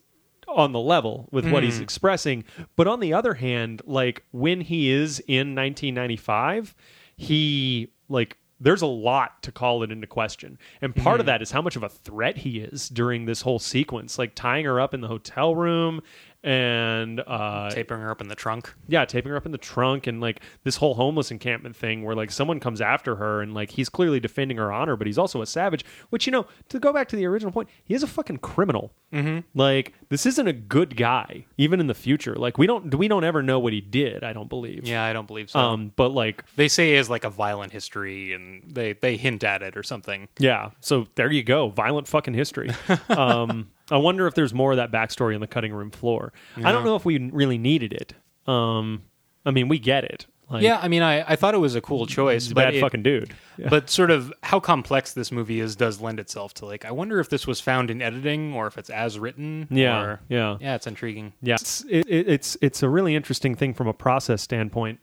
on 0.48 0.72
the 0.72 0.80
level 0.80 1.28
with 1.32 1.50
what 1.50 1.62
he's 1.62 1.78
hmm. 1.78 1.82
expressing. 1.82 2.44
But 2.76 2.86
on 2.86 3.00
the 3.00 3.12
other 3.14 3.34
hand, 3.34 3.82
like 3.84 4.24
when 4.32 4.60
he 4.60 4.90
is 4.90 5.18
in 5.20 5.54
1995, 5.54 6.74
he 7.16 7.92
like 8.08 8.36
there's 8.60 8.82
a 8.82 8.86
lot 8.86 9.42
to 9.42 9.50
call 9.50 9.82
it 9.82 9.90
into 9.90 10.06
question. 10.06 10.56
And 10.80 10.94
part 10.94 11.18
of 11.18 11.26
hmm. 11.26 11.28
that 11.28 11.42
is 11.42 11.50
how 11.50 11.62
much 11.62 11.76
of 11.76 11.82
a 11.82 11.88
threat 11.88 12.38
he 12.38 12.60
is 12.60 12.88
during 12.88 13.24
this 13.24 13.42
whole 13.42 13.58
sequence, 13.58 14.18
like 14.18 14.34
tying 14.34 14.64
her 14.64 14.80
up 14.80 14.94
in 14.94 15.00
the 15.00 15.08
hotel 15.08 15.56
room 15.56 16.00
and 16.45 17.20
uh 17.20 17.70
Taping 17.70 17.99
her 17.99 18.11
up 18.11 18.20
in 18.20 18.28
the 18.28 18.34
trunk. 18.34 18.74
yeah, 18.88 19.05
taping 19.05 19.30
her 19.30 19.36
up 19.36 19.47
in 19.47 19.53
the 19.53 19.59
trunk 19.59 20.07
and 20.07 20.20
like 20.20 20.40
this 20.64 20.76
whole 20.76 20.95
homeless 20.95 21.30
encampment 21.30 21.76
thing 21.76 22.03
where 22.05 22.14
like 22.16 22.30
someone 22.30 22.59
comes 22.61 22.80
after 22.80 23.16
her 23.16 23.40
and 23.43 23.55
like 23.55 23.70
he's 23.70 23.88
clearly 23.88 24.20
defending 24.20 24.57
her 24.57 24.72
honor, 24.72 24.97
but 24.97 25.07
he's 25.07 25.18
also 25.18 25.43
a 25.43 25.47
savage. 25.47 25.84
Which 26.11 26.26
you 26.26 26.32
know, 26.32 26.47
to 26.68 26.78
go 26.80 26.93
back 26.93 27.09
to 27.09 27.16
the 27.16 27.26
original 27.26 27.53
point, 27.53 27.68
he 27.84 27.95
is 27.95 28.03
a 28.03 28.07
fucking 28.07 28.38
criminal. 28.38 28.93
Mm-hmm. 29.12 29.40
Like 29.59 29.93
this 30.09 30.26
isn't 30.26 30.49
a 30.49 30.53
good 30.53 30.97
guy, 30.97 31.47
even 31.62 31.78
in 31.78 31.86
the 31.86 31.94
future. 31.94 32.34
Like 32.34 32.58
we 32.58 32.66
don't 32.66 32.94
we 32.94 33.08
don't 33.08 33.24
ever 33.24 33.42
know 33.42 33.58
what 33.58 33.72
he 33.72 33.80
did. 33.80 34.24
I 34.24 34.32
don't 34.32 34.48
believe. 34.48 34.86
Yeah, 34.86 35.04
I 35.04 35.12
don't 35.12 35.26
believe 35.26 35.50
so. 35.50 35.60
Um, 35.60 35.92
but 35.94 36.08
like 36.08 36.44
they 36.56 36.68
say 36.68 36.92
has 36.94 37.08
like 37.08 37.24
a 37.24 37.30
violent 37.30 37.72
history 37.72 38.32
and 38.32 38.62
they, 38.66 38.94
they 38.94 39.16
hint 39.16 39.44
at 39.44 39.62
it 39.62 39.76
or 39.76 39.82
something. 39.82 40.28
Yeah. 40.38 40.70
So 40.80 41.06
there 41.14 41.30
you 41.30 41.44
go. 41.44 41.68
Violent 41.68 42.08
fucking 42.08 42.34
history. 42.34 42.70
um, 43.08 43.70
I 43.90 43.96
wonder 43.96 44.26
if 44.26 44.34
there's 44.34 44.52
more 44.52 44.72
of 44.72 44.78
that 44.78 44.90
backstory 44.90 45.34
on 45.34 45.40
the 45.40 45.46
cutting 45.46 45.72
room 45.72 45.90
floor. 45.90 46.32
I 46.56 46.72
don't 46.72 46.84
know 46.84 46.96
if 46.96 47.04
we 47.04 47.18
really 47.30 47.58
needed 47.58 47.92
it. 47.92 48.14
Um, 48.50 49.02
I 49.46 49.50
mean, 49.50 49.68
we 49.68 49.78
get 49.78 50.04
it. 50.04 50.26
Like, 50.53 50.62
Yeah, 50.62 50.78
I 50.80 50.88
mean, 50.88 51.03
I, 51.03 51.32
I 51.32 51.36
thought 51.36 51.55
it 51.55 51.59
was 51.59 51.74
a 51.74 51.80
cool 51.80 52.07
choice, 52.07 52.44
he's 52.44 52.53
a 52.53 52.55
but 52.55 52.64
bad 52.64 52.74
it- 52.74 52.80
fucking 52.80 53.03
dude. 53.03 53.34
Yeah. 53.57 53.68
But 53.70 53.90
sort 53.90 54.11
of 54.11 54.32
how 54.42 54.61
complex 54.61 55.12
this 55.12 55.32
movie 55.32 55.61
is 55.61 55.76
does 55.76 56.00
lend 56.00 56.20
itself 56.20 56.55
to 56.55 56.66
like 56.66 56.84
I 56.84 56.90
wonder 56.90 57.20
if 57.20 57.28
this 57.28 57.46
was 57.46 57.61
found 57.61 57.90
in 57.90 58.03
editing 58.03 58.55
or 58.55 58.66
if 58.66 58.78
it's 58.78 58.90
as 58.90 59.18
written. 59.18 59.66
Yeah, 59.70 60.00
or- 60.00 60.20
yeah. 60.28 60.57
yeah. 60.61 60.74
It's 60.74 60.86
intriguing. 60.86 61.32
Yeah, 61.42 61.55
it's, 61.55 61.84
it, 61.84 62.07
it, 62.09 62.28
it's 62.28 62.57
it's 62.61 62.82
a 62.82 62.88
really 62.88 63.14
interesting 63.14 63.55
thing 63.55 63.74
from 63.74 63.88
a 63.88 63.94
process 63.94 64.42
standpoint, 64.42 65.00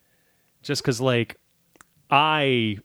just 0.62 0.82
because 0.82 1.02
like 1.02 1.38
I 2.10 2.78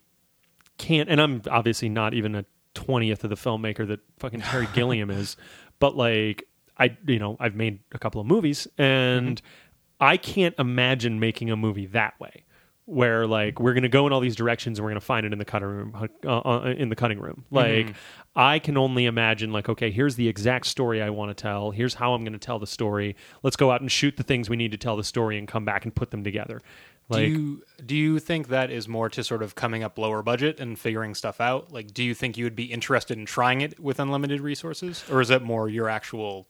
can't, 0.78 1.08
and 1.08 1.20
I'm 1.20 1.42
obviously 1.50 1.88
not 1.88 2.14
even 2.14 2.34
a 2.34 2.44
twentieth 2.74 3.24
of 3.24 3.30
the 3.30 3.36
filmmaker 3.36 3.86
that 3.88 4.00
fucking 4.18 4.40
Terry 4.40 4.68
Gilliam 4.74 5.10
is, 5.10 5.36
but 5.78 5.96
like 5.96 6.46
I, 6.78 6.96
you 7.06 7.18
know, 7.18 7.36
I've 7.38 7.54
made 7.54 7.80
a 7.92 7.98
couple 7.98 8.20
of 8.20 8.26
movies, 8.26 8.66
and 8.78 9.36
mm-hmm. 9.36 10.04
I 10.04 10.16
can't 10.16 10.54
imagine 10.58 11.20
making 11.20 11.50
a 11.50 11.56
movie 11.56 11.86
that 11.86 12.18
way. 12.20 12.43
Where 12.86 13.26
like 13.26 13.60
we're 13.60 13.72
gonna 13.72 13.88
go 13.88 14.06
in 14.06 14.12
all 14.12 14.20
these 14.20 14.36
directions 14.36 14.78
and 14.78 14.84
we're 14.84 14.90
gonna 14.90 15.00
find 15.00 15.24
it 15.24 15.32
in 15.32 15.38
the 15.38 15.44
cutting 15.44 15.68
room, 15.68 16.08
uh, 16.24 16.38
uh, 16.38 16.74
in 16.76 16.90
the 16.90 16.96
cutting 16.96 17.18
room. 17.18 17.44
Like 17.50 17.94
I 18.36 18.58
can 18.58 18.76
only 18.76 19.06
imagine 19.06 19.52
like 19.52 19.68
okay, 19.70 19.90
here's 19.90 20.16
the 20.16 20.28
exact 20.28 20.66
story 20.66 21.00
I 21.00 21.08
want 21.08 21.36
to 21.36 21.40
tell. 21.40 21.70
Here's 21.70 21.94
how 21.94 22.12
I'm 22.12 22.24
gonna 22.24 22.38
tell 22.38 22.58
the 22.58 22.66
story. 22.66 23.16
Let's 23.42 23.56
go 23.56 23.70
out 23.70 23.80
and 23.80 23.90
shoot 23.90 24.18
the 24.18 24.22
things 24.22 24.50
we 24.50 24.56
need 24.56 24.72
to 24.72 24.78
tell 24.78 24.96
the 24.96 25.04
story 25.04 25.38
and 25.38 25.48
come 25.48 25.64
back 25.64 25.84
and 25.84 25.94
put 25.94 26.10
them 26.10 26.22
together. 26.24 26.60
Like 27.08 27.26
do 27.26 27.32
you 27.32 27.62
do 27.84 27.96
you 27.96 28.18
think 28.18 28.48
that 28.48 28.70
is 28.70 28.88
more 28.88 29.08
to 29.10 29.22
sort 29.22 29.42
of 29.42 29.54
coming 29.54 29.82
up 29.82 29.98
lower 29.98 30.22
budget 30.22 30.60
and 30.60 30.78
figuring 30.78 31.14
stuff 31.14 31.40
out? 31.40 31.72
Like, 31.72 31.92
do 31.92 32.02
you 32.02 32.14
think 32.14 32.36
you 32.36 32.44
would 32.44 32.56
be 32.56 32.64
interested 32.64 33.18
in 33.18 33.26
trying 33.26 33.60
it 33.60 33.78
with 33.78 34.00
unlimited 34.00 34.40
resources, 34.40 35.04
or 35.10 35.20
is 35.20 35.30
it 35.30 35.42
more 35.42 35.68
your 35.68 35.88
actual 35.88 36.46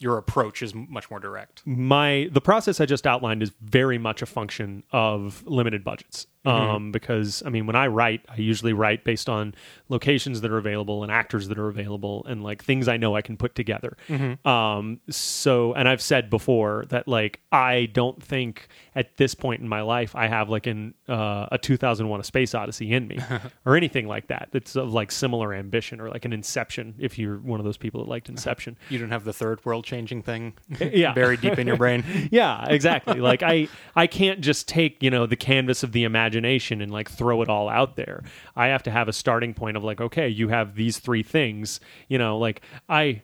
your 0.00 0.18
approach 0.18 0.62
is 0.62 0.74
much 0.74 1.10
more 1.10 1.20
direct? 1.20 1.62
my 1.66 2.28
the 2.32 2.40
process 2.40 2.80
I 2.80 2.86
just 2.86 3.06
outlined 3.06 3.42
is 3.42 3.52
very 3.60 3.98
much 3.98 4.22
a 4.22 4.26
function 4.26 4.82
of 4.92 5.44
limited 5.46 5.84
budgets. 5.84 6.26
Um, 6.44 6.90
because 6.90 7.42
I 7.44 7.50
mean, 7.50 7.66
when 7.66 7.76
I 7.76 7.88
write, 7.88 8.22
I 8.28 8.36
usually 8.36 8.72
write 8.72 9.04
based 9.04 9.28
on 9.28 9.54
locations 9.90 10.40
that 10.40 10.50
are 10.50 10.56
available 10.56 11.02
and 11.02 11.12
actors 11.12 11.48
that 11.48 11.58
are 11.58 11.68
available 11.68 12.24
and 12.26 12.42
like 12.42 12.64
things 12.64 12.88
I 12.88 12.96
know 12.96 13.14
I 13.14 13.20
can 13.20 13.36
put 13.36 13.54
together. 13.54 13.96
Um, 14.44 15.00
so, 15.10 15.74
and 15.74 15.86
I've 15.88 16.00
said 16.00 16.30
before 16.30 16.84
that 16.88 17.06
like 17.06 17.40
I 17.52 17.86
don't 17.92 18.22
think 18.22 18.68
at 18.94 19.16
this 19.18 19.34
point 19.34 19.60
in 19.60 19.68
my 19.68 19.82
life 19.82 20.16
I 20.16 20.28
have 20.28 20.48
like 20.48 20.66
an 20.66 20.94
uh, 21.08 21.46
a 21.52 21.58
2001: 21.58 22.20
A 22.20 22.24
Space 22.24 22.54
Odyssey 22.54 22.90
in 22.92 23.06
me 23.06 23.18
or 23.66 23.76
anything 23.76 24.06
like 24.08 24.28
that. 24.28 24.48
That's 24.52 24.76
of 24.76 24.92
like 24.94 25.12
similar 25.12 25.52
ambition 25.52 26.00
or 26.00 26.08
like 26.08 26.24
an 26.24 26.32
Inception. 26.32 26.94
If 26.98 27.18
you're 27.18 27.36
one 27.38 27.60
of 27.60 27.64
those 27.64 27.76
people 27.76 28.02
that 28.02 28.08
liked 28.08 28.28
Inception. 28.28 28.78
You 28.88 28.98
don't 28.98 29.10
have 29.10 29.24
the 29.24 29.32
third 29.32 29.64
world 29.64 29.84
changing 29.84 30.22
thing 30.22 30.54
Yeah. 30.80 31.12
buried 31.12 31.40
deep 31.42 31.58
in 31.58 31.66
your 31.66 31.76
brain. 31.76 32.02
yeah 32.32 32.66
exactly 32.68 33.20
like 33.20 33.42
i 33.42 33.68
i 33.94 34.06
can't 34.06 34.40
just 34.40 34.66
take 34.68 35.02
you 35.02 35.10
know 35.10 35.26
the 35.26 35.36
canvas 35.36 35.82
of 35.82 35.92
the 35.92 36.04
imagination 36.04 36.29
and 36.34 36.90
like 36.90 37.10
throw 37.10 37.42
it 37.42 37.48
all 37.48 37.68
out 37.68 37.96
there 37.96 38.22
i 38.56 38.66
have 38.68 38.82
to 38.82 38.90
have 38.90 39.08
a 39.08 39.12
starting 39.12 39.54
point 39.54 39.76
of 39.76 39.84
like 39.84 40.00
okay 40.00 40.28
you 40.28 40.48
have 40.48 40.74
these 40.74 40.98
three 40.98 41.22
things 41.22 41.80
you 42.08 42.18
know 42.18 42.38
like 42.38 42.62
i 42.88 43.22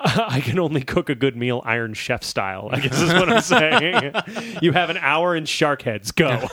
I 0.00 0.40
can 0.40 0.60
only 0.60 0.82
cook 0.82 1.10
a 1.10 1.16
good 1.16 1.36
meal 1.36 1.60
Iron 1.64 1.92
Chef 1.92 2.22
style, 2.22 2.68
I 2.70 2.78
guess 2.78 3.02
is 3.02 3.12
what 3.12 3.28
I'm 3.32 3.40
saying. 3.42 4.12
you 4.62 4.70
have 4.70 4.90
an 4.90 4.96
hour 4.98 5.34
in 5.34 5.44
shark 5.44 5.82
heads. 5.82 6.12
Go. 6.12 6.46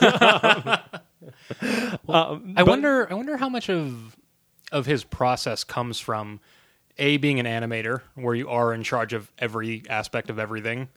Um, 2.08 2.54
I 2.56 2.62
but- 2.62 2.66
wonder. 2.66 3.08
I 3.10 3.14
wonder 3.14 3.36
how 3.36 3.48
much 3.48 3.68
of 3.70 4.16
of 4.72 4.86
his 4.86 5.04
process 5.04 5.62
comes 5.64 6.00
from 6.00 6.40
a 6.98 7.18
being 7.18 7.38
an 7.38 7.46
animator, 7.46 8.00
where 8.14 8.34
you 8.34 8.48
are 8.48 8.74
in 8.74 8.82
charge 8.82 9.12
of 9.12 9.30
every 9.38 9.82
aspect 9.88 10.28
of 10.30 10.38
everything, 10.40 10.88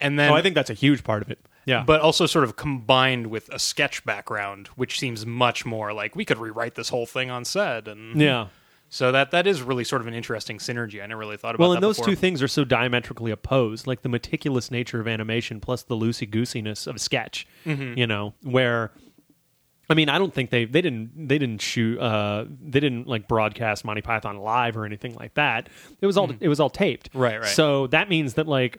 and 0.00 0.18
then 0.18 0.30
Oh, 0.30 0.36
I 0.36 0.42
think 0.42 0.54
that's 0.54 0.70
a 0.70 0.74
huge 0.74 1.02
part 1.02 1.22
of 1.22 1.30
it. 1.30 1.38
Yeah. 1.64 1.84
but 1.84 2.00
also 2.00 2.26
sort 2.26 2.44
of 2.44 2.56
combined 2.56 3.28
with 3.28 3.48
a 3.50 3.58
sketch 3.58 4.04
background, 4.04 4.68
which 4.76 4.98
seems 4.98 5.26
much 5.26 5.64
more 5.64 5.92
like 5.92 6.16
we 6.16 6.24
could 6.24 6.38
rewrite 6.38 6.74
this 6.74 6.88
whole 6.88 7.06
thing 7.06 7.30
on 7.30 7.44
set, 7.44 7.86
and 7.86 8.20
yeah. 8.20 8.48
so 8.88 9.12
that 9.12 9.30
that 9.30 9.46
is 9.46 9.62
really 9.62 9.84
sort 9.84 10.00
of 10.00 10.08
an 10.08 10.14
interesting 10.14 10.58
synergy. 10.58 11.02
I 11.02 11.06
never 11.06 11.20
really 11.20 11.36
thought 11.36 11.54
about. 11.54 11.64
Well, 11.64 11.72
and 11.72 11.82
those 11.82 11.98
before. 11.98 12.12
two 12.12 12.16
things 12.16 12.42
are 12.42 12.48
so 12.48 12.64
diametrically 12.64 13.30
opposed, 13.30 13.86
like 13.86 14.02
the 14.02 14.08
meticulous 14.08 14.70
nature 14.70 15.00
of 15.00 15.06
animation 15.06 15.60
plus 15.60 15.82
the 15.82 15.96
loosey 15.96 16.28
goosiness 16.28 16.86
of 16.86 17.00
sketch. 17.00 17.46
Mm-hmm. 17.66 17.98
You 17.98 18.06
know, 18.06 18.34
where 18.42 18.90
I 19.90 19.94
mean, 19.94 20.08
I 20.08 20.18
don't 20.18 20.32
think 20.32 20.50
they 20.50 20.64
they 20.66 20.80
didn't 20.80 21.28
they 21.28 21.36
didn't 21.36 21.60
shoot 21.60 21.98
uh 21.98 22.44
they 22.62 22.78
didn't 22.78 23.08
like 23.08 23.26
broadcast 23.26 23.84
Monty 23.84 24.02
Python 24.02 24.38
live 24.38 24.76
or 24.76 24.84
anything 24.84 25.16
like 25.16 25.34
that. 25.34 25.68
It 26.00 26.06
was 26.06 26.16
all 26.16 26.30
it 26.38 26.48
was 26.48 26.60
all 26.60 26.70
taped. 26.70 27.10
Right, 27.12 27.40
right. 27.40 27.48
So 27.48 27.88
that 27.88 28.08
means 28.08 28.34
that 28.34 28.46
like 28.46 28.78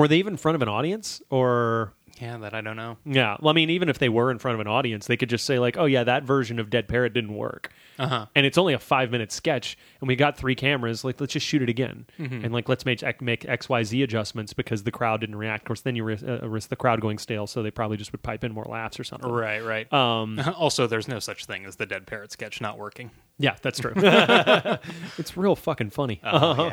were 0.00 0.08
they 0.08 0.18
even 0.18 0.34
in 0.34 0.36
front 0.38 0.56
of 0.56 0.62
an 0.62 0.68
audience 0.68 1.22
or 1.30 1.92
Yeah, 2.20 2.36
that 2.38 2.52
I 2.54 2.60
don't 2.60 2.76
know. 2.76 2.96
yeah. 3.04 3.36
Well, 3.40 3.50
I 3.50 3.54
mean, 3.54 3.70
even 3.70 3.88
if 3.88 3.98
they 3.98 4.08
were 4.08 4.30
in 4.30 4.38
front 4.38 4.54
of 4.54 4.60
an 4.60 4.66
audience, 4.66 5.06
they 5.06 5.16
could 5.16 5.30
just 5.30 5.44
say 5.46 5.58
like, 5.58 5.76
"Oh 5.78 5.84
yeah, 5.86 6.04
that 6.04 6.24
version 6.24 6.58
of 6.58 6.68
Dead 6.70 6.86
Parrot 6.88 7.12
didn't 7.14 7.34
work," 7.34 7.70
Uh-huh. 7.98 8.26
and 8.34 8.44
it's 8.46 8.58
only 8.58 8.74
a 8.74 8.78
five 8.78 9.10
minute 9.10 9.30
sketch, 9.32 9.78
and 10.00 10.08
we 10.08 10.16
got 10.16 10.36
three 10.36 10.54
cameras. 10.54 11.02
Like, 11.04 11.20
let's 11.20 11.32
just 11.32 11.46
shoot 11.46 11.62
it 11.62 11.68
again, 11.70 12.06
and 12.18 12.52
like 12.52 12.68
let's 12.68 12.84
make 12.84 13.02
make 13.22 13.46
X 13.48 13.68
Y 13.68 13.82
Z 13.84 14.02
adjustments 14.02 14.52
because 14.52 14.82
the 14.82 14.90
crowd 14.90 15.20
didn't 15.20 15.36
react. 15.36 15.62
Of 15.62 15.66
course, 15.68 15.80
then 15.82 15.96
you 15.96 16.04
risk, 16.04 16.24
uh, 16.26 16.46
risk 16.48 16.68
the 16.68 16.76
crowd 16.76 17.00
going 17.00 17.16
stale, 17.18 17.46
so 17.46 17.62
they 17.62 17.70
probably 17.70 17.96
just 17.96 18.12
would 18.12 18.22
pipe 18.22 18.44
in 18.44 18.52
more 18.52 18.66
laughs 18.68 18.98
or 19.00 19.04
something. 19.04 19.30
Right, 19.30 19.64
right. 19.64 19.90
Um, 19.92 20.38
also, 20.58 20.86
there's 20.86 21.08
no 21.08 21.20
such 21.20 21.46
thing 21.46 21.64
as 21.64 21.76
the 21.76 21.86
dead 21.86 22.06
parrot 22.06 22.32
sketch 22.32 22.60
not 22.60 22.76
working. 22.78 23.10
yeah, 23.38 23.56
that's 23.62 23.78
true. 23.80 23.92
it's 25.18 25.36
real 25.36 25.56
fucking 25.56 25.90
funny. 25.90 26.20
Oh, 26.24 26.66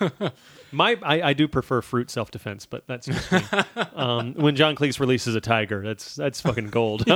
yeah. 0.00 0.28
My, 0.72 0.96
I, 1.02 1.22
I 1.22 1.32
do 1.32 1.48
prefer 1.48 1.82
fruit 1.82 2.10
self 2.10 2.30
defense, 2.30 2.66
but 2.66 2.86
that's 2.86 3.06
just 3.06 3.32
me. 3.32 3.40
um, 3.94 4.34
when 4.34 4.56
John 4.56 4.74
Cleese 4.76 5.00
releases 5.00 5.34
a 5.34 5.40
tiger, 5.40 5.82
that's 5.82 6.14
that's 6.14 6.40
fucking 6.40 6.68
gold. 6.68 7.04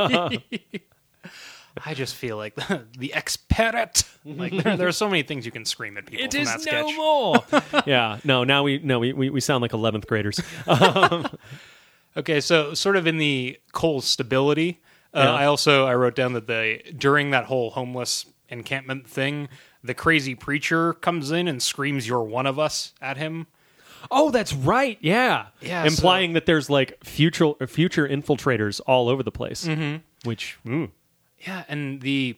I 1.84 1.92
just 1.94 2.14
feel 2.14 2.36
like 2.36 2.54
the, 2.54 2.84
the 2.98 3.12
ex 3.14 3.36
parrot. 3.36 4.04
Like 4.24 4.52
there, 4.62 4.76
there 4.76 4.88
are 4.88 4.92
so 4.92 5.08
many 5.08 5.22
things 5.22 5.44
you 5.44 5.50
can 5.52 5.64
scream 5.64 5.96
at 5.98 6.06
people 6.06 6.28
from 6.30 6.44
that 6.44 6.60
sketch. 6.60 6.96
more. 6.96 7.44
yeah, 7.86 8.18
no. 8.24 8.44
Now 8.44 8.62
we 8.62 8.78
no 8.78 8.98
we, 9.00 9.12
we, 9.12 9.30
we 9.30 9.40
sound 9.40 9.62
like 9.62 9.72
eleventh 9.72 10.06
graders. 10.06 10.40
Okay, 12.16 12.40
so 12.40 12.74
sort 12.74 12.96
of 12.96 13.06
in 13.06 13.18
the 13.18 13.58
Cole 13.72 14.00
stability, 14.00 14.80
uh, 15.12 15.20
Yeah. 15.20 15.32
I 15.34 15.46
also 15.46 15.86
I 15.86 15.94
wrote 15.94 16.14
down 16.14 16.32
that 16.34 16.46
the 16.46 16.80
during 16.96 17.30
that 17.32 17.46
whole 17.46 17.70
homeless 17.70 18.26
encampment 18.48 19.08
thing, 19.08 19.48
the 19.84 19.94
crazy 19.94 20.34
preacher 20.34 20.94
comes 20.94 21.30
in 21.30 21.46
and 21.46 21.62
screams 21.62 22.08
"You're 22.08 22.22
one 22.22 22.46
of 22.46 22.58
us" 22.58 22.94
at 23.00 23.16
him. 23.16 23.46
Oh, 24.10 24.30
that's 24.30 24.52
right. 24.52 24.98
Yeah, 25.00 25.46
Yeah, 25.60 25.84
implying 25.84 26.34
that 26.34 26.46
there's 26.46 26.68
like 26.68 27.02
future 27.04 27.52
future 27.66 28.08
infiltrators 28.08 28.80
all 28.86 29.08
over 29.08 29.22
the 29.22 29.30
place. 29.30 29.66
Mm-hmm. 29.66 30.28
Which 30.28 30.58
mm, 30.66 30.90
Yeah, 31.46 31.64
and 31.68 32.00
the 32.00 32.36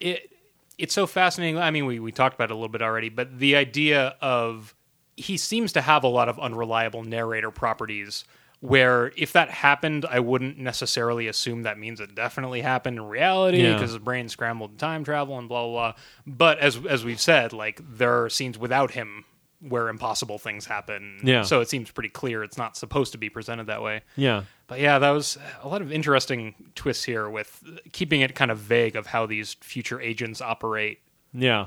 it 0.00 0.30
it's 0.78 0.94
so 0.94 1.06
fascinating. 1.06 1.58
I 1.58 1.70
mean, 1.70 1.86
we 1.86 2.00
we 2.00 2.12
talked 2.12 2.34
about 2.34 2.50
it 2.50 2.52
a 2.52 2.56
little 2.56 2.68
bit 2.68 2.82
already, 2.82 3.08
but 3.08 3.38
the 3.38 3.56
idea 3.56 4.16
of 4.20 4.74
he 5.16 5.36
seems 5.36 5.72
to 5.72 5.80
have 5.80 6.04
a 6.04 6.08
lot 6.08 6.28
of 6.28 6.38
unreliable 6.38 7.02
narrator 7.02 7.50
properties. 7.50 8.24
Where 8.60 9.12
if 9.16 9.32
that 9.34 9.50
happened, 9.50 10.06
I 10.08 10.18
wouldn't 10.20 10.58
necessarily 10.58 11.28
assume 11.28 11.62
that 11.62 11.78
means 11.78 12.00
it 12.00 12.14
definitely 12.14 12.62
happened 12.62 12.96
in 12.96 13.04
reality 13.04 13.62
Yeah. 13.62 13.74
because 13.74 13.90
his 13.90 13.98
brain 13.98 14.28
scrambled 14.28 14.78
time 14.78 15.04
travel 15.04 15.38
and 15.38 15.48
blah 15.48 15.62
blah 15.64 15.72
blah. 15.72 15.92
But 16.26 16.58
as 16.58 16.78
as 16.88 17.04
we've 17.04 17.20
said, 17.20 17.52
like 17.52 17.80
there 17.86 18.22
are 18.24 18.30
scenes 18.30 18.58
without 18.58 18.92
him 18.92 19.24
where 19.60 19.88
impossible 19.88 20.38
things 20.38 20.66
happen. 20.66 21.20
Yeah. 21.22 21.42
So 21.42 21.60
it 21.60 21.68
seems 21.68 21.90
pretty 21.90 22.08
clear 22.10 22.42
it's 22.42 22.58
not 22.58 22.76
supposed 22.76 23.12
to 23.12 23.18
be 23.18 23.28
presented 23.30 23.66
that 23.68 23.82
way. 23.82 24.02
Yeah. 24.16 24.42
But 24.68 24.80
yeah, 24.80 24.98
that 24.98 25.10
was 25.10 25.38
a 25.62 25.68
lot 25.68 25.80
of 25.82 25.92
interesting 25.92 26.54
twists 26.74 27.04
here 27.04 27.28
with 27.28 27.62
keeping 27.92 28.20
it 28.20 28.34
kind 28.34 28.50
of 28.50 28.58
vague 28.58 28.96
of 28.96 29.06
how 29.06 29.26
these 29.26 29.54
future 29.60 30.00
agents 30.00 30.40
operate. 30.40 31.00
Yeah. 31.32 31.66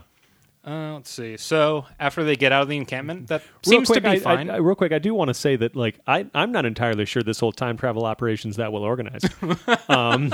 Uh, 0.65 0.93
let's 0.95 1.09
see. 1.09 1.37
So 1.37 1.85
after 1.99 2.23
they 2.23 2.35
get 2.35 2.51
out 2.51 2.61
of 2.63 2.67
the 2.69 2.77
encampment, 2.77 3.27
that 3.27 3.41
seems 3.63 3.87
quick, 3.87 4.03
to 4.03 4.09
be 4.09 4.17
I- 4.17 4.19
fine. 4.19 4.49
I, 4.49 4.55
I, 4.55 4.57
real 4.57 4.75
quick, 4.75 4.91
I 4.91 4.99
do 4.99 5.13
want 5.13 5.29
to 5.29 5.33
say 5.33 5.55
that 5.55 5.75
like 5.75 5.99
I, 6.05 6.25
I'm 6.33 6.51
not 6.51 6.65
entirely 6.65 7.05
sure 7.05 7.23
this 7.23 7.39
whole 7.39 7.51
time 7.53 7.77
travel 7.77 8.05
operation's 8.05 8.57
that 8.57 8.71
well 8.73 8.83
organized. 8.83 9.29
um, 9.89 10.33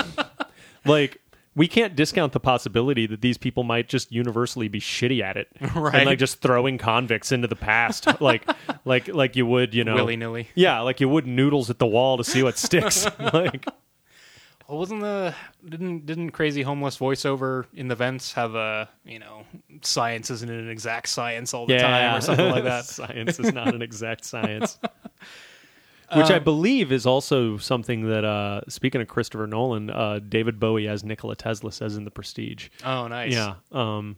like 0.86 1.22
we 1.56 1.68
can't 1.68 1.96
discount 1.96 2.34
the 2.34 2.40
possibility 2.40 3.06
that 3.08 3.22
these 3.22 3.38
people 3.38 3.64
might 3.64 3.88
just 3.88 4.12
universally 4.12 4.68
be 4.68 4.80
shitty 4.82 5.22
at 5.22 5.38
it, 5.38 5.48
Right. 5.74 5.96
And 6.00 6.06
like 6.06 6.20
just 6.20 6.42
throwing 6.42 6.78
convicts 6.78 7.32
into 7.32 7.48
the 7.48 7.56
past, 7.56 8.08
like 8.22 8.46
like 8.84 9.08
like 9.08 9.36
you 9.36 9.46
would, 9.46 9.74
you 9.74 9.84
know, 9.84 9.96
Willy 9.96 10.18
nilly. 10.18 10.50
Yeah, 10.56 10.82
like 10.82 11.00
you 11.00 11.08
would 11.08 11.28
noodles 11.28 11.70
at 11.70 11.80
the 11.80 11.86
wall 11.88 12.18
to 12.18 12.24
see 12.24 12.44
what 12.44 12.58
sticks. 12.58 13.08
like 13.34 13.66
Well, 14.68 14.80
wasn't 14.80 15.01
the 15.01 15.36
didn't 15.68 16.05
didn't 16.05 16.32
crazy 16.32 16.61
homeless 16.63 16.97
voiceover 16.97 17.66
in 17.74 17.88
the 17.88 17.95
vents 17.95 18.34
have 18.34 18.55
a 18.55 18.89
you 19.05 19.20
know 19.20 19.43
science 19.82 20.30
isn't 20.32 20.49
an 20.49 20.70
exact 20.70 21.07
science 21.09 21.53
all 21.53 21.68
the 21.68 21.78
time 21.78 22.16
or 22.18 22.22
something 22.22 22.49
like 22.49 22.63
that? 22.63 22.86
science 22.86 23.39
is 23.39 23.53
not 23.53 23.76
an 23.76 23.82
exact 23.82 24.26
science. 24.26 24.80
Which 26.16 26.30
I 26.30 26.38
believe 26.38 26.91
is 26.91 27.07
also 27.07 27.57
something 27.57 28.07
that, 28.09 28.24
uh, 28.24 28.61
speaking 28.70 29.01
of 29.01 29.07
Christopher 29.07 29.47
Nolan, 29.47 29.89
uh, 29.89 30.20
David 30.20 30.59
Bowie 30.59 30.88
as 30.88 31.03
Nikola 31.03 31.36
Tesla 31.36 31.72
says 31.72 31.97
in 31.97 32.05
The 32.05 32.11
Prestige. 32.11 32.70
Oh, 32.86 33.07
nice. 33.07 33.34
Yeah, 33.34 33.55
um, 33.72 34.16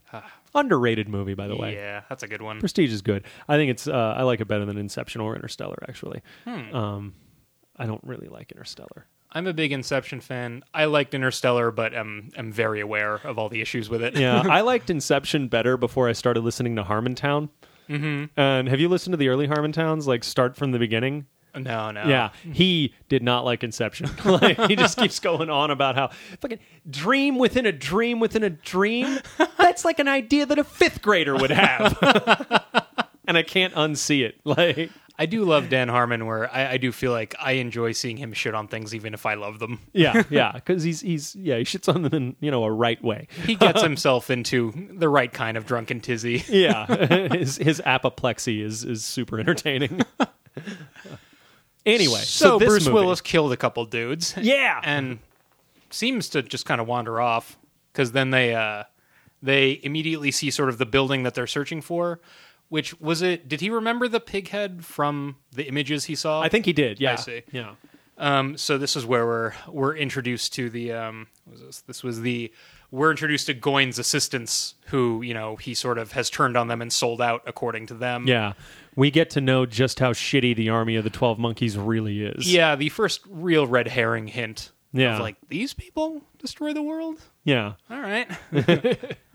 underrated 0.54 1.08
movie 1.08 1.34
by 1.34 1.48
the 1.48 1.56
way. 1.56 1.76
Yeah, 1.76 2.02
that's 2.10 2.24
a 2.24 2.28
good 2.28 2.42
one. 2.42 2.60
Prestige 2.60 2.92
is 2.92 3.02
good. 3.02 3.24
I 3.48 3.56
think 3.56 3.72
it's. 3.72 3.88
Uh, 3.88 4.16
I 4.18 4.24
like 4.24 4.42
it 4.42 4.50
better 4.50 4.66
than 4.66 4.78
Inception 4.78 5.22
or 5.22 5.34
Interstellar. 5.36 5.78
Actually, 5.88 6.22
Hmm. 6.44 6.76
um, 6.76 7.14
I 7.78 7.86
don't 7.86 8.04
really 8.04 8.28
like 8.28 8.52
Interstellar. 8.52 9.06
I'm 9.38 9.46
a 9.46 9.54
big 9.54 9.72
Inception 9.72 10.20
fan. 10.20 10.64
I 10.74 10.86
liked 10.86 11.14
Interstellar, 11.14 11.70
but 11.70 11.94
am 11.94 12.32
am 12.36 12.52
very 12.52 12.82
aware 12.82 13.16
of 13.18 13.38
all 13.38 13.50
the 13.50 13.62
issues 13.62 13.88
with 13.88 14.02
it. 14.02 14.16
Yeah, 14.16 14.42
I 14.50 14.62
liked 14.62 14.90
Inception 14.90 15.48
better 15.48 15.78
before 15.78 16.10
I 16.10 16.14
started 16.14 16.42
listening 16.42 16.76
to 16.78 16.84
Harmontown. 16.84 17.50
Mm-hmm. 17.88 18.40
And 18.40 18.68
have 18.68 18.80
you 18.80 18.90
listened 18.90 19.14
to 19.14 19.18
the 19.18 19.30
early 19.30 19.48
Harmontowns? 19.48 20.08
Like 20.08 20.24
start 20.24 20.56
from 20.56 20.72
the 20.72 20.80
beginning. 20.80 21.28
no, 21.54 21.92
no. 21.92 22.06
Yeah, 22.06 22.32
he 22.52 22.96
did 23.10 23.22
not 23.22 23.46
like 23.46 23.64
Inception. 23.64 24.10
like, 24.26 24.60
he 24.62 24.76
just 24.76 24.98
keeps 24.98 25.20
going 25.20 25.52
on 25.52 25.70
about 25.70 25.94
how 25.94 26.10
fucking 26.40 26.60
dream 26.90 27.38
within 27.38 27.68
a 27.68 27.72
dream 27.72 28.20
within 28.20 28.44
a 28.44 28.50
dream. 28.50 29.20
That's 29.60 29.86
like 29.86 30.00
an 30.00 30.08
idea 30.08 30.48
that 30.48 30.58
a 30.58 30.64
fifth 30.64 31.04
grader 31.04 31.36
would 31.36 31.52
have, 31.52 31.96
and 33.28 33.38
I 33.38 33.44
can't 33.44 33.76
unsee 33.76 34.26
it. 34.26 34.40
Like, 34.46 34.90
I 35.20 35.26
do 35.26 35.44
love 35.46 35.70
Dan 35.70 35.90
Harmon, 35.90 36.28
where 36.28 36.54
I, 36.54 36.74
I 36.74 36.78
do 36.78 36.92
feel 36.92 37.12
like 37.12 37.34
I 37.40 37.54
enjoy 37.54 37.92
seeing 37.94 38.18
him 38.18 38.34
shit 38.34 38.54
on 38.54 38.68
things, 38.68 38.94
even 38.94 39.16
if 39.16 39.26
I 39.26 39.34
love 39.34 39.58
them. 39.58 39.80
yeah, 39.92 40.22
yeah, 40.30 40.52
because 40.52 40.84
he's 40.84 41.02
he's 41.02 41.36
yeah 41.36 41.58
he 41.58 41.64
shits 41.64 41.94
on 41.94 42.04
them 42.04 42.14
in 42.14 42.36
you 42.40 42.52
know 42.52 42.64
a 42.64 42.72
right 42.72 43.04
way. 43.04 43.28
He 43.46 43.56
gets 43.56 43.82
himself 43.90 44.30
into 44.30 44.72
the 44.94 45.10
right 45.10 45.32
kind 45.34 45.58
of 45.58 45.66
drunken 45.66 46.02
tizzy. 46.02 46.44
Yeah, 46.48 46.86
his 47.36 47.58
his 47.58 47.82
apoplexy 47.86 48.62
is 48.62 48.84
is 48.84 49.04
super 49.04 49.40
entertaining. 49.40 50.02
anyway, 51.86 52.20
so, 52.20 52.24
so, 52.52 52.60
this 52.60 52.68
Bruce 52.70 52.86
movie- 52.86 52.94
Willis 52.96 53.22
killed 53.22 53.52
a 53.54 53.58
couple 53.58 53.86
dudes. 53.86 54.36
yeah, 54.40 54.82
and 54.84 55.20
seems 55.90 56.30
to 56.30 56.44
just 56.44 56.66
kind 56.66 56.82
of 56.82 56.88
wander 56.88 57.20
off 57.20 57.58
because 57.92 58.12
then 58.12 58.30
they 58.32 58.54
uh, 58.54 58.84
they 59.42 59.80
immediately 59.84 60.32
see 60.32 60.52
sort 60.52 60.70
of 60.70 60.78
the 60.78 60.86
building 60.86 61.24
that 61.24 61.34
they're 61.34 61.48
searching 61.48 61.82
for. 61.82 62.20
Which 62.70 63.00
was 63.00 63.22
it? 63.22 63.48
Did 63.48 63.62
he 63.62 63.70
remember 63.70 64.08
the 64.08 64.20
pig 64.20 64.50
head 64.50 64.84
from 64.86 65.38
the 65.54 65.68
images 65.68 66.06
he 66.06 66.16
saw? 66.16 66.42
I 66.42 66.50
think 66.50 66.66
he 66.66 66.74
did. 66.74 67.00
Yeah, 67.00 67.14
I 67.14 67.16
see. 67.16 67.44
Yeah, 67.52 67.76
Um, 68.18 68.58
so 68.58 68.78
this 68.78 68.96
is 68.96 69.06
where 69.06 69.26
we're 69.26 69.54
we're 69.70 69.96
introduced 69.96 70.54
to 70.56 70.70
the 70.70 70.92
um, 70.92 71.28
what 71.46 71.54
was 71.54 71.62
this? 71.62 71.82
This 71.82 72.04
was 72.04 72.22
the 72.22 72.52
we're 72.92 73.12
introduced 73.12 73.48
to 73.48 73.54
Goines' 73.54 74.00
assistants, 74.00 74.76
who 74.88 75.22
you 75.22 75.34
know 75.34 75.56
he 75.56 75.74
sort 75.74 75.98
of 75.98 76.12
has 76.14 76.30
turned 76.30 76.58
on 76.58 76.68
them 76.68 76.82
and 76.82 76.92
sold 76.92 77.22
out, 77.22 77.42
according 77.46 77.86
to 77.88 77.94
them. 77.94 78.28
yeah. 78.28 78.54
We 78.96 79.12
get 79.12 79.30
to 79.32 79.42
know 79.42 79.68
just 79.68 80.00
how 80.00 80.12
shitty 80.12 80.56
the 80.56 80.70
army 80.70 80.96
of 80.96 81.04
the 81.04 81.12
Twelve 81.12 81.38
Monkeys 81.38 81.78
really 81.78 82.24
is. 82.24 82.52
yeah. 82.52 82.76
The 82.76 82.90
first 82.90 83.22
real 83.30 83.68
red 83.68 83.88
herring 83.88 84.28
hint. 84.28 84.72
Yeah. 84.94 85.16
Of 85.16 85.20
like 85.22 85.36
these 85.50 85.74
people 85.76 86.22
destroy 86.40 86.74
the 86.74 86.82
world. 86.82 87.22
yeah. 87.44 87.74
All 87.92 88.00
right. 88.02 88.28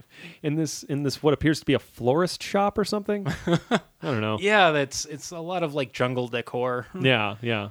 In 0.43 0.55
this 0.55 0.83
in 0.83 1.03
this 1.03 1.23
what 1.23 1.35
appears 1.35 1.61
to 1.61 1.67
be 1.67 1.75
a 1.75 1.79
florist 1.79 2.43
shop 2.43 2.79
or 2.79 2.85
something. 2.85 3.27
I 3.47 3.81
don't 4.03 4.21
know. 4.21 4.39
yeah, 4.41 4.71
that's 4.71 5.05
it's 5.05 5.31
a 5.31 5.39
lot 5.39 5.63
of 5.63 5.75
like 5.75 5.93
jungle 5.93 6.29
decor. 6.29 6.87
Yeah, 6.99 7.37
yeah. 7.43 7.71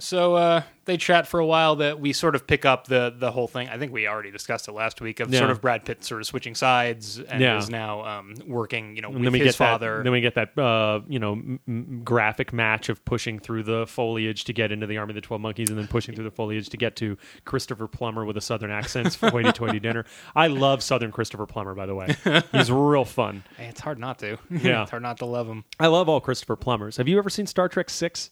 So 0.00 0.36
uh, 0.36 0.62
they 0.84 0.96
chat 0.96 1.26
for 1.26 1.40
a 1.40 1.46
while. 1.46 1.76
That 1.76 1.98
we 1.98 2.12
sort 2.12 2.34
of 2.36 2.46
pick 2.46 2.64
up 2.64 2.86
the 2.86 3.12
the 3.16 3.32
whole 3.32 3.48
thing. 3.48 3.68
I 3.68 3.78
think 3.78 3.92
we 3.92 4.06
already 4.06 4.30
discussed 4.30 4.68
it 4.68 4.72
last 4.72 5.00
week 5.00 5.18
of 5.20 5.32
Yeah. 5.32 5.40
sort 5.40 5.50
of 5.50 5.60
Brad 5.60 5.84
Pitt 5.84 6.04
sort 6.04 6.20
of 6.20 6.26
switching 6.26 6.54
sides 6.54 7.18
and 7.18 7.40
Yeah. 7.40 7.58
is 7.58 7.68
now 7.68 8.04
um, 8.04 8.34
working, 8.46 8.94
you 8.94 9.02
know, 9.02 9.10
with 9.10 9.22
then 9.22 9.32
we 9.32 9.40
his 9.40 9.48
get 9.48 9.54
father. 9.56 9.96
that. 9.98 10.04
Then 10.04 10.12
we 10.12 10.20
get 10.20 10.34
that. 10.36 10.56
Uh, 10.56 11.00
you 11.08 11.18
know, 11.18 11.32
m- 11.32 11.60
m- 11.66 12.02
graphic 12.04 12.52
match 12.52 12.88
of 12.88 13.04
pushing 13.04 13.38
through 13.40 13.64
the 13.64 13.86
foliage 13.88 14.44
to 14.44 14.52
get 14.52 14.70
into 14.70 14.86
the 14.86 14.96
army 14.98 15.10
of 15.10 15.14
the 15.16 15.20
Twelve 15.20 15.40
Monkeys, 15.40 15.68
and 15.68 15.78
then 15.78 15.88
pushing 15.88 16.14
through 16.14 16.24
the 16.24 16.30
foliage 16.30 16.68
to 16.68 16.76
get 16.76 16.94
to 16.96 17.16
Christopher 17.44 17.88
Plummer 17.88 18.24
with 18.24 18.36
a 18.36 18.40
southern 18.40 18.70
accent 18.70 19.14
for 19.16 19.30
hoity-toity 19.30 19.80
dinner. 19.80 20.04
I 20.36 20.46
love 20.46 20.82
Southern 20.82 21.10
Christopher 21.10 21.46
Plummer. 21.46 21.74
By 21.74 21.86
the 21.86 21.94
way, 21.96 22.14
he's 22.52 22.70
real 22.70 23.04
fun. 23.04 23.42
Hey, 23.56 23.66
it's 23.66 23.80
hard 23.80 23.98
not 23.98 24.18
to. 24.20 24.38
Yeah. 24.48 24.82
it's 24.82 24.90
hard 24.90 25.02
not 25.02 25.18
to 25.18 25.26
love 25.26 25.48
him. 25.48 25.64
I 25.80 25.88
love 25.88 26.08
all 26.08 26.20
Christopher 26.20 26.56
Plummers. 26.56 26.96
Have 26.98 27.08
you 27.08 27.18
ever 27.18 27.30
seen 27.30 27.46
Star 27.46 27.68
Trek 27.68 27.90
Six? 27.90 28.30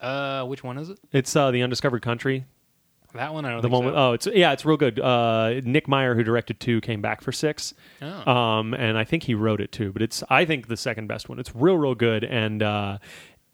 Uh, 0.00 0.44
which 0.44 0.62
one 0.62 0.78
is 0.78 0.90
it? 0.90 0.98
It's 1.12 1.34
uh, 1.34 1.50
the 1.50 1.62
Undiscovered 1.62 2.02
Country. 2.02 2.44
That 3.14 3.32
one 3.32 3.44
I 3.46 3.50
don't 3.50 3.62
The 3.62 3.68
one 3.68 3.82
so. 3.82 3.86
with, 3.86 3.94
oh, 3.96 4.12
it's 4.12 4.26
yeah, 4.26 4.52
it's 4.52 4.64
real 4.66 4.76
good. 4.76 5.00
Uh, 5.00 5.60
Nick 5.64 5.88
Meyer, 5.88 6.14
who 6.14 6.22
directed 6.22 6.60
two, 6.60 6.80
came 6.82 7.00
back 7.00 7.22
for 7.22 7.32
six. 7.32 7.72
Oh. 8.02 8.30
Um, 8.30 8.74
and 8.74 8.98
I 8.98 9.04
think 9.04 9.22
he 9.22 9.34
wrote 9.34 9.60
it 9.60 9.72
too. 9.72 9.92
But 9.92 10.02
it's 10.02 10.22
I 10.28 10.44
think 10.44 10.68
the 10.68 10.76
second 10.76 11.06
best 11.06 11.28
one. 11.28 11.38
It's 11.38 11.54
real, 11.54 11.78
real 11.78 11.94
good. 11.94 12.22
And 12.22 12.62
uh, 12.62 12.98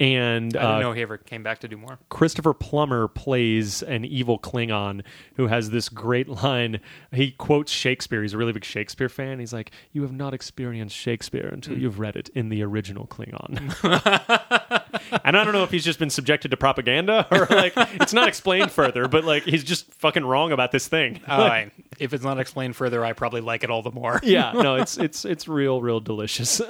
and 0.01 0.57
I 0.57 0.61
didn't 0.61 0.77
uh, 0.77 0.81
know 0.81 0.93
he 0.93 1.03
ever 1.03 1.19
came 1.19 1.45
back 1.45 1.61
to 1.61 1.69
do 1.69 1.77
more. 1.77 2.01
Christopher 2.09 2.53
Plummer 2.53 3.07
plays 3.07 3.81
an 3.85 4.05
evil 4.05 4.41
Klingon 4.41 5.03
who 5.37 5.47
has 5.47 5.71
this 5.71 5.89
great 5.89 6.29
line. 6.29 6.81
He 7.13 7.31
quotes 7.31 7.71
Shakespeare. 7.71 8.23
He's 8.23 8.35
a 8.35 8.39
really 8.39 8.53
big 8.53 8.65
Shakespeare 8.65 9.09
fan. 9.09 9.39
He's 9.39 9.53
like, 9.53 9.71
"You 9.93 10.03
have 10.03 10.13
not 10.13 10.35
experienced 10.35 10.97
Shakespeare 10.97 11.47
until 11.47 11.79
you've 11.79 12.01
read 12.01 12.17
it 12.17 12.29
in 12.31 12.49
the 12.49 12.65
original 12.65 13.07
Klingon." 13.07 13.61
and 15.25 15.37
I 15.37 15.45
don't 15.45 15.53
know 15.53 15.63
if 15.63 15.71
he's 15.71 15.85
just 15.85 15.99
been 15.99 16.11
subjected 16.11 16.51
to 16.51 16.57
propaganda 16.57 17.27
or 17.31 17.47
like 17.51 17.73
it's 17.77 18.13
not 18.13 18.29
explained 18.29 18.71
further, 18.71 19.09
but 19.09 19.25
like 19.25 19.45
he's 19.45 19.65
just 19.65 19.93
fucking 19.95 20.25
wrong 20.25 20.53
about 20.53 20.73
this 20.73 20.89
thing. 20.89 21.21
All 21.29 21.47
right. 21.47 21.71
If 21.99 22.13
it's 22.13 22.25
not 22.25 22.39
explained 22.39 22.77
further, 22.77 23.05
I 23.05 23.13
probably 23.13 23.41
like 23.41 23.65
it 23.65 23.71
all 23.71 23.83
the 23.83 23.91
more. 23.91 24.21
yeah, 24.23 24.53
no, 24.55 24.77
it's 24.77 24.99
it's 24.99 25.25
it's 25.25 25.47
real, 25.49 25.81
real 25.81 26.01
delicious. 26.01 26.61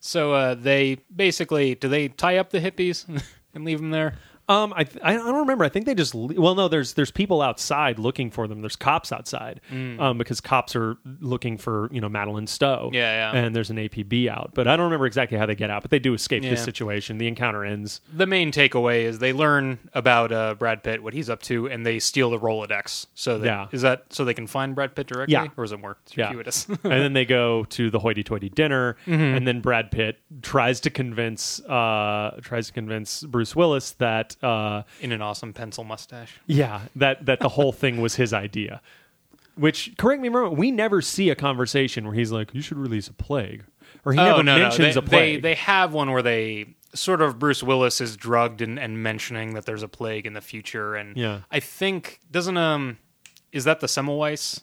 So 0.00 0.34
uh, 0.34 0.54
they 0.54 0.98
basically 1.14 1.74
do 1.74 1.88
they 1.88 2.08
tie 2.08 2.36
up 2.36 2.50
the 2.50 2.60
hippies 2.60 3.06
and 3.54 3.64
leave 3.64 3.78
them 3.78 3.90
there? 3.90 4.14
Um, 4.48 4.72
I 4.74 4.86
I 5.02 5.14
don't 5.14 5.40
remember. 5.40 5.64
I 5.64 5.68
think 5.68 5.86
they 5.86 5.94
just 5.94 6.14
le- 6.14 6.40
well, 6.40 6.54
no. 6.54 6.68
There's 6.68 6.94
there's 6.94 7.10
people 7.10 7.42
outside 7.42 7.98
looking 7.98 8.30
for 8.30 8.46
them. 8.46 8.60
There's 8.60 8.76
cops 8.76 9.10
outside, 9.10 9.60
um, 9.72 10.18
because 10.18 10.40
cops 10.40 10.76
are 10.76 10.96
looking 11.20 11.58
for 11.58 11.88
you 11.92 12.00
know 12.00 12.08
Madeleine 12.08 12.46
Stowe. 12.46 12.90
Mm. 12.92 12.94
Yeah, 12.94 13.32
yeah. 13.32 13.38
And 13.40 13.56
there's 13.56 13.70
an 13.70 13.76
APB 13.76 14.28
out, 14.28 14.52
but 14.54 14.68
I 14.68 14.76
don't 14.76 14.84
remember 14.84 15.06
exactly 15.06 15.36
how 15.36 15.46
they 15.46 15.56
get 15.56 15.68
out. 15.68 15.82
But 15.82 15.90
they 15.90 15.98
do 15.98 16.14
escape 16.14 16.44
this 16.44 16.62
situation. 16.62 17.18
The 17.18 17.26
encounter 17.26 17.64
ends. 17.64 18.00
The 18.14 18.26
main 18.26 18.52
takeaway 18.52 19.02
is 19.02 19.18
they 19.18 19.32
learn 19.32 19.78
about 19.94 20.30
uh, 20.30 20.54
Brad 20.54 20.84
Pitt, 20.84 21.02
what 21.02 21.12
he's 21.12 21.28
up 21.28 21.42
to, 21.42 21.68
and 21.68 21.84
they 21.84 21.98
steal 21.98 22.30
the 22.30 22.38
Rolodex. 22.38 23.06
So 23.14 23.38
that, 23.38 23.46
Yeah. 23.46 23.66
is 23.72 23.82
that 23.82 24.04
so 24.12 24.24
they 24.24 24.34
can 24.34 24.46
find 24.46 24.76
Brad 24.76 24.94
Pitt 24.94 25.08
directly, 25.08 25.32
Yeah. 25.32 25.48
or 25.56 25.64
is 25.64 25.72
it 25.72 25.80
more 25.80 25.96
circuitous? 26.06 26.66
Yeah. 26.68 26.76
and 26.84 26.92
then 26.92 27.12
they 27.14 27.24
go 27.24 27.64
to 27.70 27.90
the 27.90 27.98
hoity-toity 27.98 28.50
dinner, 28.50 28.96
Mm-hmm. 29.06 29.20
and 29.36 29.46
then 29.46 29.60
Brad 29.60 29.90
Pitt 29.90 30.20
tries 30.42 30.78
to 30.80 30.90
convince 30.90 31.58
uh 31.64 32.38
tries 32.42 32.68
to 32.68 32.72
convince 32.72 33.22
Bruce 33.24 33.56
Willis 33.56 33.90
that 33.92 34.35
uh 34.42 34.82
In 35.00 35.12
an 35.12 35.22
awesome 35.22 35.52
pencil 35.52 35.84
mustache. 35.84 36.38
Yeah, 36.46 36.82
that 36.96 37.26
that 37.26 37.40
the 37.40 37.48
whole 37.50 37.72
thing 37.72 38.00
was 38.00 38.16
his 38.16 38.32
idea. 38.32 38.80
Which, 39.56 39.96
correct 39.96 40.20
me 40.20 40.28
if 40.28 40.34
I'm 40.34 40.40
wrong, 40.40 40.56
we 40.56 40.70
never 40.70 41.00
see 41.00 41.30
a 41.30 41.34
conversation 41.34 42.04
where 42.04 42.14
he's 42.14 42.30
like, 42.30 42.52
"You 42.54 42.60
should 42.60 42.76
release 42.76 43.08
a 43.08 43.14
plague," 43.14 43.64
or 44.04 44.12
he 44.12 44.16
never 44.16 44.40
oh 44.40 44.42
no, 44.42 44.56
no, 44.56 44.62
mentions 44.64 44.94
they, 44.94 44.98
a 44.98 45.02
plague. 45.02 45.42
They, 45.42 45.48
they 45.50 45.54
have 45.54 45.94
one 45.94 46.10
where 46.10 46.20
they 46.22 46.74
sort 46.92 47.22
of 47.22 47.38
Bruce 47.38 47.62
Willis 47.62 48.00
is 48.02 48.16
drugged 48.16 48.60
and, 48.60 48.78
and 48.78 49.02
mentioning 49.02 49.54
that 49.54 49.64
there's 49.64 49.82
a 49.82 49.88
plague 49.88 50.26
in 50.26 50.34
the 50.34 50.40
future, 50.42 50.94
and 50.94 51.16
Yeah. 51.16 51.40
I 51.50 51.60
think 51.60 52.20
doesn't 52.30 52.56
um 52.58 52.98
is 53.52 53.64
that 53.64 53.80
the 53.80 53.86
Semmelweis 53.86 54.60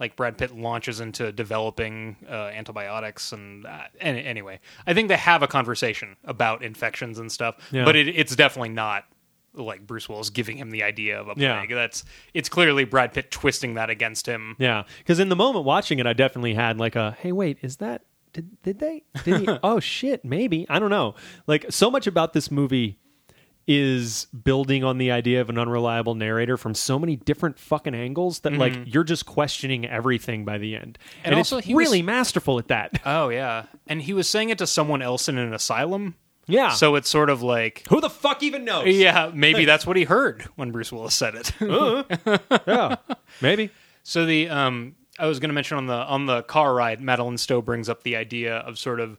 like 0.00 0.16
Brad 0.16 0.36
Pitt 0.38 0.56
launches 0.56 0.98
into 1.00 1.30
developing 1.30 2.16
uh, 2.28 2.32
antibiotics 2.54 3.32
and 3.32 3.66
uh, 3.66 3.82
any, 4.00 4.24
anyway, 4.24 4.58
I 4.86 4.94
think 4.94 5.08
they 5.08 5.16
have 5.16 5.42
a 5.42 5.46
conversation 5.46 6.16
about 6.24 6.62
infections 6.64 7.18
and 7.18 7.30
stuff, 7.30 7.56
Yeah. 7.70 7.84
but 7.84 7.94
it, 7.94 8.08
it's 8.08 8.34
definitely 8.34 8.70
not 8.70 9.04
like 9.52 9.86
Bruce 9.86 10.08
Willis 10.08 10.30
giving 10.30 10.56
him 10.56 10.70
the 10.70 10.82
idea 10.84 11.20
of 11.20 11.28
a 11.28 11.34
plague. 11.34 11.70
Yeah. 11.70 11.76
That's 11.76 12.04
it's 12.34 12.48
clearly 12.48 12.84
Brad 12.84 13.12
Pitt 13.12 13.30
twisting 13.30 13.74
that 13.74 13.90
against 13.90 14.26
him. 14.26 14.56
Yeah, 14.58 14.84
because 14.98 15.18
in 15.18 15.28
the 15.28 15.36
moment 15.36 15.64
watching 15.64 15.98
it, 15.98 16.06
I 16.06 16.12
definitely 16.12 16.54
had 16.54 16.78
like 16.78 16.96
a, 16.96 17.16
hey, 17.20 17.32
wait, 17.32 17.58
is 17.60 17.76
that 17.78 18.02
did 18.32 18.62
did 18.62 18.78
they? 18.78 19.02
Did 19.24 19.40
he? 19.40 19.48
oh 19.64 19.80
shit, 19.80 20.24
maybe 20.24 20.64
I 20.70 20.78
don't 20.78 20.90
know. 20.90 21.16
Like 21.48 21.66
so 21.68 21.90
much 21.90 22.06
about 22.06 22.32
this 22.32 22.48
movie 22.48 22.99
is 23.72 24.26
building 24.44 24.82
on 24.82 24.98
the 24.98 25.12
idea 25.12 25.40
of 25.40 25.48
an 25.48 25.56
unreliable 25.56 26.16
narrator 26.16 26.56
from 26.56 26.74
so 26.74 26.98
many 26.98 27.14
different 27.14 27.56
fucking 27.56 27.94
angles 27.94 28.40
that 28.40 28.52
like 28.54 28.74
you're 28.84 29.04
just 29.04 29.26
questioning 29.26 29.86
everything 29.86 30.44
by 30.44 30.58
the 30.58 30.74
end, 30.74 30.98
Mm-hmm. 31.00 31.20
And 31.24 31.34
also 31.36 31.58
it's 31.58 31.66
he 31.68 31.74
was- 31.74 31.84
really 31.86 32.02
masterful 32.02 32.58
at 32.58 32.68
that. 32.68 33.00
Oh 33.06 33.28
yeah, 33.28 33.66
and 33.86 34.02
he 34.02 34.12
was 34.12 34.28
saying 34.28 34.50
it 34.50 34.58
to 34.58 34.66
someone 34.66 35.02
else 35.02 35.28
in 35.28 35.38
an 35.38 35.54
asylum. 35.54 36.16
Yeah. 36.46 36.70
So 36.70 36.96
it's 36.96 37.08
sort 37.08 37.30
of 37.30 37.42
like, 37.42 37.84
Who 37.90 38.00
the 38.00 38.10
fuck 38.10 38.42
even 38.42 38.64
knows? 38.64 38.88
yeah, 38.88 39.30
maybe 39.32 39.64
that's 39.66 39.86
what 39.86 39.96
he 39.96 40.02
heard 40.02 40.42
when 40.56 40.72
Bruce 40.72 40.90
Willis 40.90 41.14
said 41.14 41.34
it. 41.36 41.52
yeah, 42.66 42.96
maybe. 43.40 43.70
So 44.02 44.26
the 44.26 44.48
um, 44.48 44.96
I 45.18 45.26
was 45.26 45.38
going 45.38 45.50
to 45.50 45.54
mention 45.54 45.76
on 45.76 45.86
the 45.86 45.94
on 45.94 46.26
the 46.26 46.42
car 46.42 46.74
ride, 46.74 47.00
Madeleine 47.00 47.38
Stowe 47.38 47.62
brings 47.62 47.88
up 47.88 48.02
the 48.02 48.16
idea 48.16 48.56
of 48.56 48.78
sort 48.78 48.98
of 48.98 49.16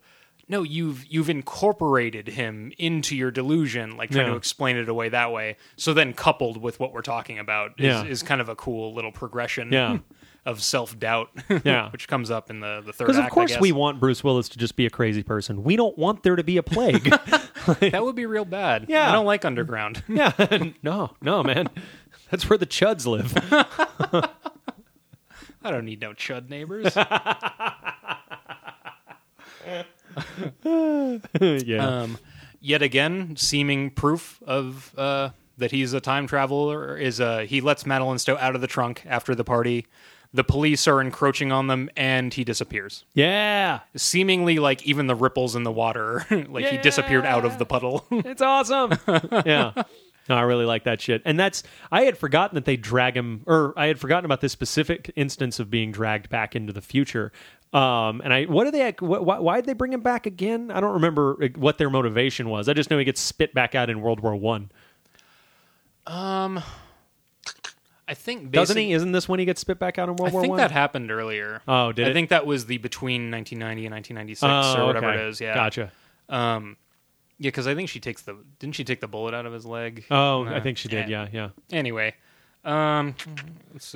no, 0.51 0.61
you've 0.63 1.05
you've 1.07 1.29
incorporated 1.29 2.27
him 2.27 2.71
into 2.77 3.15
your 3.15 3.31
delusion, 3.31 3.97
like 3.97 4.11
trying 4.11 4.25
Yeah. 4.27 4.31
to 4.33 4.37
explain 4.37 4.75
it 4.77 4.87
away 4.89 5.09
that 5.09 5.31
way. 5.31 5.55
So 5.77 5.93
then, 5.95 6.13
coupled 6.13 6.57
with 6.61 6.79
what 6.79 6.93
we're 6.93 7.01
talking 7.01 7.39
about, 7.39 7.71
is, 7.79 7.85
Yeah. 7.85 8.03
is 8.03 8.21
kind 8.21 8.41
of 8.41 8.49
a 8.49 8.55
cool 8.55 8.93
little 8.93 9.11
progression. 9.11 9.71
Yeah. 9.71 9.97
Of 10.43 10.63
self 10.63 10.97
doubt, 10.97 11.29
Yeah. 11.63 11.91
which 11.91 12.07
comes 12.07 12.31
up 12.31 12.49
in 12.49 12.61
the 12.61 12.81
the 12.83 12.91
third 12.91 13.05
Because 13.05 13.19
of 13.23 13.29
course 13.29 13.59
we 13.59 13.71
want 13.71 13.99
Bruce 13.99 14.23
Willis 14.23 14.49
to 14.49 14.57
just 14.57 14.75
be 14.75 14.87
a 14.87 14.89
crazy 14.89 15.21
person. 15.21 15.63
We 15.63 15.75
don't 15.75 15.95
want 15.99 16.23
there 16.23 16.35
to 16.35 16.43
be 16.43 16.57
a 16.57 16.63
plague. 16.63 17.03
that 17.79 18.01
would 18.03 18.15
be 18.15 18.25
real 18.25 18.43
bad. 18.43 18.87
Yeah. 18.89 19.07
I 19.07 19.11
don't 19.11 19.27
like 19.27 19.45
underground. 19.45 20.03
yeah, 20.07 20.31
no, 20.81 21.11
no, 21.21 21.43
man. 21.43 21.69
That's 22.31 22.49
where 22.49 22.57
the 22.57 22.65
chuds 22.65 23.05
live. 23.05 23.35
I 25.63 25.69
don't 25.69 25.85
need 25.85 26.01
no 26.01 26.13
chud 26.13 26.49
neighbors. 26.49 26.97
yeah, 30.63 31.77
um, 32.01 32.17
yet 32.59 32.81
again, 32.81 33.35
seeming 33.35 33.89
proof 33.91 34.41
of 34.45 34.93
uh, 34.97 35.29
that 35.57 35.71
he's 35.71 35.93
a 35.93 36.01
time 36.01 36.27
traveler 36.27 36.97
is 36.97 37.19
uh, 37.21 37.39
he 37.39 37.61
lets 37.61 37.85
Madeleine 37.85 38.19
Stowe 38.19 38.37
out 38.37 38.55
of 38.55 38.61
the 38.61 38.67
trunk 38.67 39.03
after 39.05 39.35
the 39.35 39.43
party. 39.43 39.85
The 40.33 40.45
police 40.45 40.87
are 40.87 41.01
encroaching 41.01 41.51
on 41.51 41.67
them, 41.67 41.89
and 41.97 42.33
he 42.33 42.45
disappears. 42.45 43.03
yeah. 43.13 43.81
Seemingly, 43.97 44.59
like 44.59 44.87
even 44.87 45.07
the 45.07 45.15
ripples 45.15 45.57
in 45.57 45.63
the 45.63 45.71
water, 45.73 46.25
like 46.47 46.65
he 46.67 46.77
disappeared 46.77 47.25
out 47.25 47.43
of 47.43 47.57
the 47.57 47.65
puddle. 47.65 48.05
It's 48.11 48.41
awesome. 48.41 48.93
yeah. 49.45 49.73
No, 50.29 50.35
I 50.35 50.41
really 50.43 50.65
like 50.65 50.85
that 50.85 51.01
shit. 51.01 51.21
And 51.25 51.37
that's 51.37 51.63
I 51.91 52.03
had 52.03 52.17
forgotten 52.17 52.55
that 52.55 52.63
they 52.63 52.77
drag 52.77 53.17
him 53.17 53.41
or 53.45 53.73
I 53.75 53.87
had 53.87 53.99
forgotten 53.99 54.23
about 54.23 54.39
this 54.39 54.53
specific 54.53 55.11
instance 55.17 55.59
of 55.59 55.69
being 55.69 55.91
dragged 55.91 56.29
back 56.29 56.55
into 56.55 56.71
the 56.71 56.79
future. 56.81 57.33
Um, 57.73 58.21
and 58.23 58.33
I 58.33 58.43
what 58.45 58.65
did 58.65 58.73
they 58.73 58.93
why, 59.05 59.39
why 59.39 59.55
did 59.57 59.65
they 59.65 59.73
bring 59.73 59.93
him 59.93 60.01
back 60.01 60.25
again? 60.25 60.71
I 60.71 60.79
don't 60.81 60.93
remember 60.93 61.37
uh, 61.41 61.47
what 61.57 61.77
their 61.77 61.89
motivation 61.89 62.49
was. 62.49 62.67
I 62.67 62.73
just 62.73 62.89
know 62.89 62.97
he 62.97 63.05
gets 63.05 63.21
spit 63.21 63.53
back 63.53 63.75
out 63.75 63.89
in 63.89 64.01
World 64.01 64.19
War 64.19 64.35
1. 64.35 64.69
Um, 66.07 66.61
I 68.07 68.13
think 68.13 68.51
Doesn't 68.51 68.75
he? 68.75 68.91
Isn't 68.91 69.13
this 69.13 69.29
when 69.29 69.39
he 69.39 69.45
gets 69.45 69.61
spit 69.61 69.79
back 69.79 69.97
out 69.97 70.09
in 70.09 70.15
World 70.17 70.31
I 70.31 70.33
War 70.33 70.41
think 70.41 70.49
1? 70.51 70.57
that 70.57 70.71
happened 70.71 71.11
earlier. 71.11 71.61
Oh, 71.67 71.91
did 71.93 72.07
I 72.07 72.09
it? 72.09 72.13
think 72.13 72.29
that 72.29 72.45
was 72.45 72.65
the 72.65 72.77
between 72.77 73.31
1990 73.31 73.85
and 73.85 73.93
1996 73.93 74.43
Oh, 74.77 74.81
or 74.83 74.87
whatever 74.87 75.09
okay. 75.09 75.21
it 75.23 75.27
is. 75.29 75.39
Yeah, 75.39 75.53
Gotcha. 75.53 75.91
Um, 76.27 76.75
yeah, 77.39 77.47
because 77.47 77.67
I 77.67 77.75
think 77.75 77.87
she 77.89 77.99
takes 77.99 78.23
the 78.23 78.35
didn't 78.59 78.75
she 78.75 78.83
take 78.83 78.99
the 78.99 79.07
bullet 79.07 79.33
out 79.33 79.45
of 79.45 79.53
his 79.53 79.65
leg? 79.65 80.03
Oh, 80.11 80.43
No. 80.43 80.53
I 80.53 80.59
think 80.59 80.77
she 80.77 80.89
did. 80.89 81.07
Yeah, 81.09 81.27
yeah. 81.31 81.49
Anyway, 81.71 82.15
um. 82.63 83.15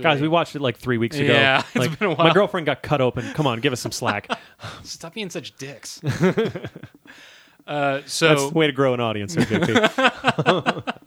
Guys, 0.01 0.21
we 0.21 0.27
watched 0.27 0.55
it 0.55 0.61
like 0.61 0.77
three 0.77 0.97
weeks 0.97 1.17
ago. 1.17 1.33
Yeah, 1.33 1.59
it's 1.67 1.75
like, 1.75 1.99
been 1.99 2.09
a 2.11 2.13
while. 2.13 2.27
My 2.27 2.33
girlfriend 2.33 2.65
got 2.65 2.81
cut 2.81 3.01
open. 3.01 3.31
Come 3.33 3.45
on, 3.47 3.59
give 3.59 3.73
us 3.73 3.81
some 3.81 3.91
slack. 3.91 4.27
stop 4.83 5.13
being 5.13 5.29
such 5.29 5.55
dicks. 5.57 6.03
uh, 7.67 8.01
so 8.05 8.29
That's 8.29 8.49
the 8.49 8.51
way 8.53 8.67
to 8.67 8.73
grow 8.73 8.93
an 8.93 8.99
audience, 8.99 9.35
there, 9.35 9.45
JP. 9.45 10.97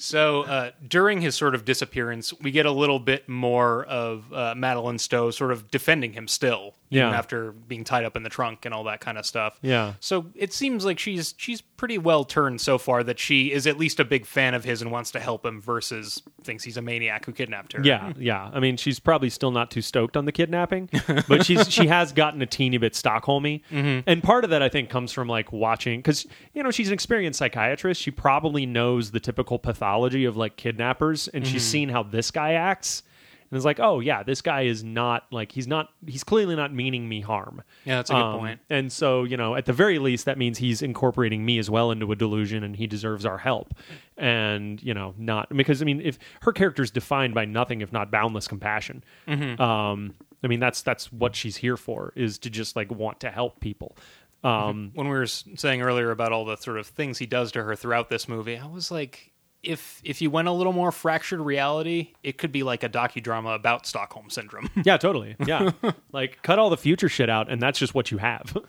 So 0.00 0.42
uh, 0.42 0.70
during 0.86 1.20
his 1.20 1.34
sort 1.34 1.54
of 1.56 1.64
disappearance, 1.64 2.32
we 2.40 2.50
get 2.52 2.66
a 2.66 2.70
little 2.70 3.00
bit 3.00 3.28
more 3.28 3.84
of 3.86 4.32
uh, 4.32 4.54
Madeleine 4.56 4.98
Stowe 4.98 5.30
sort 5.32 5.50
of 5.50 5.70
defending 5.72 6.12
him 6.12 6.28
still, 6.28 6.74
even 6.90 7.08
Yeah. 7.08 7.18
after 7.18 7.50
being 7.50 7.82
tied 7.82 8.04
up 8.04 8.16
in 8.16 8.22
the 8.22 8.28
trunk 8.28 8.64
and 8.64 8.72
all 8.72 8.84
that 8.84 9.00
kind 9.00 9.18
of 9.18 9.26
stuff. 9.26 9.58
Yeah. 9.60 9.94
So 9.98 10.26
it 10.36 10.52
seems 10.52 10.84
like 10.84 11.00
she's 11.00 11.34
she's 11.36 11.60
pretty 11.60 11.98
well 11.98 12.24
turned 12.24 12.60
so 12.60 12.78
far 12.78 13.02
that 13.02 13.18
she 13.18 13.50
is 13.50 13.66
at 13.66 13.76
least 13.76 13.98
a 13.98 14.04
big 14.04 14.24
fan 14.24 14.54
of 14.54 14.62
his 14.62 14.82
and 14.82 14.92
wants 14.92 15.10
to 15.12 15.20
help 15.20 15.44
him 15.44 15.60
versus 15.60 16.22
thinks 16.44 16.62
he's 16.62 16.76
a 16.76 16.82
maniac 16.82 17.24
who 17.26 17.32
kidnapped 17.32 17.72
her. 17.72 17.82
Yeah, 17.82 18.12
yeah. 18.16 18.50
I 18.54 18.60
mean, 18.60 18.76
she's 18.76 19.00
probably 19.00 19.30
still 19.30 19.50
not 19.50 19.70
too 19.72 19.82
stoked 19.82 20.16
on 20.16 20.26
the 20.26 20.32
kidnapping, 20.32 20.90
but 21.28 21.44
she's 21.44 21.68
she 21.68 21.88
has 21.88 22.12
gotten 22.12 22.40
a 22.40 22.46
teeny 22.46 22.78
bit 22.78 22.92
Stockholmy, 22.92 23.62
and 24.06 24.22
part 24.22 24.44
of 24.44 24.50
that 24.50 24.62
I 24.62 24.68
think 24.68 24.90
comes 24.90 25.10
from 25.12 25.26
like 25.26 25.50
watching 25.52 25.98
because 25.98 26.24
you 26.54 26.62
know 26.62 26.70
she's 26.70 26.86
an 26.86 26.94
experienced 26.94 27.40
psychiatrist. 27.40 28.00
She 28.00 28.12
probably 28.12 28.64
knows 28.64 29.10
the 29.10 29.18
typical 29.18 29.58
pathology 29.58 29.87
of 30.26 30.36
like 30.36 30.56
kidnappers, 30.56 31.28
and 31.28 31.46
she's 31.46 31.64
seen 31.64 31.88
how 31.88 32.02
this 32.02 32.30
guy 32.30 32.52
acts, 32.54 33.02
and 33.50 33.56
is 33.56 33.64
like, 33.64 33.80
oh 33.80 34.00
yeah, 34.00 34.22
this 34.22 34.42
guy 34.42 34.62
is 34.62 34.84
not 34.84 35.24
like 35.30 35.52
he's 35.52 35.66
not 35.66 35.88
he's 36.06 36.22
clearly 36.24 36.54
not 36.54 36.72
meaning 36.74 37.08
me 37.08 37.20
harm. 37.22 37.62
Yeah, 37.84 37.96
that's 37.96 38.10
a 38.10 38.14
good 38.14 38.20
Um, 38.22 38.38
point. 38.40 38.60
And 38.68 38.92
so, 38.92 39.24
you 39.24 39.36
know, 39.38 39.54
at 39.54 39.64
the 39.66 39.72
very 39.72 39.98
least, 39.98 40.26
that 40.26 40.36
means 40.36 40.58
he's 40.58 40.82
incorporating 40.82 41.44
me 41.46 41.58
as 41.58 41.70
well 41.70 41.90
into 41.90 42.12
a 42.12 42.16
delusion 42.16 42.62
and 42.62 42.76
he 42.76 42.86
deserves 42.86 43.24
our 43.24 43.38
help. 43.38 43.72
And, 44.16 44.82
you 44.82 44.92
know, 44.94 45.14
not 45.16 45.48
because, 45.56 45.80
I 45.80 45.84
mean, 45.84 46.00
if 46.02 46.18
her 46.42 46.52
character 46.52 46.82
is 46.82 46.90
defined 46.90 47.34
by 47.34 47.44
nothing 47.46 47.80
if 47.80 47.92
not 47.92 48.10
boundless 48.10 48.48
compassion, 48.48 49.02
Mm-hmm. 49.26 49.60
um, 49.62 50.14
I 50.42 50.46
mean, 50.46 50.60
that's 50.60 50.82
that's 50.82 51.10
what 51.12 51.34
she's 51.34 51.56
here 51.56 51.76
for 51.76 52.12
is 52.14 52.38
to 52.40 52.50
just 52.50 52.76
like 52.76 52.90
want 52.92 53.20
to 53.20 53.30
help 53.30 53.58
people. 53.60 53.96
Um, 54.44 54.92
When 54.94 55.08
we 55.08 55.14
were 55.16 55.24
s- 55.24 55.42
saying 55.56 55.82
earlier 55.82 56.12
about 56.12 56.30
all 56.32 56.44
the 56.44 56.54
sort 56.56 56.78
of 56.78 56.86
things 56.86 57.18
he 57.18 57.26
does 57.26 57.50
to 57.52 57.64
her 57.64 57.74
throughout 57.74 58.08
this 58.08 58.28
movie, 58.28 58.56
I 58.56 58.66
was 58.66 58.88
like, 58.92 59.32
if 59.62 60.00
if 60.04 60.22
you 60.22 60.30
went 60.30 60.48
a 60.48 60.52
little 60.52 60.72
more 60.72 60.92
fractured 60.92 61.40
reality, 61.40 62.14
it 62.22 62.38
could 62.38 62.52
be 62.52 62.62
like 62.62 62.82
a 62.82 62.88
docudrama 62.88 63.54
about 63.54 63.86
Stockholm 63.86 64.30
syndrome. 64.30 64.70
yeah, 64.84 64.96
totally. 64.96 65.36
Yeah. 65.44 65.72
like, 66.12 66.42
cut 66.42 66.58
all 66.58 66.70
the 66.70 66.76
future 66.76 67.08
shit 67.08 67.28
out 67.28 67.50
and 67.50 67.60
that's 67.60 67.78
just 67.78 67.94
what 67.94 68.10
you 68.10 68.18
have. 68.18 68.56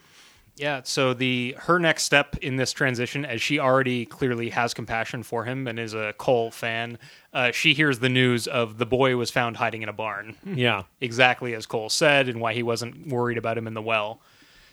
Yeah, 0.56 0.82
so 0.84 1.14
the 1.14 1.56
her 1.58 1.78
next 1.78 2.02
step 2.02 2.36
in 2.42 2.56
this 2.56 2.72
transition, 2.72 3.24
as 3.24 3.40
she 3.40 3.58
already 3.58 4.04
clearly 4.04 4.50
has 4.50 4.74
compassion 4.74 5.22
for 5.22 5.44
him 5.44 5.66
and 5.66 5.78
is 5.78 5.94
a 5.94 6.12
Cole 6.18 6.50
fan, 6.50 6.98
uh, 7.32 7.50
she 7.50 7.72
hears 7.72 8.00
the 8.00 8.10
news 8.10 8.46
of 8.46 8.76
the 8.76 8.84
boy 8.84 9.16
was 9.16 9.30
found 9.30 9.56
hiding 9.56 9.82
in 9.82 9.88
a 9.88 9.92
barn, 9.94 10.36
yeah. 10.44 10.82
exactly 11.00 11.54
as 11.54 11.64
Cole 11.64 11.88
said, 11.88 12.28
and 12.28 12.42
why 12.42 12.52
he 12.52 12.62
wasn't 12.62 13.06
worried 13.06 13.38
about 13.38 13.56
him 13.56 13.66
in 13.66 13.72
the 13.72 13.80
well. 13.80 14.20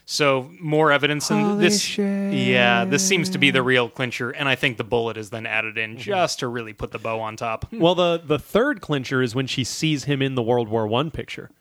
So 0.09 0.49
more 0.61 0.89
evidence, 0.93 1.29
and 1.31 1.59
this, 1.59 1.97
yeah, 1.97 2.85
this 2.85 3.05
seems 3.05 3.29
to 3.31 3.37
be 3.37 3.51
the 3.51 3.61
real 3.61 3.89
clincher, 3.89 4.29
and 4.29 4.47
I 4.47 4.55
think 4.55 4.77
the 4.77 4.85
bullet 4.85 5.17
is 5.17 5.31
then 5.31 5.45
added 5.45 5.77
in 5.77 5.91
mm-hmm. 5.91 5.99
just 5.99 6.39
to 6.39 6.47
really 6.47 6.71
put 6.71 6.91
the 6.91 6.97
bow 6.97 7.19
on 7.19 7.35
top. 7.35 7.65
Well, 7.73 7.93
the, 7.93 8.21
the 8.23 8.39
third 8.39 8.79
clincher 8.79 9.21
is 9.21 9.35
when 9.35 9.47
she 9.47 9.65
sees 9.65 10.05
him 10.05 10.21
in 10.21 10.35
the 10.35 10.41
World 10.41 10.69
War 10.69 10.87
One 10.87 11.11
picture. 11.11 11.51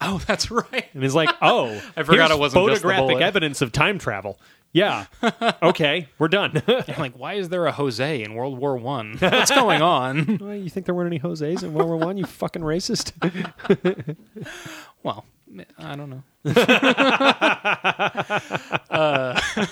Oh, 0.00 0.20
that's 0.26 0.50
right. 0.50 0.86
And 0.92 1.04
is 1.04 1.14
like, 1.14 1.30
oh, 1.40 1.80
I 1.96 2.02
forgot 2.02 2.32
it 2.32 2.38
wasn't 2.40 2.66
just 2.66 2.82
the 2.82 2.88
photographic 2.88 3.14
bullet. 3.18 3.22
evidence 3.22 3.62
of 3.62 3.70
time 3.70 4.00
travel. 4.00 4.40
Yeah. 4.72 5.06
okay, 5.62 6.08
we're 6.18 6.26
done. 6.26 6.60
I'm 6.66 6.98
like, 6.98 7.16
why 7.16 7.34
is 7.34 7.50
there 7.50 7.66
a 7.66 7.72
Jose 7.72 8.22
in 8.22 8.34
World 8.34 8.58
War 8.58 8.76
One? 8.76 9.16
What's 9.18 9.52
going 9.52 9.80
on? 9.80 10.38
Well, 10.40 10.54
you 10.56 10.70
think 10.70 10.86
there 10.86 10.94
weren't 10.94 11.06
any 11.06 11.18
Jose's 11.18 11.62
in 11.62 11.72
World 11.72 11.88
War 11.88 11.98
One? 11.98 12.16
You 12.16 12.26
fucking 12.26 12.62
racist. 12.62 13.12
Well, 15.02 15.24
I 15.78 15.96
don't 15.96 16.10
know. 16.10 16.22
uh, 18.90 19.40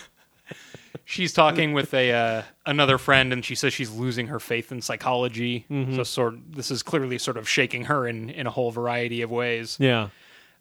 she's 1.04 1.32
talking 1.32 1.72
with 1.72 1.94
a 1.94 2.12
uh, 2.12 2.42
another 2.66 2.98
friend, 2.98 3.32
and 3.32 3.44
she 3.44 3.54
says 3.54 3.72
she's 3.72 3.90
losing 3.90 4.28
her 4.28 4.40
faith 4.40 4.72
in 4.72 4.82
psychology. 4.82 5.66
So, 5.94 6.02
sort 6.04 6.34
this 6.50 6.70
is 6.70 6.82
clearly 6.82 7.18
sort 7.18 7.36
of 7.36 7.48
shaking 7.48 7.84
her 7.84 8.06
in 8.06 8.30
in 8.30 8.46
a 8.46 8.50
whole 8.50 8.70
variety 8.70 9.22
of 9.22 9.30
ways. 9.30 9.76
yeah. 9.80 10.08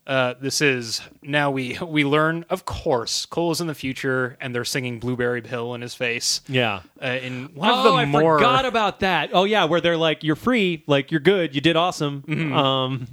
Uh, 0.08 0.34
this 0.42 0.60
is 0.60 1.02
now 1.22 1.52
we 1.52 1.78
we 1.86 2.04
learn, 2.04 2.44
of 2.50 2.66
course, 2.66 3.28
Cole 3.28 3.52
is 3.52 3.62
in 3.62 3.68
the 3.68 3.76
future, 3.76 4.38
and 4.42 4.56
they're 4.56 4.66
singing 4.66 5.00
"Blueberry 5.00 5.48
Hill" 5.48 5.76
in 5.76 5.82
his 5.82 5.94
face. 5.94 6.42
Yeah. 6.48 6.82
Uh, 7.00 7.20
in 7.22 7.54
one 7.54 7.70
of 7.70 7.86
oh, 7.86 7.92
the 7.92 7.96
I 7.96 8.06
more 8.06 8.40
forgot 8.40 8.66
about 8.66 9.02
that. 9.02 9.30
Oh 9.34 9.44
yeah, 9.44 9.66
where 9.66 9.82
they're 9.82 9.98
like, 9.98 10.24
"You're 10.24 10.36
free, 10.36 10.84
like 10.88 11.12
you're 11.12 11.20
good, 11.20 11.54
you 11.54 11.62
did 11.62 11.76
awesome." 11.76 12.24
Mm-hmm. 12.24 12.54
Um, 12.54 13.08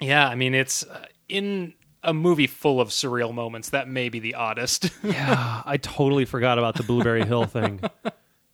yeah, 0.00 0.28
I 0.28 0.34
mean 0.34 0.54
it's 0.54 0.84
uh, 0.84 1.06
in 1.28 1.74
a 2.02 2.14
movie 2.14 2.46
full 2.46 2.80
of 2.80 2.88
surreal 2.88 3.34
moments. 3.34 3.70
That 3.70 3.88
may 3.88 4.08
be 4.08 4.18
the 4.20 4.34
oddest. 4.34 4.90
yeah, 5.02 5.62
I 5.64 5.76
totally 5.76 6.24
forgot 6.24 6.58
about 6.58 6.76
the 6.76 6.82
Blueberry 6.82 7.24
Hill 7.24 7.44
thing. 7.44 7.80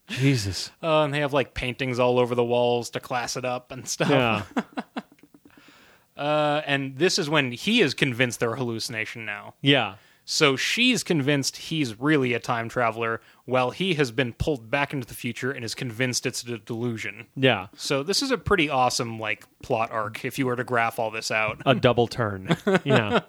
Jesus. 0.08 0.70
Uh, 0.82 1.04
and 1.04 1.14
they 1.14 1.20
have 1.20 1.32
like 1.32 1.54
paintings 1.54 1.98
all 1.98 2.18
over 2.18 2.34
the 2.34 2.44
walls 2.44 2.90
to 2.90 3.00
class 3.00 3.36
it 3.36 3.44
up 3.44 3.72
and 3.72 3.86
stuff. 3.86 4.10
Yeah. 4.10 4.42
Uh, 6.14 6.60
and 6.66 6.98
this 6.98 7.18
is 7.18 7.28
when 7.28 7.50
he 7.52 7.80
is 7.80 7.94
convinced 7.94 8.38
they're 8.38 8.52
a 8.52 8.56
hallucination 8.56 9.24
now. 9.24 9.54
Yeah. 9.62 9.94
So 10.24 10.54
she's 10.56 11.02
convinced 11.02 11.56
he's 11.56 11.98
really 11.98 12.32
a 12.32 12.38
time 12.38 12.68
traveler, 12.68 13.20
while 13.44 13.70
he 13.72 13.94
has 13.94 14.12
been 14.12 14.32
pulled 14.32 14.70
back 14.70 14.92
into 14.92 15.06
the 15.06 15.14
future 15.14 15.50
and 15.50 15.64
is 15.64 15.74
convinced 15.74 16.26
it's 16.26 16.44
a 16.44 16.58
delusion. 16.58 17.26
Yeah. 17.34 17.66
So 17.76 18.02
this 18.04 18.22
is 18.22 18.30
a 18.30 18.38
pretty 18.38 18.70
awesome 18.70 19.18
like 19.18 19.46
plot 19.62 19.90
arc 19.90 20.24
if 20.24 20.38
you 20.38 20.46
were 20.46 20.54
to 20.56 20.62
graph 20.64 20.98
all 21.00 21.10
this 21.10 21.30
out. 21.32 21.60
A 21.66 21.74
double 21.74 22.06
turn. 22.06 22.56
Yeah. 22.84 23.20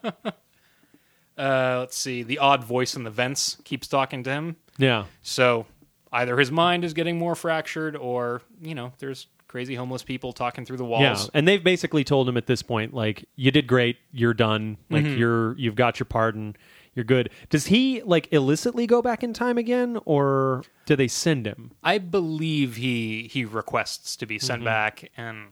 Uh, 1.37 1.77
let's 1.79 1.97
see. 1.97 2.21
The 2.23 2.37
odd 2.39 2.63
voice 2.63 2.95
in 2.95 3.03
the 3.03 3.09
vents 3.09 3.57
keeps 3.63 3.87
talking 3.87 4.23
to 4.23 4.29
him. 4.29 4.55
Yeah. 4.77 5.05
So 5.23 5.65
either 6.11 6.37
his 6.37 6.51
mind 6.51 6.83
is 6.83 6.93
getting 6.93 7.17
more 7.17 7.33
fractured, 7.35 7.95
or 7.95 8.41
you 8.61 8.75
know, 8.75 8.93
there's 8.99 9.27
crazy 9.47 9.73
homeless 9.75 10.03
people 10.03 10.31
talking 10.31 10.63
through 10.65 10.77
the 10.77 10.85
walls. 10.85 11.01
Yeah, 11.01 11.25
and 11.33 11.47
they've 11.47 11.63
basically 11.63 12.03
told 12.03 12.29
him 12.29 12.37
at 12.37 12.45
this 12.47 12.61
point, 12.61 12.93
like, 12.93 13.25
you 13.35 13.49
did 13.51 13.65
great, 13.67 13.97
you're 14.11 14.33
done, 14.33 14.77
like 14.91 15.05
Mm-hmm. 15.05 15.17
you're 15.17 15.57
you've 15.57 15.75
got 15.75 15.99
your 15.99 16.05
pardon, 16.05 16.55
you're 16.95 17.03
good. 17.05 17.29
Does 17.49 17.67
he 17.67 18.01
like 18.03 18.31
illicitly 18.31 18.85
go 18.87 19.01
back 19.01 19.23
in 19.23 19.33
time 19.33 19.57
again, 19.57 19.99
or 20.05 20.63
do 20.85 20.95
they 20.95 21.07
send 21.07 21.45
him? 21.47 21.71
I 21.83 21.97
believe 21.97 22.75
he 22.75 23.27
he 23.31 23.45
requests 23.45 24.15
to 24.17 24.25
be 24.25 24.37
sent 24.39 24.59
Mm-hmm. 24.59 24.65
back, 24.65 25.11
and 25.17 25.47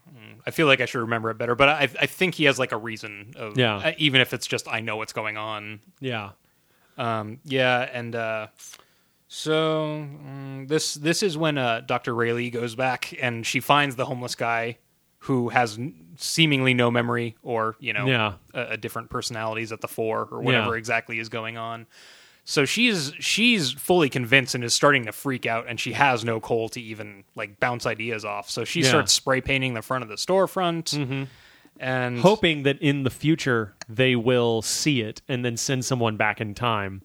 I 0.45 0.51
feel 0.51 0.67
like 0.67 0.81
I 0.81 0.85
should 0.85 1.01
remember 1.01 1.29
it 1.31 1.37
better. 1.37 1.55
But 1.55 1.69
I 1.69 1.81
I 1.99 2.05
think 2.05 2.35
he 2.35 2.43
has 2.45 2.59
like 2.59 2.71
a 2.71 2.77
reason 2.77 3.33
of 3.37 3.57
Yeah. 3.57 3.77
uh, 3.77 3.91
even 3.97 4.21
if 4.21 4.33
it's 4.33 4.47
just 4.47 4.67
I 4.67 4.81
know 4.81 4.97
what's 4.97 5.13
going 5.13 5.37
on. 5.37 5.79
Yeah, 5.99 6.31
Um, 6.97 7.39
yeah, 7.43 7.89
and 7.91 8.15
uh, 8.15 8.47
so 9.27 10.07
mm, 10.23 10.67
this 10.67 10.95
this 10.95 11.23
is 11.23 11.37
when 11.37 11.57
uh, 11.57 11.81
Doctor 11.85 12.13
Railly 12.13 12.49
goes 12.49 12.75
back 12.75 13.13
and 13.21 13.45
she 13.45 13.59
finds 13.59 13.95
the 13.95 14.05
homeless 14.05 14.35
guy 14.35 14.77
who 15.25 15.49
has 15.49 15.79
seemingly 16.17 16.73
no 16.73 16.89
memory 16.91 17.35
or 17.43 17.75
you 17.79 17.93
know 17.93 18.05
Yeah. 18.07 18.33
a, 18.53 18.71
a 18.73 18.77
different 18.77 19.09
personalities 19.09 19.71
at 19.71 19.81
the 19.81 19.87
fore 19.87 20.27
or 20.31 20.41
whatever 20.41 20.73
Yeah. 20.73 20.79
exactly 20.79 21.19
is 21.19 21.29
going 21.29 21.57
on. 21.57 21.85
So 22.43 22.65
she's 22.65 23.13
she's 23.19 23.71
fully 23.71 24.09
convinced 24.09 24.55
and 24.55 24.63
is 24.63 24.73
starting 24.73 25.05
to 25.05 25.11
freak 25.11 25.45
out, 25.45 25.65
and 25.67 25.79
she 25.79 25.93
has 25.93 26.25
no 26.25 26.39
Cole 26.39 26.69
to 26.69 26.81
even 26.81 27.23
like 27.35 27.59
bounce 27.59 27.85
ideas 27.85 28.25
off. 28.25 28.49
So 28.49 28.63
she 28.65 28.81
Yeah. 28.81 28.89
starts 28.89 29.13
spray 29.13 29.41
painting 29.41 29.75
the 29.75 29.83
front 29.83 30.01
of 30.03 30.09
the 30.09 30.15
storefront, 30.15 31.27
and 31.79 32.19
hoping 32.19 32.63
that 32.63 32.79
in 32.81 33.03
the 33.03 33.09
future 33.11 33.75
they 33.87 34.15
will 34.15 34.61
see 34.63 35.01
it 35.01 35.21
and 35.27 35.45
then 35.45 35.55
send 35.55 35.85
someone 35.85 36.17
back 36.17 36.41
in 36.41 36.53
time 36.55 37.03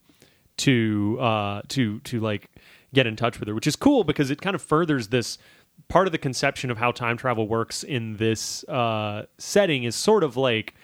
to 0.59 1.19
uh 1.21 1.61
to 1.69 2.01
to 2.01 2.19
like 2.21 2.49
get 2.95 3.07
in 3.07 3.15
touch 3.15 3.39
with 3.39 3.47
her 3.49 3.55
which 3.55 3.67
is 3.67 3.77
cool 3.77 4.05
because 4.05 4.31
it 4.31 4.41
kind 4.41 4.55
of 4.55 4.63
furthers 4.63 5.09
this 5.09 5.37
part 5.89 6.07
of 6.07 6.13
the 6.13 6.19
conception 6.19 6.71
of 6.71 6.79
how 6.79 6.91
time 6.91 7.17
travel 7.17 7.47
works 7.49 7.83
in 7.83 8.17
this 8.17 8.65
uh 8.65 9.25
setting 9.39 9.85
is 9.85 9.95
sort 9.95 10.25
of 10.25 10.37
like 10.37 10.75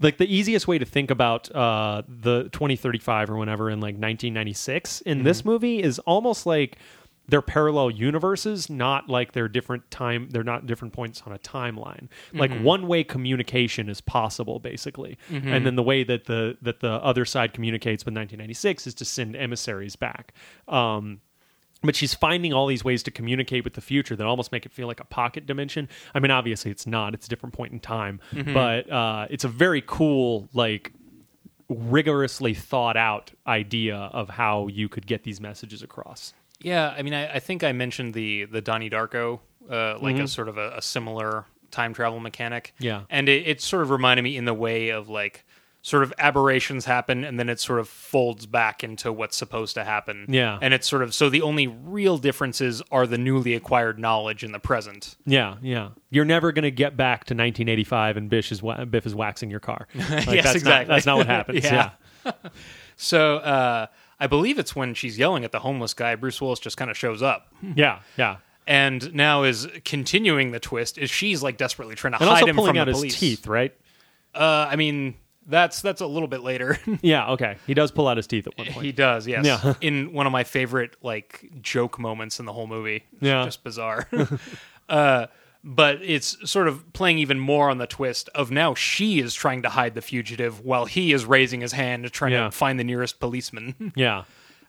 like 0.00 0.18
the 0.18 0.32
easiest 0.34 0.66
way 0.66 0.76
to 0.78 0.84
think 0.84 1.10
about 1.10 1.54
uh 1.54 2.02
the 2.08 2.44
2035 2.52 3.30
or 3.30 3.36
whenever 3.36 3.70
in 3.70 3.78
like 3.80 3.94
1996 3.94 5.00
in 5.02 5.22
this 5.22 5.44
movie 5.44 5.82
is 5.82 5.98
almost 6.00 6.46
like 6.46 6.78
they're 7.26 7.40
parallel 7.40 7.90
universes 7.90 8.68
not 8.68 9.08
like 9.08 9.32
they're 9.32 9.48
different 9.48 9.90
time 9.90 10.28
they're 10.30 10.44
not 10.44 10.66
different 10.66 10.92
points 10.92 11.22
on 11.24 11.32
a 11.32 11.38
timeline. 11.38 12.08
Like 12.34 12.50
one 12.60 12.86
way 12.86 13.02
communication 13.02 13.88
is 13.88 14.02
possible 14.02 14.58
basically. 14.58 15.16
And 15.30 15.64
then 15.64 15.74
the 15.76 15.82
way 15.82 16.04
that 16.04 16.26
the 16.26 16.58
that 16.60 16.80
the 16.80 16.90
other 16.90 17.24
side 17.24 17.54
communicates 17.54 18.04
with 18.04 18.12
1996 18.14 18.88
is 18.88 18.94
to 18.96 19.04
send 19.06 19.36
emissaries 19.36 19.96
back. 19.96 20.34
Um 20.68 21.20
but 21.84 21.96
she's 21.96 22.14
finding 22.14 22.52
all 22.52 22.66
these 22.66 22.84
ways 22.84 23.02
to 23.04 23.10
communicate 23.10 23.64
with 23.64 23.74
the 23.74 23.80
future 23.80 24.16
that 24.16 24.26
almost 24.26 24.52
make 24.52 24.66
it 24.66 24.72
feel 24.72 24.86
like 24.86 25.00
a 25.00 25.04
pocket 25.04 25.46
dimension. 25.46 25.88
I 26.14 26.20
mean, 26.20 26.30
obviously 26.30 26.70
it's 26.70 26.86
not; 26.86 27.14
it's 27.14 27.26
a 27.26 27.28
different 27.28 27.54
point 27.54 27.72
in 27.72 27.80
time, 27.80 28.20
but 28.52 28.90
uh, 28.90 29.26
it's 29.30 29.44
a 29.44 29.48
very 29.48 29.82
cool, 29.86 30.48
like 30.52 30.92
rigorously 31.68 32.54
thought 32.54 32.96
out 32.96 33.32
idea 33.46 33.96
of 33.96 34.28
how 34.28 34.66
you 34.68 34.88
could 34.88 35.06
get 35.06 35.24
these 35.24 35.40
messages 35.40 35.82
across. 35.82 36.34
Yeah, 36.60 36.94
I 36.96 37.02
mean, 37.02 37.14
I, 37.14 37.34
I 37.34 37.38
think 37.40 37.64
I 37.64 37.72
mentioned 37.72 38.14
the 38.14 38.44
the 38.44 38.60
Donnie 38.60 38.90
Darko, 38.90 39.40
uh, 39.70 39.98
like 39.98 40.18
a 40.18 40.28
sort 40.28 40.48
of 40.48 40.58
a, 40.58 40.76
a 40.76 40.82
similar 40.82 41.46
time 41.70 41.92
travel 41.92 42.20
mechanic. 42.20 42.72
Mm-hmm. 42.76 42.84
Yeah. 42.84 43.02
and 43.10 43.28
it, 43.28 43.46
it 43.46 43.60
sort 43.60 43.82
of 43.82 43.90
reminded 43.90 44.22
me 44.22 44.36
in 44.36 44.44
the 44.44 44.54
way 44.54 44.90
of 44.90 45.08
like 45.08 45.44
sort 45.86 46.02
of 46.02 46.14
aberrations 46.16 46.86
happen 46.86 47.24
and 47.24 47.38
then 47.38 47.50
it 47.50 47.60
sort 47.60 47.78
of 47.78 47.86
folds 47.86 48.46
back 48.46 48.82
into 48.82 49.12
what's 49.12 49.36
supposed 49.36 49.74
to 49.74 49.84
happen. 49.84 50.24
Yeah. 50.30 50.58
and 50.62 50.72
it's 50.72 50.88
sort 50.88 51.02
of 51.02 51.12
so 51.14 51.28
the 51.28 51.42
only 51.42 51.66
real 51.66 52.16
differences 52.16 52.80
are 52.90 53.06
the 53.06 53.18
newly 53.18 53.52
acquired 53.52 53.98
knowledge 53.98 54.42
in 54.42 54.52
the 54.52 54.58
present. 54.58 55.14
Yeah, 55.26 55.56
yeah. 55.60 55.90
You're 56.08 56.24
never 56.24 56.52
going 56.52 56.62
to 56.62 56.70
get 56.70 56.96
back 56.96 57.24
to 57.26 57.34
1985 57.34 58.16
and 58.16 58.30
Biff 58.30 58.50
is 58.50 58.62
wa- 58.62 58.86
Biff 58.86 59.04
is 59.04 59.14
waxing 59.14 59.50
your 59.50 59.60
car. 59.60 59.86
Like, 59.94 60.08
Yes, 60.08 60.26
that's 60.26 60.44
Not, 60.44 60.54
exactly. 60.54 60.94
that's 60.94 61.04
not 61.06 61.16
what 61.18 61.26
happens. 61.26 61.64
Yeah. 61.64 61.90
yeah. 62.24 62.32
So 62.96 63.36
uh, 63.38 63.86
I 64.20 64.26
believe 64.26 64.58
it's 64.58 64.74
when 64.74 64.94
she's 64.94 65.18
yelling 65.18 65.44
at 65.44 65.52
the 65.52 65.58
homeless 65.58 65.94
guy. 65.94 66.14
Bruce 66.14 66.40
Willis 66.40 66.60
just 66.60 66.76
kind 66.76 66.90
of 66.90 66.96
shows 66.96 67.22
up. 67.22 67.52
yeah, 67.74 68.00
yeah. 68.16 68.36
And 68.66 69.12
now 69.14 69.42
is 69.42 69.68
continuing 69.84 70.52
the 70.52 70.60
twist. 70.60 70.96
Is 70.96 71.10
she's 71.10 71.42
like 71.42 71.56
desperately 71.58 71.94
trying 71.96 72.12
to 72.14 72.20
And 72.22 72.30
hide 72.30 72.48
him 72.48 72.56
pulling 72.56 72.70
from 72.70 72.78
out 72.78 72.84
the 72.86 72.92
his 72.92 73.00
police? 73.00 73.18
teeth, 73.20 73.46
right? 73.46 73.74
Uh, 74.34 74.66
I 74.70 74.76
mean, 74.76 75.14
that's 75.46 75.82
that's 75.82 76.00
a 76.00 76.06
little 76.06 76.28
bit 76.28 76.42
later. 76.42 76.78
Yeah, 77.02 77.30
okay. 77.32 77.56
He 77.66 77.74
does 77.74 77.90
pull 77.90 78.08
out 78.08 78.16
his 78.16 78.26
teeth 78.26 78.46
at 78.46 78.56
one 78.56 78.66
point. 78.68 78.84
he 78.84 78.92
does, 78.92 79.26
yes. 79.26 79.44
Yeah. 79.44 79.74
In 79.80 80.12
one 80.12 80.26
of 80.26 80.32
my 80.32 80.44
favorite 80.44 80.96
like 81.02 81.50
joke 81.60 81.98
moments 81.98 82.40
in 82.40 82.46
the 82.46 82.52
whole 82.52 82.66
movie. 82.66 83.04
It's 83.14 83.22
Yeah. 83.22 83.44
just 83.44 83.62
bizarre. 83.64 84.08
uh, 84.88 85.26
but 85.62 85.98
it's 86.02 86.36
sort 86.50 86.68
of 86.68 86.92
playing 86.92 87.18
even 87.18 87.38
more 87.38 87.70
on 87.70 87.78
the 87.78 87.86
twist 87.86 88.28
of 88.34 88.50
now 88.50 88.74
she 88.74 89.18
is 89.20 89.32
trying 89.34 89.62
to 89.62 89.68
hide 89.70 89.94
the 89.94 90.02
fugitive 90.02 90.60
while 90.64 90.84
he 90.84 91.12
is 91.12 91.24
raising 91.24 91.60
his 91.62 91.72
hand 91.72 92.04
to 92.04 92.10
try 92.10 92.28
Yeah. 92.28 92.44
to 92.44 92.50
find 92.50 92.78
the 92.78 92.84
nearest 92.84 93.18
policeman. 93.20 93.92
yeah, 93.96 94.24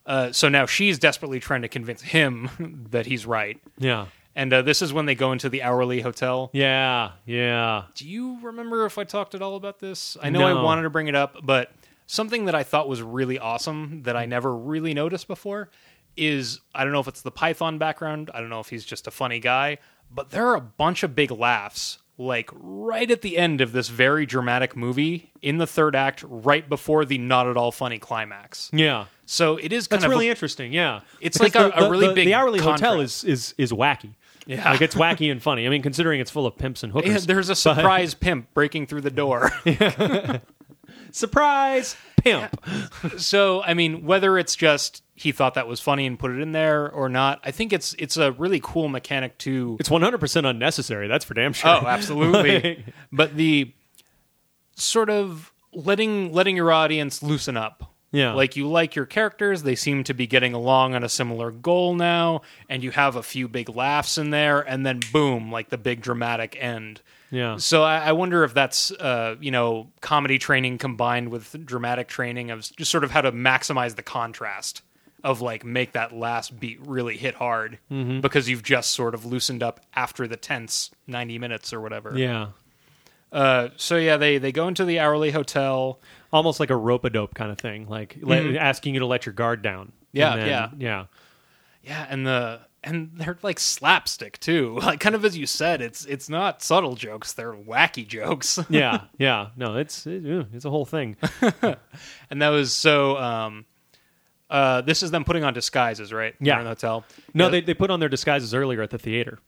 Uh, 0.06 0.32
so 0.32 0.48
now 0.50 0.66
she's 0.66 0.98
desperately 1.00 1.40
trying 1.40 1.64
to 1.64 1.68
convince 1.68 2.02
him 2.02 2.88
that 2.92 3.06
he's 3.08 3.26
right. 3.26 3.60
yeah, 3.78 4.06
And 4.36 4.52
uh, 4.54 4.62
this 4.64 4.82
is 4.82 4.92
when 4.92 5.06
they 5.06 5.16
go 5.16 5.32
into 5.32 5.48
the 5.48 5.64
hourly 5.64 6.02
hotel. 6.02 6.50
yeah, 6.54 7.12
yeah. 7.26 7.84
Do 7.96 8.08
you 8.08 8.38
remember 8.42 8.86
if 8.86 8.98
I 8.98 9.06
talked 9.06 9.34
at 9.34 9.42
all 9.42 9.56
about 9.56 9.80
this? 9.80 10.18
I 10.22 10.30
know 10.30 10.46
I 10.46 10.62
wanted 10.62 10.82
to 10.84 10.90
bring 10.90 11.08
it 11.08 11.16
up, 11.16 11.38
but 11.44 11.72
something 12.06 12.46
that 12.46 12.56
I 12.56 12.64
thought 12.64 12.90
was 12.90 13.02
really 13.02 13.40
awesome 13.40 14.04
that 14.04 14.16
I 14.18 14.26
never 14.26 14.54
really 14.56 14.94
noticed 14.94 15.28
before 15.28 15.70
is 16.18 16.60
I 16.74 16.84
don't 16.84 16.92
know 16.94 17.00
if 17.00 17.08
it's 17.08 17.22
the 17.22 17.32
Python 17.32 17.78
background, 17.78 18.30
I 18.34 18.40
don't 18.42 18.50
know 18.50 18.60
if 18.60 18.70
he's 18.70 18.86
just 18.86 19.08
a 19.08 19.12
funny 19.12 19.40
guy, 19.40 19.78
but 20.12 20.30
there 20.32 20.46
are 20.48 20.56
a 20.56 20.62
bunch 20.62 21.04
of 21.04 21.16
big 21.16 21.32
laughs 21.32 22.00
like 22.18 22.50
right 22.54 23.12
at 23.12 23.22
the 23.22 23.38
end 23.38 23.60
of 23.60 23.74
this 23.74 23.90
very 23.90 24.26
dramatic 24.26 24.76
movie 24.76 25.32
in 25.42 25.58
the 25.58 25.68
third 25.68 25.94
act 25.96 26.24
right 26.26 26.70
before 26.70 27.04
the 27.04 27.18
not 27.18 27.48
at 27.48 27.58
all 27.58 27.72
funny 27.74 28.00
climax. 28.00 28.70
Yeah. 28.72 29.06
So 29.26 29.58
it 29.58 29.74
is 29.74 29.88
kind 29.88 29.98
That's 30.02 30.06
of 30.06 30.12
really 30.12 30.28
a- 30.28 30.32
interesting. 30.32 30.72
Yeah, 30.72 31.02
It's 31.20 31.38
Because 31.38 31.56
like 31.74 31.78
a- 31.78 31.84
the, 31.84 31.90
really 31.90 32.08
the, 32.08 32.14
big 32.14 32.28
The 32.28 32.34
hourly 32.34 32.60
hotel 32.60 33.02
is 33.02 33.24
is 33.26 33.54
is 33.58 33.72
wacky. 33.74 34.12
Yeah. 34.48 34.70
like 34.72 34.82
it's 34.82 34.96
wacky 34.96 35.32
and 35.32 35.42
funny. 35.42 35.66
I 35.66 35.70
mean, 35.70 35.82
considering 35.82 36.20
it's 36.22 36.30
full 36.32 36.46
of 36.46 36.58
pimps 36.58 36.84
and 36.84 36.94
Yeah, 36.94 37.02
hookers. 37.02 37.26
there's 37.26 37.50
a 37.50 37.56
surprise 37.68 38.14
pimp 38.14 38.54
breaking 38.54 38.88
through 38.88 39.02
the 39.02 39.10
door. 39.12 39.52
surprise 41.12 41.96
pimp. 42.18 42.60
so 43.18 43.62
I 43.64 43.74
mean, 43.74 44.06
whether 44.06 44.38
it's 44.38 44.56
just 44.56 45.04
he 45.16 45.32
thought 45.32 45.54
that 45.54 45.68
was 45.68 45.80
funny 45.80 46.06
and 46.06 46.20
put 46.20 46.32
it 46.32 46.40
in 46.42 46.52
there 46.52 46.92
or 46.92 47.10
not, 47.10 47.40
I 47.44 47.52
think 47.52 47.74
it's 47.74 47.96
it's 47.98 48.18
a 48.18 48.32
really 48.34 48.60
cool 48.62 48.88
mechanic 48.90 49.38
to. 49.40 49.78
It's 49.80 49.90
100 49.90 50.18
percent 50.20 50.46
unnecessary. 50.46 51.08
That's 51.08 51.26
for 51.26 51.34
damn 51.34 51.54
sure. 51.54 51.70
Oh, 51.72 51.88
absolutely. 51.88 52.60
Like- 52.86 52.86
but 53.12 53.36
the 53.36 53.74
sort 54.76 55.10
of 55.10 55.54
letting 55.74 56.34
letting 56.34 56.56
your 56.56 56.72
audience 56.72 57.24
loosen 57.24 57.58
up. 57.58 57.94
Yeah. 58.12 58.34
Like 58.34 58.56
you 58.56 58.68
like 58.70 58.96
your 58.96 59.06
characters, 59.06 59.64
they 59.64 59.76
seem 59.76 60.04
to 60.06 60.14
be 60.14 60.26
getting 60.28 60.54
along 60.54 60.96
on 60.96 61.04
a 61.04 61.10
similar 61.10 61.52
goal 61.52 61.96
now, 61.96 62.42
and 62.70 62.84
you 62.84 62.92
have 62.92 63.16
a 63.16 63.24
few 63.24 63.48
big 63.48 63.68
laughs 63.70 64.18
in 64.18 64.30
there, 64.30 64.62
and 64.62 64.86
then 64.86 65.02
boom, 65.12 65.52
like 65.52 65.70
the 65.70 65.78
big 65.78 66.02
dramatic 66.02 66.56
end. 66.60 67.02
Yeah. 67.32 67.58
So 67.58 67.84
I, 67.84 67.98
I 67.98 68.12
wonder 68.14 68.44
if 68.46 68.54
that's 68.54 68.92
uh, 68.92 69.36
you 69.42 69.52
know 69.52 69.92
comedy 70.00 70.38
training 70.40 70.78
combined 70.78 71.30
with 71.30 71.66
dramatic 71.66 72.08
training 72.08 72.52
of 72.52 72.62
just 72.78 72.90
sort 72.90 73.04
of 73.04 73.12
how 73.12 73.22
to 73.22 73.32
maximize 73.34 73.96
the 73.96 74.04
contrast 74.04 74.82
of 75.24 75.42
like 75.42 75.66
make 75.66 75.94
that 75.94 76.14
last 76.16 76.58
beat 76.60 76.80
really 76.86 77.18
hit 77.18 77.34
hard 77.36 77.80
Mm-hmm. 77.92 78.22
because 78.22 78.48
you've 78.48 78.62
just 78.64 78.92
sort 78.92 79.16
of 79.16 79.26
loosened 79.26 79.64
up 79.64 79.80
after 79.96 80.28
the 80.28 80.38
tense 80.38 80.92
ninety 81.08 81.38
minutes 81.40 81.74
or 81.74 81.82
whatever. 81.82 82.18
Yeah. 82.18 82.50
Uh, 83.36 83.70
so 83.76 83.98
yeah, 83.98 84.16
they 84.18 84.38
they 84.38 84.52
go 84.54 84.68
into 84.70 84.86
the 84.86 85.00
hourly 85.00 85.32
hotel. 85.32 86.00
Almost 86.32 86.60
like 86.60 86.70
a 86.70 86.76
rope 86.76 87.06
a 87.06 87.10
dope 87.10 87.34
kind 87.36 87.52
of 87.52 87.58
thing, 87.58 87.88
like 87.88 88.18
le- 88.22 88.56
asking 88.56 88.94
you 88.94 89.02
to 89.02 89.06
let 89.06 89.26
your 89.26 89.34
guard 89.34 89.62
down. 89.62 89.92
Yeah, 90.12 90.34
And 90.36 90.48
yeah. 90.48 90.70
yeah. 90.78 91.06
Yeah, 91.84 92.06
and 92.10 92.26
the 92.26 92.62
and 92.84 93.12
they're 93.16 93.38
like 93.42 93.60
slapstick 93.60 94.40
too. 94.40 94.80
Like 94.82 95.00
kind 95.00 95.16
of 95.16 95.24
as 95.26 95.38
you 95.38 95.46
said, 95.46 95.82
it's 95.82 96.06
it's 96.06 96.30
not 96.30 96.62
subtle 96.64 96.96
jokes; 96.96 97.34
they're 97.34 97.54
wacky 97.54 98.08
jokes. 98.08 98.58
yeah, 98.70 99.02
yeah. 99.18 99.50
No, 99.58 99.76
it's 99.78 100.08
it, 100.08 100.26
it's 100.54 100.66
a 100.66 100.70
whole 100.70 100.86
thing. 100.86 101.18
and 102.30 102.42
that 102.42 102.50
was 102.50 102.74
so. 102.74 103.18
Um, 103.18 103.66
uh, 104.50 104.82
this 104.82 105.04
is 105.04 105.12
them 105.12 105.24
putting 105.26 105.44
on 105.44 105.54
disguises, 105.54 106.14
right? 106.14 106.36
Yeah. 106.40 106.54
They're 106.54 106.60
in 106.60 106.66
the 106.66 106.70
hotel. 106.72 107.04
No, 107.34 107.46
Yeah. 107.46 107.52
they 107.52 107.62
they 107.62 107.74
put 107.74 107.90
on 107.92 108.00
their 108.00 108.10
disguises 108.10 108.54
earlier 108.54 108.82
at 108.82 108.90
the 108.92 109.00
theater. 109.00 109.40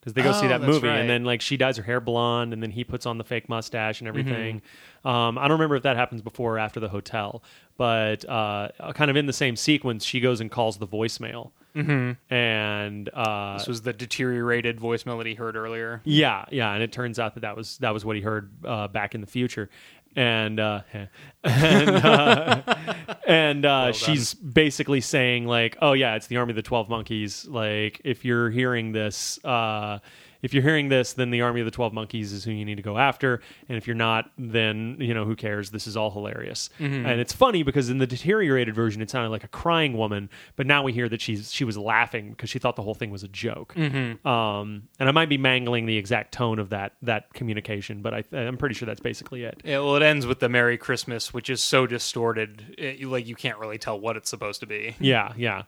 Because 0.00 0.12
they 0.14 0.22
go 0.22 0.32
see 0.32 0.46
Oh, 0.46 0.48
that 0.48 0.62
movie, 0.62 0.86
right. 0.88 0.98
and 1.00 1.08
then 1.10 1.24
like 1.24 1.40
she 1.40 1.56
dyes 1.56 1.76
her 1.76 1.82
hair 1.82 2.00
blonde, 2.00 2.52
and 2.52 2.62
then 2.62 2.70
he 2.70 2.84
puts 2.84 3.06
on 3.06 3.18
the 3.18 3.24
fake 3.24 3.48
mustache 3.48 4.00
and 4.00 4.08
everything. 4.08 4.62
Mm-hmm. 5.04 5.08
Um, 5.08 5.38
I 5.38 5.42
don't 5.42 5.52
remember 5.52 5.76
if 5.76 5.82
that 5.84 5.96
happens 5.96 6.22
before 6.22 6.54
or 6.56 6.58
after 6.58 6.80
the 6.80 6.88
hotel, 6.88 7.42
but 7.76 8.28
uh, 8.28 8.68
kind 8.94 9.10
of 9.10 9.16
in 9.16 9.26
the 9.26 9.32
same 9.32 9.56
sequence, 9.56 10.04
she 10.04 10.20
goes 10.20 10.40
and 10.40 10.50
calls 10.50 10.78
the 10.78 10.86
voicemail, 10.88 11.52
mm-hmm. 11.74 12.12
and 12.34 13.08
uh, 13.14 13.58
This 13.58 13.68
was 13.68 13.82
the 13.82 13.92
deteriorated 13.92 14.78
voicemail 14.78 15.18
that 15.18 15.26
he 15.26 15.34
heard 15.34 15.56
earlier. 15.56 16.00
yeah, 16.04 16.44
yeah, 16.50 16.72
and 16.72 16.82
it 16.82 16.92
turns 16.92 17.18
out 17.18 17.34
that 17.34 17.40
that 17.40 17.56
was 17.56 17.78
that 17.78 17.94
was 17.94 18.04
what 18.04 18.16
he 18.16 18.22
heard 18.22 18.50
uh, 18.64 18.88
back 18.88 19.14
in 19.14 19.20
the 19.20 19.26
future, 19.26 19.70
and 20.16 20.60
uh, 20.60 20.82
and 21.44 21.90
uh, 21.90 22.62
and 23.26 23.64
uh, 23.64 23.92
she's 23.92 24.34
basically 24.34 25.00
saying 25.00 25.46
like, 25.46 25.76
oh 25.80 25.92
yeah, 25.92 26.16
it's 26.16 26.26
the 26.26 26.36
army 26.36 26.52
of 26.52 26.56
the 26.56 26.62
twelve 26.62 26.88
monkeys. 26.88 27.46
Like 27.46 28.00
if 28.04 28.24
you're 28.24 28.50
hearing 28.50 28.92
this. 28.92 29.42
Uh, 29.44 29.98
if 30.42 30.54
you're 30.54 30.62
hearing 30.62 30.88
this, 30.88 31.12
then 31.12 31.30
the 31.30 31.40
army 31.40 31.60
of 31.60 31.64
the 31.64 31.70
twelve 31.70 31.92
monkeys 31.92 32.32
is 32.32 32.44
who 32.44 32.52
you 32.52 32.64
need 32.64 32.76
to 32.76 32.82
go 32.82 32.98
after, 32.98 33.40
and 33.68 33.76
if 33.76 33.86
you're 33.86 33.96
not, 33.96 34.30
then 34.38 34.96
you 35.00 35.14
know 35.14 35.24
who 35.24 35.36
cares. 35.36 35.70
This 35.70 35.86
is 35.86 35.96
all 35.96 36.10
hilarious, 36.10 36.70
and 36.78 37.20
it's 37.20 37.32
funny 37.32 37.62
because 37.62 37.90
in 37.90 37.98
the 37.98 38.06
deteriorated 38.06 38.74
version, 38.74 39.02
it 39.02 39.10
sounded 39.10 39.30
like 39.30 39.44
a 39.44 39.48
crying 39.48 39.96
woman, 39.96 40.28
but 40.56 40.66
now 40.66 40.82
we 40.82 40.92
hear 40.92 41.08
that 41.08 41.20
she's 41.20 41.52
she 41.52 41.64
was 41.64 41.76
laughing 41.76 42.30
because 42.30 42.50
she 42.50 42.58
thought 42.58 42.76
the 42.76 42.82
whole 42.82 42.94
thing 42.94 43.10
was 43.10 43.22
a 43.22 43.28
joke. 43.28 43.76
Um, 43.76 44.88
and 44.98 45.08
I 45.08 45.12
might 45.12 45.28
be 45.28 45.38
mangling 45.38 45.86
the 45.86 45.96
exact 45.96 46.32
tone 46.32 46.58
of 46.58 46.70
that 46.70 46.92
that 47.02 47.32
communication, 47.34 48.02
but 48.02 48.14
I, 48.14 48.24
I'm 48.32 48.56
pretty 48.56 48.74
sure 48.74 48.86
that's 48.86 49.00
basically 49.00 49.44
it. 49.44 49.60
Yeah, 49.64 49.78
well, 49.78 49.96
it 49.96 50.02
ends 50.02 50.26
with 50.26 50.40
the 50.40 50.48
Merry 50.48 50.78
Christmas, 50.78 51.32
which 51.34 51.50
is 51.50 51.60
so 51.60 51.86
distorted, 51.86 52.74
it, 52.78 53.04
like 53.04 53.26
you 53.26 53.34
can't 53.34 53.58
really 53.58 53.78
tell 53.78 53.98
what 53.98 54.16
it's 54.16 54.30
supposed 54.30 54.60
to 54.60 54.66
be. 54.66 54.96
Yeah, 55.00 55.32
yeah. 55.36 55.62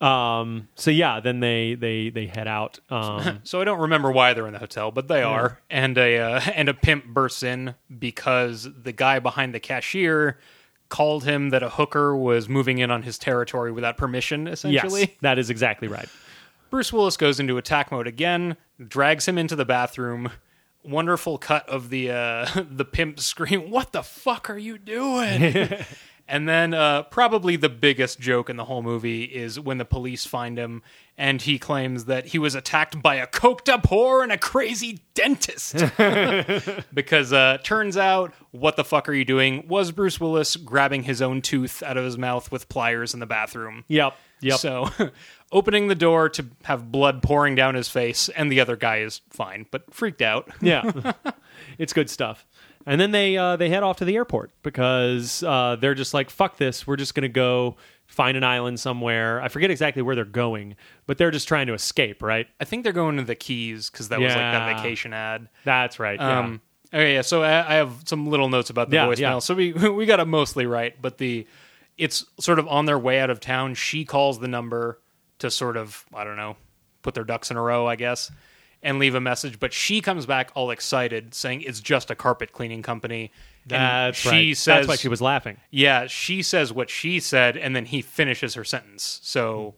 Um, 0.00 0.68
so 0.74 0.90
yeah, 0.90 1.20
then 1.20 1.40
they 1.40 1.74
they 1.74 2.10
they 2.10 2.26
head 2.26 2.48
out. 2.48 2.78
Um, 2.90 3.40
So 3.44 3.60
I 3.60 3.64
don't 3.64 3.80
remember 3.80 4.10
why 4.10 4.34
they're 4.34 4.46
in 4.46 4.52
the 4.52 4.58
hotel, 4.58 4.90
but 4.90 5.08
they 5.08 5.22
are. 5.22 5.60
And 5.70 5.96
a 5.96 6.18
uh, 6.18 6.40
and 6.54 6.68
a 6.68 6.74
pimp 6.74 7.06
bursts 7.06 7.42
in 7.42 7.74
because 7.98 8.68
the 8.82 8.92
guy 8.92 9.18
behind 9.18 9.54
the 9.54 9.60
cashier 9.60 10.38
called 10.88 11.24
him 11.24 11.50
that 11.50 11.62
a 11.62 11.70
hooker 11.70 12.16
was 12.16 12.48
moving 12.48 12.78
in 12.78 12.90
on 12.90 13.02
his 13.02 13.18
territory 13.18 13.72
without 13.72 13.96
permission. 13.96 14.46
Essentially, 14.46 15.00
yes, 15.00 15.10
that 15.22 15.38
is 15.38 15.48
exactly 15.50 15.88
right. 15.88 16.08
Bruce 16.70 16.92
Willis 16.92 17.16
goes 17.16 17.38
into 17.40 17.56
attack 17.56 17.92
mode 17.92 18.06
again, 18.06 18.56
drags 18.86 19.26
him 19.26 19.38
into 19.38 19.56
the 19.56 19.64
bathroom. 19.64 20.30
Wonderful 20.84 21.38
cut 21.38 21.66
of 21.68 21.88
the 21.88 22.10
uh, 22.10 22.46
the 22.70 22.84
pimp 22.84 23.18
scream, 23.20 23.70
"What 23.70 23.92
the 23.92 24.02
fuck 24.02 24.50
are 24.50 24.58
you 24.58 24.76
doing?" 24.76 25.40
And 26.26 26.48
then 26.48 26.72
uh, 26.74 27.02
probably 27.04 27.56
the 27.56 27.68
biggest 27.68 28.18
joke 28.18 28.48
in 28.48 28.56
the 28.56 28.64
whole 28.64 28.82
movie 28.82 29.24
is 29.24 29.60
when 29.60 29.78
the 29.78 29.84
police 29.84 30.26
find 30.26 30.58
him 30.58 30.82
and 31.16 31.42
he 31.42 31.58
claims 31.58 32.06
that 32.06 32.26
he 32.26 32.38
was 32.38 32.54
attacked 32.54 33.00
by 33.00 33.16
a 33.16 33.26
coked 33.26 33.68
up 33.68 33.84
whore 33.84 34.22
and 34.22 34.32
a 34.32 34.38
crazy 34.38 35.00
dentist. 35.14 35.76
because 36.94 37.32
uh, 37.32 37.58
turns 37.62 37.96
out, 37.96 38.32
what 38.50 38.76
the 38.76 38.84
fuck 38.84 39.08
are 39.08 39.12
you 39.12 39.24
doing? 39.24 39.66
Was 39.68 39.92
Bruce 39.92 40.18
Willis 40.18 40.56
grabbing 40.56 41.04
his 41.04 41.22
own 41.22 41.40
tooth 41.40 41.82
out 41.82 41.96
of 41.96 42.04
his 42.04 42.18
mouth 42.18 42.50
with 42.50 42.68
pliers 42.68 43.14
in 43.14 43.20
the 43.20 43.26
bathroom? 43.26 43.84
Yep, 43.88 44.16
yep. 44.40 44.58
So, 44.58 44.90
opening 45.52 45.88
the 45.88 45.94
door 45.94 46.28
to 46.30 46.46
have 46.64 46.90
blood 46.90 47.22
pouring 47.22 47.54
down 47.54 47.74
his 47.74 47.88
face, 47.88 48.28
and 48.30 48.50
the 48.50 48.60
other 48.60 48.76
guy 48.76 48.98
is 48.98 49.20
fine, 49.30 49.66
but 49.70 49.92
freaked 49.94 50.22
out. 50.22 50.50
yeah, 50.60 51.12
it's 51.78 51.92
good 51.92 52.10
stuff. 52.10 52.46
And 52.86 53.00
then 53.00 53.12
they 53.12 53.36
uh, 53.36 53.56
they 53.56 53.68
head 53.70 53.82
off 53.82 53.96
to 53.98 54.04
the 54.04 54.14
airport 54.16 54.50
because 54.62 55.42
uh, 55.42 55.76
they're 55.80 55.94
just 55.94 56.12
like 56.14 56.28
fuck 56.30 56.56
this. 56.58 56.86
We're 56.86 56.96
just 56.96 57.14
gonna 57.14 57.28
go 57.28 57.76
find 58.06 58.36
an 58.36 58.44
island 58.44 58.78
somewhere. 58.78 59.40
I 59.40 59.48
forget 59.48 59.70
exactly 59.70 60.02
where 60.02 60.14
they're 60.14 60.24
going, 60.26 60.76
but 61.06 61.16
they're 61.16 61.30
just 61.30 61.48
trying 61.48 61.66
to 61.68 61.74
escape. 61.74 62.22
Right? 62.22 62.46
I 62.60 62.64
think 62.64 62.84
they're 62.84 62.92
going 62.92 63.16
to 63.16 63.22
the 63.24 63.34
Keys 63.34 63.88
because 63.90 64.10
that 64.10 64.20
was 64.20 64.28
like 64.28 64.38
that 64.38 64.76
vacation 64.76 65.12
ad. 65.14 65.48
That's 65.64 65.98
right. 65.98 66.18
yeah. 66.20 66.38
Um, 66.40 66.60
okay, 66.92 67.14
yeah. 67.14 67.22
So 67.22 67.42
I, 67.42 67.70
I 67.70 67.74
have 67.76 68.02
some 68.04 68.26
little 68.26 68.48
notes 68.50 68.68
about 68.70 68.90
the 68.90 68.96
Yeah, 68.96 69.06
voicemail. 69.06 69.18
yeah. 69.18 69.38
So 69.38 69.54
we 69.54 69.72
we 69.90 70.04
got 70.06 70.20
it 70.20 70.26
mostly 70.26 70.66
right, 70.66 70.94
but 71.00 71.16
the 71.18 71.46
it's 71.96 72.24
sort 72.40 72.58
of 72.58 72.66
on 72.68 72.84
their 72.86 72.98
way 72.98 73.20
out 73.20 73.30
of 73.30 73.40
town. 73.40 73.74
She 73.74 74.04
calls 74.04 74.40
the 74.40 74.48
number 74.48 75.00
to 75.38 75.50
sort 75.50 75.76
of 75.78 76.04
I 76.12 76.24
don't 76.24 76.36
know 76.36 76.56
put 77.02 77.14
their 77.14 77.24
ducks 77.24 77.50
in 77.50 77.56
a 77.56 77.62
row, 77.62 77.86
I 77.86 77.96
guess, 77.96 78.30
and 78.84 79.00
leave 79.00 79.16
a 79.16 79.20
message. 79.20 79.58
But 79.58 79.72
she 79.72 80.00
comes 80.00 80.26
back 80.26 80.52
all 80.54 80.70
excited, 80.70 81.34
saying 81.34 81.62
it's 81.62 81.80
just 81.80 82.08
a 82.10 82.14
carpet 82.14 82.52
cleaning 82.52 82.82
company. 82.82 83.32
That's 83.66 84.18
she 84.18 84.28
right. 84.28 84.56
says 84.56 84.64
That's 84.86 84.88
why 84.88 84.96
she 84.96 85.08
was 85.08 85.20
laughing. 85.20 85.56
Yeah, 85.70 86.06
she 86.06 86.42
says 86.42 86.72
what 86.72 86.88
she 86.90 87.18
said, 87.18 87.56
and 87.56 87.74
then 87.74 87.86
he 87.86 88.02
finishes 88.02 88.54
her 88.54 88.62
sentence. 88.64 89.18
So 89.24 89.74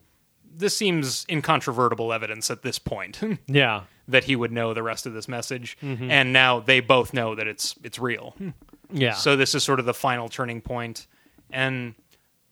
this 0.55 0.75
seems 0.77 1.25
incontrovertible 1.29 2.11
evidence 2.13 2.51
at 2.51 2.61
this 2.63 2.77
point 2.79 3.19
Yeah. 3.47 3.83
that 4.07 4.25
he 4.25 4.35
would 4.35 4.51
know 4.51 4.73
the 4.73 4.83
rest 4.83 5.05
of 5.05 5.13
this 5.13 5.27
message, 5.27 5.77
Mm-hmm. 5.81 6.11
and 6.11 6.33
now 6.33 6.59
they 6.59 6.81
both 6.81 7.13
know 7.13 7.33
that 7.35 7.47
it's 7.47 7.75
it's 7.83 7.97
real. 7.97 8.35
Yeah. 8.91 9.13
So 9.13 9.35
this 9.35 9.55
is 9.55 9.63
sort 9.63 9.79
of 9.79 9.85
the 9.85 9.93
final 9.93 10.27
turning 10.29 10.61
point. 10.61 11.07
And 11.49 11.95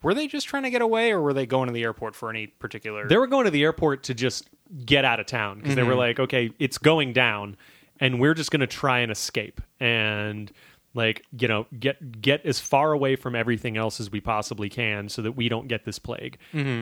were 0.06 0.14
they 0.14 0.27
just 0.27 0.48
trying 0.48 0.61
to 0.61 0.69
get 0.69 0.84
away, 0.84 1.11
or 1.11 1.19
were 1.19 1.34
they 1.34 1.48
going 1.48 1.65
to 1.65 1.73
the 1.73 1.82
airport 1.82 2.15
for 2.15 2.30
any 2.30 2.45
particular? 2.45 3.07
they 3.07 3.18
were 3.18 3.26
going 3.26 3.45
to 3.45 3.52
the 3.52 3.64
airport 3.64 4.03
to 4.03 4.14
just 4.14 4.48
get 4.86 5.03
out 5.03 5.19
of 5.19 5.26
town 5.26 5.57
because 5.60 5.73
they 5.73 5.82
were 5.82 5.95
like, 5.95 6.19
okay, 6.19 6.52
it's 6.60 6.77
going 6.77 7.11
down, 7.11 7.57
and 7.99 8.19
we're 8.19 8.36
just 8.36 8.52
going 8.52 8.60
to 8.60 8.68
try 8.68 8.99
and 8.99 9.11
escape 9.11 9.61
and 9.80 10.52
like 10.94 11.26
you 11.38 11.48
know 11.48 11.65
get 11.80 12.22
get 12.22 12.45
as 12.45 12.60
far 12.60 12.91
away 12.91 13.15
from 13.15 13.36
everything 13.36 13.77
else 13.77 13.99
as 13.99 14.11
we 14.11 14.22
possibly 14.22 14.69
can 14.69 15.10
so 15.10 15.23
that 15.23 15.32
we 15.32 15.49
don't 15.49 15.68
get 15.68 15.86
this 15.86 15.98
plague. 15.98 16.38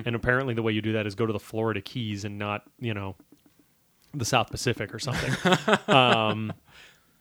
And 0.05 0.15
apparently, 0.17 0.53
the 0.53 0.61
way 0.61 0.73
you 0.73 0.81
do 0.81 0.91
that 0.91 1.07
is 1.07 1.15
go 1.15 1.25
to 1.25 1.31
the 1.31 1.39
Florida 1.39 1.79
Keys 1.79 2.25
and 2.25 2.37
not 2.37 2.63
you 2.77 2.93
know 2.93 3.15
the 4.13 4.25
South 4.25 4.51
Pacific 4.51 4.93
or 4.93 4.99
something. 4.99 5.33
um, 5.87 6.51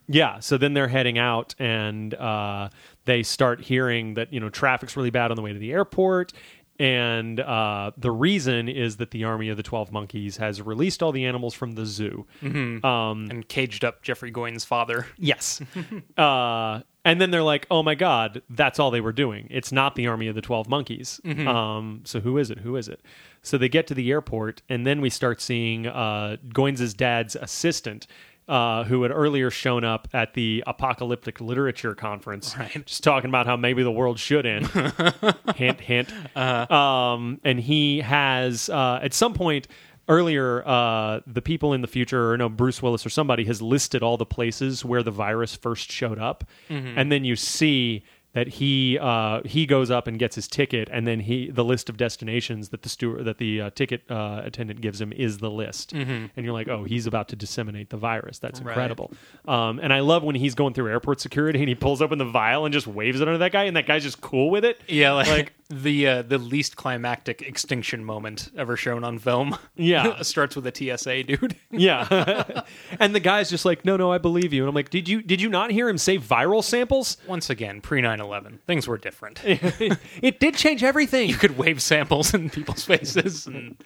yeah, 0.08 0.40
so 0.40 0.58
then 0.58 0.74
they're 0.74 0.88
heading 0.88 1.16
out 1.16 1.54
and 1.58 2.12
uh, 2.14 2.68
they 3.04 3.22
start 3.22 3.60
hearing 3.60 4.14
that 4.14 4.32
you 4.32 4.40
know 4.40 4.48
traffic's 4.48 4.96
really 4.96 5.10
bad 5.10 5.30
on 5.30 5.36
the 5.36 5.42
way 5.42 5.52
to 5.52 5.58
the 5.58 5.72
airport, 5.72 6.32
and 6.78 7.38
uh, 7.40 7.92
the 7.96 8.10
reason 8.10 8.68
is 8.68 8.96
that 8.96 9.10
the 9.10 9.24
army 9.24 9.48
of 9.48 9.56
the 9.56 9.62
Twelve 9.62 9.92
Monkeys 9.92 10.38
has 10.38 10.60
released 10.62 11.02
all 11.02 11.12
the 11.12 11.24
animals 11.26 11.54
from 11.54 11.72
the 11.72 11.86
zoo. 11.86 12.26
Um, 12.42 13.28
and 13.30 13.46
caged 13.48 13.84
up 13.84 14.02
Jeffrey 14.02 14.32
Goines' 14.32 14.64
father. 14.66 15.06
yes, 15.18 15.60
uh, 16.16 16.80
and 17.04 17.20
then 17.20 17.30
they're 17.30 17.42
like, 17.42 17.66
"Oh 17.70 17.82
my 17.82 17.94
god, 17.94 18.42
that's 18.48 18.78
all 18.78 18.90
they 18.90 19.00
were 19.00 19.12
doing. 19.12 19.48
It's 19.50 19.72
not 19.72 19.94
the 19.96 20.06
army 20.06 20.28
of 20.28 20.34
the 20.34 20.40
Twelve 20.40 20.68
Monkeys. 20.68 21.20
Um, 21.24 22.02
so 22.04 22.20
who 22.20 22.38
is 22.38 22.50
it? 22.50 22.58
Who 22.60 22.76
is 22.76 22.88
it?" 22.88 23.00
So 23.42 23.58
they 23.58 23.68
get 23.68 23.88
to 23.88 23.94
the 23.94 24.08
airport, 24.10 24.62
and 24.68 24.86
then 24.86 25.00
we 25.00 25.10
start 25.10 25.40
seeing 25.40 25.86
uh, 25.88 26.36
Goines' 26.48 26.96
dad's 26.96 27.34
assistant. 27.36 28.06
Uh, 28.52 28.84
who 28.84 29.02
had 29.02 29.10
earlier 29.10 29.50
shown 29.50 29.82
up 29.82 30.06
at 30.12 30.34
the 30.34 30.62
apocalyptic 30.66 31.40
literature 31.40 31.94
conference, 31.94 32.54
Right. 32.58 32.84
just 32.84 33.02
talking 33.02 33.30
about 33.30 33.46
how 33.46 33.56
maybe 33.56 33.82
the 33.82 33.90
world 33.90 34.18
should 34.18 34.44
end. 34.44 34.66
hint, 35.56 35.80
hint. 35.80 36.12
Um, 36.36 37.40
and 37.44 37.58
he 37.58 38.00
has 38.00 38.68
uh, 38.68 39.00
at 39.02 39.14
some 39.14 39.32
point 39.32 39.68
earlier, 40.06 40.62
uh, 40.68 41.20
the 41.26 41.40
people 41.40 41.72
in 41.72 41.80
the 41.80 41.86
future, 41.88 42.32
or 42.32 42.36
no, 42.36 42.50
Bruce 42.50 42.82
Willis 42.82 43.06
or 43.06 43.08
somebody 43.08 43.44
has 43.46 43.62
listed 43.62 44.02
all 44.02 44.18
the 44.18 44.26
places 44.26 44.84
where 44.84 45.02
the 45.02 45.10
virus 45.10 45.56
first 45.56 45.90
showed 45.90 46.18
up, 46.18 46.44
and 46.68 47.10
then 47.10 47.24
you 47.24 47.36
see 47.36 48.02
that 48.34 48.48
he 48.48 48.98
uh, 48.98 49.40
he 49.44 49.66
goes 49.66 49.90
up 49.90 50.06
and 50.06 50.18
gets 50.18 50.34
his 50.36 50.48
ticket, 50.48 50.88
and 50.90 51.06
then 51.06 51.20
he 51.20 51.50
the 51.50 51.64
list 51.64 51.88
of 51.90 51.96
destinations 51.96 52.70
that 52.70 52.82
the 52.82 52.88
steward 52.88 53.24
that 53.26 53.38
the 53.38 53.60
uh, 53.60 53.70
ticket 53.70 54.02
uh, 54.10 54.42
attendant 54.44 54.80
gives 54.80 55.00
him 55.00 55.12
is 55.12 55.38
the 55.38 55.50
list, 55.50 55.92
and 55.92 56.30
you're 56.36 56.52
like, 56.52 56.68
oh, 56.68 56.84
he's 56.84 57.06
about 57.06 57.28
to 57.28 57.36
disseminate 57.36 57.90
the 57.90 57.96
virus. 57.96 58.38
That's 58.38 58.60
Right. 58.60 58.70
incredible. 58.72 59.12
Um, 59.46 59.78
and 59.80 59.92
I 59.92 60.00
love 60.00 60.22
when 60.22 60.34
he's 60.34 60.54
going 60.54 60.72
through 60.74 60.88
airport 60.90 61.20
security 61.20 61.58
and 61.60 61.68
he 61.68 61.74
pulls 61.74 62.00
open 62.00 62.18
the 62.18 62.24
vial 62.24 62.64
and 62.64 62.72
just 62.72 62.86
waves 62.86 63.20
it 63.20 63.28
under 63.28 63.38
that 63.38 63.52
guy, 63.52 63.64
and 63.64 63.76
that 63.76 63.86
guy's 63.86 64.02
just 64.02 64.20
cool 64.20 64.50
with 64.50 64.64
it. 64.64 64.80
Yeah, 64.88 65.12
like, 65.12 65.52
the 65.72 66.06
uh, 66.06 66.22
the 66.22 66.38
least 66.38 66.76
climactic 66.76 67.40
extinction 67.42 68.04
moment 68.04 68.50
ever 68.56 68.76
shown 68.76 69.04
on 69.04 69.18
film. 69.18 69.56
Yeah. 69.74 70.20
starts 70.22 70.54
with 70.54 70.66
a 70.66 70.96
TSA 70.96 71.24
dude. 71.24 71.56
Yeah. 71.70 72.62
and 73.00 73.14
the 73.14 73.20
guy's 73.20 73.48
just 73.48 73.64
like, 73.64 73.84
"No, 73.84 73.96
no, 73.96 74.12
I 74.12 74.18
believe 74.18 74.52
you." 74.52 74.62
And 74.62 74.68
I'm 74.68 74.74
like, 74.74 74.90
"Did 74.90 75.08
you 75.08 75.22
did 75.22 75.40
you 75.40 75.48
not 75.48 75.70
hear 75.70 75.88
him 75.88 75.96
say 75.96 76.18
viral 76.18 76.62
samples? 76.62 77.16
Once 77.26 77.48
again, 77.48 77.80
pre 77.80 78.02
9/11, 78.02 78.60
things 78.66 78.86
were 78.86 78.98
different. 78.98 79.40
it 79.44 80.38
did 80.38 80.54
change 80.54 80.84
everything." 80.84 81.30
you 81.30 81.36
could 81.36 81.56
wave 81.56 81.80
samples 81.80 82.34
in 82.34 82.50
people's 82.50 82.84
faces 82.84 83.46
and 83.46 83.76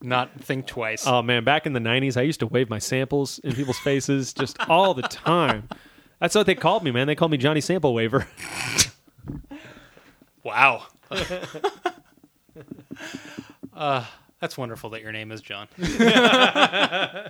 not 0.00 0.40
think 0.40 0.66
twice. 0.66 1.04
Oh 1.06 1.20
man, 1.22 1.42
back 1.42 1.66
in 1.66 1.72
the 1.72 1.80
90s, 1.80 2.16
I 2.16 2.22
used 2.22 2.40
to 2.40 2.46
wave 2.46 2.70
my 2.70 2.78
samples 2.78 3.40
in 3.40 3.54
people's 3.54 3.78
faces 3.78 4.32
just 4.32 4.56
all 4.68 4.94
the 4.94 5.02
time. 5.02 5.68
That's 6.20 6.36
what 6.36 6.46
they 6.46 6.54
called 6.54 6.84
me, 6.84 6.92
man. 6.92 7.08
They 7.08 7.16
called 7.16 7.32
me 7.32 7.38
Johnny 7.38 7.60
Sample 7.60 7.92
Waver. 7.94 8.28
wow. 10.44 10.84
Uh, 13.74 14.04
that's 14.40 14.56
wonderful 14.58 14.90
that 14.90 15.02
your 15.02 15.12
name 15.12 15.32
is 15.32 15.40
John. 15.40 15.68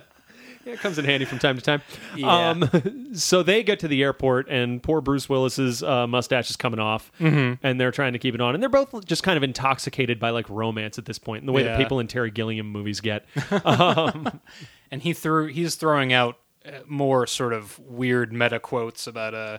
Yeah, 0.65 0.75
it 0.75 0.79
comes 0.79 0.97
in 0.97 1.05
handy 1.05 1.25
from 1.25 1.41
time 1.41 1.57
to 1.57 1.61
time. 1.61 1.83
Yeah. 2.17 2.51
Um, 2.51 3.15
so 3.17 3.43
they 3.43 3.65
get 3.65 3.81
to 3.81 3.89
the 3.89 4.01
airport, 4.05 4.49
and 4.49 4.81
poor 4.81 5.01
Bruce 5.01 5.29
Willis's 5.29 5.83
uh, 5.83 6.07
mustache 6.07 6.51
is 6.51 6.57
coming 6.57 6.79
off, 6.79 7.11
Mm-hmm. 7.19 7.67
and 7.67 7.81
they're 7.81 7.91
trying 7.91 8.13
to 8.13 8.21
keep 8.21 8.33
it 8.37 8.41
on, 8.41 8.55
and 8.55 8.63
they're 8.63 8.71
both 8.71 9.05
just 9.05 9.25
kind 9.25 9.37
of 9.37 9.43
intoxicated 9.43 10.21
by 10.21 10.31
like 10.31 10.49
romance 10.49 10.99
at 10.99 11.05
this 11.05 11.19
point, 11.19 11.43
in 11.43 11.47
the 11.47 11.53
way 11.53 11.65
Yeah. 11.65 11.71
that 11.73 11.79
people 11.79 11.99
in 11.99 12.07
Terry 12.07 12.31
Gilliam 12.31 12.69
movies 12.71 13.01
get. 13.01 13.25
and 13.51 15.03
he 15.03 15.13
threw 15.13 15.49
he's 15.49 15.75
throwing 15.75 16.13
out 16.13 16.39
uh, 16.65 16.71
more 16.87 17.27
sort 17.27 17.53
of 17.55 17.81
weird 17.81 18.33
meta 18.33 18.61
quotes 18.61 19.09
about 19.09 19.35
uh 19.35 19.59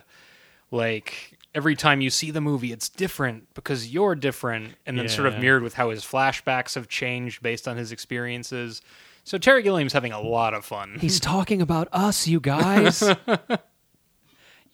like 0.70 1.36
every 1.54 1.76
time 1.76 2.00
you 2.00 2.10
see 2.10 2.30
the 2.30 2.40
movie 2.40 2.72
it's 2.72 2.88
different 2.88 3.52
because 3.54 3.92
you're 3.92 4.14
different 4.14 4.74
and 4.86 4.98
then 4.98 5.08
sort 5.08 5.26
of 5.26 5.38
mirrored 5.38 5.62
with 5.62 5.74
how 5.74 5.90
his 5.90 6.04
flashbacks 6.04 6.74
have 6.74 6.88
changed 6.88 7.42
based 7.42 7.68
on 7.68 7.76
his 7.76 7.92
experiences 7.92 8.82
so 9.22 9.38
terry 9.38 9.62
gilliam's 9.62 9.92
having 9.92 10.12
a 10.12 10.20
lot 10.20 10.52
of 10.54 10.64
fun 10.64 10.96
He's 11.00 11.20
talking 11.20 11.62
about 11.62 11.88
us, 11.92 12.26
you 12.26 12.40
guys. 12.40 13.02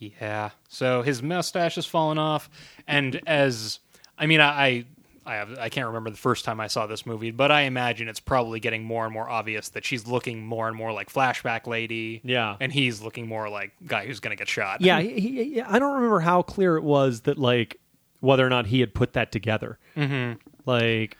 Yeah. 0.00 0.50
So 0.68 1.02
his 1.02 1.22
mustache 1.22 1.74
has 1.74 1.86
fallen 1.86 2.18
off, 2.18 2.48
and 2.86 3.20
as 3.26 3.80
I 4.18 4.26
mean, 4.26 4.40
I 4.40 4.48
I, 4.48 4.84
I 5.30 5.36
have 5.36 5.58
I 5.58 5.68
can't 5.68 5.86
remember 5.86 6.10
the 6.10 6.16
first 6.16 6.44
time 6.44 6.60
I 6.60 6.66
saw 6.66 6.86
this 6.86 7.06
movie, 7.06 7.30
but 7.30 7.52
I 7.52 7.62
imagine 7.62 8.08
it's 8.08 8.18
probably 8.20 8.58
getting 8.58 8.82
more 8.82 9.04
and 9.04 9.14
more 9.14 9.30
obvious 9.30 9.68
that 9.70 9.84
she's 9.84 10.06
looking 10.06 10.44
more 10.44 10.66
and 10.66 10.76
more 10.76 10.92
like 10.92 11.12
flashback 11.12 11.66
lady. 11.66 12.20
Yeah. 12.24 12.56
and 12.58 12.72
he's 12.72 13.00
looking 13.00 13.28
more 13.28 13.48
like 13.48 13.72
guy 13.86 14.06
who's 14.06 14.18
gonna 14.20 14.36
get 14.36 14.48
shot. 14.48 14.80
yeah, 14.80 15.00
he, 15.00 15.20
he, 15.20 15.60
I 15.60 15.78
don't 15.78 15.94
remember 15.94 16.20
how 16.20 16.42
clear 16.42 16.76
it 16.76 16.82
was 16.82 17.20
that 17.22 17.38
like 17.38 17.78
whether 18.20 18.44
or 18.44 18.50
not 18.50 18.66
he 18.66 18.80
had 18.80 18.94
put 18.94 19.12
that 19.14 19.32
together. 19.32 19.78
Mm-hmm. 19.96 20.38
Like, 20.66 21.16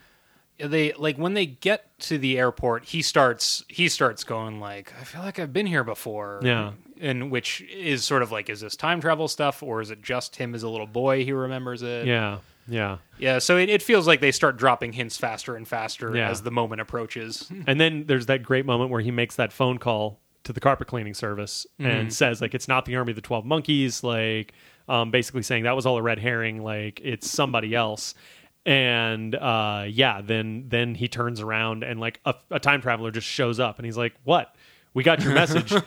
they 0.59 0.93
like 0.93 1.17
when 1.17 1.35
they 1.35 1.47
get 1.47 1.99
to 2.01 2.19
the 2.19 2.39
airport, 2.39 2.85
he 2.85 3.03
starts 3.03 3.65
he 3.69 3.89
starts 3.89 4.25
going 4.25 4.61
like, 4.61 4.93
I 5.01 5.05
feel 5.05 5.23
like 5.23 5.39
I've 5.39 5.53
been 5.53 5.67
here 5.67 5.85
before. 5.85 6.41
Yeah. 6.43 6.73
And 7.01 7.31
which 7.31 7.63
is 7.63 8.05
sort 8.05 8.23
of 8.23 8.31
like, 8.31 8.51
is 8.51 8.61
this 8.61 8.77
time 8.77 9.01
travel 9.01 9.27
stuff, 9.27 9.63
or 9.63 9.81
is 9.81 9.91
it 9.91 10.03
just 10.03 10.37
him 10.37 10.55
as 10.55 10.63
a 10.63 10.69
little 10.69 10.87
boy? 10.87 11.25
He 11.25 11.33
remembers 11.33 11.81
it. 11.83 12.07
yeah, 12.07 12.39
yeah. 12.71 12.99
Yeah, 13.19 13.39
so 13.39 13.59
it, 13.59 13.69
it 13.69 13.83
feels 13.83 14.07
like 14.07 14.21
they 14.21 14.31
start 14.33 14.57
dropping 14.57 14.93
hints 14.95 15.17
faster 15.19 15.55
and 15.57 15.69
faster 15.69 16.17
Yeah. 16.17 16.31
as 16.31 16.43
the 16.43 16.51
moment 16.51 16.81
approaches. 16.81 17.51
And 17.67 17.79
then 17.81 18.05
there's 18.07 18.27
that 18.27 18.43
great 18.43 18.65
moment 18.65 18.91
where 18.91 19.01
he 19.03 19.11
makes 19.11 19.37
that 19.37 19.53
phone 19.53 19.77
call 19.79 20.21
to 20.45 20.53
the 20.55 20.61
carpet 20.61 20.87
cleaning 20.89 21.13
service 21.13 21.67
and 21.79 22.11
says 22.13 22.41
like 22.41 22.55
it's 22.55 22.67
not 22.67 22.87
the 22.87 22.97
army 22.97 23.13
of 23.13 23.17
the 23.17 23.21
12 23.23 23.45
monkeys 23.45 24.03
like 24.03 24.55
um, 24.89 25.11
basically 25.11 25.43
saying 25.43 25.65
that 25.65 25.77
was 25.77 25.85
all 25.85 25.99
a 25.99 26.03
red 26.03 26.19
herring 26.19 26.63
like 26.65 26.99
it's 27.05 27.29
somebody 27.31 27.75
else 27.75 28.15
and 28.65 29.35
uh, 29.35 29.85
yeah 29.87 30.23
then 30.23 30.65
then 30.69 30.95
he 30.95 31.09
turns 31.09 31.41
around 31.41 31.83
and 31.85 32.01
like 32.01 32.21
a, 32.25 32.35
a 32.51 32.59
time 32.59 32.81
traveler 32.81 33.11
just 33.11 33.27
shows 33.27 33.61
up 33.61 33.79
and 33.79 33.85
he's 33.85 33.97
like 33.99 34.15
what 34.25 34.55
we 34.95 35.03
got 35.03 35.23
your 35.23 35.33
message. 35.35 35.73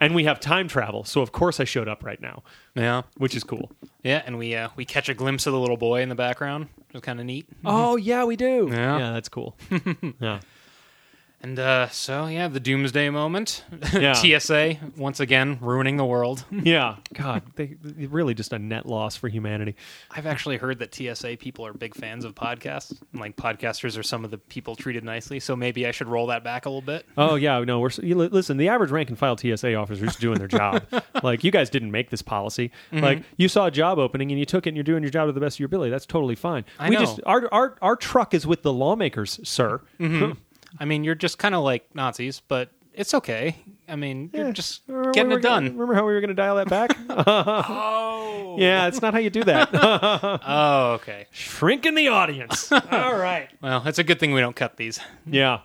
And 0.00 0.14
we 0.14 0.24
have 0.24 0.40
time 0.40 0.68
travel 0.68 1.04
so 1.04 1.20
of 1.20 1.32
course 1.32 1.60
i 1.60 1.64
showed 1.64 1.88
up 1.88 2.04
right 2.04 2.20
now. 2.20 2.42
Yeah, 2.74 3.02
which 3.16 3.34
is 3.34 3.44
cool. 3.44 3.70
Yeah, 4.02 4.22
and 4.26 4.38
we 4.38 4.54
uh, 4.54 4.68
we 4.76 4.84
catch 4.84 5.08
a 5.08 5.14
glimpse 5.14 5.46
of 5.46 5.52
the 5.52 5.60
little 5.60 5.76
boy 5.76 6.02
in 6.02 6.08
the 6.08 6.14
background, 6.14 6.68
which 6.76 6.94
is 6.96 7.00
kind 7.00 7.20
of 7.20 7.26
neat. 7.26 7.46
oh 7.64 7.96
yeah 7.96 8.24
we 8.24 8.36
do. 8.36 8.68
Yeah. 8.70 8.98
yeah 8.98 9.12
that's 9.12 9.28
cool. 9.28 9.56
Yeah 10.20 10.40
And 11.42 11.58
uh, 11.58 11.88
so 11.90 12.26
yeah, 12.26 12.48
the 12.48 12.60
doomsday 12.60 13.10
moment. 13.10 13.64
Yeah. 13.92 14.12
TSA 14.14 14.76
once 14.96 15.20
again 15.20 15.58
ruining 15.60 15.96
the 15.96 16.04
world. 16.04 16.44
yeah 16.50 16.96
god 17.14 17.42
they, 17.54 17.76
they 17.82 18.06
really 18.06 18.34
just 18.34 18.52
a 18.52 18.58
net 18.58 18.84
loss 18.84 19.16
for 19.16 19.28
humanity 19.28 19.76
I've 20.10 20.26
actually 20.26 20.56
heard 20.56 20.78
that 20.80 20.94
TSA 20.94 21.36
people 21.38 21.64
are 21.66 21.72
big 21.72 21.94
fans 21.94 22.24
of 22.24 22.34
podcasts. 22.34 22.90
and, 23.12 23.20
Like 23.20 23.36
podcasters 23.36 23.98
are 23.98 24.02
some 24.02 24.24
of 24.24 24.30
the 24.30 24.38
people 24.38 24.76
treated 24.76 25.04
nicely, 25.04 25.40
so 25.40 25.56
maybe 25.56 25.86
I 25.86 25.92
should 25.92 26.08
roll 26.08 26.26
that 26.28 26.42
back 26.44 26.66
a 26.66 26.68
little 26.68 26.82
bit. 26.82 27.06
Oh 27.16 27.36
yeah, 27.36 27.58
no. 27.60 27.80
We're 27.80 27.90
you, 28.02 28.16
listen. 28.16 28.56
The 28.56 28.68
average 28.68 28.90
rank 28.90 29.08
and 29.08 29.18
file 29.18 29.36
TSA 29.36 29.74
officer 29.74 30.04
is 30.04 30.10
just 30.10 30.20
doing 30.20 30.38
their 30.38 30.48
job. 30.48 30.84
like 31.22 31.44
you 31.44 31.50
guys 31.50 31.70
didn't 31.70 31.90
make 31.90 32.10
this 32.10 32.22
policy. 32.22 32.70
Mm-hmm. 32.92 33.04
Like 33.04 33.22
you 33.36 33.48
saw 33.48 33.66
a 33.66 33.70
job 33.70 33.98
opening 33.98 34.30
and 34.30 34.38
you 34.38 34.46
took 34.46 34.66
it 34.66 34.70
and 34.70 34.76
you're 34.76 34.84
doing 34.84 35.02
your 35.02 35.10
job 35.10 35.28
to 35.28 35.32
the 35.32 35.40
best 35.40 35.56
of 35.56 35.60
your 35.60 35.66
ability. 35.66 35.90
That's 35.90 36.06
totally 36.06 36.34
fine. 36.34 36.64
I 36.78 36.88
we 36.88 36.96
know. 36.96 37.00
just 37.02 37.20
our 37.24 37.48
our 37.52 37.76
our 37.80 37.96
truck 37.96 38.34
is 38.34 38.46
with 38.46 38.62
the 38.62 38.72
lawmakers, 38.72 39.40
sir. 39.44 39.80
I 40.78 40.84
mean, 40.84 41.04
you're 41.04 41.14
just 41.14 41.38
kind 41.38 41.54
of 41.54 41.62
like 41.64 41.94
Nazis, 41.94 42.40
but 42.46 42.70
it's 42.92 43.14
okay. 43.14 43.56
I 43.88 43.94
mean, 43.96 44.30
you're 44.32 44.52
just 44.52 44.82
Remember 44.88 45.12
getting 45.12 45.28
we 45.28 45.34
were 45.34 45.38
it 45.38 45.42
gonna- 45.42 45.66
done. 45.68 45.72
remember 45.78 45.94
how 45.94 46.06
we 46.06 46.12
were 46.14 46.20
going 46.20 46.28
to 46.28 46.34
dial 46.34 46.56
that 46.56 46.68
back? 46.68 46.96
oh, 47.08 48.56
yeah, 48.58 48.86
it's 48.88 49.00
not 49.02 49.12
how 49.14 49.20
you 49.20 49.30
do 49.30 49.44
that. 49.44 49.68
oh, 50.46 50.92
okay. 50.94 51.26
Shrink 51.30 51.86
in 51.86 51.94
the 51.94 52.08
audience. 52.08 52.70
All 52.72 53.16
right. 53.16 53.48
Well, 53.62 53.82
it's 53.86 53.98
a 53.98 54.04
good 54.04 54.18
thing 54.18 54.32
we 54.32 54.40
don't 54.40 54.56
cut 54.56 54.76
these. 54.76 54.98
Yeah. 55.26 55.60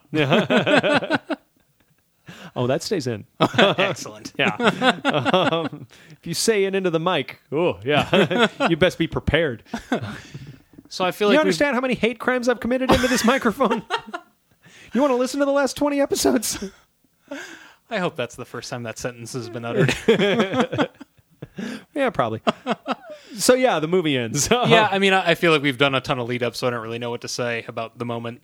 oh, 2.56 2.68
that 2.68 2.84
stays 2.84 3.08
in. 3.08 3.26
Excellent. 3.40 4.34
Yeah. 4.38 4.56
um, 4.56 5.88
if 6.12 6.28
you 6.28 6.34
say 6.34 6.66
it 6.66 6.76
into 6.76 6.90
the 6.90 7.00
mic, 7.00 7.40
oh 7.52 7.80
yeah, 7.84 8.48
you 8.70 8.78
best 8.78 8.98
be 8.98 9.08
prepared. 9.08 9.64
So 10.90 11.06
I 11.06 11.12
feel 11.12 11.30
you 11.30 11.38
like 11.38 11.44
we've- 11.44 11.48
understand 11.48 11.76
how 11.76 11.82
many 11.82 11.96
hate 11.96 12.20
crimes 12.20 12.50
I've 12.50 12.60
committed 12.60 12.92
into 12.92 13.08
this 13.08 13.24
microphone? 13.26 13.84
You 14.94 15.02
want 15.02 15.12
to 15.12 15.16
listen 15.18 15.40
to 15.40 15.46
the 15.46 15.52
last 15.52 15.76
20 15.78 16.00
episodes? 16.02 16.64
I 17.90 17.98
hope 18.00 18.16
that's 18.16 18.36
the 18.36 18.46
first 18.46 18.70
time 18.70 18.84
that 18.84 18.98
sentence 18.98 19.34
has 19.34 19.50
been 19.50 19.66
uttered. 19.66 19.94
yeah, 21.94 22.10
probably. 22.10 22.42
so, 23.36 23.54
yeah, 23.54 23.80
the 23.80 23.88
movie 23.88 24.18
ends. 24.18 24.48
yeah, 24.52 24.88
I 24.92 25.00
mean, 25.00 25.14
I 25.14 25.36
feel 25.36 25.52
like 25.52 25.62
we've 25.62 25.78
done 25.78 25.96
a 25.96 26.02
ton 26.02 26.20
of 26.20 26.28
lead 26.28 26.44
up, 26.44 26.56
so 26.56 26.68
I 26.68 26.70
don't 26.70 26.82
really 26.82 27.00
know 27.00 27.10
what 27.10 27.22
to 27.22 27.28
say 27.28 27.66
about 27.68 27.98
the 27.98 28.06
moment. 28.06 28.42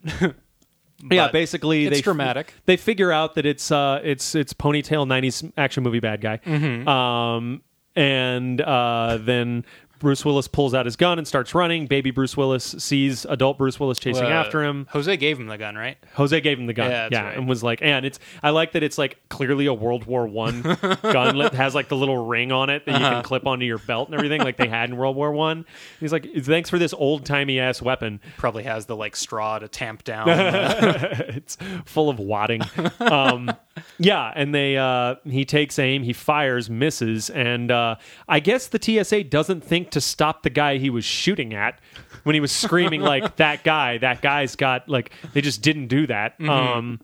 yeah, 1.10 1.30
basically, 1.32 1.86
it's 1.88 1.98
they 1.98 2.02
dramatic. 2.02 2.54
They 2.66 2.78
figure 2.78 3.12
out 3.12 3.36
that 3.36 3.46
it's 3.46 3.72
uh, 3.72 4.02
it's 4.04 4.36
it's 4.36 4.54
ponytail 4.54 5.08
'90s 5.08 5.52
action 5.58 5.84
movie 5.84 6.00
bad 6.00 6.22
guy, 6.22 6.40
Mm-hmm. 6.46 6.88
um, 6.88 7.62
and 7.96 8.60
uh, 8.62 9.18
then 9.22 9.66
Bruce 10.00 10.24
Willis 10.26 10.48
pulls 10.48 10.74
out 10.74 10.86
his 10.86 10.96
gun 10.96 11.18
and 11.18 11.28
starts 11.28 11.54
running. 11.56 11.88
Baby 11.88 12.12
Bruce 12.12 12.36
Willis 12.38 12.64
sees 12.78 13.26
adult 13.26 13.58
Bruce 13.58 13.80
Willis 13.80 14.00
chasing 14.00 14.26
Uh, 14.26 14.30
after 14.30 14.64
him. 14.64 14.88
Jose 14.92 15.16
gave 15.18 15.40
him 15.40 15.48
the 15.48 15.58
gun, 15.58 15.76
right? 15.76 15.98
Jose 16.14 16.40
gave 16.42 16.60
him 16.60 16.66
the 16.68 16.74
gun, 16.74 16.90
Yeah, 16.92 17.10
yeah, 17.12 17.24
right. 17.28 17.38
and 17.38 17.48
was 17.48 17.64
like, 17.64 17.82
and 17.82 18.06
it's 18.06 18.20
I 18.44 18.52
like 18.52 18.74
that 18.74 18.84
it's 18.84 18.98
like 18.98 19.18
clearly 19.30 19.66
a 19.66 19.74
World 19.74 20.06
War 20.06 20.28
One 20.28 20.62
gun 21.02 21.38
that 21.40 21.54
has 21.54 21.74
like 21.76 21.88
the 21.90 21.96
little 21.96 22.26
ring 22.26 22.52
on 22.52 22.70
it 22.70 22.86
that 22.86 22.92
you 23.00 23.06
Uh-huh. 23.06 23.16
can 23.16 23.24
clip 23.24 23.46
onto 23.48 23.66
your 23.66 23.78
belt 23.80 24.08
and 24.10 24.16
everything, 24.16 24.42
like 24.42 24.58
they 24.58 24.68
had 24.68 24.90
in 24.90 24.98
World 24.98 25.16
War 25.16 25.32
One. 25.32 25.66
He's 26.00 26.12
like, 26.12 26.28
thanks 26.42 26.70
for 26.70 26.78
this 26.80 26.94
old 26.94 27.26
timey 27.26 27.60
ass 27.60 27.82
weapon. 27.82 28.20
Probably 28.38 28.64
has 28.64 28.86
the 28.86 28.96
like 28.96 29.16
straw 29.16 29.60
to 29.60 29.68
tamp 29.68 30.04
down. 30.04 30.28
it's 30.30 31.58
full 31.86 32.10
of 32.10 32.20
wadding. 32.20 32.62
Um, 33.00 33.52
yeah, 34.00 34.32
and 34.36 34.54
they 34.56 34.76
uh, 34.78 35.16
he 35.24 35.46
takes 35.46 35.78
aim, 35.80 36.04
he 36.04 36.14
fires, 36.14 36.70
misses, 36.70 37.30
and 37.30 37.70
uh, 37.72 37.96
I 38.28 38.40
guess 38.40 38.68
the 38.68 38.80
TSA 38.82 39.26
doesn't 39.26 39.64
think 39.64 39.87
to 39.92 40.02
stop 40.02 40.44
the 40.44 40.50
guy 40.50 40.78
he 40.78 40.90
was 40.90 41.06
shooting 41.06 41.54
at 41.54 41.80
when 42.24 42.34
he 42.34 42.40
was 42.40 42.52
screaming 42.52 43.02
like 43.02 43.36
that 43.38 43.64
guy. 43.64 43.98
That 43.98 44.22
guy's 44.22 44.56
got 44.56 44.88
like 44.90 45.12
they 45.34 45.42
just 45.42 45.62
didn't 45.62 45.88
do 45.88 46.08
that. 46.08 46.40
Um, 46.42 47.00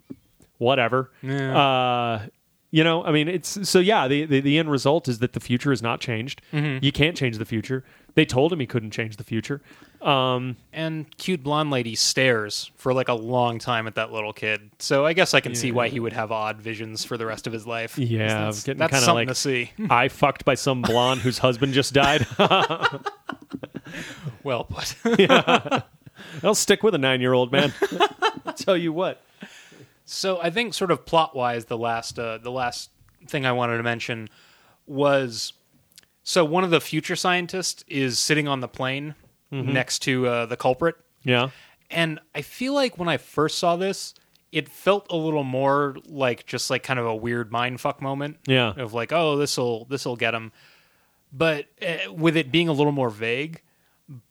whatever. 0.57 1.11
Uh, 1.55 2.27
you 2.71 2.83
know, 2.83 3.03
I 3.03 3.11
mean, 3.11 3.27
it's 3.27 3.69
so 3.69 3.79
yeah. 3.79 4.07
The, 4.07 4.25
the 4.25 4.39
the 4.41 4.57
end 4.57 4.71
result 4.71 5.07
is 5.07 5.19
that 5.19 5.33
the 5.33 5.39
future 5.39 5.69
has 5.69 5.81
not 5.83 5.99
changed. 6.01 6.41
You 6.81 6.91
can't 6.91 7.15
change 7.15 7.37
the 7.37 7.45
future. 7.45 7.83
They 8.15 8.25
told 8.25 8.51
him 8.53 8.59
he 8.59 8.65
couldn't 8.67 8.91
change 8.91 9.17
the 9.17 9.23
future. 9.23 9.61
Um, 10.03 10.57
and 10.73 11.09
cute 11.17 11.43
blonde 11.43 11.71
lady 11.71 11.95
stares 11.95 12.69
for 12.75 12.93
like 12.93 13.07
a 13.07 13.13
long 13.13 13.57
time 13.57 13.87
at 13.87 13.95
that 13.95 14.11
little 14.11 14.33
kid. 14.33 14.69
So 14.79 15.05
I 15.05 15.13
guess 15.13 15.33
I 15.33 15.39
can 15.39 15.55
see 15.55 15.71
why 15.71 15.87
he 15.87 16.01
would 16.01 16.11
have 16.11 16.31
odd 16.31 16.61
visions 16.61 17.05
for 17.05 17.17
the 17.17 17.25
rest 17.25 17.47
of 17.47 17.53
his 17.53 17.65
life. 17.65 17.97
Yeah, 17.97 18.45
that's, 18.45 18.63
getting 18.63 18.79
that's 18.79 18.99
something 18.99 19.15
like- 19.15 19.27
to 19.29 19.35
see. 19.35 19.71
I 19.89 20.09
fucked 20.09 20.43
by 20.43 20.55
some 20.55 20.81
blonde 20.81 21.21
whose 21.21 21.37
husband 21.37 21.73
just 21.73 21.93
died. 21.93 22.27
well 24.43 24.65
put. 24.65 24.95
I'll 26.43 26.55
stick 26.55 26.83
with 26.83 26.95
a 26.95 26.97
nine 26.97 27.21
year 27.21 27.33
old 27.33 27.51
man. 27.51 27.73
I'll 28.45 28.53
tell 28.53 28.77
you 28.77 28.91
what. 28.91 29.21
So 30.05 30.39
I 30.41 30.49
think, 30.49 30.73
sort 30.73 30.91
of 30.91 31.05
plot 31.05 31.35
wise, 31.35 31.65
the 31.65 31.77
last 31.77 32.19
uh, 32.19 32.37
the 32.39 32.51
last 32.51 32.89
thing 33.27 33.45
I 33.45 33.53
wanted 33.53 33.77
to 33.77 33.83
mention 33.83 34.29
was 34.85 35.53
so 36.23 36.43
one 36.43 36.63
of 36.63 36.71
the 36.71 36.81
future 36.81 37.15
scientists 37.15 37.85
is 37.87 38.19
sitting 38.19 38.47
on 38.47 38.59
the 38.59 38.67
plane 38.67 39.15
next 39.53 39.99
to 39.99 40.27
uh, 40.27 40.45
the 40.47 40.57
culprit, 40.57 40.95
Yeah. 41.23 41.49
and 41.91 42.19
I 42.33 42.41
feel 42.41 42.73
like 42.73 42.97
when 42.97 43.07
I 43.07 43.17
first 43.17 43.59
saw 43.59 43.75
this, 43.75 44.15
it 44.51 44.67
felt 44.69 45.05
a 45.11 45.15
little 45.15 45.43
more 45.43 45.95
like 46.05 46.45
just 46.45 46.69
like 46.69 46.81
kind 46.83 46.99
of 46.99 47.05
a 47.05 47.15
weird 47.15 47.51
mind 47.51 47.79
fuck 47.81 48.01
moment. 48.01 48.37
Yeah. 48.47 48.73
of 48.75 48.93
like, 48.93 49.11
oh, 49.13 49.37
this 49.37 49.57
will 49.57 49.85
this 49.85 50.05
will 50.05 50.15
get 50.15 50.33
him, 50.33 50.51
but 51.31 51.65
uh, 51.81 52.11
with 52.11 52.35
it 52.37 52.51
being 52.51 52.67
a 52.67 52.73
little 52.73 52.91
more 52.91 53.09
vague. 53.09 53.61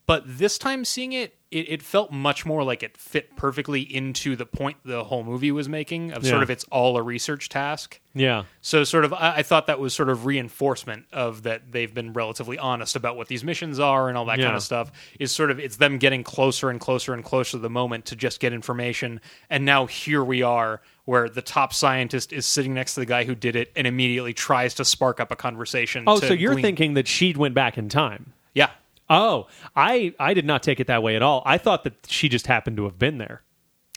But 0.06 0.24
this 0.26 0.58
time 0.58 0.84
seeing 0.84 1.12
it, 1.12 1.36
it, 1.52 1.68
it 1.68 1.82
felt 1.82 2.10
much 2.10 2.44
more 2.46 2.64
like 2.64 2.82
it 2.82 2.96
fit 2.96 3.36
perfectly 3.36 3.80
into 3.82 4.34
the 4.36 4.46
point 4.46 4.78
the 4.84 5.04
whole 5.04 5.22
movie 5.22 5.52
was 5.52 5.68
making 5.68 6.12
of 6.12 6.24
sort 6.24 6.38
Yeah. 6.38 6.42
of 6.42 6.50
it's 6.50 6.64
all 6.72 6.96
a 6.96 7.02
research 7.02 7.48
task. 7.48 8.00
Yeah. 8.14 8.44
So 8.60 8.84
sort 8.84 9.04
of, 9.04 9.12
I, 9.12 9.36
I 9.38 9.42
thought 9.42 9.66
that 9.68 9.78
was 9.78 9.94
sort 9.94 10.08
of 10.10 10.26
reinforcement 10.26 11.06
of 11.12 11.44
that 11.44 11.72
they've 11.72 11.92
been 11.92 12.12
relatively 12.12 12.58
honest 12.58 12.96
about 12.96 13.16
what 13.16 13.28
these 13.28 13.42
missions 13.44 13.78
are 13.80 14.08
and 14.08 14.18
all 14.18 14.24
that 14.26 14.32
kind 14.38 14.42
Yeah. 14.42 14.56
of 14.56 14.62
stuff. 14.62 14.92
Is 15.20 15.32
sort 15.32 15.50
of 15.50 15.58
it's 15.58 15.76
them 15.76 15.98
getting 15.98 16.22
closer 16.24 16.68
and 16.70 16.78
closer 16.80 17.14
and 17.14 17.24
closer 17.24 17.52
to 17.52 17.58
the 17.58 17.70
moment 17.70 18.06
to 18.06 18.16
just 18.16 18.40
get 18.40 18.52
information, 18.52 19.20
and 19.48 19.64
now 19.64 19.86
here 19.86 20.22
we 20.24 20.42
are, 20.42 20.82
where 21.04 21.28
the 21.28 21.42
top 21.42 21.72
scientist 21.72 22.32
is 22.32 22.46
sitting 22.46 22.74
next 22.74 22.94
to 22.94 23.00
the 23.00 23.06
guy 23.06 23.24
who 23.24 23.34
did 23.34 23.56
it 23.56 23.72
and 23.76 23.86
immediately 23.86 24.32
tries 24.34 24.74
to 24.74 24.84
spark 24.84 25.18
up 25.20 25.30
a 25.32 25.36
conversation. 25.36 26.04
Oh, 26.06 26.20
to 26.20 26.26
so 26.28 26.34
you're 26.34 26.52
glean- 26.52 26.62
thinking 26.62 26.94
that 26.94 27.08
she'd 27.08 27.36
went 27.36 27.54
back 27.54 27.76
in 27.78 27.88
time. 27.88 28.32
yeah. 28.54 28.70
Oh, 29.10 29.46
I 29.76 30.14
I 30.18 30.34
did 30.34 30.44
not 30.44 30.62
take 30.62 30.80
it 30.80 30.86
that 30.86 31.02
way 31.02 31.16
at 31.16 31.22
all. 31.22 31.42
I 31.44 31.58
thought 31.58 31.84
that 31.84 32.06
she 32.08 32.28
just 32.28 32.46
happened 32.46 32.76
to 32.78 32.84
have 32.84 32.98
been 32.98 33.18
there. 33.18 33.42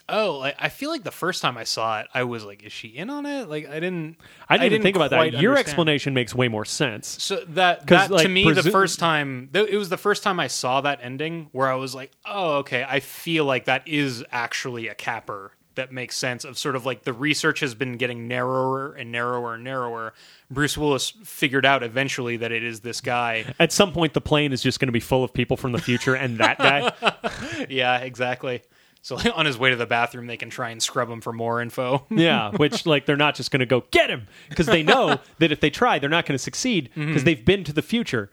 Oh, 0.08 0.38
like, 0.38 0.56
I 0.60 0.70
feel 0.70 0.92
like 0.92 1.04
the 1.04 1.10
first 1.10 1.42
time 1.42 1.58
I 1.58 1.64
saw 1.64 2.00
it, 2.00 2.08
I 2.14 2.26
was 2.26 2.46
like, 2.46 2.64
"Is 2.64 2.72
she 2.72 2.90
in 2.90 3.10
on 3.10 3.26
it?" 3.26 3.50
Like 3.50 3.68
I 3.68 3.80
didn't. 3.80 4.18
I 4.48 4.58
didn't, 4.58 4.74
even 4.74 4.84
think 4.84 4.96
about 4.96 5.10
that. 5.10 5.34
Your 5.34 5.54
understand. 5.54 5.58
explanation 5.58 6.14
makes 6.14 6.36
way 6.36 6.48
more 6.48 6.66
sense. 6.66 7.24
So 7.24 7.44
that 7.50 7.88
that 7.88 8.12
like, 8.12 8.24
to 8.24 8.30
me, 8.30 8.52
the 8.52 8.70
first 8.70 9.00
time 9.00 9.50
th- 9.52 9.68
it 9.68 9.78
was 9.78 9.90
the 9.90 9.98
first 9.98 10.22
time 10.22 10.40
I 10.40 10.48
saw 10.48 10.82
that 10.82 11.00
ending 11.02 11.50
where 11.54 11.72
I 11.72 11.76
was 11.76 11.96
like, 11.96 12.12
"Oh, 12.24 12.58
okay." 12.58 12.86
I 12.88 13.00
feel 13.00 13.46
like 13.46 13.66
that 13.66 13.88
is 13.88 14.24
actually 14.32 14.90
a 14.90 14.96
capper 14.96 15.54
that 15.76 15.92
makes 15.92 16.18
sense. 16.18 16.44
Of 16.44 16.58
sort 16.58 16.76
of 16.76 16.86
like 16.86 17.04
the 17.04 17.14
research 17.14 17.60
has 17.62 17.76
been 17.76 17.98
getting 17.98 18.28
narrower 18.28 18.94
and 18.94 19.12
narrower 19.12 19.54
and 19.56 19.64
narrower. 19.64 20.14
Bruce 20.50 20.78
Willis 20.78 21.12
figured 21.24 21.66
out 21.66 21.84
eventually 21.84 22.38
that 22.38 22.52
it 22.52 22.64
is 22.64 22.82
this 22.82 23.02
guy. 23.02 23.54
At 23.60 23.72
some 23.72 23.92
point, 23.92 24.14
the 24.14 24.22
plane 24.22 24.52
is 24.54 24.62
just 24.62 24.80
going 24.80 24.88
to 24.88 24.94
be 24.94 25.00
full 25.00 25.24
of 25.24 25.34
people 25.34 25.58
from 25.58 25.72
the 25.72 25.80
future, 25.82 26.16
and 26.16 26.38
that 26.40 26.58
guy. 26.58 27.66
yeah, 27.70 27.98
exactly. 27.98 28.62
So 29.02 29.16
like, 29.18 29.38
on 29.38 29.46
his 29.46 29.56
way 29.58 29.70
to 29.70 29.76
the 29.76 29.86
bathroom, 29.86 30.26
they 30.26 30.38
can 30.38 30.50
try 30.50 30.72
and 30.72 30.82
scrub 30.82 31.10
him 31.10 31.22
for 31.22 31.32
more 31.32 31.62
info. 31.62 32.08
Yeah, 32.12 32.50
which 32.52 32.86
like 32.88 33.06
they're 33.06 33.16
not 33.18 33.36
just 33.36 33.52
going 33.52 33.60
to 33.60 33.66
go 33.68 33.84
get 33.92 34.10
him 34.10 34.28
because 34.50 34.66
they 34.66 34.82
know 34.82 35.20
that 35.40 35.52
if 35.52 35.60
they 35.60 35.70
try, 35.70 36.00
they're 36.00 36.10
not 36.10 36.26
going 36.26 36.34
to 36.34 36.44
succeed 36.44 36.90
because 36.96 37.06
Mm-hmm. 37.18 37.26
they've 37.26 37.46
been 37.46 37.64
to 37.66 37.74
the 37.74 37.84
future, 37.84 38.32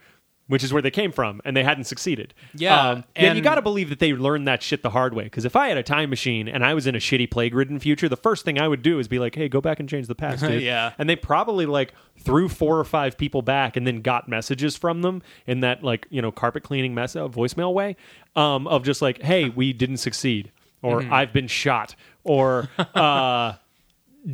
which 0.53 0.63
is 0.63 0.71
where 0.71 0.83
they 0.83 0.91
came 0.91 1.11
from, 1.13 1.41
and 1.47 1.57
they 1.57 1.65
hadn't 1.65 1.85
succeeded. 1.85 2.35
Yeah, 2.55 2.91
um, 2.91 3.05
and 3.17 3.39
you 3.39 3.43
got 3.43 3.55
to 3.55 3.63
believe 3.63 3.89
that 3.89 4.01
they 4.01 4.13
learned 4.13 4.47
that 4.49 4.63
shit 4.63 4.83
the 4.83 4.91
hard 4.91 5.15
way. 5.15 5.25
Because 5.25 5.47
if 5.47 5.57
I 5.57 5.69
had 5.69 5.79
a 5.79 5.83
time 5.83 6.11
machine 6.11 6.47
and 6.47 6.63
I 6.63 6.75
was 6.75 6.87
in 6.87 6.95
a 6.95 6.99
shitty 6.99 7.31
plague-ridden 7.31 7.79
future, 7.79 8.07
the 8.07 8.19
first 8.19 8.45
thing 8.45 8.61
I 8.61 8.69
would 8.69 8.83
do 8.83 8.99
is 8.99 9.09
be 9.09 9.19
like, 9.19 9.35
"Hey, 9.35 9.49
go 9.49 9.63
back 9.63 9.81
and 9.81 9.89
change 9.89 10.09
the 10.09 10.15
past, 10.15 10.43
dude." 10.47 10.61
Yeah. 10.63 10.93
and 10.99 11.09
they 11.09 11.17
probably 11.17 11.65
like 11.65 11.95
threw 12.19 12.51
four 12.51 12.79
or 12.79 12.85
five 12.85 13.17
people 13.17 13.41
back 13.41 13.79
and 13.79 13.87
then 13.87 14.03
got 14.03 14.29
messages 14.29 14.77
from 14.77 15.01
them 15.01 15.23
in 15.47 15.61
that 15.61 15.83
like 15.83 16.07
you 16.11 16.21
know 16.21 16.31
carpet 16.31 16.63
cleaning 16.63 16.95
mess 16.95 17.17
uh, 17.17 17.29
voicemail 17.29 17.73
way 17.73 17.97
um, 18.37 18.67
of 18.67 18.85
just 18.85 19.01
like, 19.01 19.23
"Hey, 19.23 19.49
we 19.49 19.73
didn't 19.73 19.97
succeed," 19.97 20.53
or 20.83 21.01
Mm-hmm. 21.01 21.15
"I've 21.15 21.33
been 21.33 21.47
shot," 21.49 21.95
or. 22.25 22.69
uh 22.95 23.55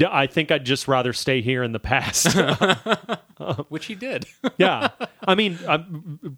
I 0.07 0.27
think 0.27 0.51
I'd 0.51 0.67
just 0.67 0.87
rather 0.89 1.13
stay 1.13 1.41
here 1.41 1.63
in 1.63 1.73
the 1.73 1.81
past. 1.81 2.37
Which 3.69 3.87
he 3.87 3.95
did. 3.95 4.27
yeah, 4.59 4.89
I 5.27 5.35
mean, 5.35 5.59
uh, 5.67 5.79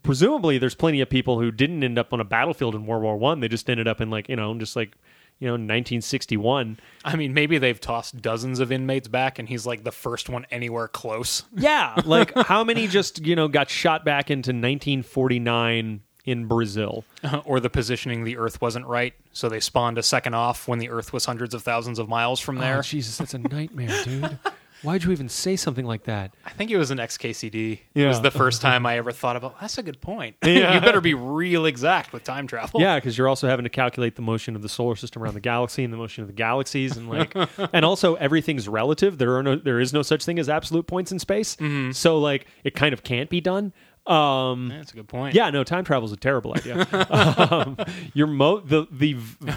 presumably 0.03 0.59
there's 0.59 0.75
plenty 0.75 1.01
of 1.01 1.09
people 1.09 1.41
who 1.41 1.51
didn't 1.51 1.83
end 1.83 1.99
up 1.99 2.13
on 2.13 2.21
a 2.21 2.25
battlefield 2.25 2.75
in 2.75 2.87
World 2.87 3.03
War 3.03 3.17
One. 3.17 3.41
They 3.41 3.49
just 3.49 3.69
ended 3.69 3.89
up 3.89 4.01
in 4.01 4.11
like 4.11 4.29
you 4.29 4.37
know, 4.37 4.57
just 4.59 4.77
like 4.77 4.97
you 5.39 5.47
know, 5.47 5.55
1961. 5.55 6.79
I 7.05 7.17
mean, 7.17 7.33
maybe 7.33 7.57
they've 7.57 7.81
tossed 7.81 8.21
dozens 8.21 8.61
of 8.61 8.71
inmates 8.71 9.09
back, 9.09 9.39
and 9.39 9.49
he's 9.49 9.67
like 9.67 9.85
the 9.85 9.93
first 9.93 10.29
one 10.29 10.47
anywhere 10.51 10.89
close. 10.89 11.45
Yeah, 11.57 11.97
like 12.05 12.37
how 12.37 12.63
many 12.65 12.87
just 12.87 13.25
you 13.25 13.35
know 13.35 13.49
got 13.49 13.71
shot 13.71 14.05
back 14.05 14.31
into 14.31 14.51
1949 14.51 16.03
in 16.25 16.47
Brazil? 16.47 17.05
Uh-huh. 17.23 17.43
or 17.45 17.61
the 17.61 17.71
positioning 17.71 18.25
the 18.25 18.37
Earth 18.37 18.61
wasn't 18.61 18.87
right, 18.87 19.15
so 19.33 19.49
they 19.49 19.61
spawned 19.61 19.99
a 19.99 20.03
second 20.03 20.35
off 20.35 20.67
when 20.67 20.79
the 20.79 20.89
Earth 20.89 21.13
was 21.13 21.27
hundreds 21.27 21.55
of 21.55 21.63
thousands 21.63 21.99
of 21.99 22.09
miles 22.09 22.41
from 22.41 22.59
oh, 22.59 22.61
there. 22.61 22.79
Oh, 22.79 22.83
Jesus, 22.83 23.19
that's 23.19 23.35
a 23.35 23.39
nightmare, 23.39 23.95
dude. 24.05 24.39
Why'd 24.83 25.05
you 25.05 25.13
even 25.13 25.29
say 25.29 25.57
something 25.57 25.85
like 25.85 26.05
that? 26.05 26.33
I 26.45 26.51
think 26.51 26.71
it 26.71 26.79
was 26.79 26.91
an 26.91 26.99
XKCD. 26.99 27.81
It 27.95 28.07
was 28.07 28.23
the 28.23 28.31
first 28.31 28.63
time 28.63 28.87
I 28.87 28.97
ever 28.97 29.13
thought 29.13 29.37
about. 29.37 29.61
That's 29.61 29.77
a 29.79 29.83
good 29.83 30.01
point. 30.01 30.37
Yeah. 30.51 30.75
you 30.75 30.81
better 30.81 31.01
be 31.01 31.15
real 31.15 31.65
exact 31.65 32.13
with 32.13 32.25
time 32.25 32.49
travel. 32.49 32.81
Yeah, 32.81 32.97
because 32.97 33.17
you're 33.17 33.29
also 33.29 33.47
having 33.47 33.63
to 33.63 33.71
calculate 33.71 34.17
the 34.17 34.23
motion 34.23 34.57
of 34.57 34.63
the 34.63 34.69
solar 34.69 34.97
system 34.97 35.23
around 35.23 35.35
the 35.35 35.41
galaxy 35.41 35.85
and 35.85 35.93
the 35.93 35.97
motion 35.97 36.23
of 36.23 36.29
the 36.29 36.35
galaxies, 36.35 36.97
and 36.97 37.09
like, 37.09 37.35
and 37.73 37.85
also 37.85 38.17
everything's 38.17 38.69
relative. 38.69 39.19
There 39.19 39.37
are 39.37 39.43
no, 39.43 39.55
there 39.55 39.79
is 39.79 39.93
no 39.93 40.03
such 40.03 40.25
thing 40.25 40.41
as 40.41 40.49
absolute 40.49 40.89
points 40.89 41.13
in 41.13 41.21
space. 41.21 41.55
Mm-hmm. 41.57 41.93
So 41.93 42.19
like, 42.19 42.47
it 42.65 42.75
kind 42.75 42.93
of 42.93 43.05
can't 43.05 43.31
be 43.31 43.41
done. 43.41 43.73
Um, 44.11 44.69
that's 44.69 44.93
a 44.93 44.97
good 44.97 45.09
point. 45.09 45.35
yeah, 45.35 45.51
no, 45.51 45.63
time 45.63 45.85
travel 45.85 46.05
is 46.07 46.13
a 46.13 46.17
terrible 46.17 46.53
idea. 46.57 46.87
um, 47.11 47.77
you're 48.13 48.27
mo 48.27 48.61
the 48.61 48.87
the 48.91 49.15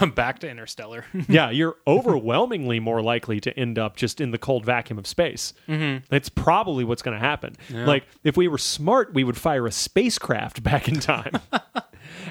back 0.14 0.38
to 0.40 0.48
Interstellar. 0.48 1.04
yeah, 1.28 1.50
you're 1.50 1.76
overwhelmingly 1.86 2.78
more 2.80 3.02
likely 3.02 3.40
to 3.40 3.58
end 3.58 3.78
up 3.78 3.96
just 3.96 4.20
in 4.20 4.30
the 4.30 4.38
cold 4.38 4.64
vacuum 4.64 4.98
of 4.98 5.06
space. 5.06 5.52
Mm-hmm. 5.68 6.04
That's 6.08 6.28
probably 6.28 6.84
what's 6.84 7.02
going 7.02 7.18
to 7.18 7.24
happen. 7.24 7.56
Like, 7.70 8.04
if 8.22 8.36
we 8.36 8.46
were 8.48 8.58
smart, 8.58 9.12
we 9.12 9.24
would 9.24 9.36
fire 9.36 9.66
a 9.66 9.72
spacecraft 9.72 10.62
back 10.62 10.88
in 10.88 11.00
time, 11.00 11.32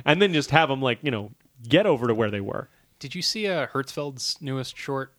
and 0.06 0.22
then 0.22 0.34
just 0.34 0.52
have 0.52 0.70
them 0.70 0.82
like 0.82 1.00
you 1.02 1.12
know 1.12 1.32
get 1.68 1.86
over 1.86 2.08
to 2.08 2.16
where 2.16 2.32
they 2.32 2.42
were. 2.42 2.70
Did 3.00 3.16
you 3.16 3.22
see 3.22 3.48
uh, 3.48 3.68
Hertzfeldt's 3.68 4.42
newest 4.42 4.78
short? 4.78 5.14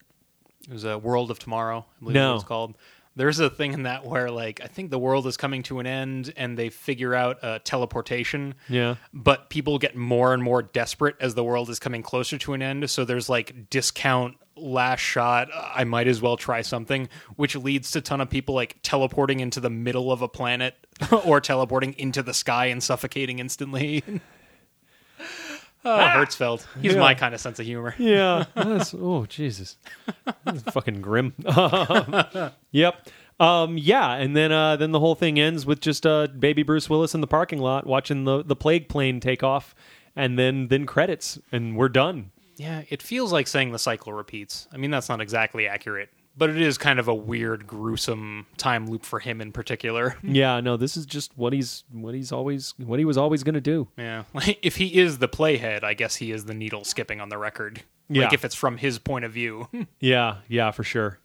It 0.67 0.73
was 0.73 0.85
a 0.85 0.97
World 0.97 1.31
of 1.31 1.39
Tomorrow. 1.39 1.85
I 1.97 2.01
believe 2.01 2.15
No. 2.15 2.37
it's 2.37 2.45
called. 2.45 2.77
There's 3.17 3.39
a 3.39 3.49
thing 3.49 3.73
in 3.73 3.85
that 3.85 4.05
where 4.05 4.31
like 4.31 4.61
I 4.63 4.67
think 4.67 4.91
the 4.91 4.99
world 4.99 5.27
is 5.27 5.37
coming 5.37 5.63
to 5.65 5.79
an 5.79 5.87
end, 5.87 6.33
and 6.37 6.59
they 6.59 6.69
figure 6.69 7.15
out 7.15 7.43
uh, 7.43 7.59
teleportation. 7.65 8.55
Yeah. 8.69 8.97
but 9.13 9.51
people 9.51 9.79
get 9.79 9.97
more 9.97 10.35
and 10.35 10.43
more 10.43 10.63
desperate 10.63 11.17
as 11.21 11.35
the 11.35 11.45
world 11.45 11.71
is 11.71 11.79
coming 11.79 12.03
closer 12.03 12.39
to 12.39 12.53
an 12.55 12.63
end. 12.63 12.91
So 12.91 13.05
there's 13.05 13.29
like 13.29 13.71
discount 13.71 14.37
last 14.57 15.01
shot. 15.01 15.49
I 15.55 15.85
might 15.85 16.07
as 16.09 16.23
well 16.23 16.37
try 16.37 16.63
something, 16.63 17.09
which 17.37 17.57
leads 17.57 17.91
to 17.93 17.99
a 17.99 18.03
ton 18.03 18.21
of 18.21 18.31
people 18.31 18.55
like 18.55 18.79
teleporting 18.83 19.41
into 19.41 19.61
the 19.61 19.71
middle 19.71 20.13
of 20.13 20.23
a 20.23 20.29
planet 20.29 20.75
or 21.25 21.41
teleporting 21.41 21.95
into 21.99 22.23
the 22.23 22.35
sky 22.35 22.67
and 22.67 22.83
suffocating 22.83 23.39
instantly. 23.39 24.03
oh, 25.85 25.99
Hertzfeldt. 25.99 26.67
He's 26.81 26.95
Yeah. 26.95 27.01
my 27.01 27.15
kind 27.15 27.35
of 27.35 27.41
sense 27.41 27.59
of 27.59 27.67
humor. 27.67 27.95
Yeah. 27.99 28.45
Oh 28.95 29.27
Jesus, 29.27 29.77
that's 30.45 30.63
fucking 30.73 31.01
grim. 31.01 31.35
yep. 32.71 33.09
Um, 33.41 33.77
yeah, 33.77 34.13
and 34.15 34.37
then 34.37 34.53
uh, 34.53 34.77
then 34.77 34.93
the 34.93 35.01
whole 35.01 35.15
thing 35.17 35.41
ends 35.41 35.67
with 35.67 35.81
just 35.81 36.07
uh, 36.07 36.29
baby 36.29 36.63
Bruce 36.63 36.89
Willis 36.89 37.15
in 37.15 37.21
the 37.21 37.27
parking 37.27 37.59
lot 37.59 37.87
watching 37.87 38.25
the 38.25 38.45
the 38.45 38.55
plague 38.57 38.89
plane 38.89 39.19
take 39.21 39.43
off, 39.43 39.75
and 40.15 40.39
then 40.39 40.69
then 40.69 40.87
credits, 40.87 41.39
and 41.51 41.77
we're 41.77 41.89
done. 41.89 42.31
Yeah, 42.57 42.83
it 42.89 43.03
feels 43.03 43.33
like 43.33 43.49
saying 43.49 43.73
the 43.73 43.79
cycle 43.81 44.13
repeats. 44.13 44.69
I 44.73 44.77
mean, 44.77 44.93
that's 44.93 45.09
not 45.09 45.21
exactly 45.21 45.67
accurate, 45.67 46.11
but 46.37 46.51
it 46.51 46.61
is 46.61 46.79
kind 46.79 46.99
of 46.99 47.09
a 47.09 47.15
weird, 47.15 47.67
gruesome 47.67 48.47
time 48.57 48.87
loop 48.87 49.05
for 49.05 49.21
him 49.21 49.41
in 49.41 49.53
particular. 49.53 50.17
Yeah, 50.25 50.61
no, 50.61 50.77
this 50.77 50.97
is 50.97 51.07
just 51.07 51.37
what 51.37 51.53
he's 51.53 51.85
what 51.93 52.15
he's 52.15 52.33
always 52.33 52.75
what 52.79 52.99
he 52.99 53.05
was 53.05 53.17
always 53.17 53.43
going 53.45 53.55
to 53.55 53.61
do. 53.61 53.89
Yeah. 53.97 54.25
Like, 54.33 54.59
if 54.63 54.77
he 54.77 54.99
is 54.99 55.19
the 55.19 55.29
playhead, 55.29 55.85
I 55.85 55.95
guess 55.95 56.17
he 56.17 56.33
is 56.33 56.47
the 56.47 56.55
needle 56.55 56.83
skipping 56.85 57.21
on 57.21 57.29
the 57.29 57.39
record. 57.39 57.83
Yeah. 58.09 58.25
Like 58.25 58.33
if 58.33 58.45
it's 58.45 58.55
from 58.55 58.77
his 58.79 58.99
point 58.99 59.25
of 59.25 59.33
view. 59.33 59.69
Yeah, 60.01 60.39
yeah, 60.49 60.71
for 60.71 60.83
sure. 60.85 61.19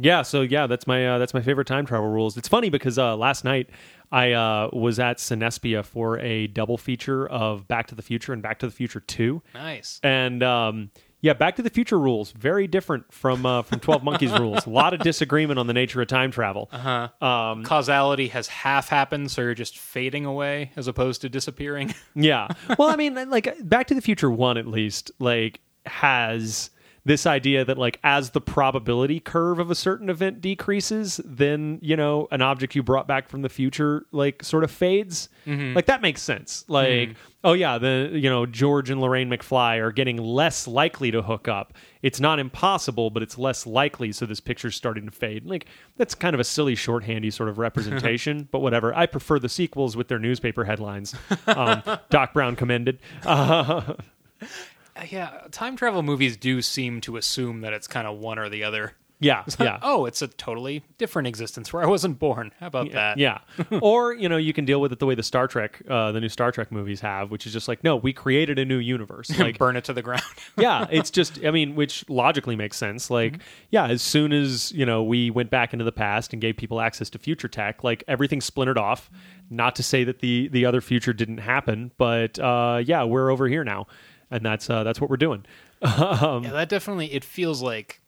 yeah, 0.00 0.22
so 0.22 0.40
yeah, 0.42 0.66
that's 0.66 0.86
my 0.86 1.06
uh, 1.06 1.18
that's 1.18 1.34
my 1.34 1.42
favorite 1.42 1.66
time 1.66 1.86
travel 1.86 2.08
rules. 2.08 2.36
It's 2.36 2.48
funny 2.48 2.70
because 2.70 2.98
uh, 2.98 3.16
last 3.16 3.44
night 3.44 3.70
I 4.10 4.32
uh, 4.32 4.70
was 4.72 4.98
at 4.98 5.18
Cinespia 5.18 5.84
for 5.84 6.18
a 6.18 6.46
double 6.48 6.78
feature 6.78 7.28
of 7.28 7.68
Back 7.68 7.86
to 7.88 7.94
the 7.94 8.02
Future 8.02 8.32
and 8.32 8.42
Back 8.42 8.58
to 8.60 8.66
the 8.66 8.72
Future 8.72 9.00
Two, 9.00 9.42
nice. 9.54 10.00
and 10.02 10.42
um, 10.42 10.90
yeah, 11.20 11.34
Back 11.34 11.56
to 11.56 11.62
the 11.62 11.70
Future 11.70 11.98
rules 11.98 12.32
very 12.32 12.66
different 12.66 13.12
from 13.12 13.44
uh, 13.44 13.62
from 13.62 13.80
Twelve 13.80 14.02
Monkeys 14.02 14.32
rules. 14.32 14.66
A 14.66 14.70
lot 14.70 14.94
of 14.94 15.00
disagreement 15.00 15.58
on 15.58 15.66
the 15.66 15.72
nature 15.72 16.00
of 16.00 16.08
time 16.08 16.30
travel. 16.30 16.68
Uh-huh. 16.72 17.08
Um, 17.26 17.64
Causality 17.64 18.28
has 18.28 18.48
half 18.48 18.88
happened, 18.88 19.30
so 19.30 19.42
you're 19.42 19.54
just 19.54 19.78
fading 19.78 20.24
away 20.24 20.72
as 20.76 20.88
opposed 20.88 21.20
to 21.22 21.28
disappearing. 21.28 21.94
Yeah. 22.14 22.48
Well, 22.78 22.88
I 22.88 22.96
mean, 22.96 23.14
like 23.30 23.54
Back 23.68 23.86
to 23.88 23.94
the 23.94 24.02
Future 24.02 24.30
One, 24.30 24.56
at 24.56 24.66
least, 24.66 25.10
like 25.18 25.60
has 25.86 26.70
this 27.04 27.26
idea 27.26 27.64
that 27.64 27.78
like 27.78 27.98
as 28.04 28.30
the 28.30 28.40
probability 28.40 29.20
curve 29.20 29.58
of 29.58 29.70
a 29.70 29.74
certain 29.74 30.10
event 30.10 30.40
decreases, 30.40 31.20
then 31.24 31.78
you 31.82 31.96
know 31.96 32.28
an 32.30 32.42
object 32.42 32.74
you 32.74 32.82
brought 32.82 33.06
back 33.06 33.28
from 33.28 33.42
the 33.42 33.48
future 33.48 34.06
like 34.12 34.42
sort 34.42 34.64
of 34.64 34.70
fades. 34.70 35.28
Like 35.74 35.86
that 35.86 36.02
makes 36.02 36.22
sense. 36.22 36.64
Like 36.68 37.16
oh 37.42 37.52
yeah, 37.54 37.78
the 37.78 38.10
you 38.12 38.28
know 38.28 38.46
George 38.46 38.90
and 38.90 39.00
Lorraine 39.00 39.30
McFly 39.30 39.78
are 39.78 39.92
getting 39.92 40.18
less 40.18 40.66
likely 40.66 41.10
to 41.10 41.22
hook 41.22 41.48
up. 41.48 41.74
It's 42.02 42.20
not 42.20 42.38
impossible, 42.38 43.10
but 43.10 43.22
it's 43.22 43.38
less 43.38 43.66
likely. 43.66 44.12
So 44.12 44.26
this 44.26 44.40
picture's 44.40 44.76
starting 44.76 45.06
to 45.06 45.10
fade. 45.10 45.46
Like 45.46 45.66
that's 45.96 46.14
kind 46.14 46.34
of 46.34 46.40
a 46.40 46.44
silly 46.44 46.74
shorthandy 46.74 47.32
sort 47.32 47.48
of 47.48 47.58
representation, 47.58 48.48
but 48.52 48.60
whatever. 48.60 48.94
I 48.94 49.06
prefer 49.06 49.38
the 49.38 49.48
sequels 49.48 49.96
with 49.96 50.08
their 50.08 50.18
newspaper 50.18 50.64
headlines. 50.64 51.14
Um, 51.46 51.82
Doc 52.10 52.34
Brown 52.34 52.56
commended. 52.56 53.00
Uh, 53.24 53.94
yeah, 55.08 55.42
time 55.50 55.76
travel 55.76 56.02
movies 56.02 56.36
do 56.36 56.62
seem 56.62 57.00
to 57.02 57.16
assume 57.16 57.60
that 57.62 57.72
it's 57.72 57.86
kind 57.86 58.06
of 58.06 58.18
one 58.18 58.38
or 58.38 58.48
the 58.48 58.64
other. 58.64 58.94
yeah, 59.22 59.44
yeah. 59.60 59.78
Oh, 59.82 60.06
it's 60.06 60.22
a 60.22 60.28
totally 60.28 60.82
different 60.96 61.28
existence 61.28 61.72
where 61.74 61.82
I 61.82 61.86
wasn't 61.86 62.18
born. 62.18 62.52
How 62.58 62.68
about 62.68 62.90
that? 62.92 63.18
Yeah. 63.18 63.40
or, 63.82 64.14
you 64.14 64.28
know, 64.30 64.38
you 64.38 64.54
can 64.54 64.64
deal 64.64 64.80
with 64.80 64.92
it 64.92 64.98
the 64.98 65.04
way 65.04 65.14
the 65.14 65.22
Star 65.22 65.46
Trek, 65.46 65.82
uh, 65.90 66.10
the 66.12 66.20
new 66.20 66.30
Star 66.30 66.50
Trek 66.52 66.72
movies 66.72 67.00
have, 67.02 67.30
which 67.30 67.46
is 67.46 67.52
just 67.52 67.68
like, 67.68 67.84
no, 67.84 67.96
we 67.96 68.14
created 68.14 68.58
a 68.58 68.64
new 68.64 68.78
universe. 68.78 69.30
Like, 69.38 69.58
Burn 69.58 69.76
it 69.76 69.84
to 69.84 69.92
the 69.92 70.00
ground. 70.02 70.22
yeah, 70.58 70.86
it's 70.90 71.10
just, 71.10 71.44
I 71.44 71.50
mean, 71.50 71.74
which 71.74 72.08
logically 72.08 72.56
makes 72.56 72.78
sense. 72.78 73.10
Like, 73.10 73.40
yeah, 73.70 73.88
as 73.88 74.00
soon 74.00 74.32
as, 74.32 74.72
you 74.72 74.86
know, 74.86 75.02
we 75.02 75.28
went 75.30 75.50
back 75.50 75.72
into 75.74 75.84
the 75.84 75.92
past 75.92 76.32
and 76.32 76.40
gave 76.40 76.56
people 76.56 76.80
access 76.80 77.10
to 77.10 77.18
future 77.18 77.48
tech, 77.48 77.84
like 77.84 78.02
everything 78.08 78.40
splintered 78.40 78.78
off. 78.78 79.10
Not 79.50 79.76
to 79.76 79.82
say 79.82 80.04
that 80.04 80.20
the, 80.20 80.48
the 80.48 80.64
other 80.64 80.80
future 80.80 81.12
didn't 81.12 81.38
happen, 81.38 81.90
but 81.98 82.38
uh, 82.38 82.80
yeah, 82.84 83.04
we're 83.04 83.30
over 83.30 83.48
here 83.48 83.64
now. 83.64 83.86
And 84.30 84.44
that's, 84.44 84.70
uh, 84.70 84.84
that's 84.84 85.00
what 85.00 85.10
we're 85.10 85.16
doing. 85.16 85.44
Um, 85.82 86.44
yeah, 86.44 86.50
that 86.50 86.68
definitely 86.68 87.10
it 87.12 87.24
feels 87.24 87.62
like 87.62 88.02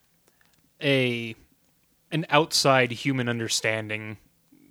a 0.82 1.34
an 2.10 2.26
outside 2.28 2.90
human 2.92 3.28
understanding 3.28 4.18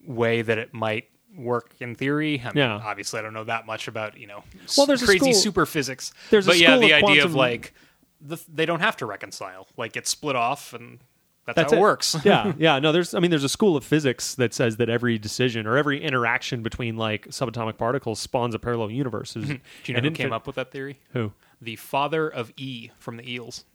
way 0.05 0.43
that 0.43 0.59
it 0.59 0.71
might 0.73 1.09
work 1.35 1.73
in 1.79 1.95
theory. 1.95 2.39
I 2.41 2.49
mean, 2.49 2.57
Yeah. 2.57 2.75
obviously, 2.83 3.17
I 3.19 3.23
don't 3.23 3.33
know 3.33 3.43
that 3.45 3.65
much 3.65 3.87
about 3.87 4.17
you 4.17 4.27
know 4.27 4.43
Well, 4.77 4.85
there's 4.85 5.01
crazy 5.03 5.17
school- 5.19 5.33
super 5.33 5.65
physics. 5.65 6.13
there's 6.29 6.45
a 6.45 6.51
but 6.51 6.59
yeah, 6.59 6.77
the 6.77 6.91
of 6.91 6.97
idea 6.97 7.01
quantum- 7.01 7.25
of 7.25 7.35
like 7.35 7.73
the, 8.21 8.37
they 8.53 8.67
don't 8.67 8.81
have 8.81 8.97
to 8.97 9.07
reconcile. 9.07 9.67
Like 9.77 9.97
it's 9.97 10.11
split 10.11 10.35
off, 10.35 10.73
and 10.73 10.99
that's, 11.45 11.55
That's 11.55 11.71
how 11.71 11.77
it, 11.77 11.79
it. 11.79 11.81
works. 11.81 12.15
yeah, 12.23 12.53
yeah. 12.59 12.79
No, 12.79 12.91
there's. 12.91 13.13
I 13.13 13.19
mean, 13.19 13.31
there's 13.31 13.43
a 13.43 13.49
school 13.49 13.75
of 13.75 13.83
physics 13.83 14.35
that 14.35 14.53
says 14.53 14.77
that 14.77 14.89
every 14.89 15.17
decision 15.17 15.65
or 15.65 15.75
every 15.77 16.01
interaction 16.01 16.61
between 16.61 16.97
like 16.97 17.27
subatomic 17.29 17.77
particles 17.77 18.19
spawns 18.19 18.53
a 18.53 18.59
parallel 18.59 18.91
universe. 18.91 19.33
Do 19.33 19.59
you 19.85 19.93
know 19.95 20.01
who 20.01 20.11
came 20.11 20.33
up 20.33 20.45
with 20.45 20.55
that 20.57 20.71
theory? 20.71 20.99
Who? 21.13 21.33
The 21.61 21.75
father 21.77 22.27
of 22.29 22.51
E 22.57 22.89
from 22.99 23.17
the 23.17 23.31
Eels, 23.31 23.65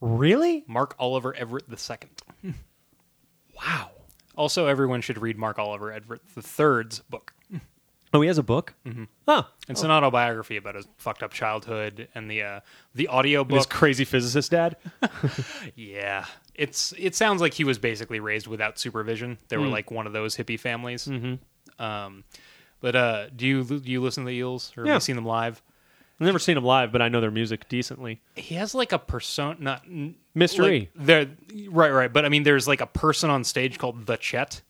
Really? 0.00 0.64
Mark 0.66 0.94
Oliver 0.98 1.34
Everett 1.34 1.64
II. 1.70 2.52
Wow. 3.54 3.90
Also, 4.34 4.66
everyone 4.66 5.02
should 5.02 5.20
read 5.20 5.38
Mark 5.38 5.58
Oliver 5.58 5.92
Everett 5.92 6.22
III's 6.36 7.00
book. 7.10 7.34
Oh, 8.14 8.20
he 8.20 8.26
has 8.28 8.36
a 8.38 8.42
book. 8.42 8.74
Mm-hmm. 8.86 9.04
Huh. 9.26 9.44
It's 9.68 9.82
an 9.82 9.90
autobiography 9.90 10.56
about 10.56 10.74
his 10.74 10.86
fucked 10.98 11.22
up 11.22 11.32
childhood 11.32 12.08
and 12.14 12.30
the 12.30 12.42
uh, 12.42 12.60
the 12.94 13.08
audio 13.08 13.42
book. 13.44 13.56
His 13.56 13.66
book. 13.66 13.74
crazy 13.74 14.04
physicist 14.04 14.50
dad. 14.50 14.76
Yeah, 15.76 16.26
it's 16.54 16.92
it 16.98 17.14
sounds 17.14 17.40
like 17.40 17.54
he 17.54 17.64
was 17.64 17.78
basically 17.78 18.20
raised 18.20 18.46
without 18.46 18.78
supervision. 18.78 19.38
They 19.48 19.56
were 19.56 19.66
like 19.66 19.90
one 19.90 20.06
of 20.06 20.12
those 20.12 20.36
hippie 20.36 20.58
families. 20.60 21.06
Mm-hmm. 21.06 21.82
Um, 21.82 22.24
but 22.80 22.94
uh, 22.96 23.28
do 23.34 23.46
you 23.46 23.64
do 23.64 23.90
you 23.90 24.00
listen 24.00 24.24
to 24.24 24.28
the 24.28 24.36
Eels 24.36 24.72
or 24.76 24.84
Yeah. 24.84 24.92
have 24.92 24.96
you 25.02 25.04
seen 25.04 25.16
them 25.16 25.26
live? 25.26 25.62
I've 26.20 26.26
never 26.26 26.38
seen 26.38 26.56
him 26.56 26.64
live, 26.64 26.92
but 26.92 27.02
I 27.02 27.08
know 27.08 27.20
their 27.20 27.30
music 27.32 27.68
decently. 27.68 28.20
He 28.36 28.54
has 28.54 28.74
like 28.76 28.92
a 28.92 28.98
persona, 28.98 29.56
not 29.58 29.82
Mystery. 30.34 30.90
Like, 30.94 31.06
there, 31.06 31.26
right, 31.68 31.90
right. 31.90 32.12
But 32.12 32.24
I 32.24 32.28
mean, 32.28 32.44
there's 32.44 32.68
like 32.68 32.80
a 32.80 32.86
person 32.86 33.28
on 33.28 33.42
stage 33.44 33.78
called 33.78 34.06
the 34.06 34.16
Chet. 34.16 34.62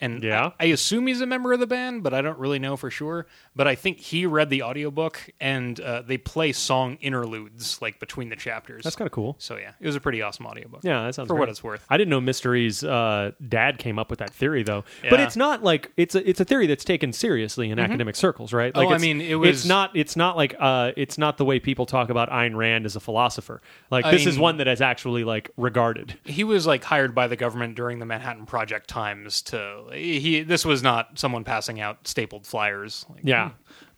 And 0.00 0.22
Yeah. 0.22 0.50
I, 0.60 0.64
I 0.64 0.66
assume 0.68 1.06
he's 1.08 1.20
a 1.20 1.26
member 1.26 1.52
of 1.52 1.60
the 1.60 1.66
band, 1.66 2.02
but 2.04 2.14
I 2.14 2.20
don't 2.22 2.38
really 2.38 2.58
know 2.58 2.76
for 2.76 2.90
sure. 2.90 3.26
But 3.56 3.66
I 3.66 3.74
think 3.74 3.98
he 3.98 4.26
read 4.26 4.48
the 4.50 4.62
audiobook 4.62 5.28
and 5.40 5.78
uh, 5.80 6.02
they 6.02 6.18
play 6.18 6.52
song 6.52 6.98
interludes 7.00 7.82
like 7.82 7.98
between 8.00 8.28
the 8.28 8.36
chapters. 8.36 8.84
That's 8.84 8.94
kind 8.96 9.06
of 9.06 9.12
cool. 9.12 9.34
so 9.38 9.56
yeah, 9.56 9.72
it 9.80 9.86
was 9.86 9.96
a 9.96 10.00
pretty 10.00 10.22
awesome 10.22 10.46
audiobook. 10.46 10.80
Yeah, 10.84 11.04
that 11.04 11.14
sounds 11.14 11.26
for 11.26 11.34
great. 11.34 11.40
what 11.40 11.48
it's 11.48 11.64
worth. 11.64 11.84
I 11.90 11.96
didn't 11.96 12.10
know 12.10 12.20
Mr. 12.20 12.56
E's 12.56 12.84
uh, 12.84 13.32
dad 13.48 13.78
came 13.78 13.98
up 13.98 14.10
with 14.10 14.20
that 14.20 14.30
theory 14.30 14.62
though. 14.62 14.84
But 15.10 15.20
it's 15.20 15.36
not 15.36 15.62
like 15.64 15.90
it's 15.96 16.14
a 16.14 16.28
it's 16.28 16.40
a 16.40 16.44
theory 16.44 16.66
that's 16.68 16.84
taken 16.84 17.12
seriously 17.12 17.70
in 17.70 17.78
academic 17.78 18.14
circles, 18.16 18.52
right? 18.52 18.74
Like 18.74 18.88
Oh, 18.88 18.92
I 18.92 18.98
mean, 18.98 19.20
it 19.20 19.34
it's 19.34 19.40
was- 19.40 19.66
not 19.66 19.96
it's 19.96 20.16
not 20.16 20.36
like 20.36 20.54
uh, 20.58 20.92
it's 20.96 21.18
not 21.18 21.38
the 21.38 21.44
way 21.44 21.58
people 21.58 21.86
talk 21.86 22.08
about 22.10 22.30
Ayn 22.30 22.54
Rand 22.56 22.86
as 22.86 22.94
a 22.96 23.00
philosopher. 23.00 23.60
Like 23.90 24.04
I 24.04 24.12
this 24.12 24.26
is 24.26 24.36
mean- 24.36 24.42
one 24.42 24.56
that 24.58 24.68
is 24.68 24.80
actually 24.80 25.24
like 25.24 25.50
regarded. 25.56 26.18
he 26.24 26.44
was 26.44 26.66
like 26.66 26.84
hired 26.84 27.14
by 27.14 27.26
the 27.26 27.36
government 27.36 27.74
during 27.74 27.98
the 27.98 28.06
Manhattan 28.06 28.46
Project 28.46 28.88
times 28.88 29.42
to 29.42 29.87
he 29.92 30.42
this 30.42 30.64
was 30.64 30.82
not 30.82 31.18
someone 31.18 31.44
passing 31.44 31.80
out 31.80 32.06
stapled 32.06 32.46
flyers 32.46 33.06
like, 33.10 33.20
Yeah. 33.24 33.50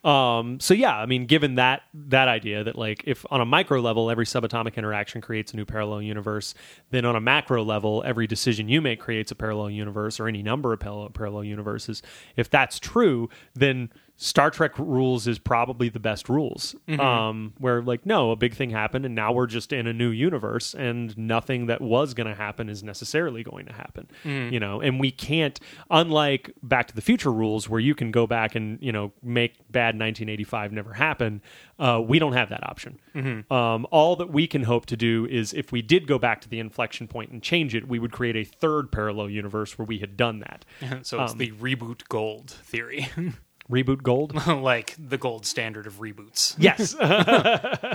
Um, 0.03 0.61
so 0.61 0.73
yeah, 0.73 0.97
I 0.97 1.05
mean, 1.05 1.27
given 1.27 1.57
that 1.57 1.83
that 1.93 2.27
idea 2.27 2.65
that 2.65 2.77
like 2.77 3.05
if 3.07 3.27
on 3.31 3.41
a 3.43 3.45
micro 3.45 3.81
level 3.81 4.11
every 4.11 4.25
subatomic 4.25 4.77
interaction 4.77 5.21
creates 5.21 5.53
a 5.53 5.57
new 5.57 5.67
parallel 5.67 6.01
universe, 6.01 6.55
then 6.91 7.05
on 7.05 7.17
a 7.17 7.21
macro 7.21 7.63
level 7.63 8.03
every 8.07 8.27
decision 8.27 8.69
you 8.69 8.81
make 8.81 8.99
creates 8.99 9.31
a 9.31 9.35
parallel 9.35 9.69
universe 9.69 10.19
or 10.19 10.27
any 10.27 10.43
number 10.43 10.73
of 10.73 10.81
parallel, 10.81 11.11
parallel 11.11 11.45
universes. 11.45 12.03
If 12.37 12.49
that's 12.49 12.79
true, 12.79 13.29
then 13.55 13.91
Star 14.23 14.51
Trek 14.51 14.79
rules 14.79 15.27
is 15.27 15.39
probably 15.39 15.89
the 15.89 15.99
best 15.99 16.29
rules. 16.29 16.77
Um, 17.01 17.55
where 17.59 17.81
like 17.81 18.05
no, 18.05 18.33
a 18.33 18.37
big 18.37 18.55
thing 18.55 18.69
happened 18.69 19.07
and 19.07 19.15
now 19.15 19.33
we're 19.33 19.47
just 19.47 19.73
in 19.73 19.87
a 19.87 19.95
new 19.95 20.11
universe 20.11 20.75
and 20.75 21.17
nothing 21.17 21.67
that 21.67 21.81
was 21.81 22.13
going 22.13 22.27
to 22.27 22.35
happen 22.35 22.69
is 22.69 22.83
necessarily 22.83 23.43
going 23.43 23.65
to 23.65 23.73
happen. 23.73 24.09
You 24.53 24.61
know, 24.61 24.83
and 24.83 25.01
we 25.01 25.11
can't 25.11 25.59
unlike 25.91 26.51
Back 26.63 26.89
to 26.89 26.95
the 26.95 27.01
Future 27.01 27.33
rules 27.33 27.67
where 27.71 27.81
you 27.81 27.95
can 27.95 28.11
go 28.11 28.27
back 28.27 28.55
and, 28.55 28.79
you 28.83 28.93
know, 28.93 29.13
make 29.23 29.55
bad 29.71 29.95
1985 29.99 30.73
never 30.73 30.93
happen. 30.93 31.41
Uh, 31.79 32.03
we 32.07 32.19
don't 32.19 32.35
have 32.35 32.51
that 32.51 32.63
option. 32.69 32.99
Um, 33.51 33.87
all 33.91 34.17
that 34.17 34.31
we 34.31 34.47
can 34.47 34.65
hope 34.65 34.85
to 34.87 34.99
do 34.99 35.27
is 35.31 35.55
if 35.55 35.73
we 35.73 35.81
did 35.81 36.07
go 36.07 36.19
back 36.19 36.43
to 36.43 36.49
the 36.51 36.59
inflection 36.59 37.09
point 37.09 37.31
and 37.31 37.43
change 37.43 37.75
it, 37.75 37.89
we 37.89 37.99
would 37.99 38.13
create 38.13 38.37
a 38.37 38.45
third 38.45 38.93
parallel 38.93 39.31
universe 39.31 39.79
where 39.79 39.87
we 39.87 39.99
had 40.01 40.19
done 40.19 40.41
that. 40.41 40.67
so 41.07 41.23
it's 41.25 41.33
the 41.33 41.53
reboot 41.53 42.07
gold 42.09 42.51
theory 42.51 43.09
Reboot 43.71 44.03
gold? 44.03 44.35
like 44.47 44.97
the 44.99 45.17
gold 45.17 45.47
standard 45.47 45.87
of 45.87 46.01
reboots 46.01 46.57
yes. 46.59 46.97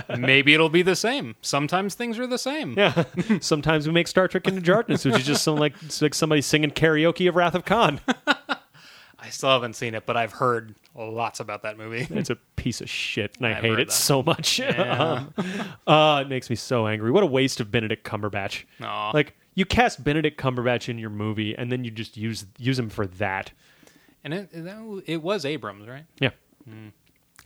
maybe 0.18 0.54
it'll 0.54 0.68
be 0.70 0.82
the 0.82 0.96
same 0.96 1.34
sometimes 1.42 1.94
things 1.94 2.18
are 2.18 2.26
the 2.26 2.38
same 2.38 2.74
Yeah. 2.76 3.04
Sometimes 3.40 3.86
we 3.86 3.92
make 3.92 4.08
Star 4.08 4.26
Trek 4.28 4.46
into 4.48 4.60
Darkness, 4.60 5.04
which 5.04 5.16
is 5.16 5.26
just 5.26 5.44
some 5.44 5.56
like 5.56 5.74
it's 5.82 6.00
like 6.00 6.14
somebody 6.14 6.40
singing 6.40 6.70
karaoke 6.70 7.28
of 7.28 7.36
Wrath 7.36 7.54
of 7.54 7.64
Khan. 7.64 8.00
I 9.18 9.28
still 9.30 9.50
haven't 9.50 9.74
seen 9.74 9.94
it 9.94 10.06
but 10.06 10.16
I've 10.16 10.32
heard 10.32 10.74
lots 10.94 11.40
about 11.40 11.62
that 11.62 11.76
movie 11.76 12.06
It's 12.10 12.30
a 12.30 12.36
piece 12.56 12.80
of 12.80 12.88
shit, 12.88 13.36
and 13.38 13.46
I 13.46 13.50
I've 13.50 13.56
hate 13.62 13.70
heard 13.70 13.80
it 13.80 13.88
that. 13.88 13.92
so 13.92 14.22
much. 14.22 14.58
Yeah. 14.58 15.24
uh, 15.86 16.22
it 16.24 16.28
makes 16.28 16.48
me 16.50 16.56
so 16.56 16.86
angry. 16.86 17.10
What 17.10 17.22
a 17.22 17.26
waste 17.26 17.60
of 17.60 17.70
Benedict 17.70 18.04
Cumberbatch. 18.06 18.64
Aw. 18.82 19.10
Like 19.12 19.36
you 19.54 19.64
cast 19.64 20.02
Benedict 20.02 20.40
Cumberbatch 20.40 20.88
in 20.88 20.98
your 20.98 21.10
movie, 21.10 21.56
and 21.56 21.70
then 21.70 21.84
you 21.84 21.90
just 21.90 22.16
use 22.16 22.46
use 22.58 22.78
him 22.78 22.88
for 22.88 23.06
that. 23.06 23.52
And 24.26 24.34
it, 24.34 24.50
it 25.06 25.22
was 25.22 25.44
Abrams 25.44 25.86
right 25.88 26.04
Yeah. 26.20 26.30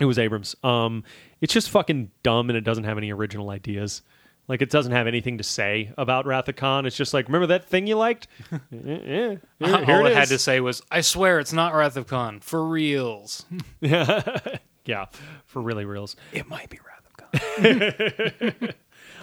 It 0.01 0.07
was 0.07 0.19
Abrams. 0.19 0.57
Um, 0.65 1.05
it's 1.43 1.53
just 1.53 1.69
fucking 1.69 2.11
dumb, 2.23 2.49
and 2.49 2.57
it 2.57 2.63
doesn't 2.63 2.85
have 2.85 2.97
any 2.97 3.13
original 3.13 3.51
ideas. 3.51 4.01
Like 4.49 4.63
it 4.63 4.71
doesn't 4.71 4.93
have 4.93 5.07
anything 5.07 5.39
to 5.39 5.45
say 5.45 5.93
about 5.99 6.25
Wrath 6.27 6.49
of 6.49 6.57
Khan. 6.57 6.87
It's 6.87 6.97
just 6.97 7.13
like, 7.15 7.27
remember 7.29 7.47
that 7.49 7.67
thing 7.69 7.87
you 7.87 7.97
liked? 7.97 8.27
Eh, 8.53 8.59
here- 8.73 9.41
here 9.61 9.85
all 9.89 10.07
it 10.07 10.13
it 10.13 10.17
had 10.17 10.29
to 10.29 10.39
say 10.39 10.59
was 10.61 10.83
I 10.91 11.03
swear 11.03 11.39
it's 11.39 11.53
not 11.53 11.75
Wrath 11.75 11.97
of 11.99 12.07
Khan 12.07 12.41
for 12.41 12.67
reals 12.67 13.45
Yeah, 13.81 15.05
for 15.45 15.61
really 15.63 15.85
reals. 15.85 16.17
it 16.33 16.49
might 16.49 16.71
be 16.71 16.79
Wrath 16.85 17.07
of 17.07 18.53
Khan 18.59 18.75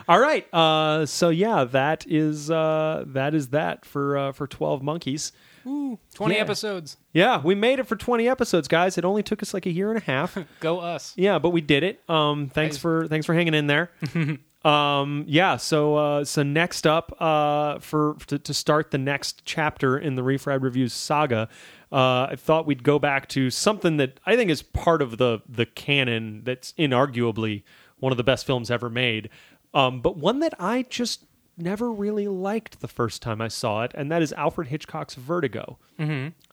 All 0.08 0.20
right. 0.20 0.48
Uh, 0.54 1.06
so 1.06 1.28
yeah, 1.30 1.66
that 1.66 2.06
is 2.08 2.50
uh, 2.50 3.04
that 3.08 3.34
is 3.34 3.50
that 3.50 3.84
for 3.84 4.18
uh, 4.18 4.32
for 4.32 4.48
twelve 4.48 4.82
monkeys. 4.82 5.34
Ooh, 5.68 6.00
20 6.16 6.36
Yeah. 6.36 6.42
episodes 6.42 6.98
Yeah, 7.14 7.42
we 7.44 7.54
made 7.56 7.80
it 7.80 7.88
for 7.88 7.96
twenty 7.96 8.28
episodes, 8.28 8.68
guys. 8.68 8.98
It 8.98 9.04
only 9.06 9.24
took 9.24 9.44
us 9.44 9.54
like 9.54 9.66
a 9.66 9.72
year 9.72 9.90
and 9.92 9.98
a 9.98 10.04
half. 10.04 10.38
go 10.60 10.80
us 10.80 11.14
yeah, 11.18 11.40
but 11.40 11.50
we 11.50 11.62
did 11.62 11.84
it. 11.84 12.02
Um, 12.10 12.48
thanks 12.50 12.76
Nice. 12.76 12.82
for 12.82 13.08
thanks 13.08 13.26
for 13.26 13.34
hanging 13.34 13.54
in 13.54 13.68
there. 13.68 13.92
um, 14.66 15.24
yeah. 15.28 15.58
So 15.58 15.96
uh, 15.96 16.26
so 16.26 16.44
next 16.44 16.86
up, 16.88 17.16
uh, 17.22 17.80
for 17.80 18.16
to, 18.28 18.40
to 18.40 18.54
start 18.54 18.92
the 18.92 18.98
next 18.98 19.44
chapter 19.46 19.98
in 19.98 20.16
the 20.16 20.22
Refried 20.24 20.62
Reviews 20.62 20.94
saga. 20.94 21.50
Uh, 21.92 22.28
I 22.32 22.36
thought 22.38 22.66
we'd 22.66 22.84
go 22.84 23.00
back 23.00 23.30
to 23.30 23.50
something 23.50 23.98
that 23.98 24.20
I 24.26 24.36
think 24.36 24.52
is 24.52 24.62
part 24.62 25.02
of 25.02 25.18
the 25.18 25.40
the 25.48 25.66
canon 25.66 26.42
that's 26.44 26.74
inarguably 26.74 27.64
one 28.00 28.12
of 28.12 28.18
the 28.18 28.24
best 28.24 28.46
films 28.46 28.70
ever 28.70 28.90
made, 28.90 29.30
um, 29.74 30.02
but 30.02 30.18
one 30.18 30.40
that 30.40 30.54
I 30.60 30.84
just 30.90 31.24
never 31.58 31.92
really 31.92 32.28
liked 32.28 32.80
the 32.82 32.88
first 32.88 33.22
time 33.22 33.42
I 33.42 33.48
saw 33.48 33.84
it, 33.84 33.92
and 33.96 34.12
that 34.12 34.22
is 34.22 34.32
Alfred 34.34 34.68
Hitchcock's 34.68 35.16
Vertigo. 35.16 35.78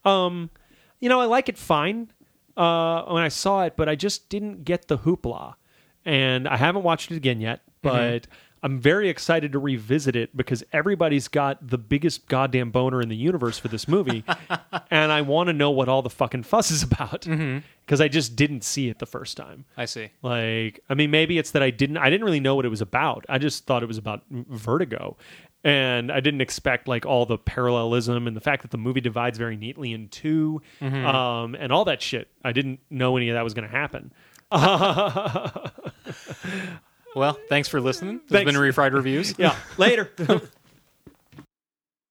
Um, 0.04 0.50
you 1.00 1.08
know, 1.08 1.20
I 1.20 1.26
like 1.26 1.48
it 1.48 1.58
fine 1.58 2.10
uh, 2.56 3.02
when 3.04 3.22
I 3.22 3.28
saw 3.28 3.64
it, 3.64 3.74
but 3.76 3.88
I 3.88 3.94
just 3.94 4.28
didn't 4.28 4.64
get 4.64 4.88
the 4.88 4.98
hoopla. 4.98 5.54
And 6.06 6.46
I 6.46 6.56
haven't 6.56 6.82
watched 6.82 7.10
it 7.10 7.16
again 7.16 7.40
yet, 7.40 7.60
but 7.82 8.26
I'm 8.64 8.80
very 8.80 9.10
excited 9.10 9.52
to 9.52 9.58
revisit 9.58 10.16
it 10.16 10.34
because 10.34 10.64
everybody's 10.72 11.28
got 11.28 11.68
the 11.68 11.76
biggest 11.76 12.28
goddamn 12.28 12.70
boner 12.70 13.02
in 13.02 13.10
the 13.10 13.16
universe 13.16 13.58
for 13.58 13.68
this 13.68 13.86
movie. 13.86 14.24
and 14.90 15.12
I 15.12 15.20
want 15.20 15.48
to 15.48 15.52
know 15.52 15.70
what 15.70 15.90
all 15.90 16.00
the 16.00 16.08
fucking 16.08 16.44
fuss 16.44 16.70
is 16.70 16.82
about 16.82 17.26
because 17.84 18.00
I 18.00 18.08
just 18.08 18.36
didn't 18.36 18.64
see 18.64 18.88
it 18.88 19.00
the 19.00 19.06
first 19.06 19.36
time. 19.36 19.66
I 19.76 19.84
see 19.84 20.08
Like, 20.22 20.80
I 20.88 20.94
mean, 20.94 21.10
maybe 21.10 21.36
it's 21.36 21.50
that 21.50 21.62
I 21.62 21.68
didn't, 21.68 21.98
I 21.98 22.08
didn't 22.08 22.24
really 22.24 22.40
know 22.40 22.54
what 22.54 22.64
it 22.64 22.70
was 22.70 22.80
about. 22.80 23.26
I 23.28 23.36
just 23.36 23.66
thought 23.66 23.82
it 23.82 23.86
was 23.86 23.98
about 23.98 24.22
vertigo. 24.30 25.18
And 25.62 26.10
I 26.10 26.20
didn't 26.20 26.40
expect 26.40 26.88
like 26.88 27.04
all 27.04 27.26
the 27.26 27.36
parallelism 27.36 28.26
and 28.26 28.34
the 28.34 28.40
fact 28.40 28.62
that 28.62 28.70
the 28.70 28.78
movie 28.78 29.02
divides 29.02 29.36
very 29.36 29.58
neatly 29.58 29.92
in 29.92 30.08
2 30.08 30.62
um, 30.80 31.54
and 31.54 31.70
all 31.70 31.84
that 31.84 32.00
shit. 32.00 32.28
I 32.42 32.52
didn't 32.52 32.80
know 32.88 33.18
any 33.18 33.28
of 33.28 33.34
that 33.34 33.44
was 33.44 33.52
going 33.52 33.68
to 33.68 33.76
happen. 33.76 34.10
well 37.14 37.38
thanks 37.48 37.68
for 37.68 37.80
listening 37.80 38.18
this 38.28 38.30
Thanks. 38.44 38.50
has 38.52 38.60
been 38.60 38.72
refried 38.72 38.92
reviews 38.92 39.34
Yeah, 39.38 39.54
later. 39.76 40.10